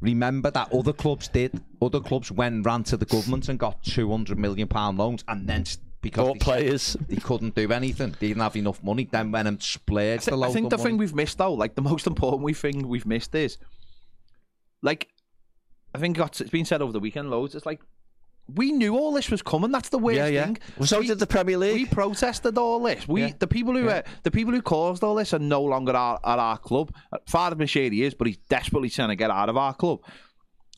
Remember 0.00 0.50
that 0.50 0.72
other 0.72 0.92
clubs 0.92 1.28
did. 1.28 1.62
Other 1.80 2.00
clubs 2.00 2.30
went 2.30 2.66
ran 2.66 2.84
to 2.84 2.96
the 2.96 3.06
government 3.06 3.48
and 3.48 3.58
got 3.58 3.82
two 3.82 4.10
hundred 4.10 4.38
million 4.38 4.68
pound 4.68 4.98
loans, 4.98 5.24
and 5.26 5.48
then 5.48 5.64
because 6.02 6.34
they, 6.34 6.38
players. 6.38 6.96
they 7.08 7.16
couldn't 7.16 7.54
do 7.54 7.72
anything, 7.72 8.14
they 8.20 8.28
didn't 8.28 8.42
have 8.42 8.56
enough 8.56 8.82
money. 8.84 9.08
Then 9.10 9.32
went 9.32 9.48
and 9.48 9.60
splurged 9.62 10.26
the 10.26 10.38
I 10.38 10.50
think 10.52 10.68
the 10.68 10.76
money. 10.76 10.90
thing 10.90 10.98
we've 10.98 11.14
missed 11.14 11.38
though, 11.38 11.54
like 11.54 11.76
the 11.76 11.82
most 11.82 12.06
important 12.06 12.42
we 12.42 12.52
thing 12.52 12.86
we've 12.86 13.06
missed 13.06 13.34
is, 13.34 13.56
like, 14.82 15.08
I 15.96 16.00
think 16.00 16.16
got 16.16 16.40
it's 16.40 16.50
been 16.50 16.64
said 16.64 16.82
over 16.82 16.92
the 16.92 17.00
weekend 17.00 17.30
loads. 17.30 17.54
It's 17.54 17.66
like 17.66 17.80
we 18.54 18.70
knew 18.70 18.96
all 18.96 19.12
this 19.12 19.28
was 19.30 19.42
coming. 19.42 19.72
That's 19.72 19.88
the 19.88 19.98
worst 19.98 20.18
Yeah, 20.18 20.26
yeah. 20.26 20.44
thing. 20.44 20.58
Well, 20.78 20.86
so 20.86 21.00
We- 21.00 21.06
did 21.08 21.18
the 21.18 21.26
Premier 21.26 21.58
League. 21.58 21.74
We 21.74 21.86
protested 21.86 22.56
all 22.58 22.80
this. 22.82 23.08
We 23.08 23.22
Yeah. 23.22 23.32
the 23.38 23.46
people 23.48 23.74
who 23.74 23.88
uh, 23.88 24.02
the 24.22 24.30
people 24.30 24.52
who 24.54 24.62
caused 24.62 25.02
all 25.02 25.14
this 25.16 25.32
are 25.34 25.38
no 25.40 25.62
longer 25.62 25.92
our, 25.96 26.20
at 26.24 26.38
our 26.38 26.58
club. 26.58 26.92
Farhad 27.28 27.54
Moshiri 27.54 28.02
is, 28.02 28.14
but 28.14 28.26
he's 28.28 28.36
desperately 28.48 28.90
trying 28.90 29.08
to 29.08 29.16
get 29.16 29.30
out 29.30 29.48
of 29.48 29.56
our 29.56 29.74
club. 29.74 30.00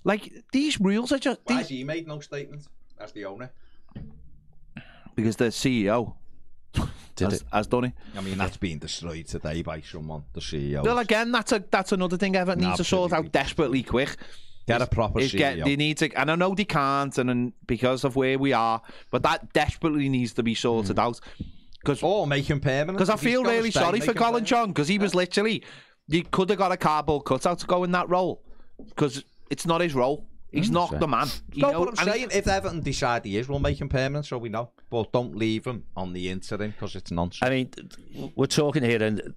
Like 0.05 0.33
these 0.53 0.81
rules 0.81 1.12
are 1.12 1.19
just 1.19 1.41
Why 1.45 1.55
these, 1.57 1.62
has 1.62 1.69
he 1.69 1.85
made 1.85 2.07
no 2.07 2.21
statement 2.21 2.62
as 2.99 3.12
the 3.12 3.25
owner? 3.27 3.51
because 5.14 5.37
the 5.37 5.47
CEO 5.47 6.14
Did 7.16 7.25
has, 7.33 7.41
it? 7.43 7.49
has 7.53 7.66
done 7.66 7.87
it. 7.87 7.93
I 8.16 8.21
mean, 8.21 8.39
that's 8.39 8.57
been 8.57 8.79
destroyed 8.79 9.27
today 9.27 9.62
by 9.62 9.81
someone, 9.81 10.23
the 10.33 10.41
CEO. 10.41 10.85
Well, 10.85 10.99
again, 11.01 11.33
that's 11.33 11.53
a 11.53 11.62
that's 11.71 11.93
another 11.93 12.16
thing 12.16 12.37
Everton 12.37 12.64
needs 12.64 12.77
to 12.79 12.85
sort 12.85 13.12
out 13.12 13.31
desperately 13.33 13.83
quick. 13.83 14.16
Get 14.69 14.83
a 14.83 14.87
proper 14.87 15.19
is 15.21 15.33
get 15.33 15.64
they 15.64 15.77
need 15.77 15.99
to 15.99 16.12
and 16.19 16.31
I 16.31 16.35
know 16.37 16.55
they 16.55 16.64
can't 16.64 17.16
and, 17.19 17.29
and 17.31 17.53
because 17.66 18.05
of 18.05 18.14
where 18.16 18.39
we 18.39 18.53
are, 18.53 18.81
but 19.11 19.23
that 19.25 19.53
desperately 19.53 20.09
needs 20.09 20.33
to 20.35 20.43
be 20.43 20.55
sorted 20.55 20.97
Hmm. 20.97 21.01
out. 21.01 21.21
Because 21.81 22.03
or 22.03 22.27
make 22.27 22.45
him 22.51 22.61
permanent. 22.61 22.99
because 22.99 23.11
I 23.11 23.16
feel 23.16 23.43
really 23.45 23.71
stay, 23.71 23.81
sorry 23.81 24.01
for 24.01 24.12
Colin 24.12 24.31
permanent. 24.45 24.47
Chong 24.49 24.69
because 24.69 24.89
he 24.89 24.99
was 24.99 25.14
literally 25.14 25.62
you 26.07 26.23
could 26.25 26.49
have 26.51 26.59
got 26.59 26.73
a 26.73 26.77
cardboard 26.77 27.25
cutout 27.25 27.59
to 27.61 27.66
go 27.66 27.85
in 27.85 27.93
that 27.93 28.09
role 28.09 28.43
because 28.89 29.25
it's 29.51 29.66
not 29.66 29.81
his 29.81 29.95
role. 29.95 30.27
He's 30.51 30.71
not 30.71 30.99
the 30.99 31.07
man. 31.07 31.29
You 31.53 31.62
No, 31.62 31.71
know, 31.73 31.85
but 31.85 32.01
I'm 32.01 32.09
and 32.09 32.14
he- 32.14 32.21
saying 32.27 32.31
if 32.33 32.49
Everton 32.49 32.81
decide 32.81 33.25
he 33.27 33.37
is, 33.37 33.49
we'll 33.51 33.59
make 33.59 33.79
him 33.81 33.89
permanent 33.91 34.25
so 34.25 34.39
we 34.39 34.49
know. 34.49 34.71
But 34.91 35.12
don't 35.12 35.37
leave 35.37 35.66
him 35.66 35.85
on 35.95 36.14
the 36.14 36.31
interim 36.31 36.71
because 36.71 36.97
it's 36.97 37.11
nonsense. 37.11 37.43
I 37.47 37.51
mean, 37.51 37.71
we're 38.35 38.47
talking 38.47 38.83
here, 38.83 39.03
and 39.03 39.35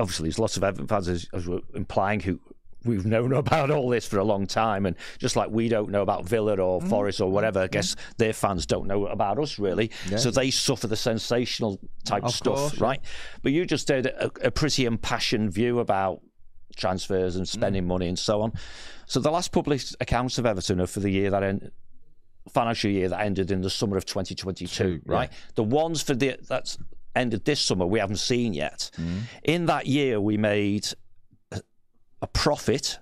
obviously 0.00 0.24
there's 0.28 0.40
lots 0.40 0.56
of 0.56 0.64
Everton 0.64 0.88
fans, 0.88 1.08
as, 1.08 1.28
as 1.32 1.46
we're 1.46 1.60
implying, 1.76 2.18
who 2.18 2.40
we've 2.84 3.04
known 3.06 3.32
about 3.44 3.70
all 3.70 3.88
this 3.88 4.06
for 4.06 4.18
a 4.18 4.24
long 4.24 4.46
time, 4.46 4.86
and 4.86 4.96
just 5.18 5.36
like 5.36 5.50
we 5.50 5.68
don't 5.68 5.90
know 5.90 6.02
about 6.02 6.24
Villa 6.26 6.56
or 6.60 6.80
Mm. 6.80 6.88
Forest 6.88 7.20
or 7.20 7.30
whatever, 7.30 7.60
I 7.60 7.66
guess 7.66 7.96
their 8.16 8.32
fans 8.32 8.66
don't 8.66 8.86
know 8.86 9.06
about 9.06 9.38
us 9.38 9.58
really. 9.58 9.90
So 10.16 10.30
they 10.30 10.50
suffer 10.50 10.86
the 10.86 10.96
sensational 10.96 11.78
type 12.04 12.24
Of 12.24 12.32
stuff, 12.34 12.54
course, 12.56 12.74
yeah. 12.78 12.82
right? 12.84 13.00
But 13.42 13.52
you 13.52 13.64
just 13.66 13.86
did 13.86 14.06
a, 14.06 14.30
a 14.42 14.50
pretty 14.50 14.84
impassioned 14.86 15.52
view 15.52 15.78
about 15.80 16.20
transfers 16.76 17.36
and 17.36 17.44
Mm. 17.46 17.48
spending 17.50 17.86
money 17.86 18.08
and 18.08 18.18
so 18.18 18.40
on. 18.42 18.52
So 19.06 19.20
the 19.20 19.30
last 19.30 19.52
published 19.52 19.96
accounts 20.00 20.38
of 20.38 20.46
Everton 20.46 20.80
are 20.80 20.86
for 20.86 21.00
the 21.00 21.10
year 21.10 21.30
that 21.30 21.42
end, 21.42 21.70
financial 22.52 22.90
year 22.90 23.08
that 23.08 23.20
ended 23.20 23.50
in 23.50 23.60
the 23.60 23.70
summer 23.70 23.96
of 23.96 24.06
2022, 24.06 24.66
Two, 24.66 24.92
yeah. 25.06 25.12
right? 25.12 25.32
The 25.56 25.64
ones 25.64 26.02
for 26.02 26.14
the 26.14 26.38
that's 26.48 26.78
ended 27.16 27.44
this 27.44 27.60
summer 27.60 27.84
we 27.84 27.98
haven't 27.98 28.16
seen 28.18 28.54
yet. 28.54 28.90
Mm. 28.96 29.22
In 29.42 29.66
that 29.66 29.86
year, 29.86 30.20
we 30.20 30.36
made 30.36 30.86
a 32.22 32.26
profit. 32.26 32.98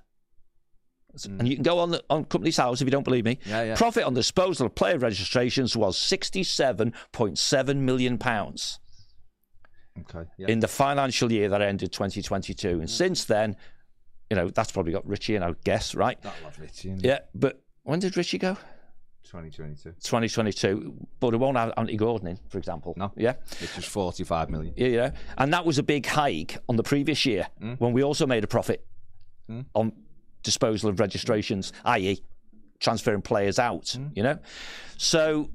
And 1.24 1.48
you 1.48 1.56
can 1.56 1.64
go 1.64 1.78
on 1.80 1.90
the, 1.90 2.04
on 2.10 2.24
Companies 2.26 2.58
House 2.58 2.80
if 2.80 2.86
you 2.86 2.92
don't 2.92 3.02
believe 3.02 3.24
me. 3.24 3.36
Mm. 3.36 3.46
Yeah, 3.46 3.62
yeah. 3.64 3.74
Profit 3.76 4.04
on 4.04 4.14
disposal 4.14 4.66
of 4.66 4.74
player 4.74 4.98
registrations 4.98 5.76
was 5.76 5.98
sixty-seven 5.98 6.92
point 7.12 7.38
seven 7.38 7.84
million 7.84 8.18
pounds 8.18 8.78
okay. 10.00 10.28
Yeah. 10.38 10.48
in 10.48 10.60
the 10.60 10.68
financial 10.68 11.32
year 11.32 11.48
that 11.48 11.60
ended 11.60 11.92
2022. 11.92 12.68
Mm. 12.68 12.80
And 12.80 12.90
since 12.90 13.24
then, 13.24 13.56
you 14.30 14.36
know 14.36 14.48
that's 14.48 14.70
probably 14.70 14.92
got 14.92 15.06
Richie 15.06 15.34
in, 15.34 15.42
I 15.42 15.48
would 15.48 15.64
guess, 15.64 15.94
right? 15.94 16.20
That'll 16.22 16.44
have 16.44 16.58
Richie 16.58 16.94
Yeah, 16.98 17.20
but 17.34 17.62
when 17.82 17.98
did 17.98 18.16
Richie 18.16 18.38
go? 18.38 18.56
2022. 19.24 19.90
2022, 20.02 21.06
but 21.20 21.34
it 21.34 21.36
won't 21.36 21.56
have 21.56 21.72
Anthony 21.76 21.98
Gordon 21.98 22.28
in, 22.28 22.38
for 22.48 22.56
example. 22.56 22.94
No. 22.96 23.12
Yeah. 23.14 23.34
Which 23.60 23.76
was 23.76 23.84
45 23.84 24.48
million. 24.48 24.72
Yeah, 24.74 24.86
yeah. 24.86 25.10
And 25.36 25.52
that 25.52 25.66
was 25.66 25.78
a 25.78 25.82
big 25.82 26.06
hike 26.06 26.56
on 26.66 26.76
the 26.76 26.82
previous 26.82 27.26
year 27.26 27.46
when 27.78 27.92
we 27.92 28.02
also 28.02 28.26
made 28.26 28.42
a 28.42 28.46
profit 28.46 28.86
Hmm? 29.48 29.62
on 29.74 29.92
disposal 30.42 30.90
of 30.90 31.00
registrations, 31.00 31.72
i.e., 31.84 32.22
transferring 32.80 33.22
players 33.22 33.58
out. 33.58 33.88
Hmm? 33.90 34.08
You 34.14 34.22
know, 34.22 34.38
so 34.96 35.50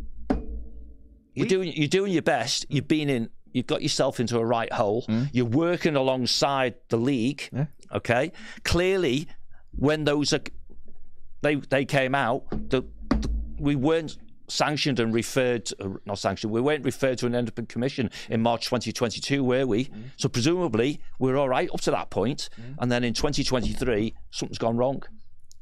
you're 1.34 1.48
doing 1.48 1.74
you're 1.76 1.88
doing 1.88 2.12
your 2.12 2.22
best. 2.22 2.66
You've 2.70 2.88
been 2.88 3.10
in. 3.10 3.30
You've 3.52 3.68
got 3.68 3.84
yourself 3.84 4.20
into 4.20 4.40
a 4.40 4.46
right 4.46 4.72
hole. 4.74 5.04
Hmm? 5.04 5.26
You're 5.32 5.46
working 5.46 5.96
alongside 5.96 6.76
the 6.90 6.98
league. 6.98 7.50
Yeah. 7.54 7.66
Okay. 7.94 8.32
Clearly, 8.64 9.28
when 9.76 10.06
those 10.06 10.34
are 10.34 10.42
they 11.42 11.56
they 11.56 11.86
came 11.86 12.16
out, 12.16 12.50
the, 12.50 12.84
the, 13.10 13.30
we 13.60 13.76
weren't 13.76 14.18
sanctioned 14.54 15.00
and 15.00 15.14
referred, 15.14 15.70
uh, 15.80 15.90
not 16.06 16.20
sanctioned, 16.20 16.52
we 16.54 16.62
weren't 16.62 16.86
referred 16.86 17.18
to 17.18 17.26
an 17.26 17.36
independent 17.36 17.70
commission 17.70 18.10
in 18.30 18.42
March 18.42 18.66
2022, 18.66 19.44
were 19.44 19.66
we? 19.66 19.86
Mm. 19.86 20.04
So 20.18 20.30
presumably 20.30 21.02
we're 21.20 21.38
all 21.38 21.50
right 21.50 21.70
up 21.74 21.82
to 21.82 21.92
that 21.92 22.10
point. 22.10 22.50
point, 22.56 22.76
and 22.80 22.92
then 22.92 23.04
in 23.04 23.14
2023 23.14 24.14
something's 24.30 24.58
gone 24.58 24.78
wrong. 24.78 25.04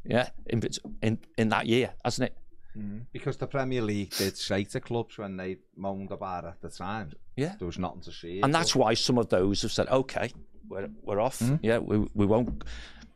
Yeah, 0.04 0.30
in, 0.48 0.62
in 1.02 1.20
in 1.38 1.50
that 1.50 1.68
year, 1.68 1.94
hasn't 2.04 2.30
it? 2.30 2.38
Mm. 2.78 3.06
Because 3.12 3.38
the 3.38 3.48
Premier 3.48 3.82
League 3.82 4.12
did 4.12 4.38
say 4.38 4.64
to 4.66 4.80
clubs 4.80 5.18
when 5.18 5.38
they 5.38 5.58
moaned 5.76 6.12
about 6.12 6.46
at 6.46 6.62
the 6.62 6.70
time, 6.70 7.12
Yeah. 7.36 7.56
there 7.60 7.66
was 7.66 7.78
nothing 7.78 8.02
to 8.02 8.12
see. 8.12 8.42
And 8.42 8.54
that's 8.54 8.76
why 8.76 8.94
some 8.96 9.18
of 9.18 9.30
those 9.30 9.62
have 9.62 9.72
said, 9.72 9.88
okay, 9.90 10.32
we're, 10.68 10.90
we're 11.04 11.20
off. 11.20 11.42
Yeah, 11.62 11.80
we, 11.80 12.08
we 12.14 12.26
won't 12.26 12.64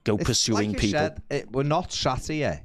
go 0.04 0.16
It's 0.16 0.26
pursuing 0.26 0.72
like 0.74 0.84
you 0.84 0.90
people. 0.90 1.00
Said, 1.00 1.22
it, 1.30 1.52
we're 1.52 1.64
not 1.64 1.92
sat 1.92 2.28
here. 2.28 2.62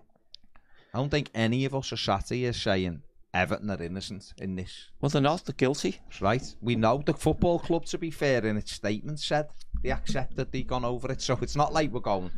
I 0.92 0.98
don't 0.98 1.10
think 1.10 1.30
any 1.34 1.64
of 1.64 1.74
us 1.74 1.92
are 1.92 1.96
sat 1.96 2.30
here 2.30 2.52
saying 2.52 3.02
Everton 3.32 3.70
are 3.70 3.82
innocent 3.82 4.32
in 4.38 4.56
this. 4.56 4.90
Well, 5.00 5.10
they're 5.10 5.22
not. 5.22 5.44
They're 5.44 5.54
guilty. 5.54 6.00
Right? 6.20 6.42
We 6.60 6.74
know 6.74 7.02
the 7.04 7.14
football 7.14 7.58
club, 7.58 7.84
to 7.86 7.98
be 7.98 8.10
fair, 8.10 8.44
in 8.44 8.56
its 8.56 8.72
statement 8.72 9.20
said 9.20 9.48
they 9.82 9.90
accepted 9.90 10.50
they'd 10.50 10.66
gone 10.66 10.84
over 10.84 11.10
it. 11.12 11.22
So 11.22 11.38
it's 11.40 11.56
not 11.56 11.72
like 11.72 11.92
we're 11.92 12.00
going, 12.00 12.30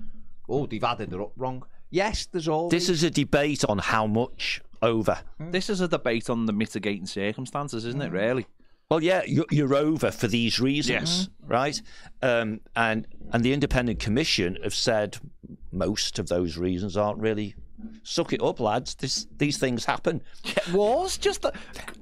oh, 0.48 0.66
they've 0.66 0.84
added 0.84 1.12
it 1.12 1.20
up 1.20 1.32
wrong. 1.36 1.64
Yes, 1.90 2.26
there's 2.26 2.48
always. 2.48 2.70
This 2.70 2.88
is 2.88 3.02
a 3.02 3.10
debate 3.10 3.64
on 3.68 3.78
how 3.78 4.06
much 4.06 4.60
over. 4.82 5.18
This 5.38 5.70
is 5.70 5.80
a 5.80 5.88
debate 5.88 6.28
on 6.28 6.46
the 6.46 6.52
mitigating 6.52 7.06
circumstances, 7.06 7.84
isn't 7.84 8.02
it? 8.02 8.12
Really? 8.12 8.46
Well, 8.90 9.02
yeah, 9.02 9.22
you're, 9.26 9.46
you're 9.50 9.74
over 9.74 10.10
for 10.10 10.26
these 10.26 10.60
reasons, 10.60 10.90
yes. 10.90 11.28
right? 11.46 11.80
Um, 12.20 12.60
and 12.76 13.06
and 13.32 13.42
the 13.42 13.54
independent 13.54 14.00
commission 14.00 14.58
have 14.62 14.74
said 14.74 15.16
most 15.70 16.18
of 16.18 16.28
those 16.28 16.58
reasons 16.58 16.96
aren't 16.98 17.18
really. 17.18 17.54
Suck 18.02 18.32
it 18.32 18.42
up, 18.42 18.60
lads. 18.60 18.94
This, 18.94 19.26
these 19.38 19.58
things 19.58 19.84
happen, 19.84 20.22
Wars 20.72 21.18
just 21.18 21.44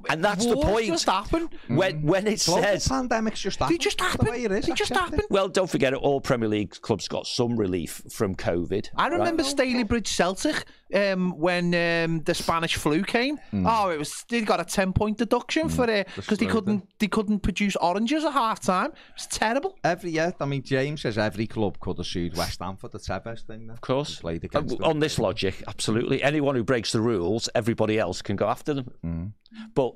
and 0.09 0.25
that's 0.25 0.47
the 0.47 0.57
point. 0.57 0.87
Just 0.87 1.07
happen. 1.07 1.49
When 1.69 2.03
when 2.03 2.27
it 2.27 2.43
Global 2.45 2.63
says 2.63 2.89
pandemics 2.89 3.37
just 3.37 3.59
happen. 3.59 3.75
They 3.75 3.79
just 3.79 3.99
That's 3.99 4.13
happen. 4.13 4.27
The 4.27 4.33
way 4.33 4.45
it 4.45 4.53
is. 4.53 4.67
They 4.67 4.73
just 4.73 4.91
accept 4.93 5.11
happen. 5.11 5.27
Well, 5.31 5.49
don't 5.49 5.71
forget 5.71 5.93
it. 5.93 5.97
All 5.97 6.21
Premier 6.21 6.49
League 6.49 6.81
clubs 6.81 7.09
got 7.09 7.27
some 7.27 7.57
relief 7.57 8.03
from 8.11 8.35
COVID. 8.35 8.89
I 8.97 9.09
remember 9.09 9.43
Stalybridge 9.43 10.09
Celtic 10.09 10.65
um, 10.95 11.39
when 11.39 11.67
um, 11.75 12.21
the 12.23 12.35
Spanish 12.35 12.77
flu 12.77 13.03
came. 13.05 13.39
Oh, 13.53 13.91
it 13.91 13.99
was 13.99 14.25
they 14.29 14.41
got 14.43 14.61
a 14.61 14.65
ten 14.65 14.93
point 14.93 15.19
deduction 15.19 15.69
for 15.69 15.89
it 15.89 16.09
because 16.17 16.39
they 16.39 16.47
couldn't 16.47 16.85
they 16.99 17.07
couldn't 17.09 17.41
produce 17.41 17.77
oranges 17.77 18.25
at 18.25 18.33
half 18.33 18.61
time. 18.61 18.93
It's 19.15 19.27
terrible. 19.27 19.79
Every 19.85 20.11
year, 20.11 20.35
I 20.41 20.45
mean, 20.47 20.63
James 20.63 21.03
says 21.03 21.19
every 21.19 21.47
club 21.47 21.79
could 21.81 21.99
have 21.99 22.07
sued 22.07 22.37
West 22.37 22.61
Ham 22.61 22.77
for 22.77 22.89
the 22.89 22.99
Tevez 22.99 23.43
thing. 23.47 23.67
Then. 23.67 23.71
Of 23.71 23.81
course. 23.81 24.21
Played 24.21 24.45
Uh, 24.45 24.47
against 24.47 24.79
them. 24.79 24.85
On 24.85 24.99
this 25.01 25.19
logic, 25.19 25.63
absolutely. 25.69 26.23
Anyone 26.23 26.55
who 26.55 26.65
breaks 26.65 26.93
the 26.93 27.01
rules, 27.01 27.49
everybody 27.55 27.99
else 27.99 28.23
can 28.23 28.37
go 28.37 28.49
after 28.49 28.75
them. 28.75 29.35
But 29.75 29.95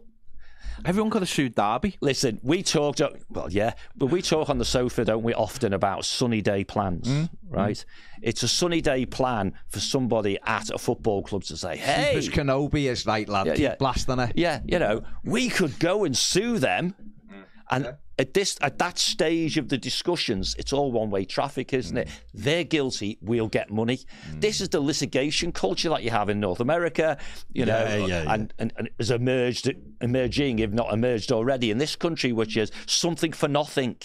Everyone 0.85 1.11
could 1.11 1.23
have 1.23 1.29
sued 1.29 1.55
Derby. 1.55 1.97
listen, 2.01 2.41
we 2.43 2.63
talked, 2.63 3.01
well, 3.31 3.51
yeah, 3.51 3.75
but 3.97 4.07
we 4.07 4.23
talk 4.23 4.51
on 4.51 4.59
the 4.59 4.65
sofa, 4.65 5.05
don't 5.05 5.23
we, 5.23 5.35
often 5.35 5.73
about 5.73 6.05
sunny 6.05 6.43
day 6.43 6.65
plans, 6.65 7.09
mm, 7.09 7.23
mm. 7.23 7.29
right? 7.49 7.85
It's 8.23 8.43
a 8.43 8.49
sunny 8.49 8.81
day 8.81 9.07
plan 9.07 9.55
for 9.69 9.81
somebody 9.81 10.39
at 10.45 10.71
a 10.71 10.79
football 10.79 11.23
club 11.23 11.45
to 11.45 11.57
say, 11.57 11.77
hey, 11.77 12.13
Because 12.15 12.29
Kenobi 12.29 12.91
is 12.91 13.07
right, 13.07 13.29
lad. 13.29 13.47
Yeah, 13.47 13.55
yeah. 13.55 13.75
blasting 13.77 14.19
it. 14.19 14.33
yeah, 14.37 14.61
you 14.67 14.79
know, 14.79 15.03
we 15.25 15.49
could 15.49 15.79
go 15.79 16.05
and 16.05 16.17
sue 16.17 16.59
them. 16.59 16.95
Mm. 17.31 17.45
And 17.71 17.97
at 18.19 18.35
this, 18.35 18.57
at 18.61 18.79
that 18.79 18.99
stage 18.99 19.57
of 19.59 19.69
the 19.69 19.79
discussions, 19.79 20.55
it's 20.59 20.73
all 20.73 20.93
one-way 20.93 21.25
traffic, 21.25 21.73
isn't 21.73 21.97
it? 21.97 22.07
Mm. 22.09 22.13
They're 22.35 22.65
guilty, 22.65 23.19
we'll 23.21 23.49
get 23.49 23.71
money. 23.71 23.99
Mm. 24.31 24.41
This 24.41 24.61
is 24.61 24.69
the 24.69 24.81
litigation 24.81 25.51
culture 25.53 25.89
that 25.89 26.03
you 26.03 26.11
have 26.11 26.29
in 26.29 26.39
North 26.41 26.61
America, 26.61 27.19
you 27.53 27.65
know, 27.67 27.79
Yeah, 27.85 27.97
yeah, 27.97 28.23
yeah. 28.23 28.33
and, 28.35 28.55
and 28.59 28.73
and 28.77 28.89
has 28.99 29.11
emerged, 29.11 29.73
emerging, 30.01 30.61
if 30.61 30.71
not 30.71 30.93
emerged 30.93 31.33
already, 31.33 31.71
in 31.71 31.79
this 31.79 31.97
country, 31.97 32.33
which 32.33 32.57
is 32.57 32.71
something 32.87 33.33
for 33.33 33.49
nothing. 33.49 33.97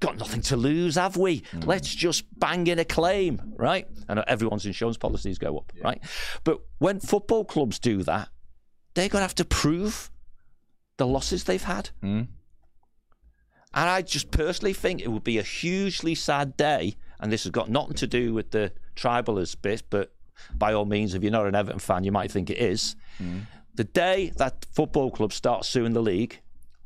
Got 0.00 0.18
nothing 0.18 0.42
to 0.42 0.56
lose, 0.56 0.96
have 0.96 1.16
we? 1.16 1.42
Mm. 1.52 1.66
Let's 1.66 1.94
just 1.94 2.24
bang 2.38 2.66
in 2.66 2.80
a 2.80 2.84
claim, 2.84 3.54
right? 3.56 3.86
And 4.08 4.18
everyone's 4.26 4.66
insurance 4.66 4.96
policies 4.96 5.38
go 5.38 5.58
up, 5.58 5.72
right? 5.84 6.02
But 6.42 6.60
when 6.78 6.98
football 6.98 7.44
clubs 7.44 7.78
do 7.78 8.02
that, 8.02 8.28
they're 8.94 9.08
going 9.08 9.20
to 9.20 9.24
have 9.28 9.34
to 9.36 9.44
prove 9.44 10.10
the 10.96 11.06
losses 11.06 11.44
they've 11.44 11.62
had. 11.62 11.90
And 13.74 13.88
I 13.88 14.02
just 14.02 14.30
personally 14.30 14.72
think 14.72 15.00
it 15.00 15.08
would 15.08 15.24
be 15.24 15.38
a 15.38 15.42
hugely 15.42 16.14
sad 16.14 16.56
day. 16.56 16.96
And 17.20 17.32
this 17.32 17.44
has 17.44 17.50
got 17.50 17.68
nothing 17.68 17.94
to 17.94 18.06
do 18.06 18.34
with 18.34 18.50
the 18.50 18.72
tribalist 18.96 19.56
bit, 19.62 19.82
but 19.90 20.12
by 20.54 20.72
all 20.72 20.84
means, 20.84 21.14
if 21.14 21.22
you're 21.22 21.32
not 21.32 21.46
an 21.46 21.54
Everton 21.54 21.78
fan, 21.78 22.04
you 22.04 22.12
might 22.12 22.30
think 22.30 22.50
it 22.50 22.58
is. 22.58 22.96
Hmm. 23.18 23.40
The 23.74 23.84
day 23.84 24.32
that 24.36 24.66
football 24.72 25.10
clubs 25.10 25.34
start 25.34 25.64
suing 25.64 25.92
the 25.92 26.02
league 26.02 26.40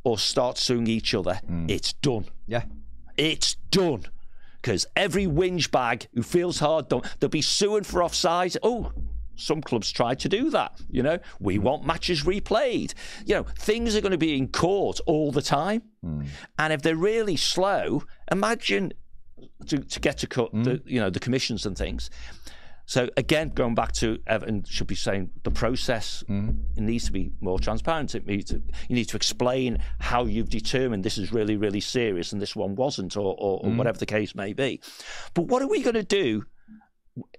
or 0.04 0.18
start 0.18 0.58
suing 0.58 0.86
each 0.86 1.14
other, 1.14 1.34
hmm. 1.46 1.66
it's 1.68 1.92
done. 1.94 2.26
Yeah. 2.46 2.64
It's 3.16 3.54
done. 3.70 4.04
Because 4.60 4.86
every 4.94 5.26
whinge 5.26 5.70
bag 5.70 6.06
who 6.14 6.22
feels 6.22 6.58
hard 6.58 6.88
done, 6.88 7.02
they'll 7.18 7.30
be 7.30 7.42
suing 7.42 7.84
for 7.84 8.02
offside. 8.02 8.56
Oh, 8.62 8.92
some 9.36 9.60
clubs 9.60 9.90
try 9.90 10.14
to 10.14 10.28
do 10.28 10.50
that. 10.50 10.80
You 10.90 11.02
know, 11.02 11.18
we 11.40 11.56
hmm. 11.56 11.62
want 11.62 11.86
matches 11.86 12.24
replayed. 12.24 12.94
You 13.24 13.36
know, 13.36 13.42
things 13.58 13.94
are 13.96 14.00
going 14.00 14.12
to 14.12 14.18
be 14.18 14.36
in 14.36 14.48
court 14.48 15.00
all 15.06 15.32
the 15.32 15.42
time. 15.42 15.82
Hmm. 16.02 16.22
And 16.58 16.72
if 16.72 16.82
they're 16.82 16.96
really 16.96 17.36
slow, 17.36 18.02
imagine 18.30 18.92
to, 19.68 19.78
to 19.78 20.00
get 20.00 20.18
to 20.18 20.26
cut 20.26 20.50
the 20.52 20.76
hmm. 20.76 20.88
you 20.88 21.00
know 21.00 21.10
the 21.10 21.20
commissions 21.20 21.66
and 21.66 21.76
things. 21.76 22.10
So 22.88 23.08
again, 23.16 23.48
going 23.48 23.74
back 23.74 23.92
to 23.94 24.20
Everton, 24.28 24.62
should 24.64 24.86
be 24.86 24.94
saying 24.94 25.30
the 25.42 25.50
process 25.50 26.22
it 26.76 26.82
needs 26.82 27.06
to 27.06 27.12
be 27.12 27.32
more 27.40 27.58
transparent. 27.58 28.14
It 28.14 28.26
needs 28.26 28.50
to, 28.52 28.62
you 28.88 28.94
need 28.94 29.06
to 29.06 29.16
explain 29.16 29.78
how 29.98 30.24
you've 30.24 30.50
determined 30.50 31.02
this 31.02 31.18
is 31.18 31.32
really, 31.32 31.56
really 31.56 31.80
serious 31.80 32.32
and 32.32 32.40
this 32.40 32.54
one 32.54 32.76
wasn't, 32.76 33.16
or, 33.16 33.34
or, 33.38 33.60
or 33.64 33.70
whatever 33.72 33.98
the 33.98 34.06
case 34.06 34.36
may 34.36 34.52
be. 34.52 34.80
But 35.34 35.46
what 35.46 35.62
are 35.62 35.66
we 35.66 35.82
going 35.82 35.94
to 35.94 36.04
do? 36.04 36.46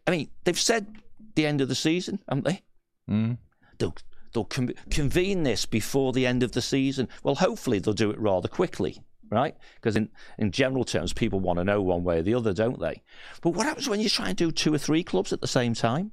I 0.05 0.11
mean, 0.11 0.29
they've 0.43 0.59
said 0.59 0.97
the 1.37 1.45
end 1.45 1.61
of 1.61 1.69
the 1.69 1.75
season, 1.75 2.19
haven't 2.27 2.43
they? 2.43 2.61
Hmm. 3.07 3.33
They'll 3.77 3.95
they'll 4.33 4.43
con- 4.43 4.73
convene 4.89 5.43
this 5.43 5.65
before 5.65 6.11
the 6.11 6.25
end 6.25 6.43
of 6.43 6.51
the 6.51 6.61
season. 6.61 7.07
Well, 7.23 7.35
hopefully 7.35 7.79
they'll 7.79 7.93
do 7.93 8.11
it 8.11 8.19
rather 8.19 8.49
quickly, 8.49 9.01
right? 9.29 9.55
Because 9.75 9.95
in, 9.95 10.09
in 10.37 10.51
general 10.51 10.83
terms, 10.83 11.13
people 11.13 11.39
want 11.39 11.59
to 11.59 11.63
know 11.63 11.81
one 11.81 12.03
way 12.03 12.19
or 12.19 12.23
the 12.23 12.33
other, 12.33 12.53
don't 12.53 12.81
they? 12.81 13.01
But 13.41 13.51
what 13.51 13.65
happens 13.65 13.87
when 13.87 14.01
you 14.01 14.09
try 14.09 14.27
and 14.27 14.35
do 14.35 14.51
two 14.51 14.73
or 14.73 14.77
three 14.77 15.03
clubs 15.03 15.31
at 15.31 15.39
the 15.39 15.47
same 15.47 15.73
time? 15.73 16.11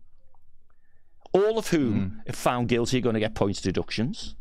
All 1.32 1.58
of 1.58 1.68
whom, 1.68 2.10
hmm. 2.10 2.18
if 2.26 2.36
found 2.36 2.68
guilty, 2.68 2.98
are 2.98 3.00
going 3.02 3.14
to 3.14 3.20
get 3.20 3.34
points 3.34 3.60
deductions. 3.60 4.36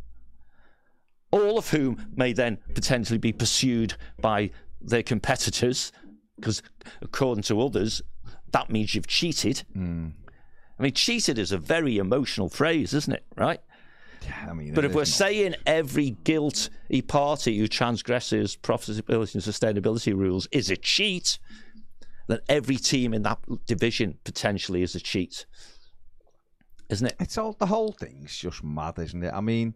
All 1.32 1.58
of 1.58 1.72
whom 1.72 2.12
may 2.16 2.34
then 2.34 2.60
potentially 2.76 3.18
be 3.18 3.34
pursued 3.34 3.96
by 4.22 4.52
their 4.80 5.02
competitors, 5.02 5.92
because 6.36 6.62
according 7.02 7.44
to 7.44 7.60
others, 7.60 8.04
that 8.52 8.70
means 8.70 8.94
you've 8.94 9.08
cheated. 9.08 9.64
Hmm. 9.74 10.10
I 10.84 10.88
mean, 10.88 10.94
cheated 10.96 11.40
is 11.40 11.54
a 11.54 11.58
very 11.58 11.98
emotional 11.98 12.50
phrase, 12.50 12.94
isn't 12.94 13.14
it? 13.14 13.24
Right? 13.38 13.62
Yeah, 14.22 14.48
I 14.50 14.54
mean, 14.54 14.74
But 14.74 14.84
if 14.84 14.94
we're 14.94 15.04
is 15.04 15.16
saying 15.16 15.56
every 15.66 16.18
guilty 16.26 17.02
party 17.08 17.58
who 17.58 17.70
transgresses 17.70 18.58
profitability 18.58 19.36
and 19.36 19.44
sustainability 19.44 20.14
rules 20.14 20.50
is 20.52 20.70
a 20.70 20.76
cheat, 20.76 21.40
then 22.28 22.40
every 22.50 22.76
team 22.76 23.14
in 23.14 23.24
that 23.24 23.40
division 23.66 24.18
potentially 24.26 24.84
is 24.84 24.94
a 24.94 25.00
cheat, 25.00 25.46
isn't 26.90 27.08
it? 27.08 27.16
It's 27.22 27.38
all 27.38 27.54
the 27.54 27.68
whole 27.68 27.94
thing's 27.94 28.36
just 28.36 28.62
mad, 28.62 29.00
isn't 29.00 29.24
it? 29.24 29.34
I 29.34 29.40
mean, 29.40 29.76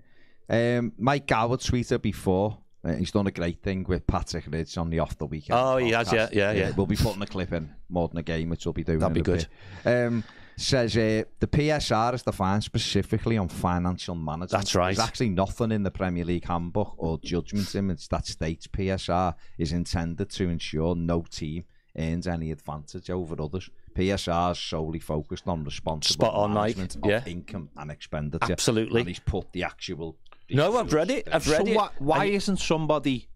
um, 0.49 0.91
Mike 0.97 1.27
Goward 1.27 1.61
tweeted 1.61 2.01
before. 2.01 2.57
uh, 2.84 2.95
he's 2.95 3.11
done 3.11 3.27
a 3.27 3.31
great 3.31 3.61
thing 3.61 3.85
with 3.88 4.05
Patrick 4.07 4.43
Ridge 4.49 4.77
on 4.77 4.89
the 4.89 4.99
off 4.99 5.17
the 5.17 5.25
weekend. 5.25 5.57
Oh, 5.57 5.77
he 5.77 5.91
has, 5.91 6.11
yeah, 6.11 6.27
podcast. 6.27 6.34
yeah, 6.34 6.51
yeah. 6.51 6.71
We'll 6.75 6.85
be 6.85 6.97
putting 6.97 7.21
a 7.21 7.27
clip 7.27 7.53
in 7.53 7.73
more 7.88 8.09
than 8.09 8.17
a 8.17 8.23
game, 8.23 8.49
which 8.49 8.65
we'll 8.65 8.73
be 8.73 8.84
doing. 8.84 8.99
That'd 8.99 9.13
be 9.15 9.21
good. 9.21 9.47
Um, 9.85 10.25
says 10.57 10.97
uh, 10.97 11.23
the 11.39 11.47
PSR 11.47 12.15
is 12.15 12.23
defined 12.23 12.63
specifically 12.63 13.38
on 13.38 13.47
financial 13.47 14.15
management. 14.15 14.51
That's 14.51 14.73
right. 14.75 14.95
There's 14.95 15.07
actually 15.07 15.29
nothing 15.29 15.71
in 15.71 15.84
the 15.84 15.91
Premier 15.91 16.25
League 16.25 16.45
handbook 16.45 16.95
or 16.97 17.19
judgment 17.19 17.73
image 17.75 18.07
that 18.09 18.25
states 18.25 18.67
PSR 18.67 19.35
is 19.59 19.71
intended 19.71 20.29
to 20.31 20.49
ensure 20.49 20.95
no 20.95 21.21
team 21.29 21.63
earns 21.97 22.27
any 22.27 22.51
advantage 22.51 23.09
over 23.09 23.39
others. 23.41 23.69
PSR 23.95 24.51
is 24.51 24.59
solely 24.59 24.99
focused 24.99 25.47
on 25.47 25.63
responsible 25.63 26.25
Spot 26.27 26.34
on, 26.34 26.51
Mike. 26.53 26.75
management 26.77 27.05
Yeah. 27.07 27.17
of 27.17 27.27
income 27.27 27.69
and 27.77 27.91
expenditure. 27.91 28.51
Absolutely. 28.51 29.01
And 29.01 29.07
he's 29.09 29.19
put 29.19 29.51
the 29.53 29.63
actual. 29.63 30.17
No, 30.49 30.77
I've 30.77 30.93
read 30.93 31.11
it. 31.11 31.27
I've 31.31 31.47
read 31.47 31.65
So 31.65 31.71
it. 31.71 31.75
why, 31.75 31.89
why 31.99 32.25
And- 32.25 32.34
isn't 32.35 32.57
somebody 32.57 33.27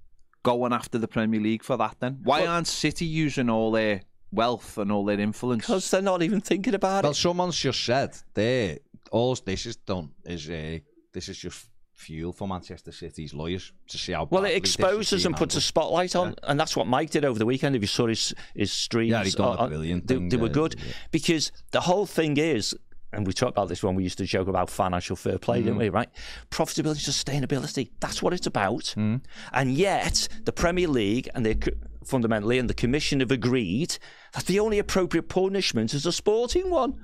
going 0.44 0.74
after 0.74 0.98
the 0.98 1.08
Premier 1.08 1.40
League 1.40 1.64
for 1.64 1.78
that 1.78 1.98
then? 2.00 2.20
Why 2.24 2.46
aren't 2.48 2.68
City 2.68 3.06
using 3.06 3.50
all 3.50 3.72
their 3.72 4.02
wealth 4.32 4.78
and 4.78 4.92
all 4.92 5.06
their 5.06 5.20
influence? 5.20 5.64
Because 5.66 5.90
they're 5.92 6.02
not 6.02 6.22
even 6.24 6.42
thinking 6.42 6.74
about 6.74 7.00
it. 7.00 7.04
Well, 7.04 7.12
it. 7.12 7.16
someone's 7.16 7.58
just 7.60 7.84
said 7.84 8.18
there. 8.34 8.80
All 9.12 9.36
this 9.36 9.66
is 9.66 9.76
done 9.76 10.12
is 10.26 10.50
uh, 10.50 10.80
this 11.12 11.28
is 11.28 11.38
just 11.38 11.68
fuel 11.94 12.32
for 12.32 12.48
Manchester 12.48 12.92
City's 12.92 13.34
lawyers 13.34 13.74
to 13.90 13.98
see 13.98 14.14
how. 14.14 14.28
Well, 14.32 14.46
it 14.46 14.56
exposes 14.56 15.26
and 15.26 15.36
puts 15.36 15.56
a 15.56 15.62
spotlight 15.62 16.16
on, 16.16 16.36
and 16.44 16.60
that's 16.60 16.76
what 16.78 16.88
Mike 16.88 17.10
did 17.10 17.26
over 17.26 17.38
the 17.38 17.46
weekend. 17.46 17.76
If 17.76 17.82
you 17.82 17.88
saw 17.88 18.08
his 18.08 18.34
his 18.56 18.72
streams, 18.72 19.12
Yeah, 19.12 19.24
he 19.24 19.32
done 19.32 19.58
a 19.60 19.68
brilliant 19.68 20.08
they, 20.08 20.16
thing 20.16 20.30
they 20.30 20.38
were 20.38 20.48
there, 20.48 20.54
good 20.54 20.76
yeah. 20.80 20.94
because 21.12 21.52
the 21.72 21.82
whole 21.82 22.06
thing 22.06 22.38
is, 22.38 22.74
and 23.12 23.28
we 23.28 23.34
talked 23.34 23.52
about 23.52 23.68
this 23.68 23.84
when 23.84 23.96
we 23.96 24.04
used 24.04 24.18
to 24.20 24.26
joke 24.26 24.48
about 24.48 24.70
financial 24.70 25.18
fair 25.18 25.38
play, 25.38 25.58
didn't 25.58 25.74
Mm-hmm. 25.74 25.80
we? 25.82 25.90
Right? 25.90 26.10
Profitability, 26.50 27.04
sustainability. 27.08 27.90
That's 28.00 28.24
what 28.24 28.32
it's 28.34 28.48
about. 28.48 28.84
Mm-hmm. 28.96 29.18
And 29.52 29.74
yet, 29.74 30.28
the 30.46 30.54
Premier 30.54 30.88
League 30.88 31.28
and 31.36 31.46
the 31.46 31.74
fundamentally 32.04 32.58
and 32.58 32.70
the 32.70 32.74
Commission 32.74 33.20
have 33.20 33.32
agreed 33.32 33.98
that 34.34 34.46
the 34.46 34.60
only 34.60 34.80
appropriate 34.80 35.30
punishment 35.30 35.94
is 35.94 36.06
a 36.06 36.12
sporting 36.12 36.70
one. 36.70 37.00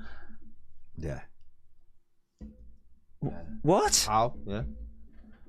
Yeah. 0.97 1.21
What? 3.61 4.05
How? 4.07 4.35
Yeah. 4.45 4.63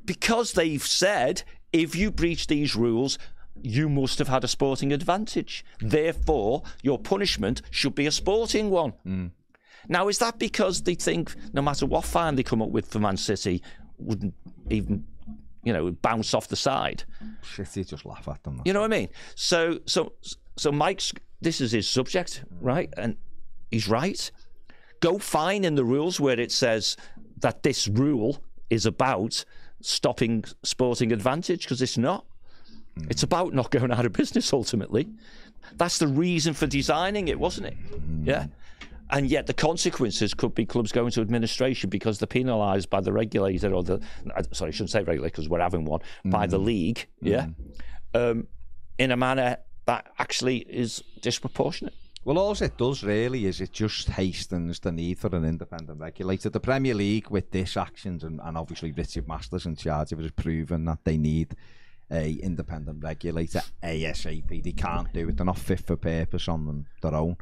Because 0.04 0.52
they've 0.52 0.84
said 0.84 1.42
if 1.72 1.94
you 1.94 2.10
breach 2.10 2.46
these 2.46 2.74
rules, 2.74 3.18
you 3.62 3.88
must 3.88 4.18
have 4.18 4.28
had 4.28 4.44
a 4.44 4.48
sporting 4.48 4.92
advantage. 4.92 5.64
Hmm. 5.80 5.88
Therefore, 5.88 6.62
your 6.82 6.98
punishment 6.98 7.62
should 7.70 7.94
be 7.94 8.06
a 8.06 8.12
sporting 8.12 8.70
one. 8.70 8.90
Hmm. 9.04 9.26
Now, 9.88 10.08
is 10.08 10.18
that 10.18 10.38
because 10.38 10.82
they 10.82 10.94
think 10.94 11.34
no 11.52 11.62
matter 11.62 11.86
what 11.86 12.04
fine 12.04 12.34
they 12.34 12.42
come 12.42 12.60
up 12.60 12.70
with 12.70 12.86
for 12.86 12.98
Man 12.98 13.16
City, 13.16 13.62
wouldn't 13.98 14.34
even, 14.70 15.06
you 15.68 15.74
know, 15.74 15.90
bounce 15.90 16.32
off 16.32 16.48
the 16.48 16.56
side? 16.56 17.04
City 17.42 17.84
just 17.84 18.06
laugh 18.06 18.26
at 18.26 18.42
them. 18.42 18.62
You 18.64 18.72
know 18.72 18.80
what 18.80 18.92
I 18.92 18.98
mean? 18.98 19.08
So, 19.34 19.80
so, 19.84 20.14
so 20.56 20.72
Mike's 20.72 21.12
this 21.42 21.60
is 21.60 21.72
his 21.72 21.86
subject, 21.86 22.42
right? 22.60 22.92
And 22.96 23.16
he's 23.70 23.86
right. 23.86 24.30
Go 25.00 25.18
fine 25.18 25.62
in 25.62 25.74
the 25.74 25.84
rules 25.84 26.18
where 26.18 26.40
it 26.40 26.50
says 26.50 26.96
that 27.40 27.62
this 27.62 27.86
rule 27.86 28.42
is 28.70 28.86
about 28.86 29.44
stopping 29.82 30.44
sporting 30.62 31.12
advantage 31.12 31.62
because 31.62 31.82
it's 31.82 31.98
not. 31.98 32.24
Hmm. 32.96 33.06
It's 33.10 33.22
about 33.22 33.52
not 33.52 33.70
going 33.70 33.92
out 33.92 34.06
of 34.06 34.12
business 34.14 34.52
ultimately. 34.52 35.08
That's 35.74 35.98
the 35.98 36.08
reason 36.08 36.54
for 36.54 36.66
designing 36.66 37.28
it, 37.28 37.38
wasn't 37.38 37.66
it? 37.68 37.74
Hmm. 37.74 38.24
Yeah. 38.24 38.46
And 39.10 39.30
yet 39.30 39.46
the 39.46 39.54
consequences 39.54 40.34
could 40.34 40.54
be 40.54 40.66
clubs 40.66 40.92
going 40.92 41.10
to 41.12 41.20
administration 41.20 41.90
because 41.90 42.18
they're 42.18 42.26
penalised 42.26 42.90
by 42.90 43.00
the 43.00 43.12
regulator 43.12 43.72
or 43.72 43.82
the 43.82 44.00
sorry, 44.52 44.68
I 44.68 44.72
shouldn't 44.72 44.90
say 44.90 45.02
regulator 45.02 45.30
because 45.30 45.48
we're 45.48 45.60
having 45.60 45.84
one 45.84 46.00
by 46.24 46.46
the 46.46 46.58
league. 46.58 47.06
Yeah. 47.20 47.46
Um, 48.14 48.48
in 48.98 49.12
a 49.12 49.16
manner 49.16 49.58
that 49.86 50.10
actually 50.18 50.58
is 50.58 51.02
disproportionate. 51.22 51.94
Well, 52.24 52.36
all 52.36 52.52
it 52.52 52.76
does 52.76 53.02
really 53.02 53.46
is 53.46 53.60
it 53.60 53.72
just 53.72 54.08
hastens 54.08 54.80
the 54.80 54.92
need 54.92 55.18
for 55.18 55.34
an 55.34 55.44
independent 55.44 55.98
regulator. 55.98 56.50
The 56.50 56.60
Premier 56.60 56.94
League, 56.94 57.30
with 57.30 57.52
this 57.52 57.76
actions, 57.76 58.22
and, 58.22 58.40
and 58.42 58.58
obviously 58.58 58.92
Richard 58.92 59.26
Masters 59.26 59.64
in 59.64 59.76
charge 59.76 60.12
of 60.12 60.18
it, 60.18 60.24
has 60.24 60.32
proven 60.32 60.84
that 60.84 60.98
they 61.04 61.16
need 61.16 61.56
a 62.10 62.32
independent 62.32 63.02
regulator 63.02 63.62
ASAP. 63.82 64.62
They 64.62 64.72
can't 64.72 65.10
do 65.12 65.28
it. 65.28 65.36
They're 65.36 65.46
not 65.46 65.58
fit 65.58 65.80
for 65.80 65.96
purpose 65.96 66.48
on 66.48 66.66
them, 66.66 66.86
their 67.00 67.14
own. 67.14 67.36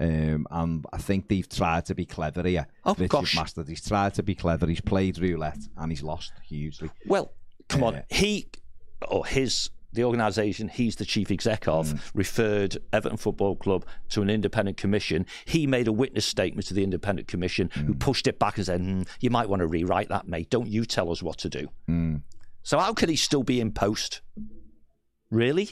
Um, 0.00 0.46
and 0.50 0.84
I 0.94 0.96
think 0.96 1.28
they've 1.28 1.46
tried 1.48 1.84
to 1.86 1.94
be 1.94 2.06
clever 2.06 2.42
here. 2.42 2.66
Oh, 2.86 2.94
Richard 2.94 3.10
gosh. 3.10 3.36
Masters, 3.36 3.68
he's 3.68 3.86
tried 3.86 4.14
to 4.14 4.22
be 4.22 4.34
clever. 4.34 4.66
He's 4.66 4.80
played 4.80 5.18
roulette 5.18 5.58
and 5.76 5.92
he's 5.92 6.02
lost 6.02 6.32
hugely. 6.48 6.90
Well, 7.06 7.32
come 7.68 7.84
on. 7.84 7.96
Uh, 7.96 8.02
He 8.08 8.48
or 9.08 9.26
his 9.26 9.68
the 9.92 10.04
organisation 10.04 10.68
he's 10.68 10.94
the 10.96 11.04
chief 11.04 11.30
exec 11.32 11.66
of 11.66 12.12
referred 12.14 12.78
Everton 12.92 13.18
Football 13.18 13.56
Club 13.56 13.84
to 14.10 14.22
an 14.22 14.30
independent 14.30 14.76
commission. 14.78 15.26
He 15.44 15.66
made 15.66 15.86
a 15.88 15.92
witness 15.92 16.24
statement 16.24 16.66
to 16.68 16.74
the 16.74 16.84
independent 16.84 17.26
commission 17.28 17.70
who 17.74 17.92
pushed 17.94 18.26
it 18.26 18.38
back 18.38 18.56
and 18.56 18.64
said, 18.66 18.80
"Hmm, 18.80 19.02
"You 19.20 19.30
might 19.30 19.48
want 19.48 19.60
to 19.60 19.66
rewrite 19.66 20.08
that, 20.08 20.26
mate. 20.28 20.48
Don't 20.48 20.68
you 20.68 20.84
tell 20.86 21.10
us 21.10 21.22
what 21.22 21.38
to 21.38 21.48
do." 21.50 21.68
So 22.62 22.78
how 22.78 22.94
could 22.94 23.08
he 23.10 23.16
still 23.16 23.42
be 23.42 23.60
in 23.60 23.72
post? 23.72 24.20
Really? 25.30 25.70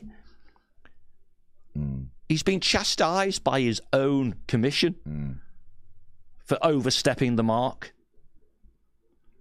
He's 2.28 2.42
been 2.42 2.60
chastised 2.60 3.42
by 3.42 3.60
his 3.60 3.80
own 3.92 4.36
commission 4.46 5.40
for 6.44 6.58
overstepping 6.62 7.36
the 7.36 7.42
mark. 7.42 7.94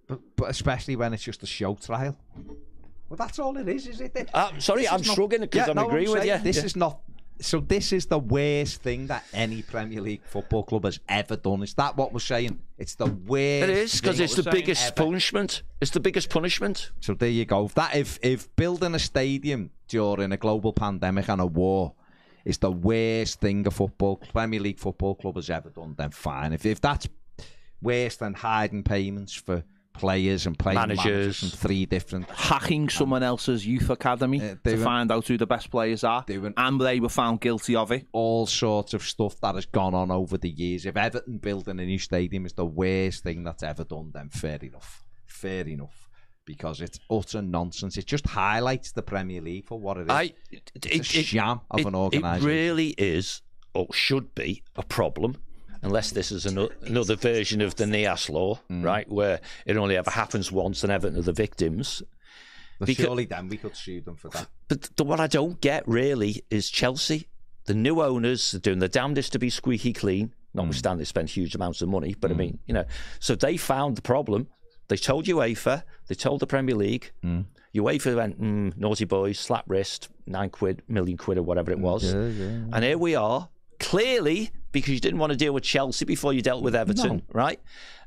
But, 0.06 0.20
but 0.36 0.48
especially 0.50 0.96
when 0.96 1.12
it's 1.12 1.22
just 1.22 1.42
a 1.42 1.46
show 1.46 1.74
trial. 1.74 2.16
Well, 3.08 3.16
that's 3.16 3.38
all 3.38 3.56
it 3.58 3.68
is, 3.68 3.86
is 3.86 4.00
it? 4.00 4.30
Uh, 4.32 4.50
sorry, 4.58 4.82
This 4.82 4.92
I'm 4.92 5.02
shrugging 5.02 5.40
because 5.40 5.66
Yeah, 5.66 5.70
I'm 5.70 5.76
no, 5.76 5.86
agreeing 5.88 6.10
with 6.10 6.22
saying 6.22 6.38
you. 6.38 6.44
This 6.44 6.56
Yeah. 6.58 6.64
is 6.64 6.76
not. 6.76 7.00
So 7.40 7.60
this 7.60 7.92
is 7.92 8.06
the 8.06 8.18
worst 8.18 8.82
thing 8.82 9.06
that 9.06 9.24
any 9.32 9.62
Premier 9.62 10.00
League 10.00 10.22
football 10.24 10.64
club 10.64 10.84
has 10.84 10.98
ever 11.08 11.36
done. 11.36 11.62
Is 11.62 11.72
that 11.74 11.96
what 11.96 12.12
we're 12.12 12.18
saying? 12.18 12.58
It's 12.78 12.96
the 12.96 13.06
worst. 13.06 13.62
It 13.64 13.70
is 13.70 14.00
because 14.00 14.18
it's 14.18 14.34
the 14.34 14.42
biggest 14.50 14.86
ever. 14.86 15.04
punishment. 15.04 15.62
It's 15.80 15.92
the 15.92 16.00
biggest 16.00 16.30
punishment. 16.30 16.90
So 17.00 17.14
there 17.14 17.28
you 17.28 17.44
go. 17.44 17.66
If 17.66 17.74
that 17.74 17.94
if 17.94 18.18
if 18.22 18.54
building 18.56 18.94
a 18.94 18.98
stadium 18.98 19.70
during 19.86 20.32
a 20.32 20.36
global 20.36 20.72
pandemic 20.72 21.28
and 21.28 21.40
a 21.40 21.46
war 21.46 21.94
is 22.44 22.58
the 22.58 22.70
worst 22.70 23.40
thing 23.40 23.66
a 23.66 23.70
football 23.70 24.16
Premier 24.32 24.60
League 24.60 24.78
football 24.78 25.14
club 25.14 25.36
has 25.36 25.50
ever 25.50 25.70
done, 25.70 25.94
then 25.96 26.10
fine. 26.10 26.52
If 26.52 26.64
if 26.66 26.80
that's 26.80 27.08
worse 27.80 28.16
than 28.16 28.34
hiding 28.34 28.82
payments 28.82 29.32
for 29.34 29.62
players 29.94 30.46
and 30.46 30.56
playing 30.56 30.76
managers, 30.78 31.04
Managers. 31.04 31.38
from 31.40 31.48
three 31.50 31.84
different 31.84 32.30
hacking 32.30 32.88
someone 32.88 33.24
else's 33.24 33.66
youth 33.66 33.90
academy 33.90 34.40
Uh, 34.40 34.54
to 34.62 34.76
find 34.76 35.10
out 35.10 35.26
who 35.26 35.36
the 35.36 35.46
best 35.46 35.70
players 35.72 36.04
are, 36.04 36.22
Doing- 36.24 36.54
and 36.56 36.80
they 36.80 37.00
were 37.00 37.08
found 37.08 37.40
guilty 37.40 37.74
of 37.74 37.90
it. 37.90 38.06
all 38.12 38.46
sorts 38.46 38.94
of 38.94 39.02
stuff 39.02 39.40
that 39.40 39.56
has 39.56 39.66
gone 39.66 39.94
on 39.94 40.12
over 40.12 40.38
the 40.38 40.50
years. 40.50 40.86
If 40.86 40.96
Everton 40.96 41.38
building 41.38 41.80
a 41.80 41.84
new 41.84 41.98
stadium 41.98 42.46
is 42.46 42.52
the 42.52 42.64
worst 42.64 43.24
thing 43.24 43.42
that's 43.42 43.64
ever 43.64 43.82
done, 43.82 44.12
then 44.14 44.28
fair 44.28 44.58
enough. 44.62 45.02
Fair 45.26 45.66
enough. 45.66 46.07
Because 46.48 46.80
it's 46.80 46.98
utter 47.10 47.42
nonsense. 47.42 47.98
It 47.98 48.06
just 48.06 48.26
highlights 48.26 48.92
the 48.92 49.02
Premier 49.02 49.42
League 49.42 49.66
for 49.66 49.78
what 49.78 49.98
it 49.98 50.04
is. 50.04 50.08
I, 50.08 50.32
it's 50.50 51.14
a 51.14 51.22
sham 51.22 51.60
of 51.70 51.84
an 51.84 51.94
organisation. 51.94 52.42
It 52.48 52.50
really 52.50 52.88
is, 52.96 53.42
or 53.74 53.86
should 53.92 54.34
be, 54.34 54.62
a 54.74 54.82
problem. 54.82 55.36
Unless 55.82 56.12
this 56.12 56.32
is 56.32 56.46
ano- 56.46 56.70
another 56.80 57.16
version 57.16 57.60
of 57.60 57.74
the 57.76 57.84
NIAS 57.84 58.30
law, 58.30 58.58
Mm. 58.70 58.82
right, 58.82 59.06
where 59.10 59.40
it 59.66 59.76
only 59.76 59.98
ever 59.98 60.10
happens 60.10 60.50
once 60.50 60.82
and 60.82 60.90
Everton 60.90 61.18
are 61.18 61.22
the 61.22 61.34
victims. 61.34 62.02
But 62.78 62.86
because- 62.86 63.04
surely 63.04 63.26
then 63.26 63.48
we 63.48 63.58
could 63.58 63.76
sue 63.76 64.00
them 64.00 64.16
for 64.16 64.30
that. 64.30 64.48
But 64.68 64.88
the, 64.96 65.04
what 65.04 65.20
I 65.20 65.26
don't 65.26 65.60
get 65.60 65.86
really 65.86 66.42
is 66.50 66.70
Chelsea. 66.70 67.28
The 67.66 67.74
new 67.74 68.00
owners 68.00 68.54
are 68.54 68.58
doing 68.58 68.78
the 68.78 68.88
damnedest 68.88 69.32
to 69.32 69.38
be 69.38 69.50
squeaky 69.50 69.92
clean, 69.92 70.32
notwithstanding 70.54 71.00
they 71.00 71.04
spend 71.04 71.28
huge 71.28 71.54
amounts 71.54 71.82
of 71.82 71.90
money. 71.90 72.16
But 72.18 72.30
I 72.30 72.34
mean, 72.34 72.58
you 72.66 72.72
know, 72.72 72.86
so 73.20 73.34
they 73.34 73.58
found 73.58 73.96
the 73.96 74.02
problem. 74.02 74.48
They 74.88 74.96
told 74.96 75.26
UEFA, 75.26 75.82
they 76.08 76.14
told 76.14 76.40
the 76.40 76.46
Premier 76.46 76.74
League. 76.74 77.12
UEFA 77.74 78.16
went, 78.16 78.40
mm, 78.40 78.76
naughty 78.76 79.04
boys, 79.04 79.38
slap 79.38 79.64
wrist, 79.68 80.08
nine 80.26 80.50
quid, 80.50 80.82
million 80.88 81.16
quid, 81.18 81.38
or 81.38 81.42
whatever 81.42 81.70
it 81.70 81.78
was. 81.78 82.12
And 82.72 82.82
here 82.84 82.98
we 82.98 83.14
are, 83.14 83.48
clearly, 83.78 84.50
because 84.72 84.94
you 84.94 85.00
didn't 85.00 85.18
want 85.18 85.30
to 85.32 85.36
deal 85.36 85.52
with 85.52 85.64
Chelsea 85.64 86.04
before 86.04 86.32
you 86.32 86.40
dealt 86.42 86.62
with 86.62 86.74
Everton, 86.74 87.22
right? 87.32 87.60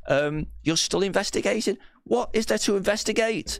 Um, 0.07 0.47
you're 0.63 0.77
still 0.77 1.03
investigating. 1.03 1.77
What 2.03 2.31
is 2.33 2.47
there 2.47 2.57
to 2.59 2.75
investigate? 2.75 3.59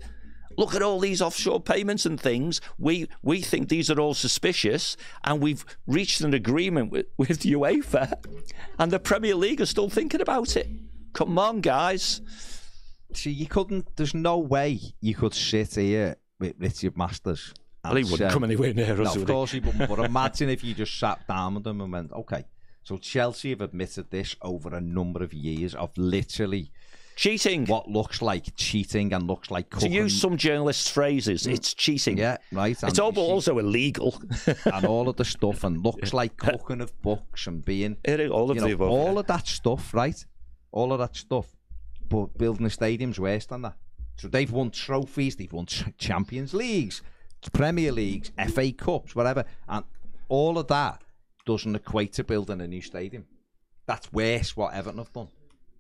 Look 0.58 0.76
at 0.76 0.82
all 0.82 1.00
these 1.00 1.22
offshore 1.22 1.62
payments 1.62 2.06
and 2.06 2.20
things. 2.20 2.60
We 2.78 3.08
we 3.22 3.42
think 3.42 3.70
these 3.70 3.90
are 3.90 4.00
all 4.00 4.14
suspicious, 4.16 4.98
and 5.24 5.40
we've 5.40 5.64
reached 5.88 6.22
an 6.22 6.34
agreement 6.34 6.92
with, 6.92 7.06
with 7.18 7.40
UEFA, 7.44 8.14
and 8.80 8.92
the 8.92 9.00
Premier 9.00 9.36
League 9.36 9.62
are 9.62 9.66
still 9.68 9.90
thinking 9.90 10.20
about 10.20 10.58
it. 10.58 10.68
Come 11.14 11.38
on, 11.40 11.62
guys. 11.62 12.22
See, 13.14 13.32
you 13.32 13.48
couldn't, 13.48 13.96
there's 13.96 14.14
no 14.14 14.38
way 14.38 14.80
you 15.00 15.16
could 15.16 15.34
sit 15.34 15.76
here 15.76 16.16
with 16.40 16.56
Richard 16.58 16.98
Masters. 16.98 17.54
Well, 17.84 17.96
he 17.96 18.04
wouldn't 18.04 18.32
come 18.32 18.44
anywhere 18.44 18.74
near 18.74 19.02
us, 19.02 19.16
No, 19.16 19.22
of 19.22 19.28
course 19.28 19.52
he 19.52 19.60
wouldn't. 19.60 19.90
But 19.90 20.00
imagine 20.00 20.50
if 20.50 20.64
you 20.64 20.74
just 20.74 21.00
sat 21.00 21.28
down 21.28 21.56
with 21.56 21.64
them 21.64 21.82
and 21.82 21.92
went, 21.92 22.12
okay, 22.14 22.46
so 22.84 22.98
Chelsea 22.98 23.50
have 23.50 23.62
admitted 23.62 24.12
this 24.12 24.36
over 24.42 24.76
a 24.76 24.82
number 24.82 25.24
of 25.24 25.34
years 25.34 25.76
of 25.76 25.96
literally 25.98 26.72
Cheating. 27.16 27.66
what 27.66 27.88
looks 27.88 28.22
like 28.22 28.56
cheating 28.56 29.14
and 29.14 29.28
looks 29.28 29.52
like 29.52 29.70
To 29.80 29.90
use 29.90 30.20
some 30.20 30.38
journalists' 30.38 30.90
phrases, 30.90 31.44
mm. 31.44 31.54
it's 31.54 31.74
cheating. 31.74 32.18
yeah, 32.18 32.38
right. 32.52 32.78
It's 32.82 33.00
all, 33.00 33.14
see- 33.14 33.22
also 33.22 33.60
illegal. 33.60 34.20
and 34.66 34.86
all 34.86 35.10
of 35.10 35.18
the 35.18 35.26
stuff 35.26 35.64
and 35.64 35.84
looks 35.84 36.14
like 36.14 36.38
cooking 36.38 36.82
of 36.82 37.00
books 37.02 37.48
and 37.48 37.64
being 37.64 37.98
all 38.32 38.50
of 38.50 38.58
know, 38.58 38.68
above. 38.68 38.90
all 38.90 39.20
of 39.20 39.28
that 39.28 39.48
stuff, 39.48 39.94
right? 39.94 40.26
All 40.72 40.94
of 40.94 41.00
that 41.00 41.16
stuff. 41.16 41.48
Building 42.38 42.64
the 42.64 42.70
stadium's 42.70 43.20
worse 43.20 43.46
than 43.46 43.62
that. 43.64 43.76
So 44.18 44.28
they've 44.28 44.52
won 44.52 44.72
trophies, 44.72 45.36
they've 45.36 45.52
won 45.52 45.66
Champions 45.66 46.54
Leagues, 46.54 47.02
Premier 47.54 47.92
Leagues, 47.92 48.32
FA 48.50 48.72
Cups, 48.72 49.16
whatever, 49.16 49.46
and 49.68 49.84
all 50.30 50.60
of 50.60 50.68
that 50.68 51.02
doesn't 51.46 51.76
equate 51.76 52.14
to 52.14 52.24
building 52.24 52.62
a 52.62 52.68
new 52.68 52.82
stadium. 52.82 53.26
That's 53.88 54.12
worse 54.14 54.56
what 54.56 54.74
Everton 54.74 55.00
have 55.00 55.12
done. 55.12 55.30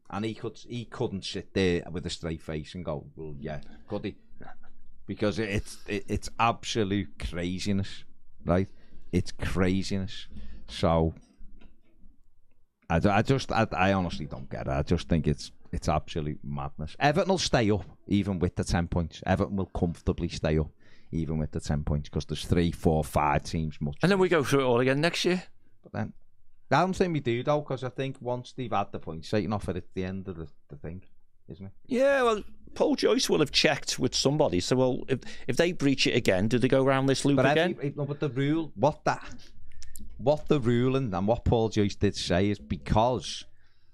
And 0.09 0.25
he 0.25 0.33
could 0.33 0.57
he 0.67 0.85
couldn't 0.85 1.23
sit 1.23 1.53
there 1.53 1.83
with 1.91 2.05
a 2.05 2.09
straight 2.09 2.41
face 2.41 2.75
and 2.75 2.83
go, 2.83 3.05
well, 3.15 3.35
yeah, 3.39 3.61
could 3.87 4.05
he? 4.05 4.15
Because 5.05 5.39
it's 5.39 5.77
it, 5.87 6.05
it's 6.07 6.29
absolute 6.39 7.09
craziness, 7.19 8.03
right? 8.45 8.67
It's 9.11 9.31
craziness. 9.31 10.27
So 10.67 11.13
I, 12.89 12.99
I 13.09 13.21
just, 13.21 13.51
I, 13.53 13.67
I 13.71 13.93
honestly 13.93 14.25
don't 14.25 14.49
get 14.49 14.67
it. 14.67 14.71
I 14.71 14.81
just 14.83 15.07
think 15.07 15.25
it's 15.27 15.51
it's 15.71 15.87
absolute 15.89 16.39
madness. 16.43 16.95
Everton 16.99 17.29
will 17.29 17.37
stay 17.37 17.69
up 17.71 17.85
even 18.07 18.39
with 18.39 18.55
the 18.55 18.63
10 18.63 18.87
points. 18.87 19.21
Everton 19.25 19.55
will 19.55 19.67
comfortably 19.67 20.27
stay 20.29 20.57
up 20.57 20.69
even 21.11 21.37
with 21.37 21.51
the 21.51 21.59
10 21.59 21.83
points 21.83 22.09
because 22.09 22.25
there's 22.25 22.45
three, 22.45 22.71
four, 22.71 23.03
five 23.03 23.43
teams 23.43 23.79
much. 23.81 23.97
and 24.01 24.11
then 24.11 24.19
we 24.19 24.29
go 24.29 24.43
through 24.43 24.61
it 24.61 24.65
all 24.65 24.79
again 24.79 25.01
next 25.01 25.25
year. 25.25 25.43
But 25.83 25.93
then, 25.93 26.13
I 26.71 26.81
don't 26.81 26.93
think 26.95 27.13
we 27.13 27.19
do 27.19 27.43
though 27.43 27.59
because 27.61 27.83
I 27.83 27.89
think 27.89 28.17
once 28.21 28.53
they've 28.55 28.71
had 28.71 28.91
the 28.91 28.99
points 28.99 29.29
taken 29.29 29.51
off 29.53 29.67
it, 29.69 29.77
it's 29.77 29.91
the 29.93 30.05
end 30.05 30.27
of 30.27 30.37
the, 30.37 30.47
the 30.69 30.75
thing, 30.77 31.03
isn't 31.49 31.65
it? 31.65 31.71
Yeah, 31.87 32.23
well, 32.23 32.43
Paul 32.75 32.95
Joyce 32.95 33.29
will 33.29 33.39
have 33.39 33.51
checked 33.51 33.99
with 33.99 34.15
somebody. 34.15 34.61
So, 34.61 34.77
well, 34.77 35.03
if 35.09 35.19
if 35.47 35.57
they 35.57 35.73
breach 35.73 36.07
it 36.07 36.15
again, 36.15 36.47
do 36.47 36.57
they 36.57 36.69
go 36.69 36.85
around 36.85 37.07
this 37.07 37.25
loop 37.25 37.37
But 37.37 37.51
again? 37.51 37.71
every, 37.71 37.93
no, 37.97 38.05
but 38.05 38.19
the 38.21 38.29
rule, 38.29 38.71
what 38.75 39.03
that, 39.03 39.33
what 40.17 40.47
the 40.47 40.59
ruling 40.61 41.13
and 41.13 41.27
what 41.27 41.43
Paul 41.43 41.67
Joyce 41.67 41.95
did 41.95 42.15
say 42.15 42.49
is 42.49 42.59
because 42.59 43.43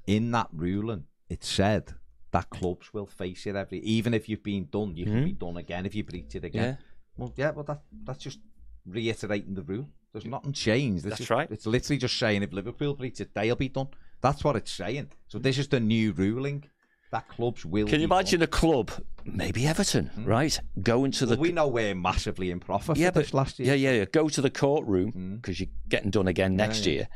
in 0.05 0.29
that 0.31 0.49
ruling 0.53 1.05
it 1.29 1.43
said 1.43 1.93
that 2.31 2.49
clubs 2.49 2.93
will 2.93 3.05
face 3.05 3.45
it 3.47 3.55
every. 3.55 3.79
Even 3.79 4.13
if 4.13 4.27
you've 4.29 4.43
been 4.43 4.67
done, 4.71 4.95
you 4.95 5.05
can 5.05 5.23
be 5.23 5.31
hmm. 5.31 5.45
done 5.45 5.57
again 5.57 5.85
if 5.85 5.95
you 5.95 6.03
breach 6.03 6.35
it 6.35 6.43
again. 6.43 6.77
Yeah. 6.79 6.85
Well, 7.17 7.33
yeah, 7.35 7.51
well 7.51 7.63
that 7.65 7.81
that's 8.03 8.23
just 8.23 8.39
reiterating 8.85 9.55
the 9.55 9.63
rule. 9.63 9.87
There's 10.13 10.25
nothing 10.25 10.53
changed. 10.53 11.05
It's 11.05 11.09
That's 11.09 11.17
just- 11.19 11.29
right. 11.29 11.47
It's 11.51 11.65
literally 11.65 11.97
just 11.97 12.17
saying 12.17 12.43
if 12.43 12.53
Liverpool 12.53 12.95
breach 12.95 13.19
it, 13.19 13.33
they'll 13.33 13.55
be 13.55 13.69
done. 13.69 13.89
That's 14.21 14.43
what 14.43 14.55
it's 14.55 14.71
saying. 14.71 15.11
So 15.27 15.37
this 15.37 15.57
is 15.57 15.67
the 15.67 15.79
new 15.79 16.11
ruling 16.13 16.63
that 17.11 17.27
clubs 17.29 17.65
will. 17.65 17.87
Can 17.87 17.99
you 17.99 18.05
imagine 18.05 18.39
done. 18.39 18.45
a 18.45 18.47
club, 18.47 18.91
maybe 19.23 19.65
Everton, 19.65 20.07
hmm. 20.07 20.25
right, 20.25 20.59
going 20.81 21.11
to 21.11 21.25
the 21.25 21.37
we 21.37 21.51
know 21.51 21.67
we're 21.67 21.95
massively 21.95 22.51
in 22.51 22.59
profit 22.59 22.97
yeah, 22.97 23.11
for 23.11 23.19
this 23.19 23.31
but 23.31 23.37
last 23.37 23.59
year. 23.59 23.75
yeah, 23.75 23.91
yeah, 23.91 23.99
yeah, 23.99 24.05
go 24.05 24.27
to 24.27 24.41
the 24.41 24.49
courtroom 24.49 25.11
hmm. 25.11 25.35
because 25.35 25.59
you're 25.59 25.69
getting 25.87 26.11
done 26.11 26.27
again 26.27 26.55
next 26.55 26.85
year, 26.85 27.07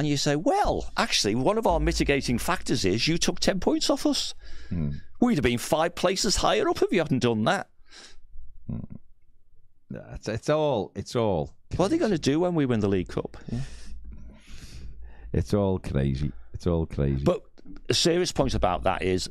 and 0.00 0.08
you 0.08 0.16
say, 0.16 0.34
well, 0.34 0.90
actually, 0.96 1.34
one 1.34 1.58
of 1.58 1.66
our 1.66 1.78
mitigating 1.78 2.38
factors 2.38 2.84
is 2.84 3.06
you 3.06 3.18
took 3.18 3.38
ten 3.38 3.60
points 3.60 3.90
off 3.90 4.06
us. 4.06 4.34
Hmm. 4.70 4.92
We'd 5.20 5.34
have 5.36 5.42
been 5.44 5.58
five 5.58 5.94
places 5.94 6.36
higher 6.36 6.68
up 6.68 6.80
if 6.82 6.90
you 6.90 6.98
hadn't 7.00 7.18
done 7.18 7.44
that. 7.44 7.68
Hmm. 8.68 8.78
Yeah, 9.92 10.14
It's, 10.14 10.28
it's 10.28 10.48
all. 10.48 10.92
It's 10.94 11.14
all. 11.14 11.54
What 11.76 11.86
are 11.86 11.88
they 11.90 11.98
going 11.98 12.10
to 12.12 12.18
do 12.18 12.40
when 12.40 12.54
we 12.54 12.64
win 12.66 12.80
the 12.80 12.88
League 12.88 13.08
Cup? 13.08 13.36
It's 15.32 15.52
all 15.54 15.78
crazy. 15.78 16.32
It's 16.54 16.66
all 16.66 16.86
crazy. 16.86 17.22
But 17.22 17.42
a 17.88 17.94
serious 17.94 18.32
point 18.32 18.54
about 18.54 18.82
that 18.84 19.02
is 19.02 19.30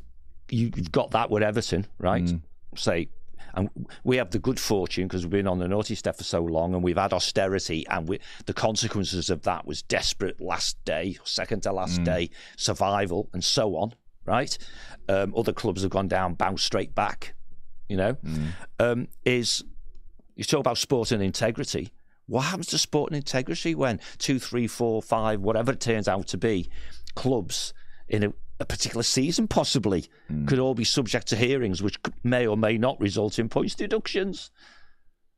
you- 0.50 0.70
you've 0.74 0.92
got 0.92 1.10
that 1.12 1.30
with 1.30 1.42
Everton, 1.42 1.86
right? 1.98 2.28
Hmm. 2.28 2.36
Say, 2.76 3.08
and 3.54 3.68
we 4.04 4.16
have 4.16 4.30
the 4.30 4.38
good 4.38 4.60
fortune 4.60 5.06
because 5.06 5.24
we've 5.24 5.30
been 5.30 5.46
on 5.46 5.58
the 5.58 5.68
naughty 5.68 5.94
step 5.94 6.16
for 6.16 6.24
so 6.24 6.42
long, 6.42 6.74
and 6.74 6.82
we've 6.82 6.96
had 6.96 7.12
austerity, 7.12 7.86
and 7.88 8.08
we, 8.08 8.20
the 8.46 8.54
consequences 8.54 9.30
of 9.30 9.42
that 9.42 9.66
was 9.66 9.82
desperate 9.82 10.40
last 10.40 10.82
day, 10.84 11.16
second 11.24 11.62
to 11.62 11.72
last 11.72 12.02
day 12.04 12.30
survival, 12.56 13.28
and 13.32 13.44
so 13.44 13.76
on, 13.76 13.94
right? 14.24 14.56
Um, 15.08 15.34
other 15.36 15.52
clubs 15.52 15.82
have 15.82 15.90
gone 15.90 16.08
down, 16.08 16.34
bounced 16.34 16.64
straight 16.64 16.94
back. 16.94 17.34
You 17.88 17.96
know, 17.96 18.16
um, 18.78 19.08
is 19.24 19.64
you 20.36 20.44
talk 20.44 20.60
about 20.60 20.78
sport 20.78 21.10
and 21.12 21.22
integrity. 21.22 21.92
What 22.26 22.42
happens 22.42 22.68
to 22.68 22.78
sport 22.78 23.10
and 23.10 23.16
integrity 23.16 23.74
when 23.74 23.98
two, 24.18 24.38
three, 24.38 24.68
four, 24.68 25.02
five, 25.02 25.40
whatever 25.40 25.72
it 25.72 25.80
turns 25.80 26.06
out 26.06 26.28
to 26.28 26.38
be, 26.38 26.70
clubs 27.16 27.74
in 28.08 28.22
a, 28.22 28.32
a 28.60 28.64
particular 28.64 29.02
season 29.02 29.48
possibly 29.48 30.04
hmm. 30.28 30.46
could 30.46 30.58
all 30.58 30.74
be 30.74 30.84
subject 30.84 31.26
to 31.28 31.36
hearings, 31.36 31.82
which 31.82 31.98
may 32.22 32.46
or 32.46 32.56
may 32.56 32.78
not 32.78 33.00
result 33.00 33.38
in 33.38 33.48
points 33.48 33.74
deductions. 33.74 34.50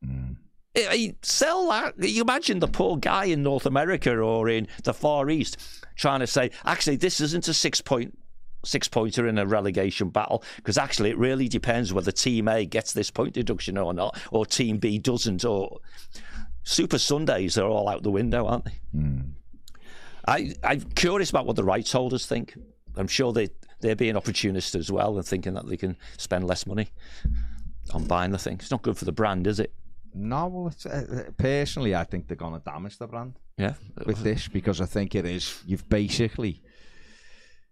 Hmm. 0.03 0.33
I- 0.75 0.87
I- 0.89 1.15
sell 1.21 1.69
that. 1.69 1.95
You 1.97 2.21
imagine 2.21 2.59
the 2.59 2.67
poor 2.67 2.97
guy 2.97 3.25
in 3.25 3.41
North 3.41 3.65
America 3.65 4.15
or 4.15 4.49
in 4.49 4.67
the 4.83 4.93
Far 4.93 5.29
East 5.29 5.57
trying 5.95 6.19
to 6.19 6.27
say, 6.27 6.51
actually, 6.65 6.97
this 6.97 7.21
isn't 7.21 7.47
a 7.47 7.53
six 7.53 7.81
point 7.81 8.17
six 8.65 8.87
pointer 8.87 9.27
in 9.27 9.37
a 9.37 9.45
relegation 9.45 10.07
battle 10.07 10.41
because 10.55 10.77
actually 10.77 11.09
it 11.09 11.17
really 11.17 11.49
depends 11.49 11.91
whether 11.91 12.13
team 12.13 12.47
A 12.47 12.65
gets 12.65 12.93
this 12.93 13.11
point 13.11 13.33
deduction 13.33 13.77
or 13.77 13.93
not, 13.93 14.17
or 14.31 14.45
team 14.45 14.77
B 14.77 14.97
doesn't. 14.97 15.45
Or 15.45 15.79
Super 16.63 16.97
Sundays 16.97 17.57
are 17.57 17.67
all 17.67 17.87
out 17.89 18.03
the 18.03 18.11
window, 18.11 18.45
aren't 18.47 18.65
they? 18.65 18.79
Hmm. 18.93 19.19
I, 20.25 20.53
I'm 20.63 20.81
curious 20.95 21.29
about 21.29 21.45
what 21.45 21.55
the 21.57 21.63
rights 21.63 21.91
holders 21.91 22.25
think. 22.25 22.55
I'm 22.95 23.07
sure 23.07 23.33
they 23.33 23.49
they're 23.81 23.95
being 23.95 24.15
opportunists 24.15 24.75
as 24.75 24.91
well 24.91 25.17
and 25.17 25.25
thinking 25.25 25.53
that 25.55 25.67
they 25.67 25.77
can 25.77 25.97
spend 26.17 26.47
less 26.47 26.65
money 26.65 26.87
on 27.93 28.05
buying 28.05 28.31
the 28.31 28.37
thing. 28.37 28.55
It's 28.55 28.71
not 28.71 28.81
good 28.81 28.97
for 28.97 29.05
the 29.05 29.11
brand, 29.11 29.45
is 29.47 29.59
it? 29.59 29.73
no, 30.15 30.47
well, 30.47 30.67
it's, 30.67 30.85
uh, 30.85 31.31
personally, 31.37 31.95
I 31.95 32.03
think 32.03 32.27
they're 32.27 32.37
going 32.37 32.53
to 32.53 32.59
damage 32.59 32.97
the 32.97 33.07
brand. 33.07 33.39
Yeah. 33.57 33.73
with 34.05 34.23
this 34.23 34.47
because 34.47 34.81
I 34.81 34.85
think 34.85 35.13
it 35.13 35.25
is 35.25 35.61
you've 35.67 35.87
basically 35.87 36.63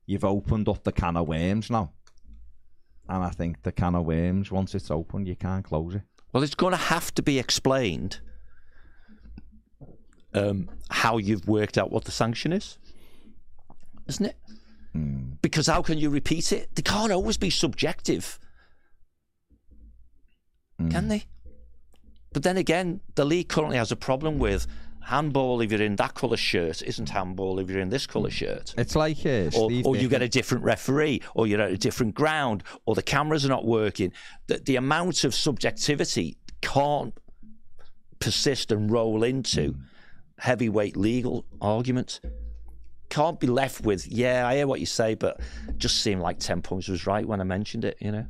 you've 0.06 0.23
opened 0.23 0.69
up 0.69 0.84
the 0.84 0.91
can 0.91 1.18
of 1.18 1.27
worms 1.27 1.69
now. 1.69 1.91
And 3.10 3.23
I 3.23 3.30
think 3.30 3.64
the 3.64 3.72
can 3.72 3.95
of 3.95 4.06
worms, 4.06 4.52
once 4.52 4.76
it's 4.76 4.91
open, 4.91 5.26
you 5.26 5.35
can't 5.35 5.65
close 5.65 5.95
it. 5.95 6.03
Well, 6.31 6.43
it's 6.43 6.56
going 6.56 6.72
to 6.72 6.77
have 6.77 7.14
to 7.15 7.22
be 7.22 7.39
explained 7.39 8.19
um, 10.34 10.69
how 10.89 11.18
you've 11.18 11.48
worked 11.48 11.77
out 11.77 11.91
what 11.91 12.06
the 12.06 12.11
sanction 12.11 12.53
is, 12.53 12.77
isn't 14.07 14.27
it? 14.27 14.38
Mm. 14.95 15.38
Because 15.41 15.68
how 15.68 15.81
can 15.81 15.97
you 15.97 16.09
repeat 16.09 16.51
it? 16.51 16.69
They 16.76 16.81
can't 16.81 17.11
always 17.11 17.38
be 17.38 17.49
subjective, 17.49 18.39
can 20.77 21.05
mm. 21.05 21.09
they? 21.09 21.23
But 22.34 22.43
then 22.43 22.57
again, 22.57 23.01
the 23.15 23.26
league 23.26 23.49
currently 23.49 23.77
has 23.77 23.91
a 23.91 23.95
problem 23.95 24.39
with 24.39 24.68
handball 25.03 25.61
if 25.61 25.72
you're 25.72 25.81
in 25.81 25.95
that 25.97 26.13
colour 26.13 26.38
shirt 26.38 26.81
isn't 26.84 27.09
handball 27.09 27.59
if 27.59 27.69
you're 27.69 27.80
in 27.81 27.89
this 27.89 28.07
colour 28.07 28.30
shirt. 28.30 28.73
It's 28.77 28.95
like 28.95 29.26
uh, 29.26 29.49
Or, 29.55 29.69
or 29.84 29.95
you 29.95 30.07
get 30.07 30.22
a 30.22 30.30
different 30.30 30.63
referee, 30.63 31.22
or 31.35 31.47
you're 31.47 31.61
at 31.61 31.72
a 31.72 31.77
different 31.77 32.15
ground, 32.15 32.63
or 32.85 32.95
the 32.95 33.01
cameras 33.01 33.45
are 33.45 33.49
not 33.49 33.65
working. 33.65 34.13
The, 34.47 34.57
the 34.57 34.76
amount 34.76 35.23
of 35.23 35.34
subjectivity 35.34 36.38
can't 36.61 37.13
persist 38.19 38.72
and 38.72 38.91
roll 38.91 39.23
into 39.23 39.73
mm. 39.73 39.81
heavyweight 40.39 40.95
legal 40.95 41.45
arguments. 41.59 42.22
Can't 43.12 43.42
be 43.42 43.48
left 43.48 43.82
with, 43.82 44.08
yeah, 44.08 44.48
I 44.48 44.56
hear 44.56 44.68
what 44.68 44.80
you 44.80 44.86
say, 44.86 45.16
but 45.16 45.42
just 45.76 46.02
seemed 46.02 46.22
like 46.22 46.40
10 46.40 46.62
points 46.62 46.88
was 46.88 47.06
right 47.06 47.28
when 47.28 47.42
I 47.42 47.44
mentioned 47.44 47.84
it, 47.84 47.98
you 48.00 48.10
know? 48.10 48.26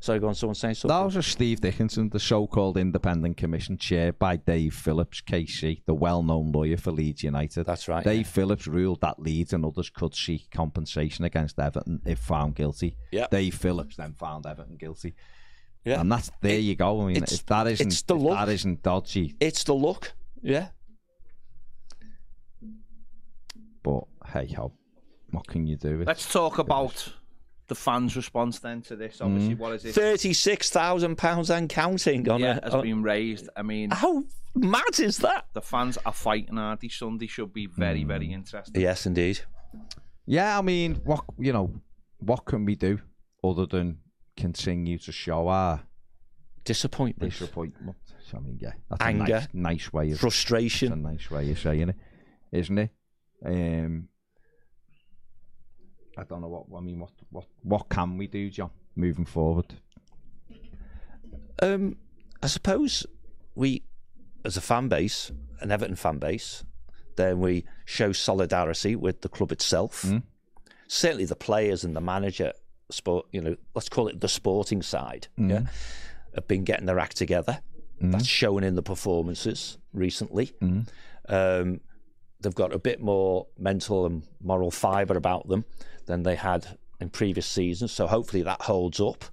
So 0.00 0.18
go 0.18 0.26
on, 0.26 0.34
someone 0.34 0.56
saying 0.56 0.74
something. 0.74 0.96
That 0.98 1.04
was 1.04 1.14
a 1.14 1.22
Steve 1.22 1.60
Dickinson, 1.60 2.08
the 2.08 2.18
so-called 2.18 2.76
independent 2.76 3.36
commission 3.36 3.78
Chair 3.78 4.12
by 4.12 4.34
Dave 4.34 4.74
Phillips, 4.74 5.20
KC, 5.20 5.82
the 5.86 5.94
well-known 5.94 6.50
lawyer 6.50 6.76
for 6.76 6.90
Leeds 6.90 7.22
United. 7.22 7.66
That's 7.66 7.86
right, 7.86 8.02
Dave 8.04 8.26
yeah. 8.26 8.32
Phillips 8.32 8.66
ruled 8.66 9.00
that 9.02 9.20
Leeds 9.20 9.52
and 9.52 9.64
others 9.64 9.90
could 9.90 10.12
seek 10.14 10.50
compensation 10.50 11.24
against 11.24 11.58
Everton 11.60 12.02
if 12.04 12.18
found 12.18 12.56
guilty. 12.56 12.96
Yeah. 13.12 13.28
Dave 13.30 13.54
Phillips 13.54 13.94
then 13.94 14.12
found 14.14 14.44
Everton 14.44 14.76
guilty. 14.76 15.14
Yeah. 15.84 16.00
And 16.00 16.10
that's 16.10 16.32
there 16.40 16.58
you 16.58 16.74
go. 16.74 17.00
I 17.02 17.06
mean, 17.06 17.16
it's- 17.18 17.32
if 17.34 17.46
that 17.46 17.68
isn't 17.68 17.86
it's 17.86 18.02
the 18.02 18.14
look. 18.16 18.34
that 18.34 18.48
isn't 18.48 18.82
dodgy, 18.82 19.36
It's 19.38 19.62
the 19.62 19.74
look, 19.74 20.14
yeah. 20.42 20.70
but 23.84 24.04
hey 24.32 24.48
ho, 24.52 24.72
what 25.30 25.46
can 25.46 25.66
you 25.66 25.76
do? 25.76 25.94
It's- 26.02 26.06
Let's 26.06 26.32
talk 26.32 26.58
about 26.58 27.12
the 27.68 27.74
fans' 27.74 28.14
response 28.16 28.58
then 28.60 28.80
to 28.82 28.96
this. 28.96 29.20
Obviously, 29.20 29.54
what 29.54 29.72
is 29.74 29.84
it? 29.84 29.94
£36,000 29.94 31.50
and 31.50 31.68
counting 31.68 32.28
on 32.28 32.40
Yeah, 32.40 32.58
a. 32.58 32.64
has 32.64 32.74
on- 32.74 32.82
been 32.82 33.02
raised. 33.02 33.48
I 33.56 33.62
mean, 33.62 33.90
how 33.90 34.24
mad 34.54 34.98
is 35.00 35.18
that? 35.18 35.46
the 35.52 35.60
fans 35.62 35.98
are 36.06 36.12
fighting 36.12 36.56
hard. 36.56 36.80
This 36.80 36.94
Sunday 36.94 37.26
should 37.26 37.52
be 37.52 37.66
very, 37.66 38.04
very 38.04 38.32
interesting. 38.32 38.80
Yes, 38.80 39.06
indeed. 39.06 39.40
Yeah, 40.26 40.58
I 40.58 40.62
mean, 40.62 40.96
what 41.04 41.24
you 41.38 41.52
know, 41.52 41.70
what 42.18 42.44
can 42.44 42.64
we 42.64 42.74
do 42.76 43.00
other 43.44 43.66
than 43.66 43.98
continue 44.36 44.98
to 44.98 45.12
show 45.12 45.48
our 45.48 45.82
Disappointment, 46.64 47.32
disappointment? 47.32 47.96
I 48.34 48.38
mean, 48.40 48.58
yeah, 48.60 48.72
that's 48.90 49.02
Anger. 49.02 49.22
a 49.24 49.28
nice, 49.28 49.48
nice 49.52 49.92
way 49.92 50.04
of 50.06 50.10
that's 50.10 50.18
a 50.18 50.20
frustration. 50.22 51.00
nice 51.02 51.30
way 51.30 51.48
of 51.52 51.58
saying 51.60 51.90
it, 51.90 51.96
isn't 52.50 52.78
it? 52.78 52.90
Um, 53.44 54.08
I 56.16 56.24
don't 56.24 56.40
know 56.40 56.48
what 56.48 56.78
I 56.78 56.82
mean. 56.82 57.00
What 57.00 57.12
what 57.30 57.46
what 57.62 57.88
can 57.88 58.16
we 58.16 58.26
do, 58.26 58.50
John, 58.50 58.70
moving 58.94 59.24
forward? 59.24 59.74
Um, 61.62 61.96
I 62.42 62.46
suppose 62.46 63.06
we, 63.54 63.82
as 64.44 64.56
a 64.56 64.60
fan 64.60 64.88
base, 64.88 65.32
an 65.60 65.70
Everton 65.70 65.96
fan 65.96 66.18
base, 66.18 66.64
then 67.16 67.40
we 67.40 67.64
show 67.84 68.12
solidarity 68.12 68.94
with 68.96 69.22
the 69.22 69.28
club 69.28 69.52
itself. 69.52 70.04
Certainly, 70.88 71.26
the 71.26 71.36
players 71.36 71.84
and 71.84 71.96
the 71.96 72.00
manager, 72.00 72.52
sport. 72.90 73.26
You 73.32 73.40
know, 73.40 73.56
let's 73.74 73.88
call 73.88 74.08
it 74.08 74.20
the 74.20 74.28
sporting 74.28 74.82
side. 74.82 75.28
Yeah, 75.36 75.62
have 76.34 76.48
been 76.48 76.64
getting 76.64 76.86
their 76.86 76.98
act 76.98 77.16
together. 77.16 77.60
That's 77.98 78.26
shown 78.26 78.62
in 78.62 78.74
the 78.74 78.82
performances 78.82 79.78
recently. 79.94 80.52
Um, 81.28 81.80
they've 82.40 82.54
got 82.54 82.74
a 82.74 82.78
bit 82.78 83.00
more 83.00 83.46
mental 83.58 84.04
and 84.04 84.22
moral 84.42 84.70
fibre 84.70 85.16
about 85.16 85.48
them 85.48 85.64
than 86.06 86.22
they 86.22 86.36
had 86.36 86.78
in 87.00 87.10
previous 87.10 87.46
seasons. 87.46 87.92
So 87.92 88.06
hopefully 88.06 88.42
that 88.42 88.62
holds 88.62 89.00
up. 89.00 89.24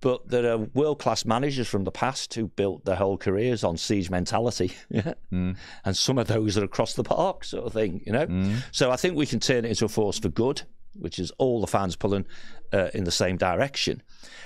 But 0.00 0.28
there 0.28 0.52
are 0.52 0.58
world 0.58 0.98
class 0.98 1.24
managers 1.24 1.66
from 1.66 1.84
the 1.84 1.90
past 1.90 2.34
who 2.34 2.48
built 2.48 2.84
their 2.84 2.96
whole 2.96 3.16
careers 3.16 3.64
on 3.64 3.78
siege 3.78 4.10
mentality. 4.10 4.72
Yeah. 4.90 5.14
And 5.30 5.96
some 5.96 6.18
of 6.18 6.26
those 6.26 6.58
are 6.58 6.64
across 6.64 6.94
the 6.94 7.04
park, 7.04 7.44
sort 7.44 7.64
of 7.64 7.72
thing, 7.72 8.02
you 8.04 8.12
know? 8.12 8.26
So 8.70 8.90
I 8.90 8.96
think 8.96 9.16
we 9.16 9.26
can 9.26 9.40
turn 9.40 9.64
it 9.64 9.68
into 9.68 9.86
a 9.86 9.88
force 9.88 10.18
for 10.18 10.28
good, 10.28 10.62
which 10.94 11.18
is 11.18 11.30
all 11.38 11.60
the 11.60 11.66
fans 11.66 11.96
pulling 11.96 12.26
uh, 12.72 12.90
in 12.92 13.04
the 13.04 13.10
same 13.10 13.36
direction. 13.38 14.02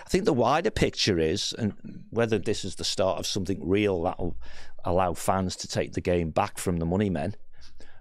I 0.06 0.09
think 0.09 0.24
the 0.24 0.32
wider 0.32 0.70
picture 0.70 1.19
is, 1.19 1.52
and 1.59 1.74
whether 2.10 2.39
this 2.39 2.65
is 2.65 2.77
the 2.77 2.85
start 2.85 3.19
of 3.19 3.27
something 3.27 3.59
real 3.66 4.02
that 4.05 4.19
will 4.19 4.36
allow 4.85 5.12
fans 5.12 5.56
to 5.56 5.69
take 5.69 5.93
the 5.93 6.01
game 6.01 6.31
back 6.31 6.59
from 6.59 6.77
the 6.77 6.86
money 6.86 7.10
men. 7.10 7.35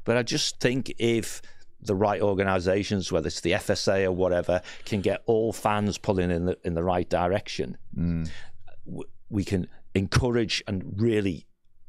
But 0.06 0.16
I 0.16 0.24
just 0.24 0.60
think 0.60 0.94
if 1.00 1.42
the 1.82 1.96
right 1.96 2.22
organisations, 2.22 3.12
whether 3.12 3.28
it's 3.28 3.42
the 3.42 3.52
FSA 3.52 4.06
or 4.06 4.12
whatever, 4.12 4.62
can 4.86 5.02
get 5.02 5.22
all 5.26 5.54
fans 5.54 5.98
pulling 5.98 6.32
in 6.32 6.46
the 6.46 6.58
in 6.64 6.74
the 6.74 6.84
right 6.84 7.10
direction, 7.10 7.78
w- 7.96 9.04
we 9.30 9.44
can 9.44 9.68
encourage 9.94 10.64
and 10.68 11.00
really 11.00 11.46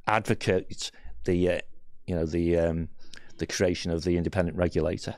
advocate 0.06 0.90
the 1.24 1.50
uh, 1.50 1.60
you 2.06 2.14
know 2.14 2.26
the 2.26 2.58
um, 2.58 2.88
the 3.38 3.46
creation 3.46 3.90
of 3.90 4.04
the 4.04 4.16
independent 4.16 4.56
regulator. 4.56 5.16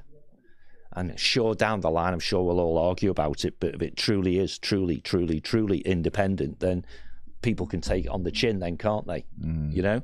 And 0.92 1.18
sure, 1.18 1.54
down 1.54 1.80
the 1.80 1.90
line, 1.90 2.12
I'm 2.12 2.18
sure 2.20 2.42
we'll 2.42 2.58
all 2.58 2.76
argue 2.76 3.10
about 3.10 3.44
it. 3.44 3.60
But 3.60 3.76
if 3.76 3.82
it 3.82 3.96
truly 3.96 4.38
is, 4.38 4.58
truly, 4.58 5.00
truly, 5.00 5.40
truly 5.40 5.78
independent, 5.78 6.58
then 6.58 6.84
people 7.42 7.66
can 7.66 7.80
take 7.80 8.06
it 8.06 8.08
on 8.10 8.24
the 8.24 8.32
chin, 8.32 8.58
then 8.58 8.76
can't 8.76 9.06
they? 9.06 9.24
You 9.72 9.82
know, 9.82 10.02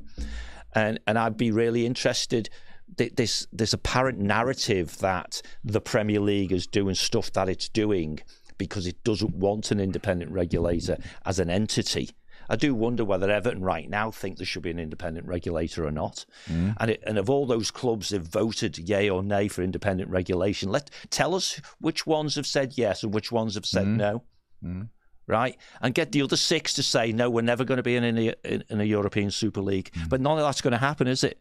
and 0.74 1.00
and 1.06 1.18
I'd 1.18 1.36
be 1.36 1.50
really 1.50 1.86
interested. 1.86 2.48
Th- 2.96 3.14
This 3.14 3.46
this 3.52 3.72
apparent 3.72 4.18
narrative 4.18 4.98
that 4.98 5.42
the 5.64 5.80
Premier 5.80 6.20
League 6.20 6.52
is 6.52 6.66
doing 6.66 6.94
stuff 6.94 7.32
that 7.32 7.48
it's 7.48 7.68
doing 7.68 8.20
because 8.58 8.86
it 8.86 9.02
doesn't 9.04 9.34
want 9.34 9.70
an 9.70 9.80
independent 9.80 10.30
regulator 10.30 10.96
as 11.24 11.38
an 11.38 11.50
entity. 11.50 12.10
I 12.48 12.56
do 12.56 12.74
wonder 12.74 13.04
whether 13.04 13.30
Everton 13.30 13.62
right 13.62 13.88
now 13.88 14.10
think 14.10 14.36
there 14.36 14.46
should 14.46 14.62
be 14.62 14.70
an 14.70 14.78
independent 14.78 15.26
regulator 15.26 15.84
or 15.84 15.90
not. 15.90 16.24
Mm. 16.48 16.76
And 16.78 16.90
it, 16.92 17.02
and 17.06 17.18
of 17.18 17.28
all 17.28 17.46
those 17.46 17.70
clubs 17.70 18.10
that 18.10 18.18
have 18.18 18.28
voted 18.28 18.78
yay 18.78 19.10
or 19.10 19.22
nay 19.22 19.48
for 19.48 19.62
independent 19.62 20.10
regulation, 20.10 20.70
let 20.70 20.90
tell 21.10 21.34
us 21.34 21.60
which 21.80 22.06
ones 22.06 22.36
have 22.36 22.46
said 22.46 22.74
yes 22.76 23.02
and 23.02 23.12
which 23.12 23.32
ones 23.32 23.54
have 23.54 23.66
said 23.66 23.86
mm. 23.86 23.96
no. 23.96 24.22
Mm. 24.64 24.88
Right, 25.28 25.56
and 25.80 25.92
get 25.92 26.12
the 26.12 26.22
other 26.22 26.36
six 26.36 26.72
to 26.74 26.84
say 26.84 27.10
no. 27.10 27.28
We're 27.28 27.42
never 27.42 27.64
going 27.64 27.78
to 27.78 27.82
be 27.82 27.96
in, 27.96 28.04
a 28.04 28.32
in, 28.44 28.62
in 28.70 28.80
a 28.80 28.84
European 28.84 29.32
Super 29.32 29.60
League, 29.60 29.90
but 30.08 30.20
none 30.20 30.38
of 30.38 30.44
that's 30.44 30.60
going 30.60 30.70
to 30.70 30.78
happen, 30.78 31.08
is 31.08 31.24
it? 31.24 31.40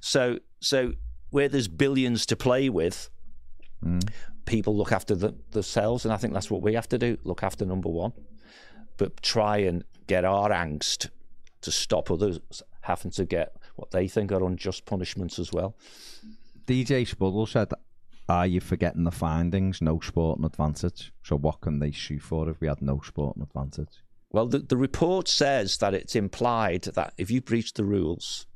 So, 0.00 0.38
so 0.60 0.92
where 1.30 1.48
there's 1.48 1.68
billions 1.68 2.26
to 2.26 2.36
play 2.36 2.68
with, 2.68 3.10
mm. 3.84 4.08
people 4.44 4.76
look 4.76 4.92
after 4.92 5.14
the, 5.14 5.34
themselves, 5.50 6.04
and 6.04 6.12
I 6.12 6.16
think 6.16 6.32
that's 6.32 6.50
what 6.50 6.62
we 6.62 6.74
have 6.74 6.88
to 6.88 6.98
do: 6.98 7.18
look 7.24 7.42
after 7.42 7.64
number 7.64 7.88
one, 7.88 8.12
but 8.96 9.22
try 9.22 9.58
and 9.58 9.84
get 10.06 10.24
our 10.24 10.50
angst 10.50 11.08
to 11.62 11.70
stop 11.72 12.10
others 12.10 12.40
having 12.82 13.10
to 13.10 13.24
get 13.24 13.56
what 13.74 13.90
they 13.90 14.08
think 14.08 14.32
are 14.32 14.44
unjust 14.44 14.86
punishments 14.86 15.38
as 15.38 15.52
well. 15.52 15.76
DJ 16.66 17.06
Spuddle 17.06 17.48
said, 17.48 17.68
Are 18.28 18.46
you 18.46 18.60
forgetting 18.60 19.04
the 19.04 19.10
findings? 19.10 19.82
No 19.82 19.94
sport 20.00 20.38
sporting 20.38 20.44
advantage. 20.44 21.12
So 21.22 21.36
what 21.36 21.60
can 21.60 21.78
they 21.78 21.92
sue 21.92 22.18
for 22.18 22.48
if 22.48 22.60
we 22.60 22.68
had 22.68 22.82
no 22.82 22.94
sport 22.94 23.36
sporting 23.36 23.42
advantage? 23.42 24.02
Well, 24.32 24.46
the, 24.46 24.58
the 24.58 24.76
report 24.76 25.28
says 25.28 25.78
that 25.78 25.94
it's 25.94 26.16
implied 26.16 26.82
that 26.82 27.14
if 27.16 27.30
you 27.30 27.40
breach 27.40 27.72
the 27.74 27.84
rules, 27.84 28.46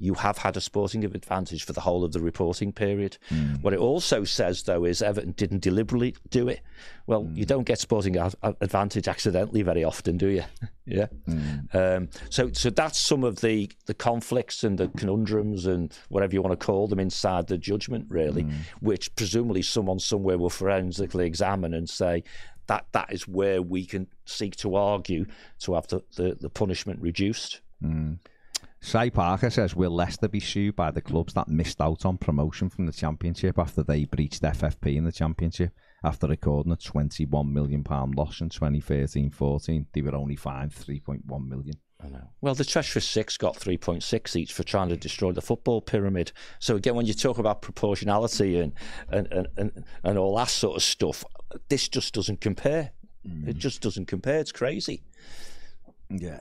you 0.00 0.14
have 0.14 0.38
had 0.38 0.56
a 0.56 0.60
sporting 0.60 1.04
advantage 1.04 1.64
for 1.64 1.74
the 1.74 1.80
whole 1.82 2.02
of 2.04 2.12
the 2.12 2.20
reporting 2.20 2.72
period. 2.72 3.18
Hmm. 3.28 3.56
What 3.60 3.74
it 3.74 3.78
also 3.78 4.24
says, 4.24 4.62
though, 4.62 4.84
is 4.84 5.02
Everton 5.02 5.32
didn't 5.32 5.60
deliberately 5.60 6.16
do 6.30 6.48
it. 6.48 6.60
Well, 7.06 7.28
you 7.34 7.44
hmm. 7.44 7.48
don't 7.48 7.64
get 7.64 7.78
sporting 7.78 8.16
advantage 8.16 9.08
accidentally 9.08 9.62
very 9.62 9.84
often, 9.84 10.16
do 10.16 10.28
you? 10.28 10.44
yeah. 10.86 11.06
Hmm. 11.26 11.58
Um, 11.74 12.08
so, 12.30 12.50
so 12.52 12.70
that's 12.70 12.98
some 12.98 13.22
of 13.22 13.40
the 13.42 13.70
the 13.86 13.94
conflicts 13.94 14.64
and 14.64 14.78
the 14.78 14.88
conundrums 14.96 15.66
and 15.66 15.92
whatever 16.08 16.32
you 16.32 16.40
want 16.40 16.58
to 16.58 16.64
call 16.64 16.88
them 16.88 16.98
inside 16.98 17.46
the 17.46 17.58
judgment, 17.58 18.06
really, 18.08 18.46
which 18.80 19.14
presumably 19.16 19.62
someone 19.62 19.98
somewhere 19.98 20.38
will 20.38 20.50
forensically 20.50 21.26
examine 21.26 21.74
and 21.74 21.88
say. 21.88 22.24
That, 22.66 22.86
that 22.92 23.12
is 23.12 23.26
where 23.26 23.60
we 23.60 23.84
can 23.84 24.06
seek 24.26 24.54
to 24.58 24.76
argue 24.76 25.26
to 25.58 25.74
have 25.74 25.88
the, 25.88 26.04
the, 26.14 26.36
the 26.40 26.48
punishment 26.48 27.00
reduced. 27.02 27.62
Cy 28.82 29.10
Parker 29.10 29.50
says, 29.50 29.76
Will 29.76 29.90
Leicester 29.90 30.28
be 30.28 30.40
sued 30.40 30.74
by 30.74 30.90
the 30.90 31.02
clubs 31.02 31.34
that 31.34 31.48
missed 31.48 31.80
out 31.80 32.06
on 32.06 32.16
promotion 32.16 32.70
from 32.70 32.86
the 32.86 32.92
Championship 32.92 33.58
after 33.58 33.82
they 33.82 34.06
breached 34.06 34.42
FFP 34.42 34.96
in 34.96 35.04
the 35.04 35.12
Championship? 35.12 35.72
After 36.02 36.26
recording 36.26 36.72
a 36.72 36.76
£21 36.76 37.52
million 37.52 37.84
loss 38.16 38.40
in 38.40 38.48
2013 38.48 39.30
14, 39.30 39.86
they 39.92 40.00
were 40.00 40.14
only 40.14 40.36
fined 40.36 40.72
£3.1 40.72 41.46
million. 41.46 41.74
I 42.02 42.08
know. 42.08 42.30
Well, 42.40 42.54
the 42.54 42.64
Treacherous 42.64 43.06
Six 43.06 43.36
got 43.36 43.58
3.6 43.58 44.36
each 44.36 44.54
for 44.54 44.62
trying 44.62 44.88
to 44.88 44.96
destroy 44.96 45.32
the 45.32 45.42
football 45.42 45.82
pyramid. 45.82 46.32
So 46.58 46.76
again, 46.76 46.94
when 46.94 47.04
you 47.04 47.12
talk 47.12 47.36
about 47.36 47.60
proportionality 47.60 48.58
and 48.58 48.72
and, 49.10 49.26
and, 49.30 49.46
and, 49.58 49.84
and 50.02 50.18
all 50.18 50.36
that 50.36 50.48
sort 50.48 50.76
of 50.76 50.82
stuff, 50.82 51.22
this 51.68 51.88
just 51.88 52.14
doesn't 52.14 52.40
compare. 52.40 52.92
It 53.24 53.56
mm. 53.56 53.58
just 53.58 53.82
doesn't 53.82 54.06
compare. 54.06 54.38
It's 54.38 54.52
crazy. 54.52 55.02
Yeah. 56.08 56.40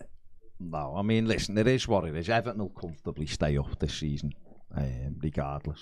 No, 0.60 0.96
I 0.98 1.02
mean, 1.02 1.26
listen, 1.28 1.58
it 1.58 1.68
is 1.68 1.88
what 1.88 2.04
it 2.06 2.16
is. 2.16 2.30
Everton 2.30 2.60
will 2.60 2.70
comfortably 2.70 3.26
stay 3.28 3.58
up 3.58 3.80
this 3.80 3.94
season, 3.94 4.34
um, 4.76 5.16
regardless. 5.22 5.80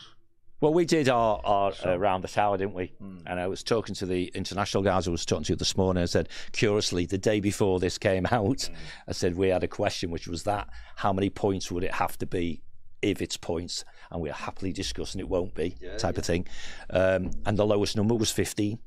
Well, 0.60 0.74
we 0.74 0.86
did 0.86 1.08
our, 1.08 1.40
our 1.44 1.74
uh, 1.86 1.98
round 1.98 2.24
the 2.24 2.28
tower, 2.28 2.58
didn't 2.58 2.74
we? 2.74 2.92
And 3.28 3.40
I 3.40 3.48
was 3.48 3.62
talking 3.64 3.94
to 3.96 4.08
the 4.08 4.26
international 4.34 4.82
guys 4.82 5.08
I 5.08 5.12
was 5.12 5.26
talking 5.26 5.44
to 5.46 5.56
this 5.56 5.78
morning. 5.78 6.02
I 6.02 6.08
said, 6.08 6.30
curiously, 6.52 7.06
the 7.06 7.18
day 7.20 7.40
before 7.40 7.80
this 7.80 7.98
came 8.00 8.26
out, 8.32 8.68
I 9.08 9.12
said 9.12 9.36
we 9.36 9.50
had 9.50 9.64
a 9.64 9.68
question, 9.68 10.10
which 10.10 10.28
was 10.28 10.44
that: 10.44 10.68
how 10.96 11.14
many 11.14 11.30
points 11.30 11.72
would 11.72 11.84
it 11.84 11.94
have 11.94 12.18
to 12.20 12.26
be 12.26 12.62
if 13.04 13.22
it's 13.22 13.38
points? 13.38 13.86
And 14.12 14.22
we're 14.22 14.34
happily 14.34 14.74
discussing 14.74 15.20
it 15.22 15.30
won't 15.30 15.54
be 15.54 15.76
type 15.98 16.18
of 16.18 16.26
thing. 16.26 16.48
Um, 16.90 17.32
and 17.46 17.58
the 17.58 17.66
lowest 17.66 17.96
number 17.96 18.16
was 18.16 18.32
15. 18.32 18.80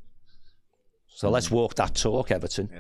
So 1.09 1.31
let's 1.31 1.51
walk 1.51 1.75
that 1.77 1.95
talk, 1.95 2.31
Everton. 2.31 2.71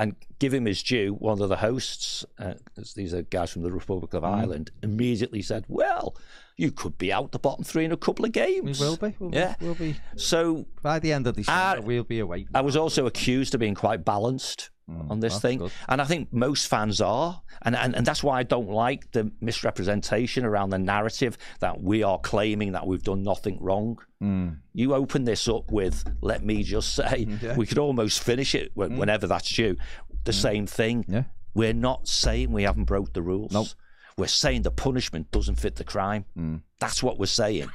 And 0.00 0.14
give 0.38 0.54
him 0.54 0.64
his 0.66 0.80
due. 0.82 1.14
One 1.14 1.42
of 1.42 1.48
the 1.48 1.56
hosts, 1.56 2.24
uh, 2.38 2.54
these 2.94 3.12
are 3.12 3.22
guys 3.22 3.50
from 3.50 3.62
the 3.62 3.72
Republic 3.72 4.14
of 4.14 4.22
Ireland, 4.22 4.70
immediately 4.80 5.42
said, 5.42 5.64
"Well, 5.66 6.14
you 6.56 6.70
could 6.70 6.96
be 6.98 7.12
out 7.12 7.32
the 7.32 7.38
bottom 7.40 7.64
three 7.64 7.84
in 7.84 7.90
a 7.90 7.96
couple 7.96 8.24
of 8.24 8.30
games." 8.30 8.78
We 8.78 8.86
will 8.86 8.96
be. 8.96 9.14
We'll 9.18 9.34
Yeah. 9.34 9.56
Be, 9.58 9.64
we'll 9.66 9.74
be. 9.74 9.96
So 10.16 10.66
By 10.82 11.00
the 11.00 11.12
end 11.12 11.26
of 11.26 11.34
December, 11.34 11.80
Uh, 11.80 11.84
we'll 11.84 12.04
be 12.04 12.20
away. 12.20 12.46
I 12.54 12.60
was 12.60 12.76
also 12.76 13.06
accused 13.06 13.54
of 13.54 13.60
being 13.60 13.74
quite 13.74 14.04
balanced 14.04 14.70
Mm, 14.88 15.10
on 15.10 15.20
this 15.20 15.38
thing, 15.40 15.58
good. 15.58 15.72
and 15.88 16.00
I 16.00 16.04
think 16.06 16.32
most 16.32 16.66
fans 16.66 17.02
are, 17.02 17.42
and, 17.62 17.76
and 17.76 17.94
and 17.94 18.06
that's 18.06 18.22
why 18.22 18.38
I 18.38 18.42
don't 18.42 18.70
like 18.70 19.10
the 19.12 19.30
misrepresentation 19.40 20.46
around 20.46 20.70
the 20.70 20.78
narrative 20.78 21.36
that 21.60 21.82
we 21.82 22.02
are 22.02 22.18
claiming 22.18 22.72
that 22.72 22.86
we've 22.86 23.02
done 23.02 23.22
nothing 23.22 23.58
wrong. 23.60 23.98
Mm. 24.22 24.60
You 24.72 24.94
open 24.94 25.24
this 25.24 25.46
up 25.46 25.70
with, 25.70 26.04
let 26.22 26.42
me 26.42 26.62
just 26.62 26.94
say, 26.94 27.26
we 27.56 27.66
could 27.66 27.78
almost 27.78 28.22
finish 28.22 28.54
it 28.54 28.72
wh- 28.74 28.88
mm. 28.88 28.96
whenever 28.96 29.26
that's 29.26 29.52
due. 29.52 29.76
The 30.24 30.32
same 30.32 30.66
thing. 30.66 31.04
Yeah. 31.06 31.24
We're 31.54 31.74
not 31.74 32.08
saying 32.08 32.50
we 32.52 32.62
haven't 32.62 32.84
broke 32.84 33.12
the 33.12 33.22
rules. 33.22 33.52
Nope. 33.52 33.68
We're 34.16 34.26
saying 34.26 34.62
the 34.62 34.70
punishment 34.70 35.30
doesn't 35.30 35.56
fit 35.56 35.76
the 35.76 35.84
crime. 35.84 36.24
That's 36.80 37.02
what 37.02 37.18
we're 37.18 37.26
saying. 37.26 37.70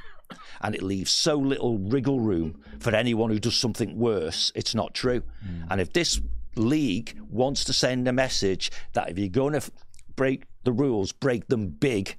And 0.60 0.74
it 0.74 0.82
leaves 0.82 1.10
so 1.10 1.36
little 1.36 1.78
wriggle 1.78 2.18
room 2.20 2.60
for 2.80 2.94
anyone 2.94 3.30
who 3.30 3.38
does 3.38 3.56
something 3.56 3.96
worse. 3.98 4.50
It's 4.54 4.74
not 4.74 4.94
true. 4.94 5.22
And 5.70 5.80
if 5.80 5.92
this 5.92 6.20
league 6.56 7.18
wants 7.28 7.64
to 7.64 7.72
send 7.72 8.08
a 8.08 8.12
message 8.12 8.70
that 8.92 9.10
if 9.10 9.18
you're 9.18 9.28
going 9.28 9.54
to 9.54 9.70
break 10.16 10.44
the 10.64 10.72
rules, 10.72 11.12
break 11.12 11.48
them 11.48 11.68
big, 11.68 12.16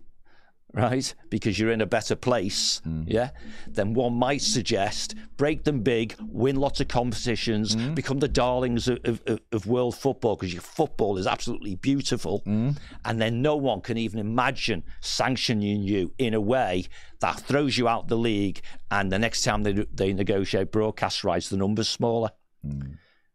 right? 0.74 1.16
Because 1.30 1.57
you're 1.57 1.72
in 1.72 1.80
a 1.80 1.86
better 1.86 2.16
place, 2.16 2.82
mm. 2.86 3.06
yeah? 3.07 3.30
Then 3.68 3.94
one 3.94 4.14
might 4.14 4.41
suggest 4.41 5.16
break 5.38 5.64
them 5.64 5.82
big, 5.82 6.16
win 6.20 6.57
lots 6.57 6.82
of 6.82 6.90
competitions, 6.90 7.76
mm. 7.76 7.95
become 7.95 8.20
the 8.20 8.28
darlings 8.28 8.88
of, 8.88 8.99
of, 9.06 9.22
of- 9.52 9.66
world 9.66 9.98
football 9.98 10.36
because 10.36 10.53
your 10.53 10.62
football 10.62 11.18
is 11.18 11.26
absolutely 11.26 11.76
beautiful. 11.76 12.41
Mm. 12.45 12.78
And 13.06 13.22
then 13.22 13.41
no 13.41 13.56
one 13.56 13.82
can 13.82 13.98
even 13.98 14.20
imagine 14.20 14.84
sanctioning 14.99 15.82
you 15.82 16.14
in 16.18 16.34
a 16.34 16.41
way 16.41 16.86
that 17.22 17.40
throws 17.40 17.78
you 17.78 17.88
out 17.88 18.10
the 18.10 18.18
league. 18.18 18.62
And 18.91 19.12
the 19.12 19.18
next 19.18 19.44
time 19.44 19.64
they, 19.64 19.74
they 19.94 20.12
negotiate 20.14 20.72
broadcast 20.72 21.24
rights, 21.24 21.49
the 21.49 21.57
number's 21.57 21.90
smaller. 21.90 22.32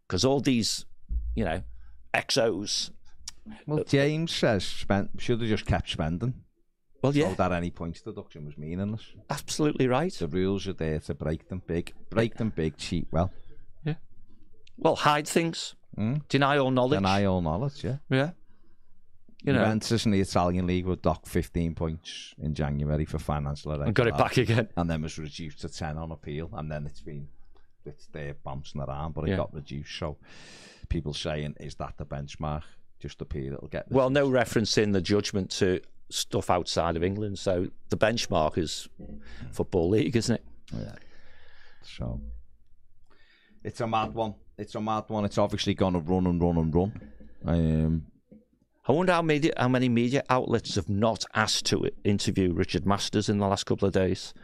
Because 0.06 0.24
all 0.24 0.40
these, 0.40 0.84
you 1.34 1.44
know, 1.44 1.62
exos. 2.14 2.90
Well, 3.66 3.80
uh, 3.80 3.84
James 3.84 4.32
says 4.32 4.64
spent 4.64 5.10
should 5.18 5.40
have 5.40 5.48
just 5.48 5.66
kept 5.66 5.88
spending. 5.90 6.34
Well, 7.02 7.16
yeah, 7.16 7.30
So 7.30 7.34
that 7.36 7.52
any 7.52 7.70
points 7.70 8.02
deduction 8.02 8.44
was 8.44 8.58
meaningless. 8.58 9.06
absolutely 9.30 9.88
right. 9.88 10.12
The 10.12 10.28
rules 10.28 10.68
are 10.68 10.74
there 10.74 11.00
to 11.00 11.14
break 11.14 11.48
them 11.48 11.62
big. 11.66 11.94
Break 12.10 12.36
them 12.36 12.50
big, 12.54 12.76
cheat 12.76 13.08
well. 13.10 13.32
Yeah. 13.84 13.94
Well, 14.76 14.96
hide 14.96 15.26
things, 15.26 15.74
hmm? 15.94 16.16
deny 16.28 16.58
all 16.58 16.70
knowledge. 16.70 16.98
Deny 16.98 17.24
all 17.24 17.40
knowledge, 17.40 17.82
yeah. 17.84 17.96
Yeah. 18.10 18.32
You 19.42 19.54
know, 19.54 19.60
Juventus 19.60 20.04
in 20.04 20.12
the 20.12 20.20
Italian 20.20 20.66
league 20.66 20.84
were 20.84 20.96
docked 20.96 21.26
15 21.26 21.74
points 21.74 22.34
in 22.38 22.52
January 22.52 23.06
for 23.06 23.18
financial 23.18 23.72
and 23.80 23.94
got 23.94 24.06
it 24.06 24.18
back 24.18 24.36
again. 24.36 24.68
and 24.76 24.90
then 24.90 25.00
was 25.00 25.16
reduced 25.18 25.62
to 25.62 25.70
10 25.70 25.96
on 25.96 26.12
appeal 26.12 26.50
and 26.52 26.70
then 26.70 26.84
it's 26.84 27.00
been 27.00 27.26
it's 27.86 28.06
there 28.08 28.34
bouncing 28.44 28.82
around 28.82 29.14
but 29.14 29.24
it 29.24 29.30
Yeah. 29.30 29.36
got 29.36 29.54
reduced 29.54 29.98
so 29.98 30.18
people 30.90 31.14
saying 31.14 31.56
is 31.58 31.76
that 31.76 31.94
the 31.96 32.04
benchmark 32.04 32.62
just 32.98 33.22
appeal 33.22 33.54
it'll 33.54 33.68
get 33.68 33.90
Well, 33.90 34.10
no 34.10 34.28
reference 34.28 34.76
in 34.76 34.92
the 34.92 35.00
judgment 35.00 35.50
to 35.52 35.80
stuff 36.10 36.50
outside 36.50 36.96
of 36.96 37.02
England. 37.02 37.38
So 37.38 37.68
the 37.88 37.96
benchmark 37.96 38.58
is 38.58 38.88
Football 39.52 39.88
League, 39.88 40.14
isn't 40.16 40.34
it? 40.34 40.44
Yeah. 40.72 40.96
So 41.82 42.20
it's 43.64 43.80
a 43.80 43.86
mad 43.86 44.14
one 44.14 44.34
it's 44.58 44.74
a 44.74 44.80
mad 44.80 45.04
one 45.08 45.24
it's 45.24 45.38
obviously 45.38 45.72
going 45.72 45.94
to 45.94 46.00
run 46.00 46.26
and 46.26 46.42
run 46.42 46.58
and 46.58 46.74
run 46.74 46.92
um, 47.46 48.06
I 48.86 48.92
wonder 48.92 49.12
how, 49.12 49.22
media, 49.22 49.52
how 49.56 49.68
many 49.68 49.88
media 49.88 50.24
outlets 50.28 50.74
have 50.74 50.88
not 50.88 51.24
asked 51.34 51.66
to 51.66 51.88
interview 52.04 52.52
Richard 52.52 52.86
Masters 52.86 53.28
in 53.28 53.38
the 53.38 53.46
last 53.46 53.64
couple 53.64 53.86
of 53.86 53.94
days. 53.94 54.34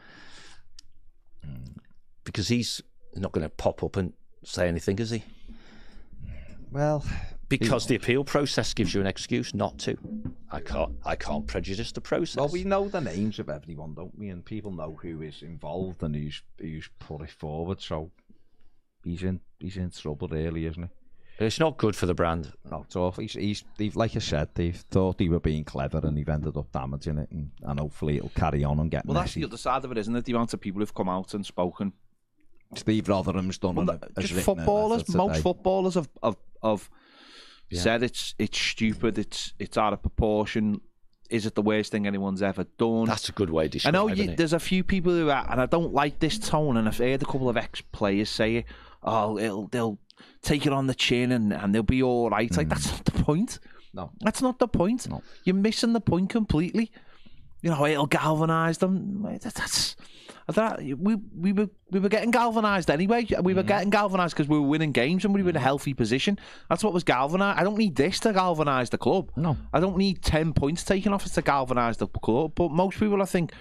Because 2.24 2.48
he's 2.48 2.81
not 3.14 3.32
going 3.32 3.43
to 3.43 3.48
pop 3.48 3.82
up 3.82 3.97
and 3.97 4.12
say 4.44 4.68
anything, 4.68 4.98
is 4.98 5.10
he? 5.10 5.24
Well 6.76 7.02
because 7.48 7.86
the 7.86 7.94
appeal 7.94 8.22
process 8.22 8.74
gives 8.74 8.92
you 8.92 9.00
an 9.00 9.06
excuse 9.06 9.54
not 9.54 9.78
to. 9.78 9.96
I 10.50 10.60
can't. 10.60 10.92
I 11.04 11.16
can't 11.16 11.46
prejudice 11.46 11.92
the 11.92 12.00
process. 12.00 12.36
Well, 12.36 12.48
we 12.48 12.64
know 12.64 12.88
the 12.88 13.00
names 13.00 13.38
of 13.38 13.48
everyone, 13.48 13.94
don't 13.94 14.16
we? 14.18 14.28
And 14.28 14.44
people 14.44 14.72
know 14.72 14.98
who 15.00 15.22
is 15.22 15.42
involved 15.42 16.02
and 16.02 16.14
who's 16.14 16.42
who's 16.58 16.90
put 16.98 17.22
it 17.22 17.30
forward. 17.30 17.80
So 17.80 18.10
he's 19.04 19.22
in 19.22 19.40
he's 19.58 19.76
in 19.76 19.90
trouble, 19.90 20.28
really, 20.28 20.66
isn't 20.66 20.82
he? 20.82 20.88
it's 21.38 21.60
not 21.60 21.76
good 21.76 21.94
for 21.94 22.06
the 22.06 22.14
brand. 22.14 22.52
No, 22.70 22.82
it's 22.86 22.96
awful. 22.96 23.22
He's, 23.22 23.34
he's 23.34 23.64
they've, 23.76 23.94
like 23.94 24.16
I 24.16 24.20
said, 24.20 24.48
they've 24.54 24.76
thought 24.76 25.18
they 25.18 25.28
were 25.28 25.40
being 25.40 25.64
clever 25.64 26.00
and 26.02 26.16
they've 26.16 26.28
ended 26.28 26.56
up 26.56 26.72
damaging 26.72 27.18
it, 27.18 27.30
and, 27.30 27.50
and 27.62 27.78
hopefully 27.78 28.16
it'll 28.16 28.30
carry 28.30 28.64
on 28.64 28.80
and 28.80 28.90
get 28.90 29.04
Well, 29.04 29.14
that's 29.14 29.34
the 29.34 29.44
other 29.44 29.58
side 29.58 29.84
of 29.84 29.92
it, 29.92 29.98
isn't 29.98 30.16
it? 30.16 30.24
The 30.24 30.32
amount 30.32 30.54
of 30.54 30.60
people 30.60 30.80
who've 30.80 30.94
come 30.94 31.08
out 31.08 31.34
and 31.34 31.44
spoken. 31.44 31.92
Steve 32.74 33.05
Rotheram's 33.06 33.59
done 33.59 33.76
Well, 33.76 33.90
an, 33.90 34.01
just 34.18 34.34
footballers, 34.34 35.14
most 35.14 35.43
footballers 35.43 35.94
have 35.94 36.09
have, 36.22 36.36
have 36.62 36.90
Yeah. 37.70 37.80
said 37.80 38.02
it's 38.02 38.34
it's 38.38 38.59
stupid, 38.59 39.18
it's 39.18 39.55
it's 39.59 39.76
out 39.76 39.93
of 39.93 40.02
proportion. 40.02 40.80
Is 41.28 41.44
it 41.44 41.56
the 41.56 41.62
worst 41.62 41.90
thing 41.90 42.06
anyone's 42.06 42.43
ever 42.43 42.64
done? 42.78 43.06
That's 43.06 43.28
a 43.28 43.32
good 43.32 43.51
way 43.51 43.68
to. 43.68 43.88
I 43.88 43.90
know 43.90 44.09
you, 44.09 44.36
there's 44.36 44.52
a 44.52 44.60
few 44.60 44.84
people 44.84 45.12
who 45.12 45.28
are, 45.28 45.47
and 45.51 45.60
I 45.60 45.66
don't 45.66 45.93
like 45.93 46.20
this 46.20 46.38
tone. 46.38 46.76
And 46.76 46.86
I've 46.86 46.98
heard 46.98 47.20
a 47.20 47.24
couple 47.24 47.48
of 47.48 47.56
ex-players 47.56 48.30
say, 48.30 48.64
"Oh, 49.02 49.36
it'll, 49.36 49.66
they'll 49.68 49.98
take 50.43 50.66
it 50.66 50.72
on 50.72 50.86
the 50.86 50.94
chin 50.94 51.32
and, 51.32 51.52
and 51.52 51.74
they'll 51.74 51.82
be 51.82 52.02
all 52.02 52.30
right." 52.30 52.55
Like 52.56 52.68
mm. 52.68 52.70
that's 52.70 52.93
not 52.93 53.05
the 53.05 53.24
point. 53.24 53.59
No. 53.93 54.12
That's 54.20 54.43
not 54.43 54.59
the 54.59 54.68
point. 54.68 55.09
No. 55.09 55.22
You're 55.44 55.56
missing 55.56 55.94
the 55.94 56.01
point 56.01 56.30
completely. 56.30 56.93
You 57.62 57.70
know, 57.70 57.86
it'll 57.86 58.06
galvanise 58.06 58.78
them. 58.78 59.22
That- 59.22 59.94
That's 60.47 60.56
that 60.56 60.78
ah, 60.81 60.94
we 60.98 61.16
we 61.16 61.52
were 61.52 61.68
we 61.90 61.98
were 61.98 62.09
getting 62.09 62.31
galvanised 62.31 62.90
anyway. 62.90 63.27
We 63.43 63.52
were 63.52 63.60
mm-hmm. 63.60 63.68
getting 63.68 63.90
galvanised 63.90 64.35
because 64.35 64.48
we 64.48 64.59
were 64.59 64.66
winning 64.66 64.93
games 64.93 65.24
and 65.24 65.35
we 65.35 65.43
were 65.43 65.51
in 65.51 65.56
a 65.56 65.59
mm-hmm. 65.59 65.64
healthy 65.64 65.93
position. 65.93 66.39
That's 66.68 66.85
what 66.85 66.93
was 66.93 67.02
galvanised. 67.02 67.59
I 67.59 67.64
don't 67.64 67.77
need 67.77 67.97
this 67.97 68.20
to 68.20 68.32
galvanise 68.32 68.90
the 68.90 68.98
club. 68.98 69.32
No. 69.36 69.56
I 69.73 69.81
don't 69.81 69.97
need 69.97 70.23
ten 70.23 70.52
points 70.52 70.85
taken 70.85 71.12
off 71.12 71.24
us 71.24 71.32
to 71.32 71.43
galvanise 71.43 71.97
the 71.97 72.06
club. 72.06 72.52
But 72.55 72.70
most 72.70 72.98
people, 73.01 73.20
I 73.23 73.24
think, 73.24 73.52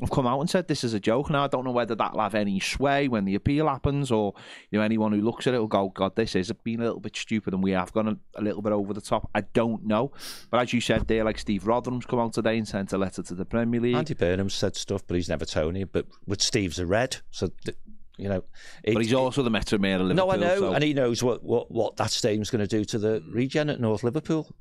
have 0.00 0.10
come 0.10 0.26
out 0.26 0.40
and 0.40 0.50
said 0.50 0.68
this 0.68 0.84
is 0.84 0.92
a 0.94 1.00
joke. 1.00 1.30
Now 1.30 1.44
I 1.44 1.46
don't 1.46 1.64
know 1.64 1.70
whether 1.70 1.94
that'll 1.94 2.20
have 2.20 2.34
any 2.34 2.60
sway 2.60 3.08
when 3.08 3.24
the 3.24 3.34
appeal 3.34 3.66
happens, 3.68 4.10
or 4.10 4.34
you 4.70 4.78
know 4.78 4.84
anyone 4.84 5.12
who 5.12 5.20
looks 5.20 5.46
at 5.46 5.54
it 5.54 5.58
will 5.58 5.66
go, 5.66 5.88
"God, 5.88 6.16
this 6.16 6.34
is 6.34 6.52
being 6.64 6.80
a 6.80 6.84
little 6.84 7.00
bit 7.00 7.16
stupid," 7.16 7.54
and 7.54 7.62
we 7.62 7.70
have 7.72 7.92
gone 7.92 8.08
a, 8.08 8.16
a 8.38 8.42
little 8.42 8.62
bit 8.62 8.72
over 8.72 8.92
the 8.92 9.00
top. 9.00 9.30
I 9.34 9.40
don't 9.42 9.84
know, 9.86 10.12
but 10.50 10.60
as 10.60 10.72
you 10.72 10.80
said 10.80 11.06
there, 11.08 11.24
like 11.24 11.38
Steve 11.38 11.62
Rotheram's 11.64 12.06
come 12.06 12.18
out 12.18 12.32
today 12.34 12.58
and 12.58 12.68
sent 12.68 12.92
a 12.92 12.98
letter 12.98 13.22
to 13.22 13.34
the 13.34 13.44
Premier 13.44 13.80
League. 13.80 13.96
Andy 13.96 14.14
Burnham 14.14 14.50
said 14.50 14.76
stuff, 14.76 15.02
but 15.06 15.14
he's 15.16 15.28
never 15.28 15.44
Tony. 15.44 15.84
But 15.84 16.06
with 16.26 16.42
Steve's 16.42 16.78
a 16.78 16.86
red, 16.86 17.18
so 17.30 17.48
th- 17.64 17.76
you 18.18 18.28
know. 18.28 18.42
but 18.84 18.92
it- 18.96 19.02
he's 19.02 19.12
also 19.14 19.42
the 19.42 19.50
Metro 19.50 19.78
Mayor 19.78 19.96
of 19.96 20.02
Liverpool. 20.02 20.26
No, 20.26 20.32
I 20.32 20.36
know, 20.36 20.58
so- 20.58 20.72
and 20.74 20.82
he 20.84 20.92
knows 20.94 21.22
what, 21.22 21.42
what, 21.42 21.70
what 21.70 21.96
that 21.96 22.10
stadium's 22.10 22.50
going 22.50 22.66
to 22.66 22.66
do 22.66 22.84
to 22.84 22.98
the 22.98 23.22
regen 23.30 23.68
at 23.70 23.80
North 23.80 24.02
Liverpool. 24.02 24.54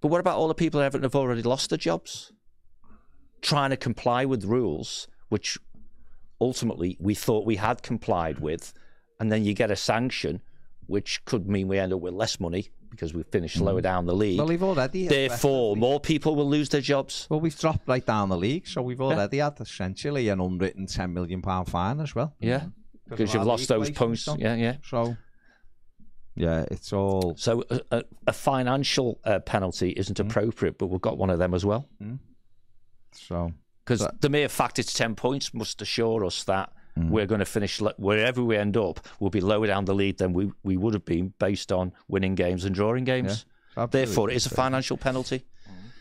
But 0.00 0.08
what 0.08 0.20
about 0.20 0.36
all 0.38 0.48
the 0.48 0.54
people 0.54 0.80
at 0.80 0.84
Everton 0.84 1.02
who've 1.04 1.16
already 1.16 1.42
lost 1.42 1.70
their 1.70 1.78
jobs? 1.78 2.30
Trying 3.40 3.70
to 3.70 3.76
comply 3.76 4.24
with 4.24 4.44
rules, 4.44 5.08
which 5.28 5.58
ultimately 6.40 6.96
we 7.00 7.14
thought 7.14 7.46
we 7.46 7.56
had 7.56 7.82
complied 7.82 8.40
with, 8.40 8.72
and 9.20 9.30
then 9.32 9.44
you 9.44 9.54
get 9.54 9.70
a 9.70 9.76
sanction, 9.76 10.40
which 10.86 11.24
could 11.24 11.48
mean 11.48 11.68
we 11.68 11.78
end 11.78 11.92
up 11.92 12.00
with 12.00 12.14
less 12.14 12.40
money 12.40 12.70
because 12.90 13.12
we've 13.14 13.26
finished 13.26 13.56
mm-hmm. 13.56 13.66
lower 13.66 13.80
down 13.80 14.06
the 14.06 14.14
league. 14.14 14.38
Well, 14.38 14.46
we've 14.46 14.62
already. 14.62 15.08
Therefore, 15.08 15.76
more 15.76 16.00
people 16.00 16.34
will 16.34 16.48
lose 16.48 16.68
their 16.68 16.80
jobs. 16.80 17.26
Well, 17.30 17.40
we've 17.40 17.58
dropped 17.58 17.86
right 17.86 18.04
down 18.04 18.28
the 18.28 18.36
league, 18.36 18.66
so 18.66 18.82
we've 18.82 19.00
already 19.00 19.38
had 19.38 19.60
essentially 19.60 20.28
an 20.28 20.40
unwritten 20.40 20.86
ten 20.86 21.12
million 21.12 21.42
pound 21.42 21.68
fine 21.68 22.00
as 22.00 22.14
well. 22.14 22.34
Yeah, 22.40 22.60
mm-hmm. 22.60 22.68
because 23.10 23.34
you've 23.34 23.46
lost 23.46 23.68
those 23.68 23.90
points. 23.90 24.28
Yeah, 24.38 24.54
yeah. 24.54 24.76
So, 24.84 25.16
yeah, 26.34 26.64
it's 26.70 26.92
all. 26.92 27.34
So 27.36 27.64
a, 27.90 28.04
a, 28.26 28.32
financial 28.32 29.20
uh, 29.24 29.40
penalty 29.40 29.90
isn't 29.90 30.16
mm-hmm. 30.16 30.28
appropriate, 30.28 30.78
but 30.78 30.86
we've 30.86 31.00
got 31.00 31.18
one 31.18 31.30
of 31.30 31.38
them 31.38 31.54
as 31.54 31.64
well. 31.64 31.88
So 33.12 33.52
Because 33.84 34.06
the 34.20 34.28
mere 34.28 34.48
fact 34.48 34.78
it's 34.78 34.92
10 34.92 35.14
points 35.14 35.54
must 35.54 35.80
assure 35.82 36.24
us 36.24 36.44
that 36.44 36.72
Mm. 36.98 37.10
we're 37.10 37.26
going 37.26 37.38
to 37.38 37.44
finish, 37.44 37.80
wherever 37.96 38.42
we 38.42 38.56
end 38.56 38.76
up, 38.76 38.98
we'll 39.20 39.30
be 39.30 39.40
lower 39.40 39.68
down 39.68 39.84
the 39.84 39.94
lead 39.94 40.18
than 40.18 40.32
we, 40.32 40.50
we 40.64 40.76
would 40.76 40.94
have 40.94 41.04
been 41.04 41.32
based 41.38 41.70
on 41.70 41.92
winning 42.08 42.34
games 42.34 42.64
and 42.64 42.74
drawing 42.74 43.04
games. 43.04 43.44
absolutely. 43.76 44.00
Therefore, 44.00 44.30
it 44.30 44.36
is 44.36 44.46
a 44.46 44.50
financial 44.50 44.96
penalty. 44.96 45.44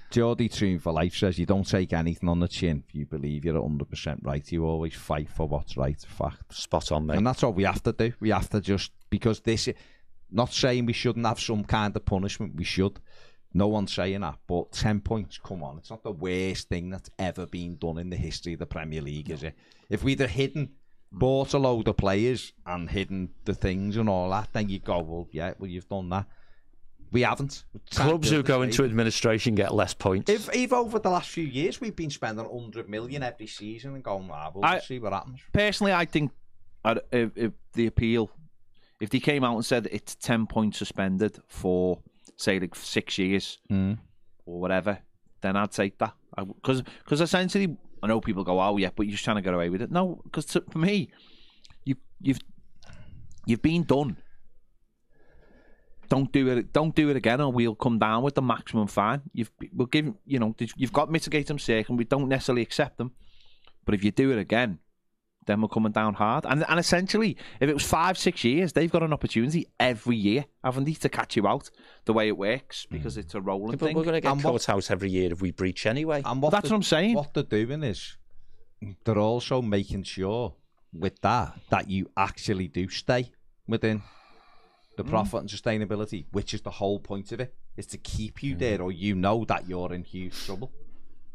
Geordie 0.10 0.50
Tune 0.50 0.80
for 0.80 0.94
Life 0.94 1.16
says 1.16 1.38
you 1.38 1.46
don't 1.46 1.68
take 1.68 1.92
anything 1.94 2.30
on 2.30 2.40
the 2.40 2.48
chin 2.48 2.84
if 2.88 2.96
you 2.96 3.06
believe 3.06 3.44
you're 3.46 3.62
100% 3.62 4.20
right. 4.24 4.52
You 4.52 4.66
always 4.66 4.96
fight 4.96 5.30
for 5.30 5.48
what's 5.48 5.76
right. 5.78 6.00
Fact. 6.00 6.54
Spot 6.54 6.92
on, 6.94 7.06
mate. 7.06 7.18
And 7.18 7.28
that's 7.28 7.44
what 7.44 7.56
we 7.56 7.64
have 7.66 7.84
to 7.84 7.92
do. 7.92 8.14
We 8.20 8.30
have 8.30 8.50
to 8.52 8.62
just, 8.62 8.92
because 9.10 9.42
this, 9.42 9.68
is 9.68 9.76
not 10.32 10.52
saying 10.54 10.86
we 10.86 10.94
shouldn't 10.94 11.26
have 11.26 11.40
some 11.40 11.64
kind 11.64 11.96
of 11.96 12.06
punishment, 12.06 12.56
we 12.56 12.64
should. 12.64 13.00
No 13.53 13.68
one's 13.68 13.94
saying 13.94 14.22
that, 14.22 14.38
but 14.48 14.72
10 14.74 14.99
points, 15.02 15.40
come 15.44 15.64
on. 15.64 15.78
It's 15.78 15.90
not 15.90 16.03
the 16.03 16.11
worst 16.11 16.69
thing 16.69 16.90
that's 16.90 17.10
ever 17.18 17.45
been 17.45 17.78
done 17.78 17.98
in 17.98 18.10
the 18.10 18.18
history 18.18 18.53
of 18.53 18.60
the 18.60 18.65
Premier 18.65 19.02
League, 19.02 19.30
is 19.32 19.41
it? 19.44 19.56
If 19.90 20.03
we'd 20.03 20.19
have 20.19 20.30
hidden, 20.30 20.69
bought 21.11 21.53
a 21.53 21.57
load 21.57 21.88
of 21.88 21.98
players 21.98 22.52
and 22.65 22.90
hidden 22.90 23.30
the 23.45 23.53
things 23.56 23.95
and 23.98 24.10
all 24.10 24.30
that, 24.32 24.49
then 24.53 24.69
you 24.69 24.80
go, 24.80 24.99
well, 24.99 25.28
yeah, 25.32 25.53
well, 25.57 25.69
you've 25.69 25.88
done 25.90 26.10
that. 26.10 26.26
We 27.10 27.22
haven't. 27.22 27.64
Clubs 27.91 28.30
who 28.30 28.44
go 28.44 28.64
into 28.64 28.84
administration 28.84 29.56
get 29.56 29.74
less 29.74 29.94
points. 29.94 30.30
If, 30.30 30.53
if 30.53 30.74
over 30.74 30.99
the 30.99 31.10
last 31.10 31.30
few 31.30 31.45
years 31.45 31.80
we've 31.80 31.95
been 31.95 32.10
spending 32.10 32.44
100 32.45 32.90
million 32.90 33.24
every 33.24 33.48
season 33.48 33.95
and 33.95 34.03
going, 34.03 34.30
ah, 34.32 34.52
we'll 34.53 34.65
I- 34.65 34.80
see 34.80 34.99
what 34.99 35.14
happens. 35.14 35.40
personally, 35.53 35.94
I 35.94 36.03
think 36.03 36.32
if, 36.86 37.32
if 37.38 37.53
the 37.74 37.88
appeal, 37.88 38.30
if 38.99 39.10
they 39.10 39.19
came 39.22 39.45
out 39.45 39.56
and 39.56 39.65
said 39.65 39.88
it's 39.90 40.15
ten 40.15 40.48
points 40.48 40.80
suspended 40.80 41.40
for 41.48 41.99
say 42.38 42.60
like 42.60 42.76
six 42.76 43.18
years 43.18 43.60
Mm. 43.70 43.98
or 44.46 44.60
whatever, 44.62 45.00
then 45.42 45.56
I'd 45.58 45.72
take 45.72 45.98
that. 46.00 46.14
Because 46.38 46.82
because 47.04 47.20
essentially, 47.22 47.76
I 48.02 48.08
know 48.08 48.22
people 48.22 48.44
go, 48.44 48.60
"Oh 48.62 48.78
yeah," 48.78 48.92
but 48.96 49.04
you're 49.08 49.12
just 49.14 49.24
trying 49.26 49.38
to 49.38 49.42
get 49.42 49.54
away 49.54 49.70
with 49.70 49.82
it. 49.82 49.92
No, 49.92 50.22
because 50.24 50.46
for 50.72 50.78
me, 50.80 51.10
you 51.84 51.96
you've 52.22 52.40
you've 53.46 53.62
been 53.62 53.84
done. 53.84 54.18
Don't 56.10 56.32
do 56.32 56.48
it. 56.48 56.72
Don't 56.72 56.96
do 56.96 57.10
it 57.10 57.18
again, 57.18 57.42
or 57.42 57.52
we'll 57.52 57.76
come 57.76 58.00
down 58.00 58.24
with 58.24 58.36
the 58.36 58.42
maximum 58.42 58.88
fine. 58.88 59.22
You've 59.34 59.52
we'll 59.74 59.88
give 59.88 60.14
you 60.26 60.40
know 60.40 60.56
you've 60.78 60.94
got 60.94 61.12
mitigate 61.12 61.48
them 61.48 61.60
second. 61.60 61.98
We 61.98 62.06
don't 62.06 62.30
necessarily 62.30 62.62
accept 62.62 62.98
them, 62.98 63.12
but 63.84 63.94
if 63.94 64.04
you 64.04 64.12
do 64.12 64.32
it 64.32 64.38
again, 64.38 64.80
then 65.48 65.61
we're 65.61 65.68
coming 65.69 65.91
down 65.91 66.14
hard. 66.14 66.45
And 66.45 66.64
and 66.69 66.80
essentially, 66.80 67.36
if 67.60 67.69
it 67.69 67.74
was 67.74 67.84
five 67.84 68.18
six 68.18 68.44
years, 68.44 68.74
they've 68.74 68.91
got 68.91 69.02
an 69.03 69.11
opportunity 69.14 69.65
every 69.80 70.15
year, 70.15 70.45
haven't 70.64 70.84
they, 70.84 70.94
to 70.94 71.10
catch 71.10 71.36
you 71.36 71.48
out 71.48 71.69
the 72.06 72.14
way 72.14 72.28
it 72.28 72.38
works 72.38 72.86
because 72.91 73.18
it's 73.18 73.34
a 73.34 73.41
rolling 73.41 73.78
but 73.78 73.88
thing. 73.88 73.95
we're 73.95 74.03
going 74.03 74.14
to 74.15 74.22
get 74.22 74.32
And 74.32 74.44
what- 74.44 74.52
caught 74.52 74.69
out 74.69 74.91
every 74.91 75.10
year 75.10 75.32
if 75.32 75.41
we 75.41 75.52
breach 75.52 75.86
anyway. 75.86 76.22
And 76.24 76.41
what 76.41 76.52
That's 76.52 76.68
the- 76.69 76.74
what 76.74 76.78
I'm 76.78 76.84
saying. 76.84 77.15
What 77.15 77.34
they're 77.34 77.44
doing 77.44 77.82
is 77.84 78.18
they're 79.03 79.18
also 79.18 79.61
making 79.61 80.03
sure 80.03 80.53
with 80.94 81.19
that 81.22 81.57
that 81.69 81.90
you 81.90 82.10
actually 82.15 82.68
do 82.68 82.88
stay 82.90 83.32
within 83.68 84.02
the 84.98 85.03
Mm. 85.03 85.10
profit 85.10 85.41
and 85.41 85.49
sustainability, 85.49 86.26
which 86.32 86.53
is 86.53 86.61
the 86.61 86.72
whole 86.72 86.99
point 86.99 87.32
of 87.32 87.40
it, 87.40 87.53
is 87.76 87.86
to 87.88 87.98
keep 87.98 88.38
Mm. 88.38 88.44
you 88.44 88.56
there 88.56 88.82
or 88.82 88.91
you 88.91 89.15
know 89.15 89.45
that 89.45 89.68
you're 89.68 89.94
in 89.94 90.03
huge 90.03 90.36
trouble. 90.45 90.72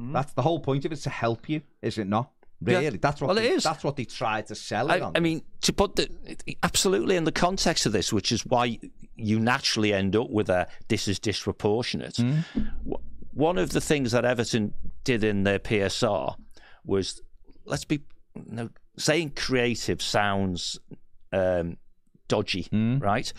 Mm. 0.01 0.13
That's 0.13 0.33
the 0.33 0.43
whole 0.43 0.59
point 0.61 0.85
of 0.85 0.91
it, 0.93 0.95
is 0.95 1.03
to 1.05 1.11
help 1.11 1.49
you, 1.49 1.63
is 1.81 1.97
it 1.99 2.07
not? 2.07 2.33
Yeah. 2.65 2.79
Really, 2.79 2.99
that's 2.99 3.21
what 3.21 3.29
Well, 3.29 3.37
they, 3.37 3.49
is. 3.51 3.65
That's 3.65 3.83
what 3.85 3.97
they 3.97 4.05
try 4.05 4.43
to 4.43 4.55
sell 4.55 4.91
it 4.91 4.95
I, 5.03 5.07
on. 5.07 5.13
I 5.17 5.21
mean, 5.21 5.43
to 5.63 5.73
put 5.73 5.97
the 5.97 6.09
absolutely 6.63 7.17
in 7.17 7.25
the 7.25 7.33
context 7.33 7.87
of 7.87 7.93
this, 7.93 8.13
which 8.13 8.31
is 8.33 8.45
why 8.47 8.79
you 9.17 9.39
naturally 9.41 9.93
end 9.93 10.17
up 10.17 10.31
with 10.31 10.49
a 10.49 10.67
this 10.89 11.09
is 11.09 11.19
disproportionate. 11.19 12.17
W- 12.17 12.99
One 13.35 13.59
of 13.59 13.71
the 13.71 13.81
things 13.81 14.13
that 14.13 14.25
Everton 14.25 14.75
did 15.05 15.25
in 15.25 15.43
their 15.45 15.59
PSR 15.59 16.37
was 16.85 17.21
let's 17.65 17.85
be 17.85 18.03
you 18.35 18.43
know, 18.55 18.69
saying 18.97 19.33
creative 19.37 20.01
sounds 20.03 20.79
um, 21.33 21.77
dodgy, 22.29 22.69
right? 22.73 23.33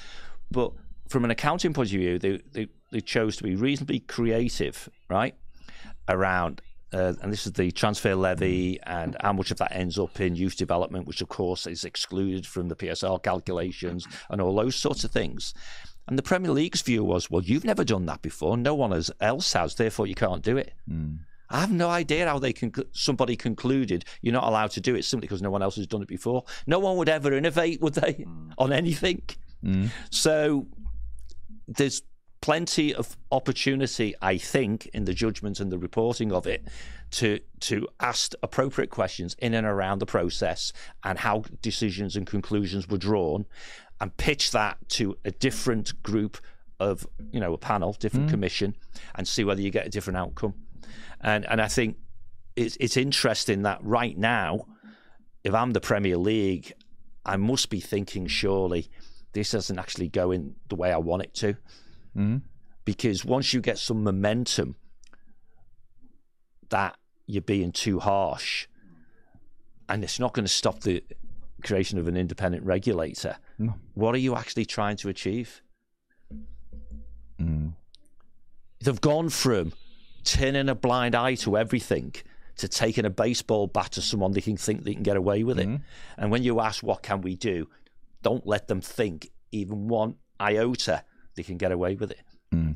But 0.51 0.71
from 1.09 1.25
an 1.25 1.31
accounting 1.31 1.73
point 1.73 1.89
of 1.93 1.99
view, 1.99 2.17
they, 2.19 2.39
they, 2.51 2.67
they 2.91 3.01
chose 3.01 3.35
to 3.37 3.43
be 3.43 3.55
reasonably 3.55 3.99
creative, 3.99 4.89
right? 5.09 5.35
Around, 6.07 6.61
uh, 6.93 7.13
and 7.21 7.31
this 7.31 7.45
is 7.45 7.53
the 7.53 7.71
transfer 7.71 8.15
levy 8.15 8.79
hmm. 8.83 8.91
and 8.91 9.17
how 9.21 9.33
much 9.33 9.51
of 9.51 9.57
that 9.57 9.75
ends 9.75 9.97
up 9.97 10.19
in 10.19 10.35
youth 10.35 10.55
development, 10.55 11.07
which 11.07 11.21
of 11.21 11.29
course 11.29 11.67
is 11.67 11.83
excluded 11.83 12.45
from 12.45 12.67
the 12.67 12.75
PSR 12.75 13.21
calculations 13.23 14.07
and 14.29 14.41
all 14.41 14.55
those 14.55 14.75
sorts 14.75 15.03
of 15.03 15.11
things. 15.11 15.53
And 16.07 16.17
the 16.17 16.23
Premier 16.23 16.51
League's 16.51 16.81
view 16.81 17.03
was, 17.03 17.31
well, 17.31 17.41
you've 17.41 17.63
never 17.63 17.83
done 17.83 18.05
that 18.07 18.21
before. 18.21 18.57
No 18.57 18.75
one 18.75 18.93
else 19.21 19.53
has, 19.53 19.75
therefore 19.75 20.05
you 20.07 20.15
can't 20.15 20.43
do 20.43 20.57
it. 20.57 20.73
Hmm. 20.87 21.13
I 21.49 21.59
have 21.59 21.71
no 21.71 21.89
idea 21.89 22.27
how 22.27 22.39
they 22.39 22.51
can. 22.51 22.73
Somebody 22.93 23.35
concluded 23.35 24.05
you're 24.21 24.33
not 24.33 24.45
allowed 24.45 24.71
to 24.71 24.81
do 24.81 24.95
it 24.95 25.05
simply 25.05 25.27
because 25.27 25.41
no 25.41 25.51
one 25.51 25.61
else 25.61 25.75
has 25.75 25.85
done 25.85 26.01
it 26.01 26.07
before. 26.07 26.45
No 26.65 26.79
one 26.79 26.97
would 26.97 27.09
ever 27.09 27.31
innovate, 27.33 27.79
would 27.81 27.93
they, 27.93 28.13
hmm. 28.13 28.51
on 28.57 28.73
anything? 28.73 29.21
So 30.09 30.67
there's 31.67 32.01
plenty 32.43 32.93
of 32.93 33.15
opportunity, 33.31 34.13
I 34.21 34.37
think, 34.37 34.87
in 34.87 35.05
the 35.05 35.13
judgment 35.13 35.61
and 35.61 35.71
the 35.71 35.77
reporting 35.77 36.33
of 36.33 36.45
it, 36.45 36.67
to 37.11 37.39
to 37.61 37.87
ask 38.01 38.33
appropriate 38.43 38.89
questions 38.89 39.33
in 39.39 39.53
and 39.53 39.65
around 39.65 39.99
the 39.99 40.05
process 40.05 40.73
and 41.05 41.19
how 41.19 41.45
decisions 41.61 42.17
and 42.17 42.27
conclusions 42.27 42.89
were 42.89 42.97
drawn, 42.97 43.45
and 44.01 44.17
pitch 44.17 44.51
that 44.51 44.77
to 44.89 45.17
a 45.23 45.31
different 45.31 46.03
group 46.03 46.37
of 46.81 47.07
you 47.31 47.39
know 47.39 47.53
a 47.53 47.57
panel, 47.57 47.93
different 47.93 48.25
hmm. 48.25 48.31
commission, 48.31 48.75
and 49.15 49.25
see 49.25 49.45
whether 49.45 49.61
you 49.61 49.71
get 49.71 49.87
a 49.87 49.89
different 49.89 50.17
outcome. 50.17 50.53
And 51.21 51.45
and 51.45 51.61
I 51.61 51.69
think 51.69 51.95
it's 52.57 52.75
it's 52.81 52.97
interesting 52.97 53.61
that 53.61 53.79
right 53.81 54.17
now, 54.17 54.65
if 55.45 55.53
I'm 55.53 55.71
the 55.71 55.79
Premier 55.79 56.17
League, 56.17 56.73
I 57.25 57.37
must 57.37 57.69
be 57.69 57.79
thinking 57.79 58.27
surely 58.27 58.89
this 59.31 59.53
isn't 59.53 59.79
actually 59.79 60.09
going 60.09 60.55
the 60.67 60.75
way 60.75 60.91
I 60.91 60.97
want 60.97 61.23
it 61.23 61.33
to, 61.35 61.55
Mm-hmm. 62.17 62.37
because 62.85 63.25
once 63.25 63.53
you 63.53 63.61
get 63.61 63.79
some 63.79 64.03
momentum, 64.03 64.75
that 66.69 66.95
you're 67.25 67.41
being 67.41 67.71
too 67.71 67.99
harsh, 67.99 68.67
and 69.89 70.03
it's 70.03 70.19
not 70.19 70.33
going 70.33 70.45
to 70.45 70.51
stop 70.51 70.81
the 70.81 71.03
creation 71.63 71.97
of 71.97 72.07
an 72.07 72.17
independent 72.17 72.63
regulator. 72.65 73.37
What 73.93 74.13
are 74.15 74.19
you 74.19 74.35
actually 74.35 74.65
trying 74.65 74.97
to 74.97 75.09
achieve? 75.09 75.61
Mm. 77.39 77.73
They've 78.81 79.01
gone 79.01 79.29
from 79.29 79.73
turning 80.23 80.69
a 80.69 80.75
blind 80.75 81.15
eye 81.15 81.35
to 81.35 81.57
everything 81.57 82.13
to 82.57 82.67
taking 82.67 83.05
a 83.05 83.09
baseball 83.09 83.67
bat 83.67 83.91
to 83.91 84.01
someone 84.01 84.31
they 84.33 84.41
can 84.41 84.57
think 84.57 84.83
they 84.83 84.93
can 84.93 85.03
get 85.03 85.17
away 85.17 85.43
with 85.43 85.59
it. 85.59 85.67
Mm-hmm. 85.67 85.83
And 86.17 86.31
when 86.31 86.43
you 86.43 86.59
ask 86.59 86.83
what 86.83 87.01
can 87.01 87.21
we 87.21 87.35
do, 87.35 87.67
don't 88.21 88.45
let 88.45 88.67
them 88.67 88.81
think 88.81 89.29
even 89.51 89.87
one 89.87 90.15
iota 90.39 91.03
they 91.35 91.43
can 91.43 91.57
get 91.57 91.71
away 91.71 91.95
with 91.95 92.11
it. 92.11 92.21
Hmm. 92.51 92.71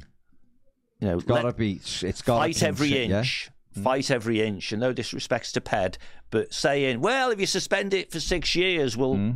You 1.00 1.08
know, 1.10 1.18
It's 1.18 1.26
gotta 1.26 1.48
let- 1.48 1.58
be. 1.58 1.80
It's 2.02 2.22
got 2.22 2.40
fight 2.40 2.64
every 2.64 3.06
inch. 3.06 3.50
Hmm. 3.76 3.84
Fight 3.84 4.10
every 4.10 4.42
inch, 4.42 4.72
and 4.72 4.80
no 4.82 4.94
disrespects 4.94 5.52
to 5.54 5.62
Ped, 5.62 5.98
but 6.32 6.52
saying, 6.54 7.00
"Well, 7.02 7.30
if 7.30 7.40
you 7.40 7.46
suspend 7.46 7.94
it 7.94 8.12
for 8.12 8.20
six 8.20 8.56
years, 8.56 8.98
we'll 8.98 9.16
hmm. 9.16 9.32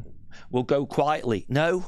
we'll 0.50 0.64
go 0.64 0.86
quietly." 0.88 1.46
No, 1.48 1.86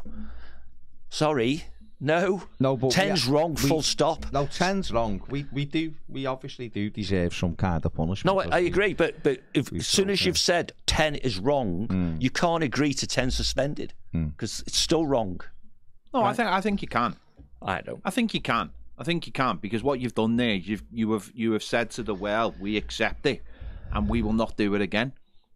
sorry, 1.10 1.66
no, 2.00 2.44
No, 2.60 2.76
but 2.78 2.88
we- 2.88 2.94
ten's 2.94 3.26
wrong. 3.28 3.56
we- 3.56 3.62
full 3.70 3.82
stop. 3.82 4.32
No, 4.32 4.46
ten's 4.46 4.92
wrong. 4.92 5.22
We 5.30 5.46
we 5.52 5.66
do. 5.66 5.94
We 6.08 6.26
obviously 6.28 6.70
do 6.70 6.90
deserve 6.92 7.34
some 7.34 7.56
kind 7.56 7.84
of 7.86 7.94
punishment. 7.94 8.26
No, 8.36 8.40
I, 8.40 8.44
I 8.44 8.46
because 8.46 8.62
we- 8.62 8.68
agree, 8.68 8.94
but 8.94 9.24
but 9.24 9.40
if, 9.56 9.74
as 9.74 9.88
soon 9.88 10.10
as 10.12 10.24
you've 10.26 10.38
said 10.38 10.74
ten 10.86 11.16
is 11.16 11.40
wrong, 11.40 12.18
you 12.20 12.30
can't 12.30 12.64
agree 12.64 12.94
to 12.94 13.08
ten 13.08 13.32
suspended 13.32 13.94
because 14.12 14.64
it's 14.68 14.78
still 14.78 15.08
wrong. 15.08 15.42
No, 16.14 16.22
I 16.24 16.34
think 16.34 16.48
I 16.50 16.62
think 16.62 16.84
you 16.84 16.88
can. 16.88 17.16
I 17.64 17.82
don't. 17.82 18.02
I 18.04 18.10
think 18.10 18.34
you 18.34 18.42
can. 18.42 18.72
I 18.98 19.04
think 19.04 19.26
you 19.26 19.34
can 19.34 19.58
because 19.58 19.84
what 19.84 20.00
you've 20.00 20.16
done 20.16 20.36
there, 20.36 20.54
you've 20.54 20.84
you 20.92 21.12
have 21.14 21.32
you 21.34 21.54
have 21.54 21.64
said 21.64 21.90
to 21.92 22.04
the 22.04 22.14
world, 22.14 22.56
we 22.60 22.78
accept 22.78 23.26
it, 23.26 23.42
and 23.92 24.08
we 24.08 24.22
will 24.22 24.34
not 24.34 24.56
do 24.58 24.76
it 24.76 24.82
again. 24.82 25.14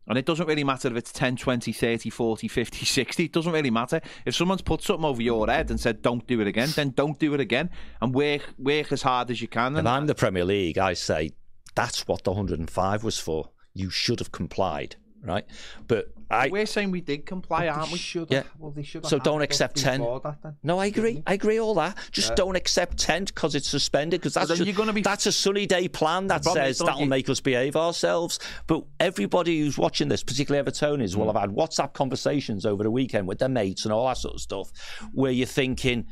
And 0.08 0.18
it 0.18 0.26
doesn't 0.26 0.48
really 0.48 0.64
matter 0.64 0.88
if 0.88 0.96
it's 0.96 1.12
10, 1.12 1.36
20, 1.36 1.74
30, 1.74 2.10
40, 2.10 2.48
50, 2.48 2.86
60. 2.86 3.26
It 3.26 3.34
doesn't 3.34 3.52
really 3.52 3.70
matter. 3.70 4.02
If 4.26 4.36
someone's 4.36 4.62
put 4.62 4.82
something 4.82 5.06
over 5.06 5.22
your 5.22 5.48
head 5.48 5.70
and 5.70 5.80
said, 5.80 6.02
don't 6.02 6.26
do 6.28 6.40
it 6.40 6.48
again, 6.48 6.70
then 6.76 6.92
don't 6.92 7.20
do 7.20 7.34
it 7.34 7.42
again. 7.42 7.70
And 8.02 8.16
work, 8.16 8.54
work 8.58 8.92
as 8.94 9.02
hard 9.02 9.30
as 9.32 9.42
you 9.42 9.50
can. 9.50 9.74
If 9.74 9.80
And 9.80 9.90
I'm 9.90 10.08
the 10.08 10.16
Premier 10.16 10.46
League, 10.46 10.78
I 10.78 10.94
say 10.94 11.32
that's 11.76 12.08
what 12.08 12.24
the 12.24 12.32
105 12.32 13.04
was 13.04 13.20
for. 13.20 13.50
You 13.74 13.90
should 13.90 14.20
have 14.20 14.32
complied, 14.32 14.96
right? 15.22 15.46
But 15.88 16.14
I 16.30 16.50
we're 16.50 16.66
saying 16.66 16.92
we 16.92 17.02
did 17.02 17.26
comply, 17.26 17.68
aren't 17.68 17.92
we? 17.92 17.98
Should 17.98 18.30
Yeah. 18.30 18.44
Well, 18.60 18.72
they 18.72 18.84
should. 18.84 19.06
So 19.06 19.18
don't 19.18 19.42
accept 19.42 19.78
10. 19.78 20.02
that. 20.02 20.56
No, 20.62 20.78
I 20.78 20.88
agree. 20.88 21.24
I 21.26 21.34
agree 21.34 21.60
all 21.60 21.74
that. 21.76 21.98
Just 22.12 22.36
don't 22.36 22.56
accept 22.56 22.98
ten 22.98 23.26
because 23.26 23.56
it's 23.56 23.70
suspended. 23.70 24.20
Because 24.20 24.34
that's 24.34 24.50
then 24.50 24.58
ju- 24.58 24.66
you're 24.66 24.94
be- 24.94 25.02
that's 25.02 25.26
a 25.26 25.32
sunny 25.32 25.66
day 25.66 25.88
plan 25.88 26.28
that 26.28 26.44
says 26.44 26.80
that'll 26.80 27.02
you- 27.02 27.08
make 27.08 27.30
us 27.30 27.40
behave 27.40 27.76
ourselves. 27.76 28.40
But 28.68 28.84
everybody 29.00 29.60
who's 29.60 29.78
watching 29.78 30.10
this, 30.10 30.24
particularly 30.24 30.70
Evertonians, 30.70 31.16
will 31.16 31.26
mm. 31.26 31.34
have 31.34 31.42
had 31.42 31.50
WhatsApp 31.52 31.94
conversations 31.94 32.66
over 32.66 32.84
the 32.84 32.92
weekend 32.92 33.28
with 33.28 33.40
their 33.40 33.50
mates 33.50 33.86
and 33.86 33.94
all 33.94 34.08
that 34.08 34.18
sort 34.18 34.36
of 34.36 34.42
stuff, 34.42 34.72
where 35.14 35.32
you're 35.32 35.48
thinking, 35.48 36.08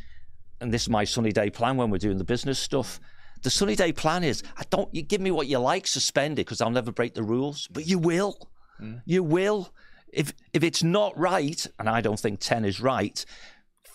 and 0.61 0.73
this 0.73 0.83
is 0.83 0.89
my 0.89 1.03
sunny 1.03 1.31
day 1.31 1.49
plan 1.49 1.75
when 1.75 1.89
we're 1.89 1.97
doing 1.97 2.17
the 2.17 2.23
business 2.23 2.57
stuff. 2.57 2.99
The 3.43 3.49
sunny 3.49 3.75
day 3.75 3.91
plan 3.91 4.23
is, 4.23 4.43
I 4.57 4.63
don't. 4.69 4.93
You 4.95 5.01
give 5.01 5.21
me 5.21 5.31
what 5.31 5.47
you 5.47 5.59
like, 5.59 5.87
suspend 5.87 6.39
it 6.39 6.45
because 6.45 6.61
I'll 6.61 6.71
never 6.71 6.91
break 6.91 7.13
the 7.13 7.23
rules. 7.23 7.67
But 7.67 7.85
you 7.85 7.99
will. 7.99 8.49
Mm. 8.81 9.01
You 9.05 9.23
will. 9.23 9.71
If 10.15 10.33
if 10.53 10.63
it's 10.63 10.83
not 10.83 11.17
right, 11.17 11.65
and 11.79 11.89
I 11.89 12.01
don't 12.01 12.19
think 12.19 12.39
ten 12.39 12.65
is 12.65 12.79
right, 12.79 13.25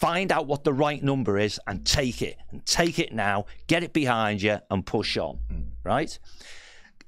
find 0.00 0.32
out 0.32 0.46
what 0.46 0.64
the 0.64 0.72
right 0.72 1.02
number 1.02 1.38
is 1.38 1.60
and 1.66 1.84
take 1.84 2.22
it 2.22 2.38
and 2.50 2.64
take 2.64 2.98
it 2.98 3.12
now 3.12 3.44
get 3.66 3.82
it 3.82 3.92
behind 3.92 4.40
you 4.40 4.58
and 4.70 4.86
push 4.86 5.18
on 5.18 5.38
mm. 5.52 5.64
right 5.84 6.18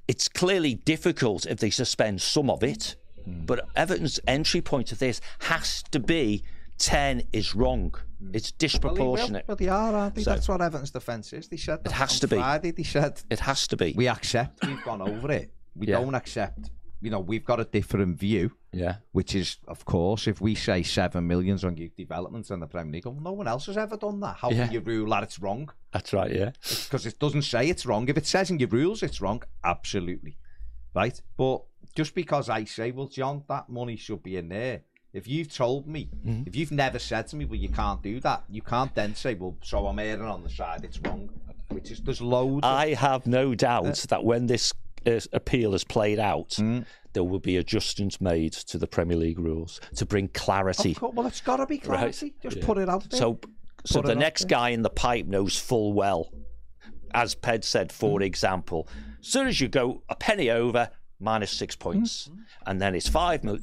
it's 0.07 0.27
clearly 0.27 0.75
difficult 0.75 1.47
if 1.47 1.57
they 1.57 1.71
suspend 1.71 2.21
some 2.21 2.51
of 2.51 2.61
it 2.61 2.95
mm. 3.27 3.43
but 3.47 3.67
everton's 3.75 4.19
entry 4.27 4.61
point 4.61 4.85
to 4.85 4.95
this 4.95 5.19
has 5.39 5.81
to 5.81 5.99
be 5.99 6.43
10 6.77 7.23
is 7.33 7.55
wrong 7.55 7.95
mm. 8.21 8.29
it's 8.35 8.51
disproportionate 8.51 9.43
Well, 9.47 9.57
they 9.57 9.69
are, 9.69 9.95
aren't 9.95 10.13
they? 10.15 10.21
So- 10.23 10.31
That's 10.31 10.47
what 10.47 10.61
Everton's 10.61 10.91
defence 10.91 11.33
is. 11.33 11.47
They 11.47 11.57
said 11.57 11.83
that 11.83 11.91
has 11.93 12.13
on 12.15 12.19
to 12.21 12.27
be. 12.27 12.35
Friday. 12.37 12.71
They 12.71 12.83
said 12.83 13.21
it 13.29 13.39
has 13.39 13.67
to 13.67 13.77
be 13.77 13.93
we 13.95 14.07
accept. 14.07 14.65
We've 14.65 14.83
gone 14.83 15.01
over 15.01 15.31
it. 15.31 15.53
We 15.75 15.87
Yeah. 15.87 15.99
don't 15.99 16.15
accept. 16.15 16.71
You 16.99 17.11
know, 17.11 17.19
we've 17.19 17.45
got 17.45 17.59
a 17.59 17.65
different 17.65 18.17
view. 18.17 18.51
Yeah 18.73 18.95
Which 19.11 19.35
is, 19.35 19.57
of 19.67 19.85
course, 19.85 20.27
if 20.27 20.41
we 20.41 20.55
say 20.55 20.83
seven 20.83 21.27
millions 21.27 21.63
on 21.63 21.77
youth 21.77 21.95
development 21.95 22.49
in 22.49 22.59
the 22.59 22.67
Premier 22.67 22.93
League, 22.93 23.05
well, 23.05 23.15
no 23.21 23.31
one 23.33 23.47
else 23.47 23.67
has 23.67 23.77
ever 23.77 23.95
done 23.97 24.19
that. 24.21 24.37
How 24.37 24.49
Yeah. 24.49 24.65
can 24.65 24.73
you 24.73 24.79
rule 24.81 25.09
that 25.11 25.23
it's 25.23 25.39
wrong? 25.39 25.69
that's 25.91 26.11
right 26.11 26.33
yeah 26.33 26.51
Because 26.85 27.05
it 27.05 27.19
doesn't 27.19 27.43
say 27.43 27.69
it's 27.69 27.85
wrong. 27.85 28.09
If 28.09 28.17
it 28.17 28.25
says 28.25 28.49
in 28.49 28.59
your 28.59 28.69
rules 28.69 29.03
it's 29.03 29.21
wrong, 29.21 29.43
absolutely. 29.63 30.37
Right? 30.95 31.21
But 31.37 31.61
just 31.95 32.15
because 32.15 32.49
I 32.49 32.63
say, 32.65 32.91
well, 32.91 33.07
John, 33.07 33.43
that 33.47 33.69
money 33.69 33.95
should 33.95 34.23
be 34.23 34.37
in 34.37 34.49
there. 34.49 34.81
If 35.13 35.27
you've 35.27 35.53
told 35.53 35.87
me, 35.87 36.09
Mm-hmm. 36.25 36.43
if 36.47 36.55
you've 36.55 36.71
never 36.71 36.97
said 36.99 37.27
to 37.27 37.35
me, 37.35 37.45
well, 37.45 37.59
you 37.59 37.69
can't 37.69 38.01
do 38.01 38.19
that, 38.21 38.43
you 38.49 38.61
can't 38.63 38.93
then 38.95 39.13
say, 39.15 39.35
well, 39.35 39.55
so 39.61 39.85
I'm 39.87 39.99
erring 39.99 40.23
on 40.23 40.41
the 40.43 40.49
side 40.49 40.83
it's 40.83 40.99
wrong. 41.01 41.29
Which 41.69 41.91
is, 41.91 42.01
there's 42.01 42.21
loads. 42.21 42.65
of- 42.65 42.71
i 42.85 42.93
have 42.95 43.25
no 43.27 43.53
doubt 43.55 43.95
that 44.09 44.23
when 44.23 44.47
this 44.47 44.73
uh, 45.05 45.19
appeal 45.31 45.73
is 45.75 45.83
played 45.83 46.17
out 46.19 46.57
there 47.13 47.23
will 47.23 47.39
be 47.39 47.57
adjustments 47.57 48.19
made 48.19 48.53
to 48.53 48.77
the 48.77 48.87
premier 48.87 49.17
league 49.17 49.39
rules 49.39 49.79
to 49.95 50.05
bring 50.05 50.27
clarity 50.29 50.91
Of 50.91 50.99
course, 50.99 51.15
well, 51.15 51.27
it's 51.27 51.41
got 51.41 51.57
to 51.57 51.65
be 51.65 51.77
clarity. 51.77 52.33
Just 52.41 52.57
Yeah. 52.57 52.65
put 52.65 52.77
it 52.77 52.89
out 52.89 53.09
there. 53.09 53.19
So, 53.19 53.39
so 53.85 54.01
Put 54.01 54.07
the 54.07 54.15
next 54.15 54.47
guy 54.47 54.69
in 54.69 54.81
the 54.81 54.89
pipe 54.89 55.25
knows 55.25 55.57
full 55.59 55.93
well, 55.93 56.31
as 57.13 57.35
Ped 57.35 57.63
said, 57.63 57.91
for 57.91 58.19
Mm. 58.19 58.25
example, 58.25 58.87
as 59.21 59.27
soon 59.27 59.47
as 59.47 59.61
you 59.61 59.67
go 59.67 60.03
a 60.09 60.15
penny 60.15 60.49
over, 60.49 60.89
minus 61.19 61.51
six 61.51 61.75
points, 61.75 62.27
Mm. 62.27 62.37
and 62.67 62.81
then 62.81 62.95
it's 62.95 63.07
five 63.07 63.43
mil- 63.43 63.59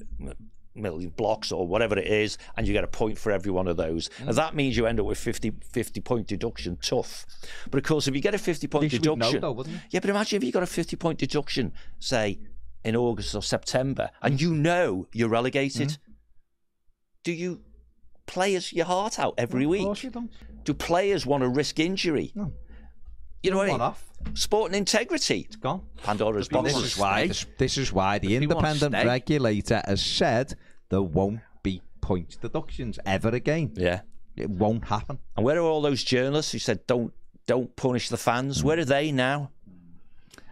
million 0.74 1.10
blocks 1.10 1.50
or 1.50 1.66
whatever 1.66 1.98
it 1.98 2.06
is, 2.06 2.38
and 2.56 2.66
you 2.66 2.72
get 2.72 2.84
a 2.84 2.86
point 2.86 3.18
for 3.18 3.32
every 3.32 3.50
one 3.50 3.66
of 3.66 3.76
those. 3.76 4.08
Mm. 4.20 4.28
And 4.28 4.36
that 4.36 4.54
means 4.54 4.76
you 4.76 4.86
end 4.86 5.00
up 5.00 5.06
with 5.06 5.18
50, 5.18 5.52
50 5.72 6.00
point 6.00 6.26
deduction. 6.28 6.76
Tough, 6.80 7.26
but 7.70 7.78
of 7.78 7.84
course, 7.84 8.06
if 8.06 8.14
you 8.14 8.20
get 8.20 8.34
a 8.34 8.38
fifty 8.38 8.66
point 8.68 8.82
least 8.84 8.92
we'd 8.94 9.04
know, 9.04 9.14
deduction, 9.16 9.40
though, 9.40 9.64
yeah, 9.90 9.98
but 10.00 10.08
imagine 10.10 10.36
if 10.36 10.44
you 10.44 10.52
got 10.52 10.62
a 10.62 10.66
fifty 10.66 10.96
point 10.96 11.18
deduction, 11.18 11.72
say 11.98 12.38
in 12.84 12.96
August 12.96 13.34
or 13.34 13.42
September, 13.42 14.10
and 14.22 14.40
you 14.40 14.54
know 14.54 15.06
you're 15.12 15.28
relegated. 15.28 15.88
Mm. 15.88 15.98
Do 17.22 17.32
you 17.32 17.60
play 18.26 18.54
as 18.54 18.72
your 18.72 18.86
heart 18.86 19.18
out 19.18 19.34
every 19.36 19.64
Of 19.64 19.70
week? 19.70 20.02
you 20.02 20.10
don't. 20.10 20.30
Do 20.64 20.74
players 20.74 21.26
want 21.26 21.42
to 21.42 21.48
risk 21.48 21.78
injury? 21.78 22.32
No. 22.34 22.52
You 23.42 23.50
know 23.50 23.56
what 23.56 23.68
I 23.68 23.72
mean? 23.72 23.80
off. 23.80 24.04
Sport 24.34 24.70
and 24.70 24.76
integrity. 24.76 25.40
It's 25.46 25.56
gone. 25.56 25.82
Pandora's 26.02 26.48
box. 26.48 26.74
This 26.74 26.82
is 26.82 26.98
why. 26.98 27.26
This, 27.26 27.46
this 27.56 27.78
is 27.78 27.92
why 27.92 28.18
the 28.18 28.28
people 28.38 28.58
independent 28.58 28.94
regulator 29.06 29.82
has 29.86 30.04
said 30.04 30.54
there 30.90 31.02
won't 31.02 31.40
be 31.62 31.80
point 32.02 32.36
deductions 32.40 32.98
ever 33.06 33.30
again. 33.30 33.72
Yeah. 33.74 34.02
It 34.36 34.50
won't 34.50 34.84
happen. 34.84 35.18
And 35.36 35.44
where 35.44 35.56
are 35.56 35.62
all 35.62 35.80
those 35.80 36.04
journalists 36.04 36.52
who 36.52 36.58
said 36.58 36.86
don't 36.86 37.12
don't 37.46 37.74
punish 37.76 38.10
the 38.10 38.16
fans? 38.16 38.62
Where 38.62 38.78
are 38.78 38.84
they 38.84 39.10
now? 39.10 39.50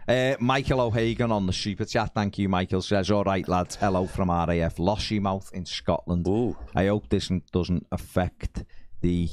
Uh, 0.09 0.35
Michael 0.39 0.81
O'Hagan 0.81 1.31
on 1.31 1.45
the 1.45 1.53
super 1.53 1.85
chat. 1.85 2.15
Thank 2.15 2.39
you, 2.39 2.49
Michael. 2.49 2.81
Says, 2.81 3.11
"All 3.11 3.23
right, 3.23 3.47
lads. 3.47 3.75
Hello 3.75 4.07
from 4.07 4.29
RAF 4.29 4.77
Lossiemouth 4.77 5.53
in 5.53 5.67
Scotland. 5.67 6.27
Ooh. 6.27 6.57
I 6.73 6.87
hope 6.87 7.09
this 7.09 7.31
doesn't 7.51 7.85
affect 7.91 8.63
the 9.01 9.29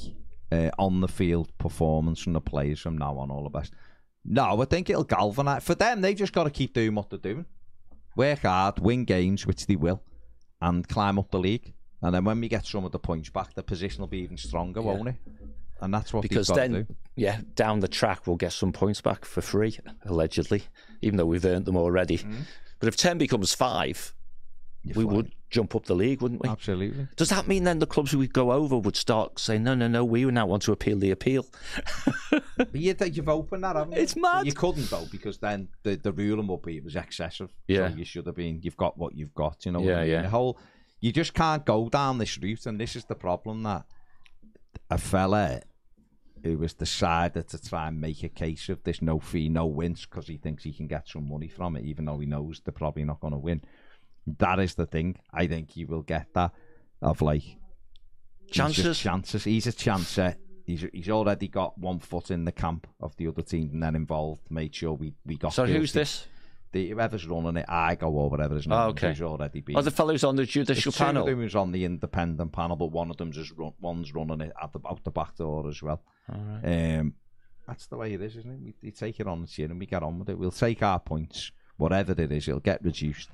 uh, 0.51 0.69
on 0.77 1.01
the 1.01 1.07
field 1.07 1.51
performance 1.57 2.21
from 2.21 2.33
the 2.33 2.41
players 2.41 2.79
from 2.79 2.95
now 2.95 3.17
on. 3.17 3.31
All 3.31 3.43
the 3.43 3.49
best. 3.49 3.73
No, 4.23 4.61
I 4.61 4.65
think 4.65 4.91
it'll 4.91 5.03
galvanise 5.03 5.63
for 5.63 5.73
them. 5.73 6.01
They've 6.01 6.15
just 6.15 6.33
got 6.33 6.43
to 6.43 6.51
keep 6.51 6.75
doing 6.75 6.93
what 6.93 7.09
they're 7.09 7.17
doing. 7.17 7.47
Work 8.15 8.43
hard, 8.43 8.77
win 8.77 9.03
games, 9.03 9.47
which 9.47 9.65
they 9.65 9.75
will, 9.75 10.03
and 10.61 10.87
climb 10.87 11.17
up 11.17 11.31
the 11.31 11.39
league. 11.39 11.73
And 12.03 12.13
then 12.13 12.23
when 12.23 12.39
we 12.39 12.49
get 12.49 12.67
some 12.67 12.85
of 12.85 12.91
the 12.91 12.99
points 12.99 13.31
back, 13.31 13.55
the 13.55 13.63
position 13.63 14.01
will 14.01 14.09
be 14.09 14.19
even 14.19 14.37
stronger, 14.37 14.83
won't 14.83 15.07
it? 15.07 15.15
And 15.79 15.93
that's 15.93 16.13
what 16.13 16.21
Because 16.21 16.47
then, 16.47 16.87
yeah, 17.15 17.41
down 17.55 17.79
the 17.81 17.87
track 17.87 18.25
we'll 18.25 18.35
get 18.35 18.53
some 18.53 18.71
points 18.71 19.01
back 19.01 19.25
for 19.25 19.41
free, 19.41 19.77
allegedly, 20.05 20.63
even 21.01 21.17
though 21.17 21.25
we've 21.25 21.45
earned 21.45 21.65
them 21.65 21.77
already. 21.77 22.17
Mm-hmm. 22.19 22.41
But 22.79 22.87
if 22.87 22.95
ten 22.95 23.17
becomes 23.17 23.53
five, 23.53 24.13
we 24.95 25.03
would 25.03 25.31
jump 25.49 25.75
up 25.75 25.85
the 25.85 25.95
league, 25.95 26.21
wouldn't 26.21 26.41
we? 26.41 26.49
Absolutely. 26.49 27.07
Does 27.15 27.29
that 27.29 27.47
mean 27.47 27.63
then 27.63 27.79
the 27.79 27.85
clubs 27.85 28.15
we 28.15 28.27
go 28.27 28.51
over 28.51 28.77
would 28.77 28.95
start 28.95 29.39
saying, 29.39 29.63
no, 29.63 29.75
no, 29.75 29.87
no, 29.87 30.03
we 30.03 30.25
now 30.25 30.45
want 30.45 30.63
to 30.63 30.71
appeal 30.71 30.97
the 30.97 31.11
appeal? 31.11 31.45
But 32.57 32.75
you, 32.75 32.95
you've 33.11 33.29
opened 33.29 33.63
that, 33.63 33.75
haven't 33.75 33.93
you? 33.93 34.01
It's 34.01 34.15
mad. 34.15 34.45
You 34.45 34.53
couldn't 34.53 34.89
though 34.89 35.05
because 35.11 35.37
then 35.37 35.69
the 35.83 35.95
the 35.95 36.11
ruling 36.11 36.47
would 36.47 36.63
be 36.63 36.77
it 36.77 36.83
was 36.83 36.95
excessive. 36.95 37.51
Yeah. 37.67 37.89
So 37.89 37.97
you 37.97 38.05
should 38.05 38.25
have 38.25 38.35
been. 38.35 38.61
You've 38.63 38.77
got 38.77 38.97
what 38.97 39.15
you've 39.15 39.33
got. 39.33 39.65
You 39.65 39.73
know. 39.73 39.81
Yeah, 39.81 40.03
yeah. 40.03 40.23
The 40.23 40.29
whole. 40.29 40.59
You 40.99 41.11
just 41.11 41.35
can't 41.35 41.63
go 41.63 41.89
down 41.89 42.17
this 42.17 42.39
route, 42.39 42.65
and 42.65 42.79
this 42.79 42.95
is 42.95 43.05
the 43.05 43.13
problem 43.13 43.61
that 43.63 43.85
a 44.89 44.97
fella 44.97 45.61
who 46.43 46.61
has 46.61 46.73
decided 46.73 47.47
to 47.49 47.61
try 47.61 47.87
and 47.87 47.99
make 47.99 48.23
a 48.23 48.29
case 48.29 48.69
of 48.69 48.83
this 48.83 49.01
no 49.01 49.19
fee, 49.19 49.49
no 49.49 49.65
wins 49.65 50.05
because 50.05 50.27
he 50.27 50.37
thinks 50.37 50.63
he 50.63 50.71
can 50.71 50.87
get 50.87 51.07
some 51.07 51.27
money 51.27 51.47
from 51.47 51.75
it, 51.75 51.83
even 51.83 52.05
though 52.05 52.19
he 52.19 52.25
knows 52.25 52.61
they're 52.63 52.71
probably 52.71 53.03
not 53.03 53.19
going 53.19 53.33
to 53.33 53.39
win. 53.39 53.61
That 54.39 54.59
is 54.59 54.75
the 54.75 54.85
thing. 54.85 55.17
I 55.33 55.47
think 55.47 55.71
he 55.71 55.85
will 55.85 56.03
get 56.03 56.27
that 56.33 56.51
of 57.01 57.21
like 57.21 57.41
he's 57.41 57.57
just 58.51 58.75
Chances? 58.75 58.99
chances. 58.99 59.43
He's 59.43 59.67
a 59.67 59.71
chancer. 59.71 60.35
He's 60.65 60.85
he's 60.93 61.09
already 61.09 61.47
got 61.47 61.77
one 61.77 61.99
foot 61.99 62.29
in 62.29 62.45
the 62.45 62.51
camp 62.51 62.87
of 62.99 63.15
the 63.17 63.27
other 63.27 63.41
team 63.41 63.69
and 63.73 63.83
then 63.83 63.95
involved. 63.95 64.41
Made 64.49 64.75
sure 64.75 64.93
we 64.93 65.13
we 65.25 65.37
got. 65.37 65.53
So 65.53 65.65
who's 65.65 65.93
this? 65.93 66.27
The, 66.73 66.89
whoever's 66.89 67.25
running 67.25 67.57
it, 67.57 67.65
Igo 67.67 68.03
or 68.11 68.29
whatever 68.29 68.55
his 68.55 68.67
name 68.67 68.77
Oh, 68.77 68.87
is, 68.89 69.03
okay. 69.03 69.23
already 69.23 69.61
been. 69.61 69.77
Oh, 69.77 69.81
the 69.81 69.89
fellows 69.91 70.23
on 70.25 70.35
the 70.35 70.45
judicial 70.45 70.89
It's 70.89 70.97
two 70.97 71.03
of 71.05 71.13
them 71.25 71.39
who's 71.39 71.55
on 71.55 71.71
the 71.71 71.85
independent 71.85 72.51
panel, 72.51 72.75
but 72.75 72.91
one 72.91 73.09
of 73.09 73.15
them's 73.17 73.37
is 73.37 73.51
run, 73.53 73.71
one's 73.79 74.13
running 74.13 74.41
it 74.41 74.53
at 74.61 74.73
the, 74.73 74.79
out 74.87 75.01
the 75.03 75.11
back 75.11 75.35
door 75.37 75.67
as 75.69 75.81
well. 75.81 76.01
Um, 76.29 77.13
that's 77.65 77.87
the 77.87 77.95
way 77.95 78.13
it 78.13 78.21
is, 78.21 78.35
isn't 78.35 78.51
it? 78.51 78.59
We, 78.61 78.73
we 78.83 78.91
take 78.91 79.19
it 79.21 79.27
on 79.27 79.41
the 79.41 79.47
chin 79.47 79.71
and 79.71 79.79
we 79.79 79.85
get 79.85 80.03
on 80.03 80.19
with 80.19 80.29
it. 80.29 80.37
We'll 80.37 80.51
take 80.51 80.83
our 80.83 80.99
points, 80.99 81.51
whatever 81.77 82.11
it 82.11 82.31
is, 82.31 82.47
it'll 82.49 82.59
get 82.59 82.83
reduced, 82.83 83.29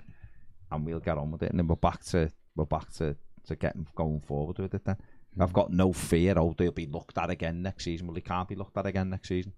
and 0.72 0.85
we'll 0.85 0.99
get 0.99 1.18
on 1.18 1.31
with 1.31 1.41
it. 1.41 1.49
And 1.49 1.60
then 1.60 1.68
we're 1.68 1.76
back 1.76 2.03
to 2.05 2.31
we're 2.55 2.65
back 2.65 2.91
to 2.93 3.15
to 3.47 3.55
getting 3.55 3.88
going 3.95 4.22
forward 4.22 4.60
with 4.60 4.73
it. 4.76 4.85
Then 4.85 4.97
I've 5.39 5.53
got 5.53 5.72
no 5.73 5.91
fear. 5.91 6.35
Oh, 6.38 6.53
they'll 6.55 6.72
be 6.72 6.85
looked 6.85 7.18
at 7.18 7.31
again 7.31 7.64
next 7.64 7.85
season. 7.85 8.05
Well, 8.05 8.14
they 8.14 8.22
can't 8.22 8.47
be 8.47 8.55
looked 8.55 8.77
at 8.77 8.85
again 8.85 9.10
next 9.10 9.30
season, 9.30 9.53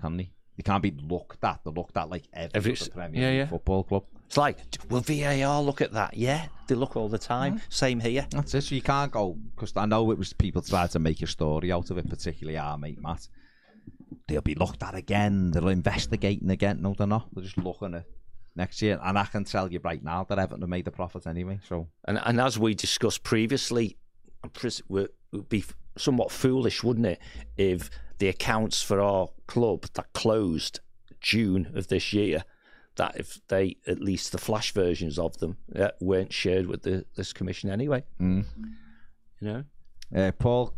can 0.00 0.16
they? 0.16 0.30
They 0.58 0.64
can't 0.64 0.82
be 0.82 0.90
looked 0.90 1.44
at. 1.44 1.60
They're 1.62 1.72
looked 1.72 1.96
at 1.96 2.10
like 2.10 2.24
every, 2.32 2.72
Every 2.72 2.72
other 2.72 2.90
Premier 2.90 3.20
yeah, 3.22 3.28
League 3.28 3.38
yeah. 3.38 3.46
football 3.46 3.84
club. 3.84 4.04
It's 4.26 4.36
like, 4.36 4.58
will 4.90 5.00
VAR 5.00 5.62
look 5.62 5.80
at 5.80 5.92
that? 5.92 6.14
Yeah, 6.14 6.46
they 6.66 6.74
look 6.74 6.96
all 6.96 7.08
the 7.08 7.16
time. 7.16 7.54
Mm-hmm. 7.54 7.70
Same 7.70 8.00
here. 8.00 8.26
That's 8.28 8.54
it. 8.54 8.62
So 8.62 8.74
you 8.74 8.82
can't 8.82 9.12
go 9.12 9.38
because 9.54 9.72
I 9.76 9.86
know 9.86 10.10
it 10.10 10.18
was 10.18 10.32
people 10.32 10.60
tried 10.60 10.90
to 10.90 10.98
make 10.98 11.22
a 11.22 11.28
story 11.28 11.70
out 11.70 11.92
of 11.92 11.98
it, 11.98 12.10
particularly 12.10 12.58
our 12.58 12.76
mate 12.76 13.00
Matt. 13.00 13.28
They'll 14.26 14.40
be 14.40 14.56
looked 14.56 14.82
at 14.82 14.96
again. 14.96 15.52
They're 15.52 15.70
investigating 15.70 16.50
again. 16.50 16.82
No, 16.82 16.92
they're 16.92 17.06
not. 17.06 17.28
They're 17.32 17.44
just 17.44 17.56
looking 17.56 17.94
at 17.94 18.04
next 18.56 18.82
year. 18.82 18.98
And 19.00 19.16
I 19.16 19.26
can 19.26 19.44
tell 19.44 19.70
you 19.72 19.78
right 19.84 20.02
now 20.02 20.24
that 20.24 20.40
Everton 20.40 20.62
have 20.62 20.68
made 20.68 20.88
a 20.88 20.90
profit 20.90 21.28
anyway. 21.28 21.60
So 21.68 21.86
And, 22.04 22.20
and 22.24 22.40
as 22.40 22.58
we 22.58 22.74
discussed 22.74 23.22
previously, 23.22 23.96
it 24.42 24.82
would 24.88 25.48
be 25.48 25.64
somewhat 25.96 26.32
foolish, 26.32 26.82
wouldn't 26.82 27.06
it, 27.06 27.20
if 27.56 27.90
the 28.18 28.28
accounts 28.28 28.82
for 28.82 29.00
our 29.00 29.28
club 29.46 29.86
that 29.94 30.12
closed 30.12 30.80
June 31.20 31.72
of 31.74 31.88
this 31.88 32.12
year, 32.12 32.44
that 32.96 33.16
if 33.16 33.40
they, 33.48 33.76
at 33.86 34.00
least 34.00 34.32
the 34.32 34.38
flash 34.38 34.72
versions 34.72 35.18
of 35.18 35.38
them, 35.38 35.56
uh, 35.74 35.90
weren't 36.00 36.32
shared 36.32 36.66
with 36.66 36.82
the, 36.82 37.04
this 37.16 37.32
commission 37.32 37.70
anyway. 37.70 38.04
Mm. 38.20 38.44
You 39.40 39.46
know? 39.46 39.64
uh, 40.14 40.32
Paul 40.32 40.74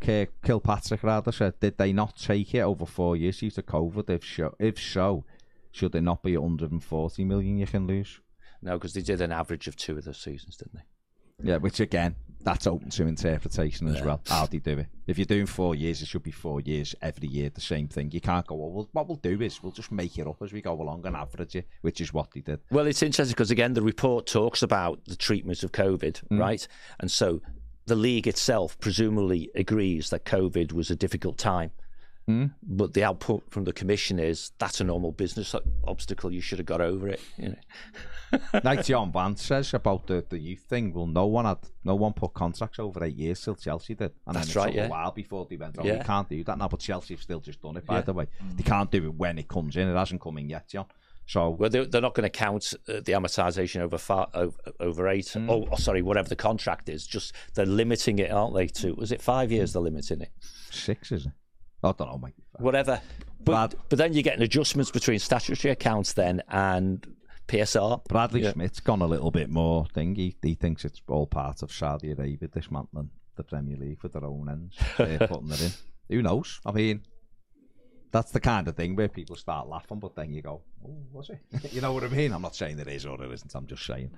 K- 0.00 0.28
Kilpatrick 0.44 1.02
rather 1.02 1.32
said, 1.32 1.58
did 1.60 1.78
they 1.78 1.92
not 1.92 2.16
take 2.16 2.54
it 2.54 2.60
over 2.60 2.86
four 2.86 3.16
years 3.16 3.38
due 3.38 3.50
to 3.50 3.62
COVID? 3.62 4.08
If 4.10 4.24
so, 4.24 4.54
if 4.58 4.78
so, 4.78 5.24
should 5.72 5.92
there 5.92 6.02
not 6.02 6.22
be 6.22 6.36
140 6.36 7.24
million 7.24 7.58
you 7.58 7.66
can 7.66 7.86
lose? 7.86 8.20
No, 8.62 8.74
because 8.74 8.94
they 8.94 9.02
did 9.02 9.20
an 9.20 9.32
average 9.32 9.66
of 9.66 9.76
two 9.76 9.98
of 9.98 10.04
the 10.04 10.14
seasons, 10.14 10.56
didn't 10.56 10.74
they? 10.74 11.50
Yeah, 11.50 11.56
which 11.56 11.80
again, 11.80 12.14
that's 12.44 12.66
open 12.66 12.90
to 12.90 13.06
interpretation 13.06 13.88
as 13.88 13.96
Yeah. 13.96 14.04
well. 14.04 14.20
How 14.28 14.46
do 14.46 14.56
you 14.56 14.60
do 14.60 14.78
it? 14.78 14.86
If 15.06 15.18
you're 15.18 15.24
doing 15.24 15.46
four 15.46 15.74
years, 15.74 16.02
it 16.02 16.08
should 16.08 16.22
be 16.22 16.30
four 16.30 16.60
years 16.60 16.94
every 17.02 17.28
year, 17.28 17.50
the 17.50 17.60
same 17.60 17.88
thing. 17.88 18.10
You 18.12 18.20
can't 18.20 18.46
go, 18.46 18.54
well, 18.54 18.70
we'll 18.70 18.88
what 18.92 19.08
we'll 19.08 19.16
do 19.16 19.40
is 19.40 19.62
we'll 19.62 19.72
just 19.72 19.90
make 19.90 20.18
it 20.18 20.26
up 20.26 20.40
as 20.42 20.52
we 20.52 20.60
go 20.60 20.80
along 20.80 21.06
and 21.06 21.16
average 21.16 21.56
it, 21.56 21.66
which 21.80 22.00
is 22.00 22.12
what 22.12 22.30
they 22.32 22.40
did. 22.40 22.60
Well, 22.70 22.86
it's 22.86 23.02
interesting 23.02 23.32
because 23.32 23.50
again, 23.50 23.72
the 23.72 23.82
report 23.82 24.26
talks 24.26 24.62
about 24.62 25.04
the 25.06 25.16
treatment 25.16 25.62
of 25.62 25.72
COVID, 25.72 26.22
mm. 26.28 26.38
right? 26.38 26.66
And 27.00 27.10
so 27.10 27.40
the 27.86 27.96
league 27.96 28.26
itself 28.26 28.78
presumably 28.78 29.50
agrees 29.54 30.10
that 30.10 30.24
COVID 30.24 30.72
was 30.72 30.90
a 30.90 30.96
difficult 30.96 31.38
time. 31.38 31.70
Mm. 32.28 32.54
But 32.62 32.94
the 32.94 33.04
output 33.04 33.50
from 33.50 33.64
the 33.64 33.72
commission 33.72 34.18
is 34.18 34.52
that's 34.58 34.80
a 34.80 34.84
normal 34.84 35.12
business 35.12 35.54
obstacle. 35.86 36.32
You 36.32 36.40
should 36.40 36.58
have 36.58 36.66
got 36.66 36.80
over 36.80 37.08
it. 37.08 37.20
You 37.36 37.50
know? 37.50 37.56
Like 38.64 38.84
John 38.84 39.12
Vance 39.12 39.42
says 39.42 39.74
about 39.74 40.06
the, 40.06 40.24
the 40.28 40.38
youth 40.38 40.60
thing, 40.62 40.92
well, 40.92 41.06
no 41.06 41.26
one 41.26 41.44
had, 41.44 41.58
no 41.84 41.94
one 41.94 42.12
put 42.12 42.34
contracts 42.34 42.78
over 42.78 43.02
eight 43.04 43.16
years 43.16 43.40
till 43.40 43.54
Chelsea 43.56 43.94
did. 43.94 44.12
And 44.26 44.36
That's 44.36 44.52
then 44.52 44.56
it 44.56 44.56
right, 44.60 44.66
took 44.68 44.76
yeah. 44.76 44.86
a 44.86 44.90
while 44.90 45.12
before 45.12 45.46
they 45.48 45.56
went, 45.56 45.76
oh, 45.78 45.84
Yeah. 45.84 45.98
we 45.98 46.04
can't 46.04 46.28
do 46.28 46.42
that 46.44 46.58
now, 46.58 46.68
but 46.68 46.80
Chelsea 46.80 47.14
have 47.14 47.22
still 47.22 47.40
just 47.40 47.60
done 47.60 47.76
it, 47.76 47.86
by 47.86 47.96
Yeah. 47.96 48.00
the 48.02 48.12
way. 48.12 48.26
They 48.56 48.62
can't 48.62 48.90
do 48.90 49.04
it 49.04 49.14
when 49.14 49.38
it 49.38 49.48
comes 49.48 49.76
in. 49.76 49.88
It 49.88 49.94
hasn't 49.96 50.20
come 50.20 50.38
in 50.38 50.48
yet, 50.48 50.68
John. 50.68 50.86
So, 51.26 51.50
Well, 51.50 51.70
they're, 51.70 51.86
they're 51.86 52.02
not 52.02 52.14
going 52.14 52.24
to 52.24 52.30
count 52.30 52.74
uh, 52.88 52.94
the 52.94 53.12
amortization 53.12 53.80
over 53.80 53.96
far, 53.96 54.28
over, 54.34 54.56
over 54.78 55.08
eight. 55.08 55.34
Oh, 55.36 55.66
oh, 55.72 55.76
sorry, 55.76 56.02
whatever 56.02 56.28
the 56.28 56.36
contract 56.36 56.88
is. 56.90 57.06
Just 57.06 57.32
they're 57.54 57.64
limiting 57.64 58.18
it, 58.18 58.30
aren't 58.30 58.54
they? 58.54 58.66
To 58.66 58.92
was 58.94 59.10
it 59.10 59.22
five 59.22 59.50
years? 59.50 59.72
They're 59.72 59.80
limiting 59.80 60.20
it. 60.20 60.30
six, 60.70 61.10
is 61.12 61.24
it? 61.26 61.32
I 61.82 61.92
don't 61.92 62.08
know, 62.10 62.18
mate. 62.18 62.34
Whatever. 62.58 63.00
But 63.42 63.52
Brad- 63.70 63.74
but 63.88 63.98
then 63.98 64.12
you're 64.14 64.22
getting 64.22 64.42
adjustments 64.42 64.90
between 64.90 65.18
statutory 65.18 65.72
accounts 65.72 66.12
then 66.14 66.42
and 66.48 67.06
PSR. 67.48 68.04
Bradley 68.08 68.42
Yeah. 68.42 68.52
Schmidt's 68.52 68.80
gone 68.80 69.02
a 69.02 69.06
little 69.06 69.30
bit 69.30 69.50
more 69.50 69.86
thing. 69.86 70.14
He, 70.14 70.36
he 70.42 70.54
thinks 70.54 70.84
it's 70.84 71.02
all 71.08 71.26
part 71.26 71.62
of 71.62 71.72
Saudi 71.72 72.10
Arabia 72.12 72.48
dismantling 72.48 73.10
the 73.36 73.44
Premier 73.44 73.76
League 73.76 74.00
for 74.00 74.08
their 74.08 74.24
own 74.24 74.48
ends. 74.48 74.76
They're 74.96 75.18
putting 75.28 75.50
it 75.50 75.62
in. 75.62 75.70
Who 76.08 76.22
knows? 76.22 76.60
I 76.64 76.72
mean, 76.72 77.02
that's 78.12 78.30
the 78.30 78.40
kind 78.40 78.68
of 78.68 78.76
thing 78.76 78.94
where 78.94 79.08
people 79.08 79.36
start 79.36 79.68
laughing, 79.68 79.98
but 79.98 80.14
then 80.14 80.32
you 80.32 80.42
go, 80.42 80.62
oh, 80.86 80.96
was 81.12 81.30
it? 81.30 81.40
you 81.72 81.80
know 81.80 81.92
what 81.92 82.04
I 82.04 82.08
mean? 82.08 82.32
I'm 82.32 82.42
not 82.42 82.54
saying 82.54 82.78
it 82.78 82.88
is 82.88 83.06
or 83.06 83.22
it 83.22 83.32
isn't. 83.32 83.54
I'm 83.54 83.66
just 83.66 83.84
saying. 83.84 84.10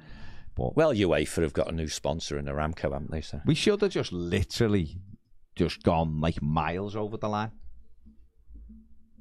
But 0.55 0.77
Well, 0.77 0.93
UEFA 0.93 1.43
have 1.43 1.53
got 1.53 1.69
a 1.69 1.73
new 1.73 1.89
sponsor 1.89 2.39
in 2.39 2.47
Aramco, 2.47 2.93
haven't 2.93 3.11
they? 3.11 3.21
So 3.21 3.41
we 3.45 3.55
should 3.55 3.81
have 3.83 3.91
just 3.91 4.13
literally 4.13 4.99
just 5.55 5.83
gone 5.83 6.21
like 6.21 6.43
miles 6.43 6.97
over 6.97 7.17
the 7.17 7.29
line. 7.29 7.53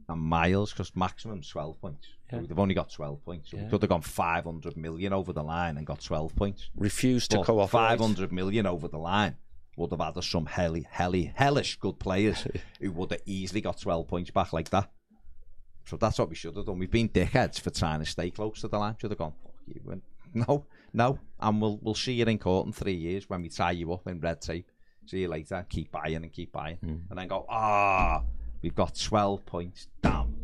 And 0.07 0.22
miles, 0.22 0.72
because 0.72 0.95
maximum 0.95 1.41
12 1.41 1.82
points. 1.82 2.07
So 2.30 2.40
They've 2.41 2.60
only 2.60 2.76
got 2.76 2.91
12 2.91 3.23
points. 3.23 3.49
So 3.52 3.57
we 3.57 3.64
Yeah. 3.64 3.69
could 3.69 3.82
have 3.82 3.90
gone 3.90 4.02
500 4.02 4.77
million 4.77 5.14
over 5.14 5.34
the 5.34 5.44
line 5.44 5.77
and 5.77 5.86
got 5.86 6.02
12 6.02 6.36
points. 6.36 6.69
Refused 6.76 7.32
to 7.32 7.38
But 7.38 7.45
cooperate. 7.48 7.69
500 7.98 8.32
million 8.32 8.65
over 8.68 8.88
the 8.88 8.98
line 8.99 9.38
would 9.77 9.91
have 9.91 9.99
had 9.99 10.15
us 10.18 10.27
some 10.27 10.45
helly, 10.45 10.88
helly, 10.90 11.34
hellish 11.36 11.77
good 11.80 11.98
players 11.99 12.48
who 12.80 12.91
would 12.91 13.11
have 13.11 13.22
easily 13.26 13.61
got 13.61 13.80
12 13.80 14.07
points 14.07 14.32
back 14.32 14.53
like 14.53 14.69
that. 14.69 14.91
So 15.86 15.98
that's 15.98 16.18
what 16.19 16.30
we 16.30 16.36
should 16.36 16.56
have 16.56 16.65
done. 16.65 16.80
We've 16.80 16.90
been 16.90 17.10
dickheads 17.10 17.60
for 17.60 17.69
trying 17.69 17.99
to 17.99 18.06
stay 18.06 18.32
close 18.32 18.61
to 18.61 18.68
the 18.68 18.77
line. 18.80 18.95
Should 18.99 19.11
have 19.11 19.18
gone, 19.19 19.34
fuck 19.44 19.53
you. 19.68 19.82
And 19.91 20.02
no, 20.48 20.65
no. 20.94 21.19
And 21.40 21.61
we'll, 21.61 21.77
we'll 21.82 21.94
see 21.95 22.14
you 22.14 22.26
in 22.26 22.38
court 22.40 22.65
in 22.68 22.73
three 22.73 22.94
years 22.95 23.30
when 23.30 23.41
we 23.41 23.49
tie 23.49 23.72
you 23.72 23.91
up 23.94 24.07
in 24.07 24.19
red 24.19 24.41
tape. 24.41 24.69
See 25.07 25.19
you 25.22 25.27
later. 25.27 25.64
Keep 25.69 25.91
buying 25.91 26.15
and 26.15 26.32
keep 26.34 26.52
buying. 26.52 26.77
Hmm. 26.77 26.95
And 27.11 27.19
then 27.19 27.27
go, 27.27 27.45
ah, 27.48 28.23
we've 28.66 28.74
got 28.76 28.96
12 29.00 29.46
points. 29.46 29.88
Damn. 30.02 30.36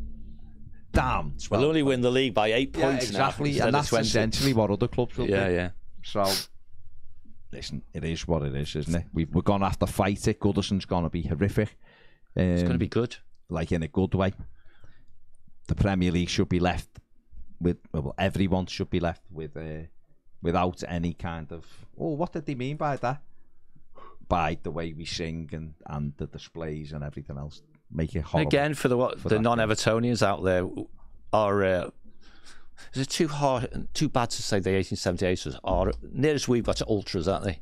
Damn. 0.93 1.31
12 1.39 1.49
We'll 1.49 1.63
only 1.69 1.81
points. 1.81 1.87
win 1.89 2.01
the 2.01 2.11
league 2.11 2.33
by 2.35 2.53
eight 2.53 2.75
Yeah, 2.77 2.83
points 2.85 3.05
exactly. 3.09 3.59
And 3.59 3.73
that's 3.73 3.89
20. 3.89 4.05
essentially 4.07 4.53
what 4.53 4.69
other 4.69 4.87
clubs 4.87 5.17
will 5.17 5.27
Yeah, 5.27 5.47
do. 5.47 5.53
yeah. 5.53 5.57
Yeah. 5.61 5.69
So, 6.03 6.25
listen, 7.51 7.81
it 7.93 8.03
is 8.03 8.27
what 8.27 8.43
it 8.43 8.55
is, 8.55 8.75
isn't 8.75 8.93
it? 8.95 9.05
We, 9.11 9.25
we're 9.25 9.41
going 9.41 9.61
to 9.61 9.67
have 9.67 9.79
to 9.79 9.87
fight 9.87 10.27
it. 10.27 10.39
Goodison's 10.39 10.85
going 10.85 11.03
to 11.03 11.09
be 11.09 11.23
horrific. 11.23 11.69
Um, 12.35 12.43
It's 12.43 12.61
going 12.61 12.73
to 12.73 12.77
be 12.79 12.87
good. 12.87 13.15
like 13.49 13.71
in 13.71 13.81
a 13.83 13.87
good 13.87 14.13
way. 14.13 14.33
The 15.67 15.75
Premier 15.75 16.11
League 16.11 16.29
should 16.29 16.49
be 16.49 16.59
left 16.59 16.89
with 17.59 17.77
well, 17.93 18.13
everyone 18.17 18.65
should 18.67 18.89
be 18.89 18.99
left 18.99 19.23
with 19.31 19.55
uh, 19.57 19.87
without 20.41 20.83
any 20.87 21.13
kind 21.13 21.51
of 21.51 21.65
oh, 21.97 22.13
what 22.15 22.33
did 22.33 22.45
they 22.45 22.55
mean 22.55 22.77
by 22.77 22.95
that? 22.97 23.21
By 24.27 24.57
the 24.63 24.71
way 24.71 24.93
we 24.93 25.05
sing 25.05 25.49
and 25.53 25.73
and 25.85 26.13
the 26.17 26.27
displays 26.27 26.93
and 26.93 27.03
everything 27.03 27.37
else, 27.37 27.61
make 27.93 28.15
it 28.15 28.21
horrible. 28.21 28.47
Again, 28.47 28.73
for 28.73 28.87
the 28.87 28.97
what 28.97 29.19
for 29.19 29.29
the 29.29 29.39
non-Evertonians 29.39 30.21
out 30.21 30.43
there 30.43 30.67
are. 31.33 31.63
Uh, 31.63 31.89
is 32.93 33.01
it 33.01 33.09
too 33.09 33.27
hard, 33.27 33.87
too 33.93 34.09
bad 34.09 34.31
to 34.31 34.43
say 34.43 34.59
the 34.59 34.71
1878ers 34.71 35.57
are 35.63 35.93
nearest 36.11 36.47
we've 36.47 36.63
got 36.63 36.77
to 36.77 36.85
ultras, 36.87 37.27
aren't 37.27 37.45
they? 37.45 37.59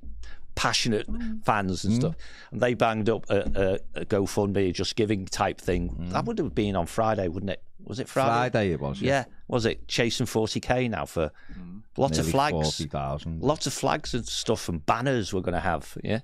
Passionate 0.55 1.07
mm. 1.07 1.43
fans 1.43 1.83
and 1.83 1.93
mm. 1.93 1.99
stuff, 1.99 2.15
and 2.51 2.61
they 2.61 2.73
banged 2.73 3.09
up 3.09 3.29
a, 3.29 3.79
a, 3.95 4.01
a 4.01 4.05
GoFundMe, 4.05 4.73
just 4.73 4.95
giving 4.95 5.25
type 5.25 5.59
thing. 5.61 5.89
Mm. 5.89 6.11
That 6.11 6.25
would 6.25 6.37
have 6.39 6.55
been 6.55 6.75
on 6.75 6.85
Friday, 6.85 7.27
wouldn't 7.27 7.51
it? 7.51 7.61
Was 7.83 7.99
it 7.99 8.09
Friday? 8.09 8.51
Friday 8.51 8.71
it 8.71 8.79
was. 8.79 9.01
Yeah, 9.01 9.25
was 9.47 9.65
it 9.65 9.87
chasing 9.87 10.25
40k 10.25 10.89
now 10.89 11.05
for 11.05 11.31
lots 11.97 12.17
of 12.17 12.27
flags, 12.27 12.77
40,000. 12.77 13.41
lots 13.41 13.67
of 13.67 13.73
flags 13.73 14.13
and 14.13 14.27
stuff 14.27 14.67
and 14.69 14.85
banners 14.85 15.33
we're 15.33 15.41
going 15.41 15.53
to 15.53 15.59
have, 15.59 15.97
yeah. 16.03 16.19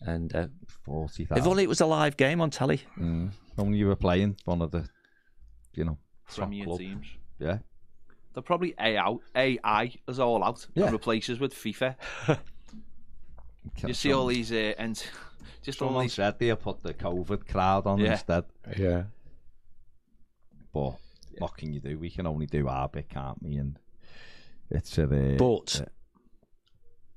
And 0.00 0.34
uh, 0.34 0.46
40,000. 0.84 1.36
if 1.38 1.46
only 1.46 1.64
it 1.64 1.68
was 1.68 1.80
a 1.80 1.86
live 1.86 2.16
game 2.16 2.40
on 2.40 2.50
telly. 2.50 2.82
Mm. 2.98 3.30
Only 3.58 3.78
you 3.78 3.86
were 3.88 3.96
playing 3.96 4.36
one 4.44 4.62
of 4.62 4.70
the, 4.70 4.88
you 5.74 5.84
know, 5.84 5.98
top 6.28 6.36
Premier 6.48 6.64
club. 6.64 6.78
teams. 6.78 7.06
Yeah. 7.40 7.58
They're 8.32 8.42
probably 8.42 8.74
AI, 8.80 9.16
AI 9.34 9.92
is 10.06 10.20
all 10.20 10.44
out 10.44 10.66
Yeah. 10.74 10.84
and 10.84 10.92
replaces 10.92 11.40
with 11.40 11.54
FIFA. 11.54 11.96
You 13.86 13.92
see 13.92 14.12
all 14.12 14.26
these, 14.26 14.50
uh, 14.50 14.72
and 14.78 14.96
just 15.62 15.82
all 15.82 15.88
Someone 15.88 16.04
these. 16.04 16.14
said 16.14 16.38
they 16.38 16.54
put 16.54 16.82
the 16.82 16.94
COVID 16.94 17.46
crowd 17.46 17.86
on 17.86 17.98
Yeah. 17.98 18.12
instead. 18.12 18.44
Yeah. 18.78 19.02
But 20.72 20.94
what 21.38 21.56
can 21.56 21.72
you 21.72 21.80
do? 21.80 21.98
We 21.98 22.08
can 22.10 22.26
only 22.26 22.46
do 22.46 22.66
our 22.66 22.88
bit, 22.88 23.08
can't 23.10 23.42
we? 23.42 23.56
And 23.56 23.78
it's 24.70 24.96
a 24.98 25.04
uh, 25.04 25.36
But 25.36 25.82
uh, 25.82 25.88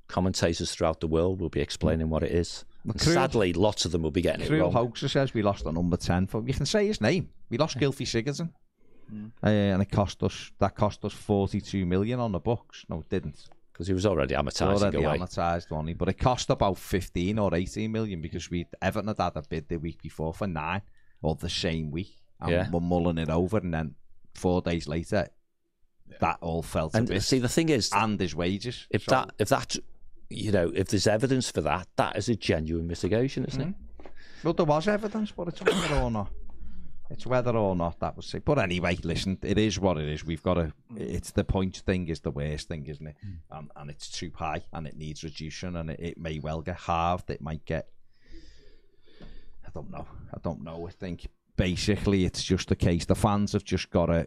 commentators 0.08 0.74
throughout 0.74 1.00
the 1.00 1.06
world 1.06 1.40
will 1.40 1.48
be 1.48 1.60
explaining 1.60 2.10
what 2.10 2.22
it 2.22 2.32
is, 2.32 2.64
Cruel- 2.86 3.14
Sadly, 3.14 3.52
lots 3.52 3.84
of 3.84 3.92
them 3.92 4.02
will 4.02 4.10
be 4.10 4.22
getting 4.22 4.42
it 4.42 4.48
Cruel 4.48 4.72
wrong. 4.72 4.90
Hoaxer 4.92 5.08
says 5.08 5.32
we 5.34 5.42
lost 5.42 5.66
our 5.66 5.72
number 5.72 5.96
10. 5.96 6.26
For, 6.26 6.42
you 6.46 6.52
can 6.54 6.66
say 6.66 6.86
his 6.86 7.00
name. 7.00 7.28
We 7.48 7.58
lost 7.58 7.78
Gylfi 7.78 8.04
Sigurdsson. 8.06 8.50
Uh, 9.44 9.46
and 9.48 9.82
it 9.82 9.90
cost 9.90 10.22
us 10.22 10.50
that 10.58 10.74
cost 10.74 11.04
us 11.04 11.12
42 11.12 11.84
million 11.84 12.18
on 12.18 12.32
the 12.32 12.40
books. 12.40 12.84
No, 12.88 13.00
it 13.00 13.08
didn't. 13.10 13.44
because 13.72 13.86
he 13.86 13.92
was 13.94 14.04
already 14.06 14.34
It's 14.34 14.42
amortising 14.60 14.80
already 14.82 14.96
away. 15.04 15.18
amortised 15.18 15.70
money, 15.70 15.92
but 15.94 16.08
it 16.08 16.14
cost 16.18 16.48
about 16.50 16.76
15 16.78 17.38
or 17.38 17.54
18 17.54 17.90
million 17.92 18.20
because 18.20 18.50
we 18.50 18.66
Everton 18.80 19.08
had 19.08 19.18
had 19.18 19.36
a 19.36 19.42
bid 19.42 19.68
the 19.68 19.76
week 19.78 20.02
before 20.02 20.32
for 20.34 20.46
nine 20.46 20.82
or 21.22 21.34
the 21.36 21.48
same 21.50 21.90
week. 21.90 22.16
And 22.40 22.50
Yeah. 22.50 22.70
we're 22.70 22.80
mulling 22.80 23.18
it 23.18 23.28
over, 23.30 23.58
and 23.58 23.72
then 23.72 23.94
four 24.34 24.60
days 24.62 24.88
later, 24.88 25.28
that 26.20 26.38
all 26.40 26.62
fell 26.62 26.90
to 26.90 26.98
And 26.98 27.08
bits. 27.08 27.26
see, 27.26 27.38
the 27.38 27.48
thing 27.48 27.68
is, 27.68 27.90
and 27.92 28.18
his 28.18 28.34
wages. 28.34 28.86
if 28.90 29.04
So- 29.04 29.10
that, 29.12 29.32
if 29.38 29.48
that, 29.50 29.76
you 30.32 30.52
know, 30.52 30.72
if 30.74 30.88
there's 30.88 31.06
evidence 31.06 31.50
for 31.50 31.60
that, 31.62 31.88
that 31.96 32.16
is 32.16 32.28
a 32.28 32.36
genuine 32.36 32.86
mitigation, 32.86 33.44
isn't 33.44 33.60
it? 33.60 33.74
Well, 34.42 34.54
there 34.54 34.66
was 34.66 34.88
evidence, 34.88 35.30
but 35.30 35.48
it's 35.48 35.62
whether 35.62 35.96
or 35.96 36.10
not. 36.10 36.30
It's 37.10 37.26
whether 37.26 37.54
or 37.54 37.76
not 37.76 38.00
that 38.00 38.16
was 38.16 38.26
safe. 38.26 38.42
But 38.44 38.58
anyway, 38.58 38.96
listen, 39.02 39.38
it 39.42 39.58
is 39.58 39.78
what 39.78 39.98
it 39.98 40.08
is. 40.08 40.24
We've 40.24 40.42
got 40.42 40.54
to. 40.54 40.72
It's 40.96 41.30
the 41.30 41.44
point 41.44 41.76
thing 41.76 42.08
is 42.08 42.20
the 42.20 42.30
worst 42.30 42.68
thing, 42.68 42.86
isn't 42.86 43.06
it? 43.06 43.16
And, 43.50 43.70
and 43.76 43.90
it's 43.90 44.08
too 44.08 44.32
high, 44.34 44.64
and 44.72 44.86
it 44.86 44.96
needs 44.96 45.22
reduction, 45.22 45.76
and 45.76 45.90
it, 45.90 46.00
it 46.00 46.18
may 46.18 46.38
well 46.38 46.62
get 46.62 46.78
halved. 46.78 47.30
It 47.30 47.42
might 47.42 47.64
get. 47.66 47.88
I 49.20 49.70
don't 49.74 49.90
know. 49.90 50.06
I 50.32 50.38
don't 50.42 50.64
know. 50.64 50.86
I 50.88 50.90
think 50.90 51.26
basically 51.56 52.24
it's 52.24 52.42
just 52.42 52.68
the 52.68 52.76
case. 52.76 53.04
The 53.04 53.14
fans 53.14 53.52
have 53.52 53.64
just 53.64 53.90
got 53.90 54.06
to 54.06 54.26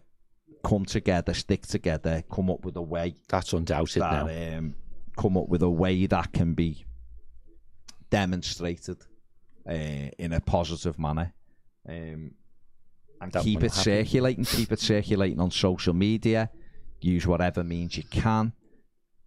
come 0.64 0.86
together, 0.86 1.34
stick 1.34 1.66
together, 1.66 2.24
come 2.32 2.50
up 2.50 2.66
with 2.66 2.76
a 2.76 2.82
way 2.82 3.16
That's 3.30 3.54
undoubted 3.54 4.02
now. 4.02 4.26
that 4.26 4.58
um, 4.58 4.76
come 5.16 5.38
up 5.38 5.48
with 5.50 5.62
a 5.62 5.70
way 5.70 6.06
that 6.06 6.32
can 6.34 6.54
be 6.54 6.86
demonstrated 8.10 8.98
uh, 9.70 9.74
in 9.74 10.34
a 10.34 10.40
positive 10.40 10.98
manner 11.00 11.34
um, 11.88 12.32
and 13.22 13.32
That 13.32 13.44
keep 13.44 13.64
it 13.64 13.72
happen. 13.74 13.84
circulating 13.84 14.46
keep 14.46 14.72
it 14.72 14.80
circulating 14.80 15.40
on 15.40 15.52
social 15.52 15.94
media 15.94 16.50
use 17.02 17.26
whatever 17.26 17.64
means 17.64 17.98
you 17.98 18.04
can 18.04 18.54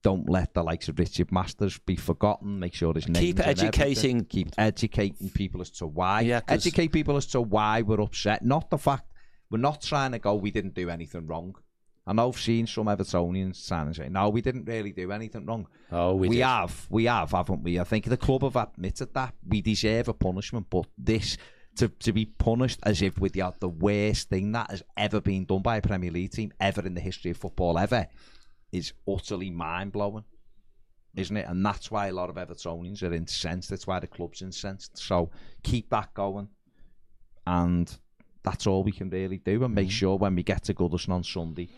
don't 0.03 0.29
let 0.29 0.55
the 0.55 0.63
likes 0.63 0.89
of 0.89 0.97
Richard 0.97 1.33
Masters 1.33 1.77
be 1.79 1.97
forgotten. 1.97 2.61
Make 2.61 2.73
sure 2.73 2.95
his 2.95 3.09
name. 3.09 3.21
Keep 3.21 3.41
educating- 3.41 4.25
Keep 4.27 4.51
educating 4.57 5.29
people 5.31 5.61
as 5.61 5.71
to 5.73 5.89
why. 5.89 6.21
Yeah, 6.21 6.41
Educate 6.47 6.93
people 6.93 7.17
as 7.17 7.27
to 7.27 7.41
why 7.41 7.83
we're 7.83 8.01
upset. 8.01 8.45
Not 8.45 8.71
the 8.71 8.79
fact 8.79 9.11
we're 9.51 9.59
not 9.59 9.83
trying 9.83 10.13
to 10.13 10.21
go. 10.21 10.37
We 10.37 10.53
didn't 10.53 10.75
do 10.75 10.89
anything 10.89 11.27
wrong. 11.27 11.57
I 12.09 12.15
know 12.15 12.29
I've 12.29 12.41
seen 12.41 12.67
some 12.67 12.87
Evertonians 12.87 13.69
trying 13.69 13.89
to 13.89 13.95
say, 13.95 14.09
"No, 14.09 14.31
we 14.31 14.41
didn't 14.41 14.65
really 14.65 14.93
do 14.93 15.13
anything 15.13 15.45
wrong." 15.45 15.69
Oh, 15.93 16.15
we, 16.15 16.31
did. 16.31 16.41
have, 16.41 16.87
we 16.89 17.05
have, 17.05 17.33
haven't 17.33 17.63
we? 17.63 17.79
I 17.79 17.85
think 17.85 18.07
the 18.07 18.17
club 18.17 18.43
have 18.45 18.57
admitted 18.57 19.13
that 19.13 19.35
we 19.47 19.61
deserve 19.61 20.09
a 20.09 20.15
punishment, 20.15 20.69
but 20.71 20.87
this 20.97 21.37
to 21.77 21.89
to 21.89 22.13
be 22.15 22.25
punished 22.25 22.81
as 22.85 23.03
if 23.03 23.19
with 23.19 23.35
the, 23.35 23.43
the 23.61 23.69
worst 23.69 24.31
thing 24.31 24.53
that 24.53 24.71
has 24.71 24.83
ever 24.97 25.21
been 25.21 25.45
done 25.45 25.61
by 25.61 25.77
a 25.77 25.83
Premier 25.83 26.11
League 26.11 26.33
team 26.33 26.51
ever 26.59 26.81
in 26.81 26.95
the 26.95 27.01
history 27.01 27.31
of 27.31 27.37
football 27.37 27.79
ever 27.79 28.07
is 28.73 28.95
utterly 29.07 29.51
mind 29.51 29.93
blowing, 29.93 30.25
isn't 31.15 31.37
it? 31.37 31.47
And 31.47 31.65
that's 31.65 31.91
why 31.91 32.07
a 32.07 32.13
lot 32.13 32.31
of 32.31 32.37
Evertonians 32.37 33.03
are 33.03 33.13
incensed. 33.13 33.69
That's 33.69 33.87
why 33.87 34.01
the 34.01 34.07
club's 34.07 34.41
incensed. 34.41 34.97
So 34.97 35.31
keep 35.63 35.91
that 35.91 36.15
going, 36.15 36.49
and 37.47 37.95
that's 38.43 38.67
all 38.67 38.83
we 38.83 38.93
can 38.93 39.11
really 39.11 39.39
do. 39.39 39.63
And 39.63 39.75
make 39.75 39.89
mm-hmm. 39.89 39.93
sure 39.93 40.17
when 40.17 40.35
we 40.35 40.43
get 40.43 40.65
to 40.65 40.75
Goodison 40.75 41.11
on 41.11 41.23
Sunday, 41.23 41.69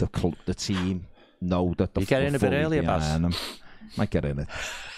the 0.00 0.08
club, 0.08 0.34
the 0.46 0.54
team 0.54 1.06
know 1.40 1.74
that 1.78 1.94
the 1.94 2.00
You 2.00 2.06
get 2.06 2.22
in 2.22 2.34
a 2.34 2.38
bit 2.38 2.52
earlier, 2.52 2.82
Baz. 2.82 3.20
Might 3.96 4.10
get 4.10 4.24
in 4.24 4.38
it. 4.40 4.48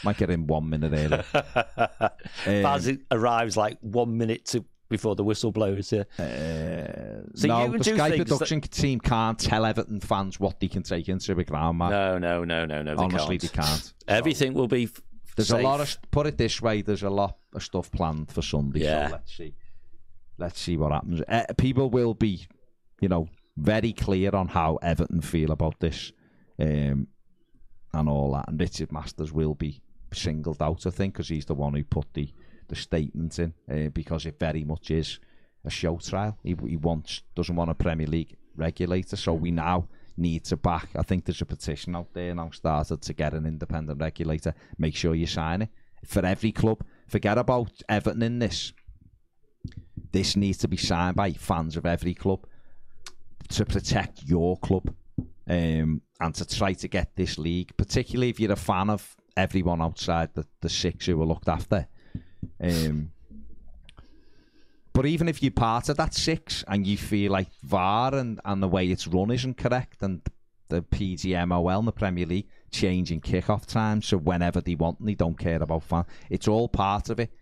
Might 0.04 0.16
get 0.16 0.30
in 0.30 0.46
one 0.46 0.68
minute 0.68 0.92
early. 0.92 1.22
Um, 1.34 2.62
Baz 2.62 2.90
arrives 3.10 3.56
like 3.56 3.78
one 3.80 4.16
minute 4.16 4.44
to 4.46 4.64
before 4.88 5.16
the 5.16 5.24
whistle 5.24 5.50
blows. 5.52 5.90
Yeah. 5.90 6.02
Uh, 6.18 7.22
So 7.34 7.48
no, 7.48 7.64
you 7.64 7.78
the 7.78 7.84
Sky 7.84 8.16
production 8.16 8.60
team 8.60 9.00
can't 9.00 9.38
tell 9.38 9.64
Everton 9.64 10.00
fans 10.00 10.38
what 10.38 10.60
they 10.60 10.68
can 10.68 10.82
take 10.82 11.08
into 11.08 11.32
a 11.32 11.44
ground 11.44 11.78
match. 11.78 11.90
No, 11.90 12.18
no, 12.18 12.44
no, 12.44 12.66
no, 12.66 12.82
no. 12.82 12.94
They 12.94 13.02
Honestly, 13.02 13.38
can't. 13.38 13.52
they 13.52 13.62
can't. 13.62 13.92
Everything 14.08 14.54
will 14.54 14.68
be. 14.68 14.88
There's 15.34 15.48
safe. 15.48 15.60
a 15.60 15.62
lot 15.62 15.80
of 15.80 15.96
put 16.10 16.26
it 16.26 16.36
this 16.36 16.60
way. 16.60 16.82
There's 16.82 17.02
a 17.02 17.10
lot 17.10 17.38
of 17.54 17.62
stuff 17.62 17.90
planned 17.90 18.30
for 18.30 18.42
Sunday. 18.42 18.80
Yeah. 18.80 19.08
So 19.08 19.12
let's 19.12 19.36
see. 19.36 19.54
Let's 20.38 20.60
see 20.60 20.76
what 20.76 20.92
happens. 20.92 21.22
Uh, 21.26 21.44
people 21.56 21.88
will 21.88 22.12
be, 22.14 22.46
you 23.00 23.08
know, 23.08 23.28
very 23.56 23.92
clear 23.92 24.34
on 24.34 24.48
how 24.48 24.76
Everton 24.82 25.20
feel 25.20 25.50
about 25.50 25.80
this, 25.80 26.12
um, 26.58 27.08
and 27.92 28.08
all 28.08 28.32
that. 28.32 28.48
And 28.48 28.60
Richard 28.60 28.92
Masters 28.92 29.32
will 29.32 29.54
be 29.54 29.82
singled 30.12 30.62
out, 30.62 30.86
I 30.86 30.90
think, 30.90 31.14
because 31.14 31.28
he's 31.28 31.46
the 31.46 31.54
one 31.54 31.74
who 31.74 31.84
put 31.84 32.12
the 32.14 32.32
the 32.68 32.76
statement 32.76 33.38
in, 33.38 33.52
uh, 33.70 33.90
because 33.90 34.24
it 34.24 34.38
very 34.38 34.64
much 34.64 34.90
is 34.90 35.18
a 35.64 35.70
show 35.70 35.96
trial. 35.98 36.38
He, 36.42 36.56
he 36.66 36.76
wants 36.76 37.22
doesn't 37.34 37.56
want 37.56 37.70
a 37.70 37.74
Premier 37.74 38.06
League 38.06 38.36
regulator, 38.56 39.16
so 39.16 39.34
we 39.34 39.50
now 39.50 39.88
need 40.16 40.44
to 40.44 40.56
back. 40.56 40.88
I 40.96 41.02
think 41.02 41.24
there's 41.24 41.42
a 41.42 41.46
petition 41.46 41.96
out 41.96 42.12
there 42.14 42.34
now 42.34 42.50
started 42.50 43.02
to 43.02 43.12
get 43.12 43.34
an 43.34 43.46
independent 43.46 44.00
regulator. 44.00 44.54
Make 44.78 44.96
sure 44.96 45.14
you 45.14 45.26
sign 45.26 45.62
it 45.62 45.70
for 46.04 46.24
every 46.24 46.52
club. 46.52 46.82
Forget 47.08 47.38
about 47.38 47.82
Everton 47.88 48.22
in 48.22 48.38
this. 48.38 48.72
This 50.12 50.36
needs 50.36 50.58
to 50.58 50.68
be 50.68 50.76
signed 50.76 51.16
by 51.16 51.32
fans 51.32 51.76
of 51.76 51.86
every 51.86 52.14
club 52.14 52.46
to 53.50 53.64
protect 53.64 54.22
your 54.24 54.56
club 54.58 54.94
um, 55.48 56.02
and 56.20 56.34
to 56.34 56.44
try 56.44 56.72
to 56.74 56.88
get 56.88 57.14
this 57.16 57.38
league, 57.38 57.76
particularly 57.76 58.30
if 58.30 58.40
you're 58.40 58.52
a 58.52 58.56
fan 58.56 58.90
of 58.90 59.16
everyone 59.36 59.80
outside 59.80 60.30
the, 60.34 60.46
the 60.60 60.68
six 60.68 61.06
who 61.06 61.20
are 61.20 61.26
looked 61.26 61.48
after. 61.48 61.86
Um, 62.60 63.12
but 64.92 65.06
even 65.06 65.28
if 65.28 65.42
you're 65.42 65.52
part 65.52 65.88
of 65.88 65.96
that 65.96 66.14
six 66.14 66.64
and 66.68 66.86
you 66.86 66.96
feel 66.96 67.32
like 67.32 67.48
VAR 67.62 68.14
and, 68.14 68.40
and 68.44 68.62
the 68.62 68.68
way 68.68 68.88
it's 68.88 69.06
run 69.06 69.30
isn't 69.30 69.56
correct 69.56 70.02
and 70.02 70.20
the 70.68 70.82
PGMOL 70.82 71.78
and 71.78 71.88
the 71.88 71.92
Premier 71.92 72.26
League 72.26 72.48
changing 72.70 73.20
kickoff 73.20 73.66
times 73.66 74.06
so 74.06 74.16
whenever 74.16 74.60
they 74.60 74.74
want 74.74 74.98
and 75.00 75.08
they 75.08 75.14
don't 75.14 75.38
care 75.38 75.62
about 75.62 75.82
fans, 75.82 76.06
it's 76.30 76.48
all 76.48 76.68
part 76.68 77.10
of 77.10 77.20
it. 77.20 77.32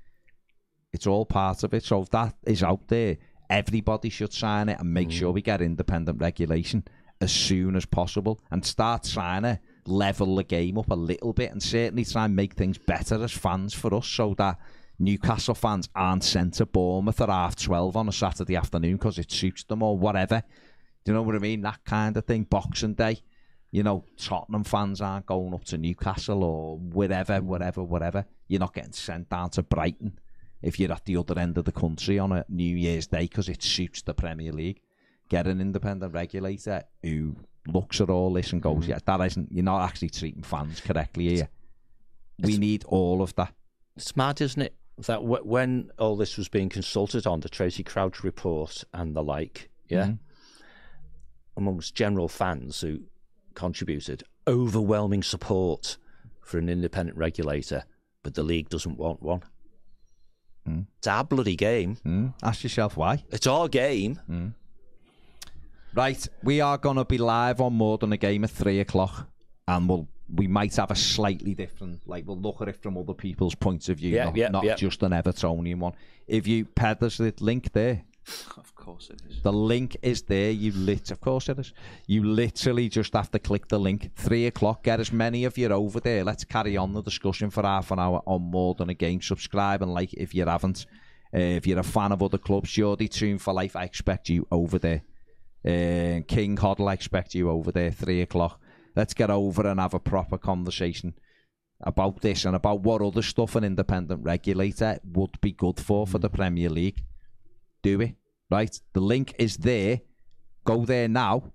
It's 0.92 1.06
all 1.06 1.24
part 1.24 1.62
of 1.62 1.72
it. 1.74 1.84
So 1.84 2.02
if 2.02 2.10
that 2.10 2.34
is 2.44 2.62
out 2.62 2.88
there, 2.88 3.16
everybody 3.50 4.08
should 4.08 4.32
sign 4.32 4.68
it 4.68 4.78
and 4.78 4.94
make 4.94 5.10
sure 5.10 5.30
mm. 5.30 5.34
we 5.34 5.42
get 5.42 5.60
independent 5.60 6.20
regulation 6.20 6.84
as 7.20 7.32
soon 7.32 7.76
as 7.76 7.84
possible 7.84 8.40
and 8.50 8.64
start 8.64 9.04
trying 9.04 9.42
to 9.42 9.60
level 9.84 10.36
the 10.36 10.44
game 10.44 10.78
up 10.78 10.90
a 10.90 10.94
little 10.94 11.32
bit 11.32 11.50
and 11.50 11.62
certainly 11.62 12.04
try 12.04 12.24
and 12.24 12.36
make 12.36 12.54
things 12.54 12.78
better 12.78 13.22
as 13.22 13.32
fans 13.32 13.74
for 13.74 13.92
us 13.94 14.06
so 14.06 14.34
that 14.38 14.58
Newcastle 14.98 15.54
fans 15.54 15.88
aren't 15.94 16.24
sent 16.24 16.54
to 16.54 16.66
Bournemouth 16.66 17.20
at 17.20 17.28
half 17.28 17.56
12 17.56 17.96
on 17.96 18.08
a 18.08 18.12
Saturday 18.12 18.56
afternoon 18.56 18.96
because 18.96 19.18
it 19.18 19.30
suits 19.32 19.64
them 19.64 19.82
or 19.82 19.98
whatever. 19.98 20.42
Do 21.04 21.12
you 21.12 21.14
know 21.14 21.22
what 21.22 21.34
I 21.34 21.38
mean? 21.38 21.62
That 21.62 21.84
kind 21.84 22.16
of 22.16 22.24
thing. 22.26 22.44
Boxing 22.44 22.94
Day. 22.94 23.18
You 23.70 23.82
know, 23.82 24.04
Tottenham 24.18 24.64
fans 24.64 25.00
aren't 25.00 25.26
going 25.26 25.54
up 25.54 25.64
to 25.66 25.78
Newcastle 25.78 26.42
or 26.44 26.76
whatever, 26.76 27.40
whatever, 27.40 27.82
whatever. 27.82 28.26
You're 28.48 28.60
not 28.60 28.74
getting 28.74 28.92
sent 28.92 29.30
down 29.30 29.50
to 29.50 29.62
Brighton 29.62 30.18
if 30.62 30.78
you're 30.78 30.92
at 30.92 31.04
the 31.04 31.16
other 31.16 31.38
end 31.38 31.56
of 31.58 31.64
the 31.64 31.72
country 31.72 32.18
on 32.18 32.32
a 32.32 32.44
New 32.48 32.76
Year's 32.76 33.06
Day 33.06 33.22
because 33.22 33.48
it 33.48 33.62
suits 33.62 34.02
the 34.02 34.14
Premier 34.14 34.52
League. 34.52 34.80
Get 35.28 35.46
an 35.46 35.60
independent 35.60 36.12
regulator 36.12 36.82
who 37.02 37.36
looks 37.66 38.00
at 38.00 38.10
all 38.10 38.32
this 38.32 38.52
and 38.52 38.60
goes, 38.62 38.86
yeah, 38.88 38.98
that 39.04 39.20
isn't, 39.20 39.52
you're 39.52 39.64
not 39.64 39.82
actually 39.88 40.10
treating 40.10 40.42
fans 40.42 40.80
correctly 40.80 41.28
here. 41.28 41.48
We 42.42 42.58
need 42.58 42.84
all 42.84 43.22
of 43.22 43.34
that. 43.36 43.52
It's 43.96 44.16
mad, 44.16 44.40
isn't 44.40 44.62
it? 44.62 44.74
That 44.98 45.20
w- 45.20 45.42
when 45.44 45.90
all 45.98 46.16
this 46.16 46.36
was 46.36 46.48
being 46.48 46.68
consulted 46.68 47.26
on, 47.26 47.40
the 47.40 47.48
Tracey 47.48 47.82
Crouch 47.84 48.22
report 48.24 48.82
and 48.92 49.14
the 49.14 49.22
like, 49.22 49.70
yeah, 49.88 50.04
Mm-hmm. 50.04 50.14
amongst 51.56 51.94
general 51.94 52.28
fans 52.28 52.80
who 52.80 53.00
contributed, 53.54 54.22
overwhelming 54.46 55.22
support 55.22 55.96
for 56.42 56.58
an 56.58 56.68
independent 56.68 57.16
regulator, 57.18 57.84
but 58.22 58.34
the 58.34 58.42
league 58.42 58.68
doesn't 58.68 58.96
want 58.98 59.22
one. 59.22 59.42
Mm. 60.70 60.86
It's 60.98 61.06
our 61.06 61.24
bloody 61.24 61.56
game. 61.56 61.96
Mm? 62.06 62.34
Ask 62.42 62.62
yourself 62.62 62.96
why. 62.96 63.24
It's 63.30 63.46
our 63.46 63.68
game. 63.68 64.54
Right, 65.92 66.28
we 66.44 66.60
are 66.60 66.78
going 66.78 66.96
to 66.96 67.04
be 67.04 67.18
live 67.18 67.60
on 67.60 67.72
more 67.72 67.98
than 67.98 68.12
a 68.12 68.16
game 68.16 68.44
at 68.44 68.50
three 68.50 68.78
o'clock, 68.78 69.28
and 69.66 69.88
we'll 69.88 70.06
we 70.32 70.46
might 70.46 70.76
have 70.76 70.92
a 70.92 70.94
slightly 70.94 71.54
different, 71.54 72.06
like 72.06 72.24
we'll 72.24 72.38
look 72.38 72.60
at 72.62 72.68
it 72.68 72.76
from 72.80 72.96
other 72.96 73.14
people's 73.14 73.56
points 73.56 73.88
of 73.88 73.98
view, 73.98 74.14
Yeah, 74.14 74.26
not, 74.26 74.36
yeah, 74.36 74.48
not 74.48 74.64
yeah. 74.64 74.76
just 74.76 75.02
an 75.02 75.10
Evertonian 75.10 75.78
one. 75.78 75.94
If 76.28 76.46
you 76.46 76.64
pad 76.66 77.00
there's 77.00 77.18
the 77.18 77.34
link 77.40 77.72
there, 77.72 78.02
Of 78.56 78.74
course 78.74 79.10
it 79.10 79.20
is. 79.28 79.42
the 79.42 79.52
link 79.52 79.96
is 80.02 80.22
there. 80.22 80.50
You 80.50 80.72
lit, 80.72 81.10
of 81.10 81.20
course 81.20 81.48
it 81.48 81.58
is. 81.58 81.72
You 82.06 82.24
literally 82.24 82.88
just 82.88 83.12
have 83.14 83.30
to 83.30 83.38
click 83.38 83.68
the 83.68 83.78
link. 83.78 84.10
Three 84.16 84.46
o'clock. 84.46 84.82
Get 84.84 85.00
as 85.00 85.12
many 85.12 85.44
of 85.44 85.58
you 85.58 85.68
over 85.68 86.00
there. 86.00 86.24
Let's 86.24 86.44
carry 86.44 86.76
on 86.76 86.92
the 86.92 87.02
discussion 87.02 87.50
for 87.50 87.62
half 87.62 87.90
an 87.90 87.98
hour 87.98 88.22
on 88.26 88.42
more 88.42 88.74
than 88.74 88.88
a 88.90 88.94
game. 88.94 89.20
Subscribe 89.20 89.82
and 89.82 89.92
like 89.92 90.14
if 90.14 90.34
you 90.34 90.44
haven't. 90.46 90.86
Uh, 91.32 91.38
if 91.58 91.66
you're 91.66 91.78
a 91.78 91.84
fan 91.84 92.12
of 92.12 92.22
other 92.22 92.38
clubs, 92.38 92.70
Geordie 92.70 93.08
Tune 93.08 93.38
for 93.38 93.52
Life, 93.52 93.76
I 93.76 93.84
expect 93.84 94.28
you 94.28 94.46
over 94.50 94.78
there. 94.78 95.02
Uh, 95.64 96.22
King 96.26 96.56
Hoddle, 96.56 96.88
I 96.88 96.94
expect 96.94 97.34
you 97.34 97.50
over 97.50 97.70
there. 97.70 97.90
Three 97.92 98.22
o'clock. 98.22 98.60
Let's 98.96 99.14
get 99.14 99.30
over 99.30 99.66
and 99.66 99.78
have 99.78 99.94
a 99.94 100.00
proper 100.00 100.38
conversation. 100.38 101.14
about 101.82 102.20
this 102.20 102.44
and 102.44 102.54
about 102.54 102.80
what 102.82 103.00
other 103.00 103.22
stuff 103.22 103.56
an 103.56 103.64
independent 103.64 104.22
regulator 104.22 104.98
would 105.04 105.40
be 105.40 105.52
good 105.52 105.80
for 105.80 106.06
for 106.06 106.18
the 106.18 106.28
Premier 106.28 106.68
League, 106.68 107.02
do 107.82 108.00
it. 108.02 108.14
Right? 108.50 108.78
The 108.92 109.00
link 109.00 109.34
is 109.38 109.56
there. 109.58 110.00
Go 110.64 110.84
there 110.84 111.08
now. 111.08 111.52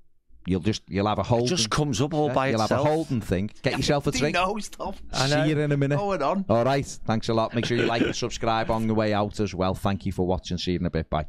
You'll 0.48 0.60
just 0.62 0.84
you'll 0.88 1.08
have 1.08 1.18
a 1.18 1.36
It 1.38 1.48
just 1.48 1.72
comes 1.72 2.00
up 2.02 2.14
all 2.14 2.28
yeah, 2.28 2.34
by 2.34 2.48
you'll 2.50 2.62
itself. 2.62 2.84
have 2.84 2.92
a 2.92 2.96
holding 2.96 3.20
thing. 3.22 3.50
Get 3.64 3.74
yourself 3.78 4.06
a 4.08 4.12
He 4.12 4.20
drink. 4.20 4.36
knows, 4.36 4.70
Tom. 4.70 4.94
See 5.14 5.50
you 5.50 5.60
in 5.60 5.72
a 5.72 5.78
minute. 5.78 5.98
Going 5.98 6.22
on. 6.22 6.46
All 6.50 6.64
right. 6.64 6.86
Thanks 6.86 7.30
a 7.30 7.34
lot. 7.34 7.56
Make 7.56 7.66
sure 7.66 7.78
you 7.78 7.86
like 7.86 8.04
and 8.04 8.16
subscribe 8.16 8.70
on 8.70 8.86
the 8.88 8.94
way 8.94 9.12
out 9.14 9.40
as 9.40 9.56
well. 9.56 9.74
Thank 9.74 10.06
you 10.06 10.12
for 10.12 10.26
watching. 10.28 10.58
See 10.60 10.74
you 10.74 10.80
in 10.80 10.86
a 10.86 10.92
bit. 10.92 11.10
Bye. 11.10 11.26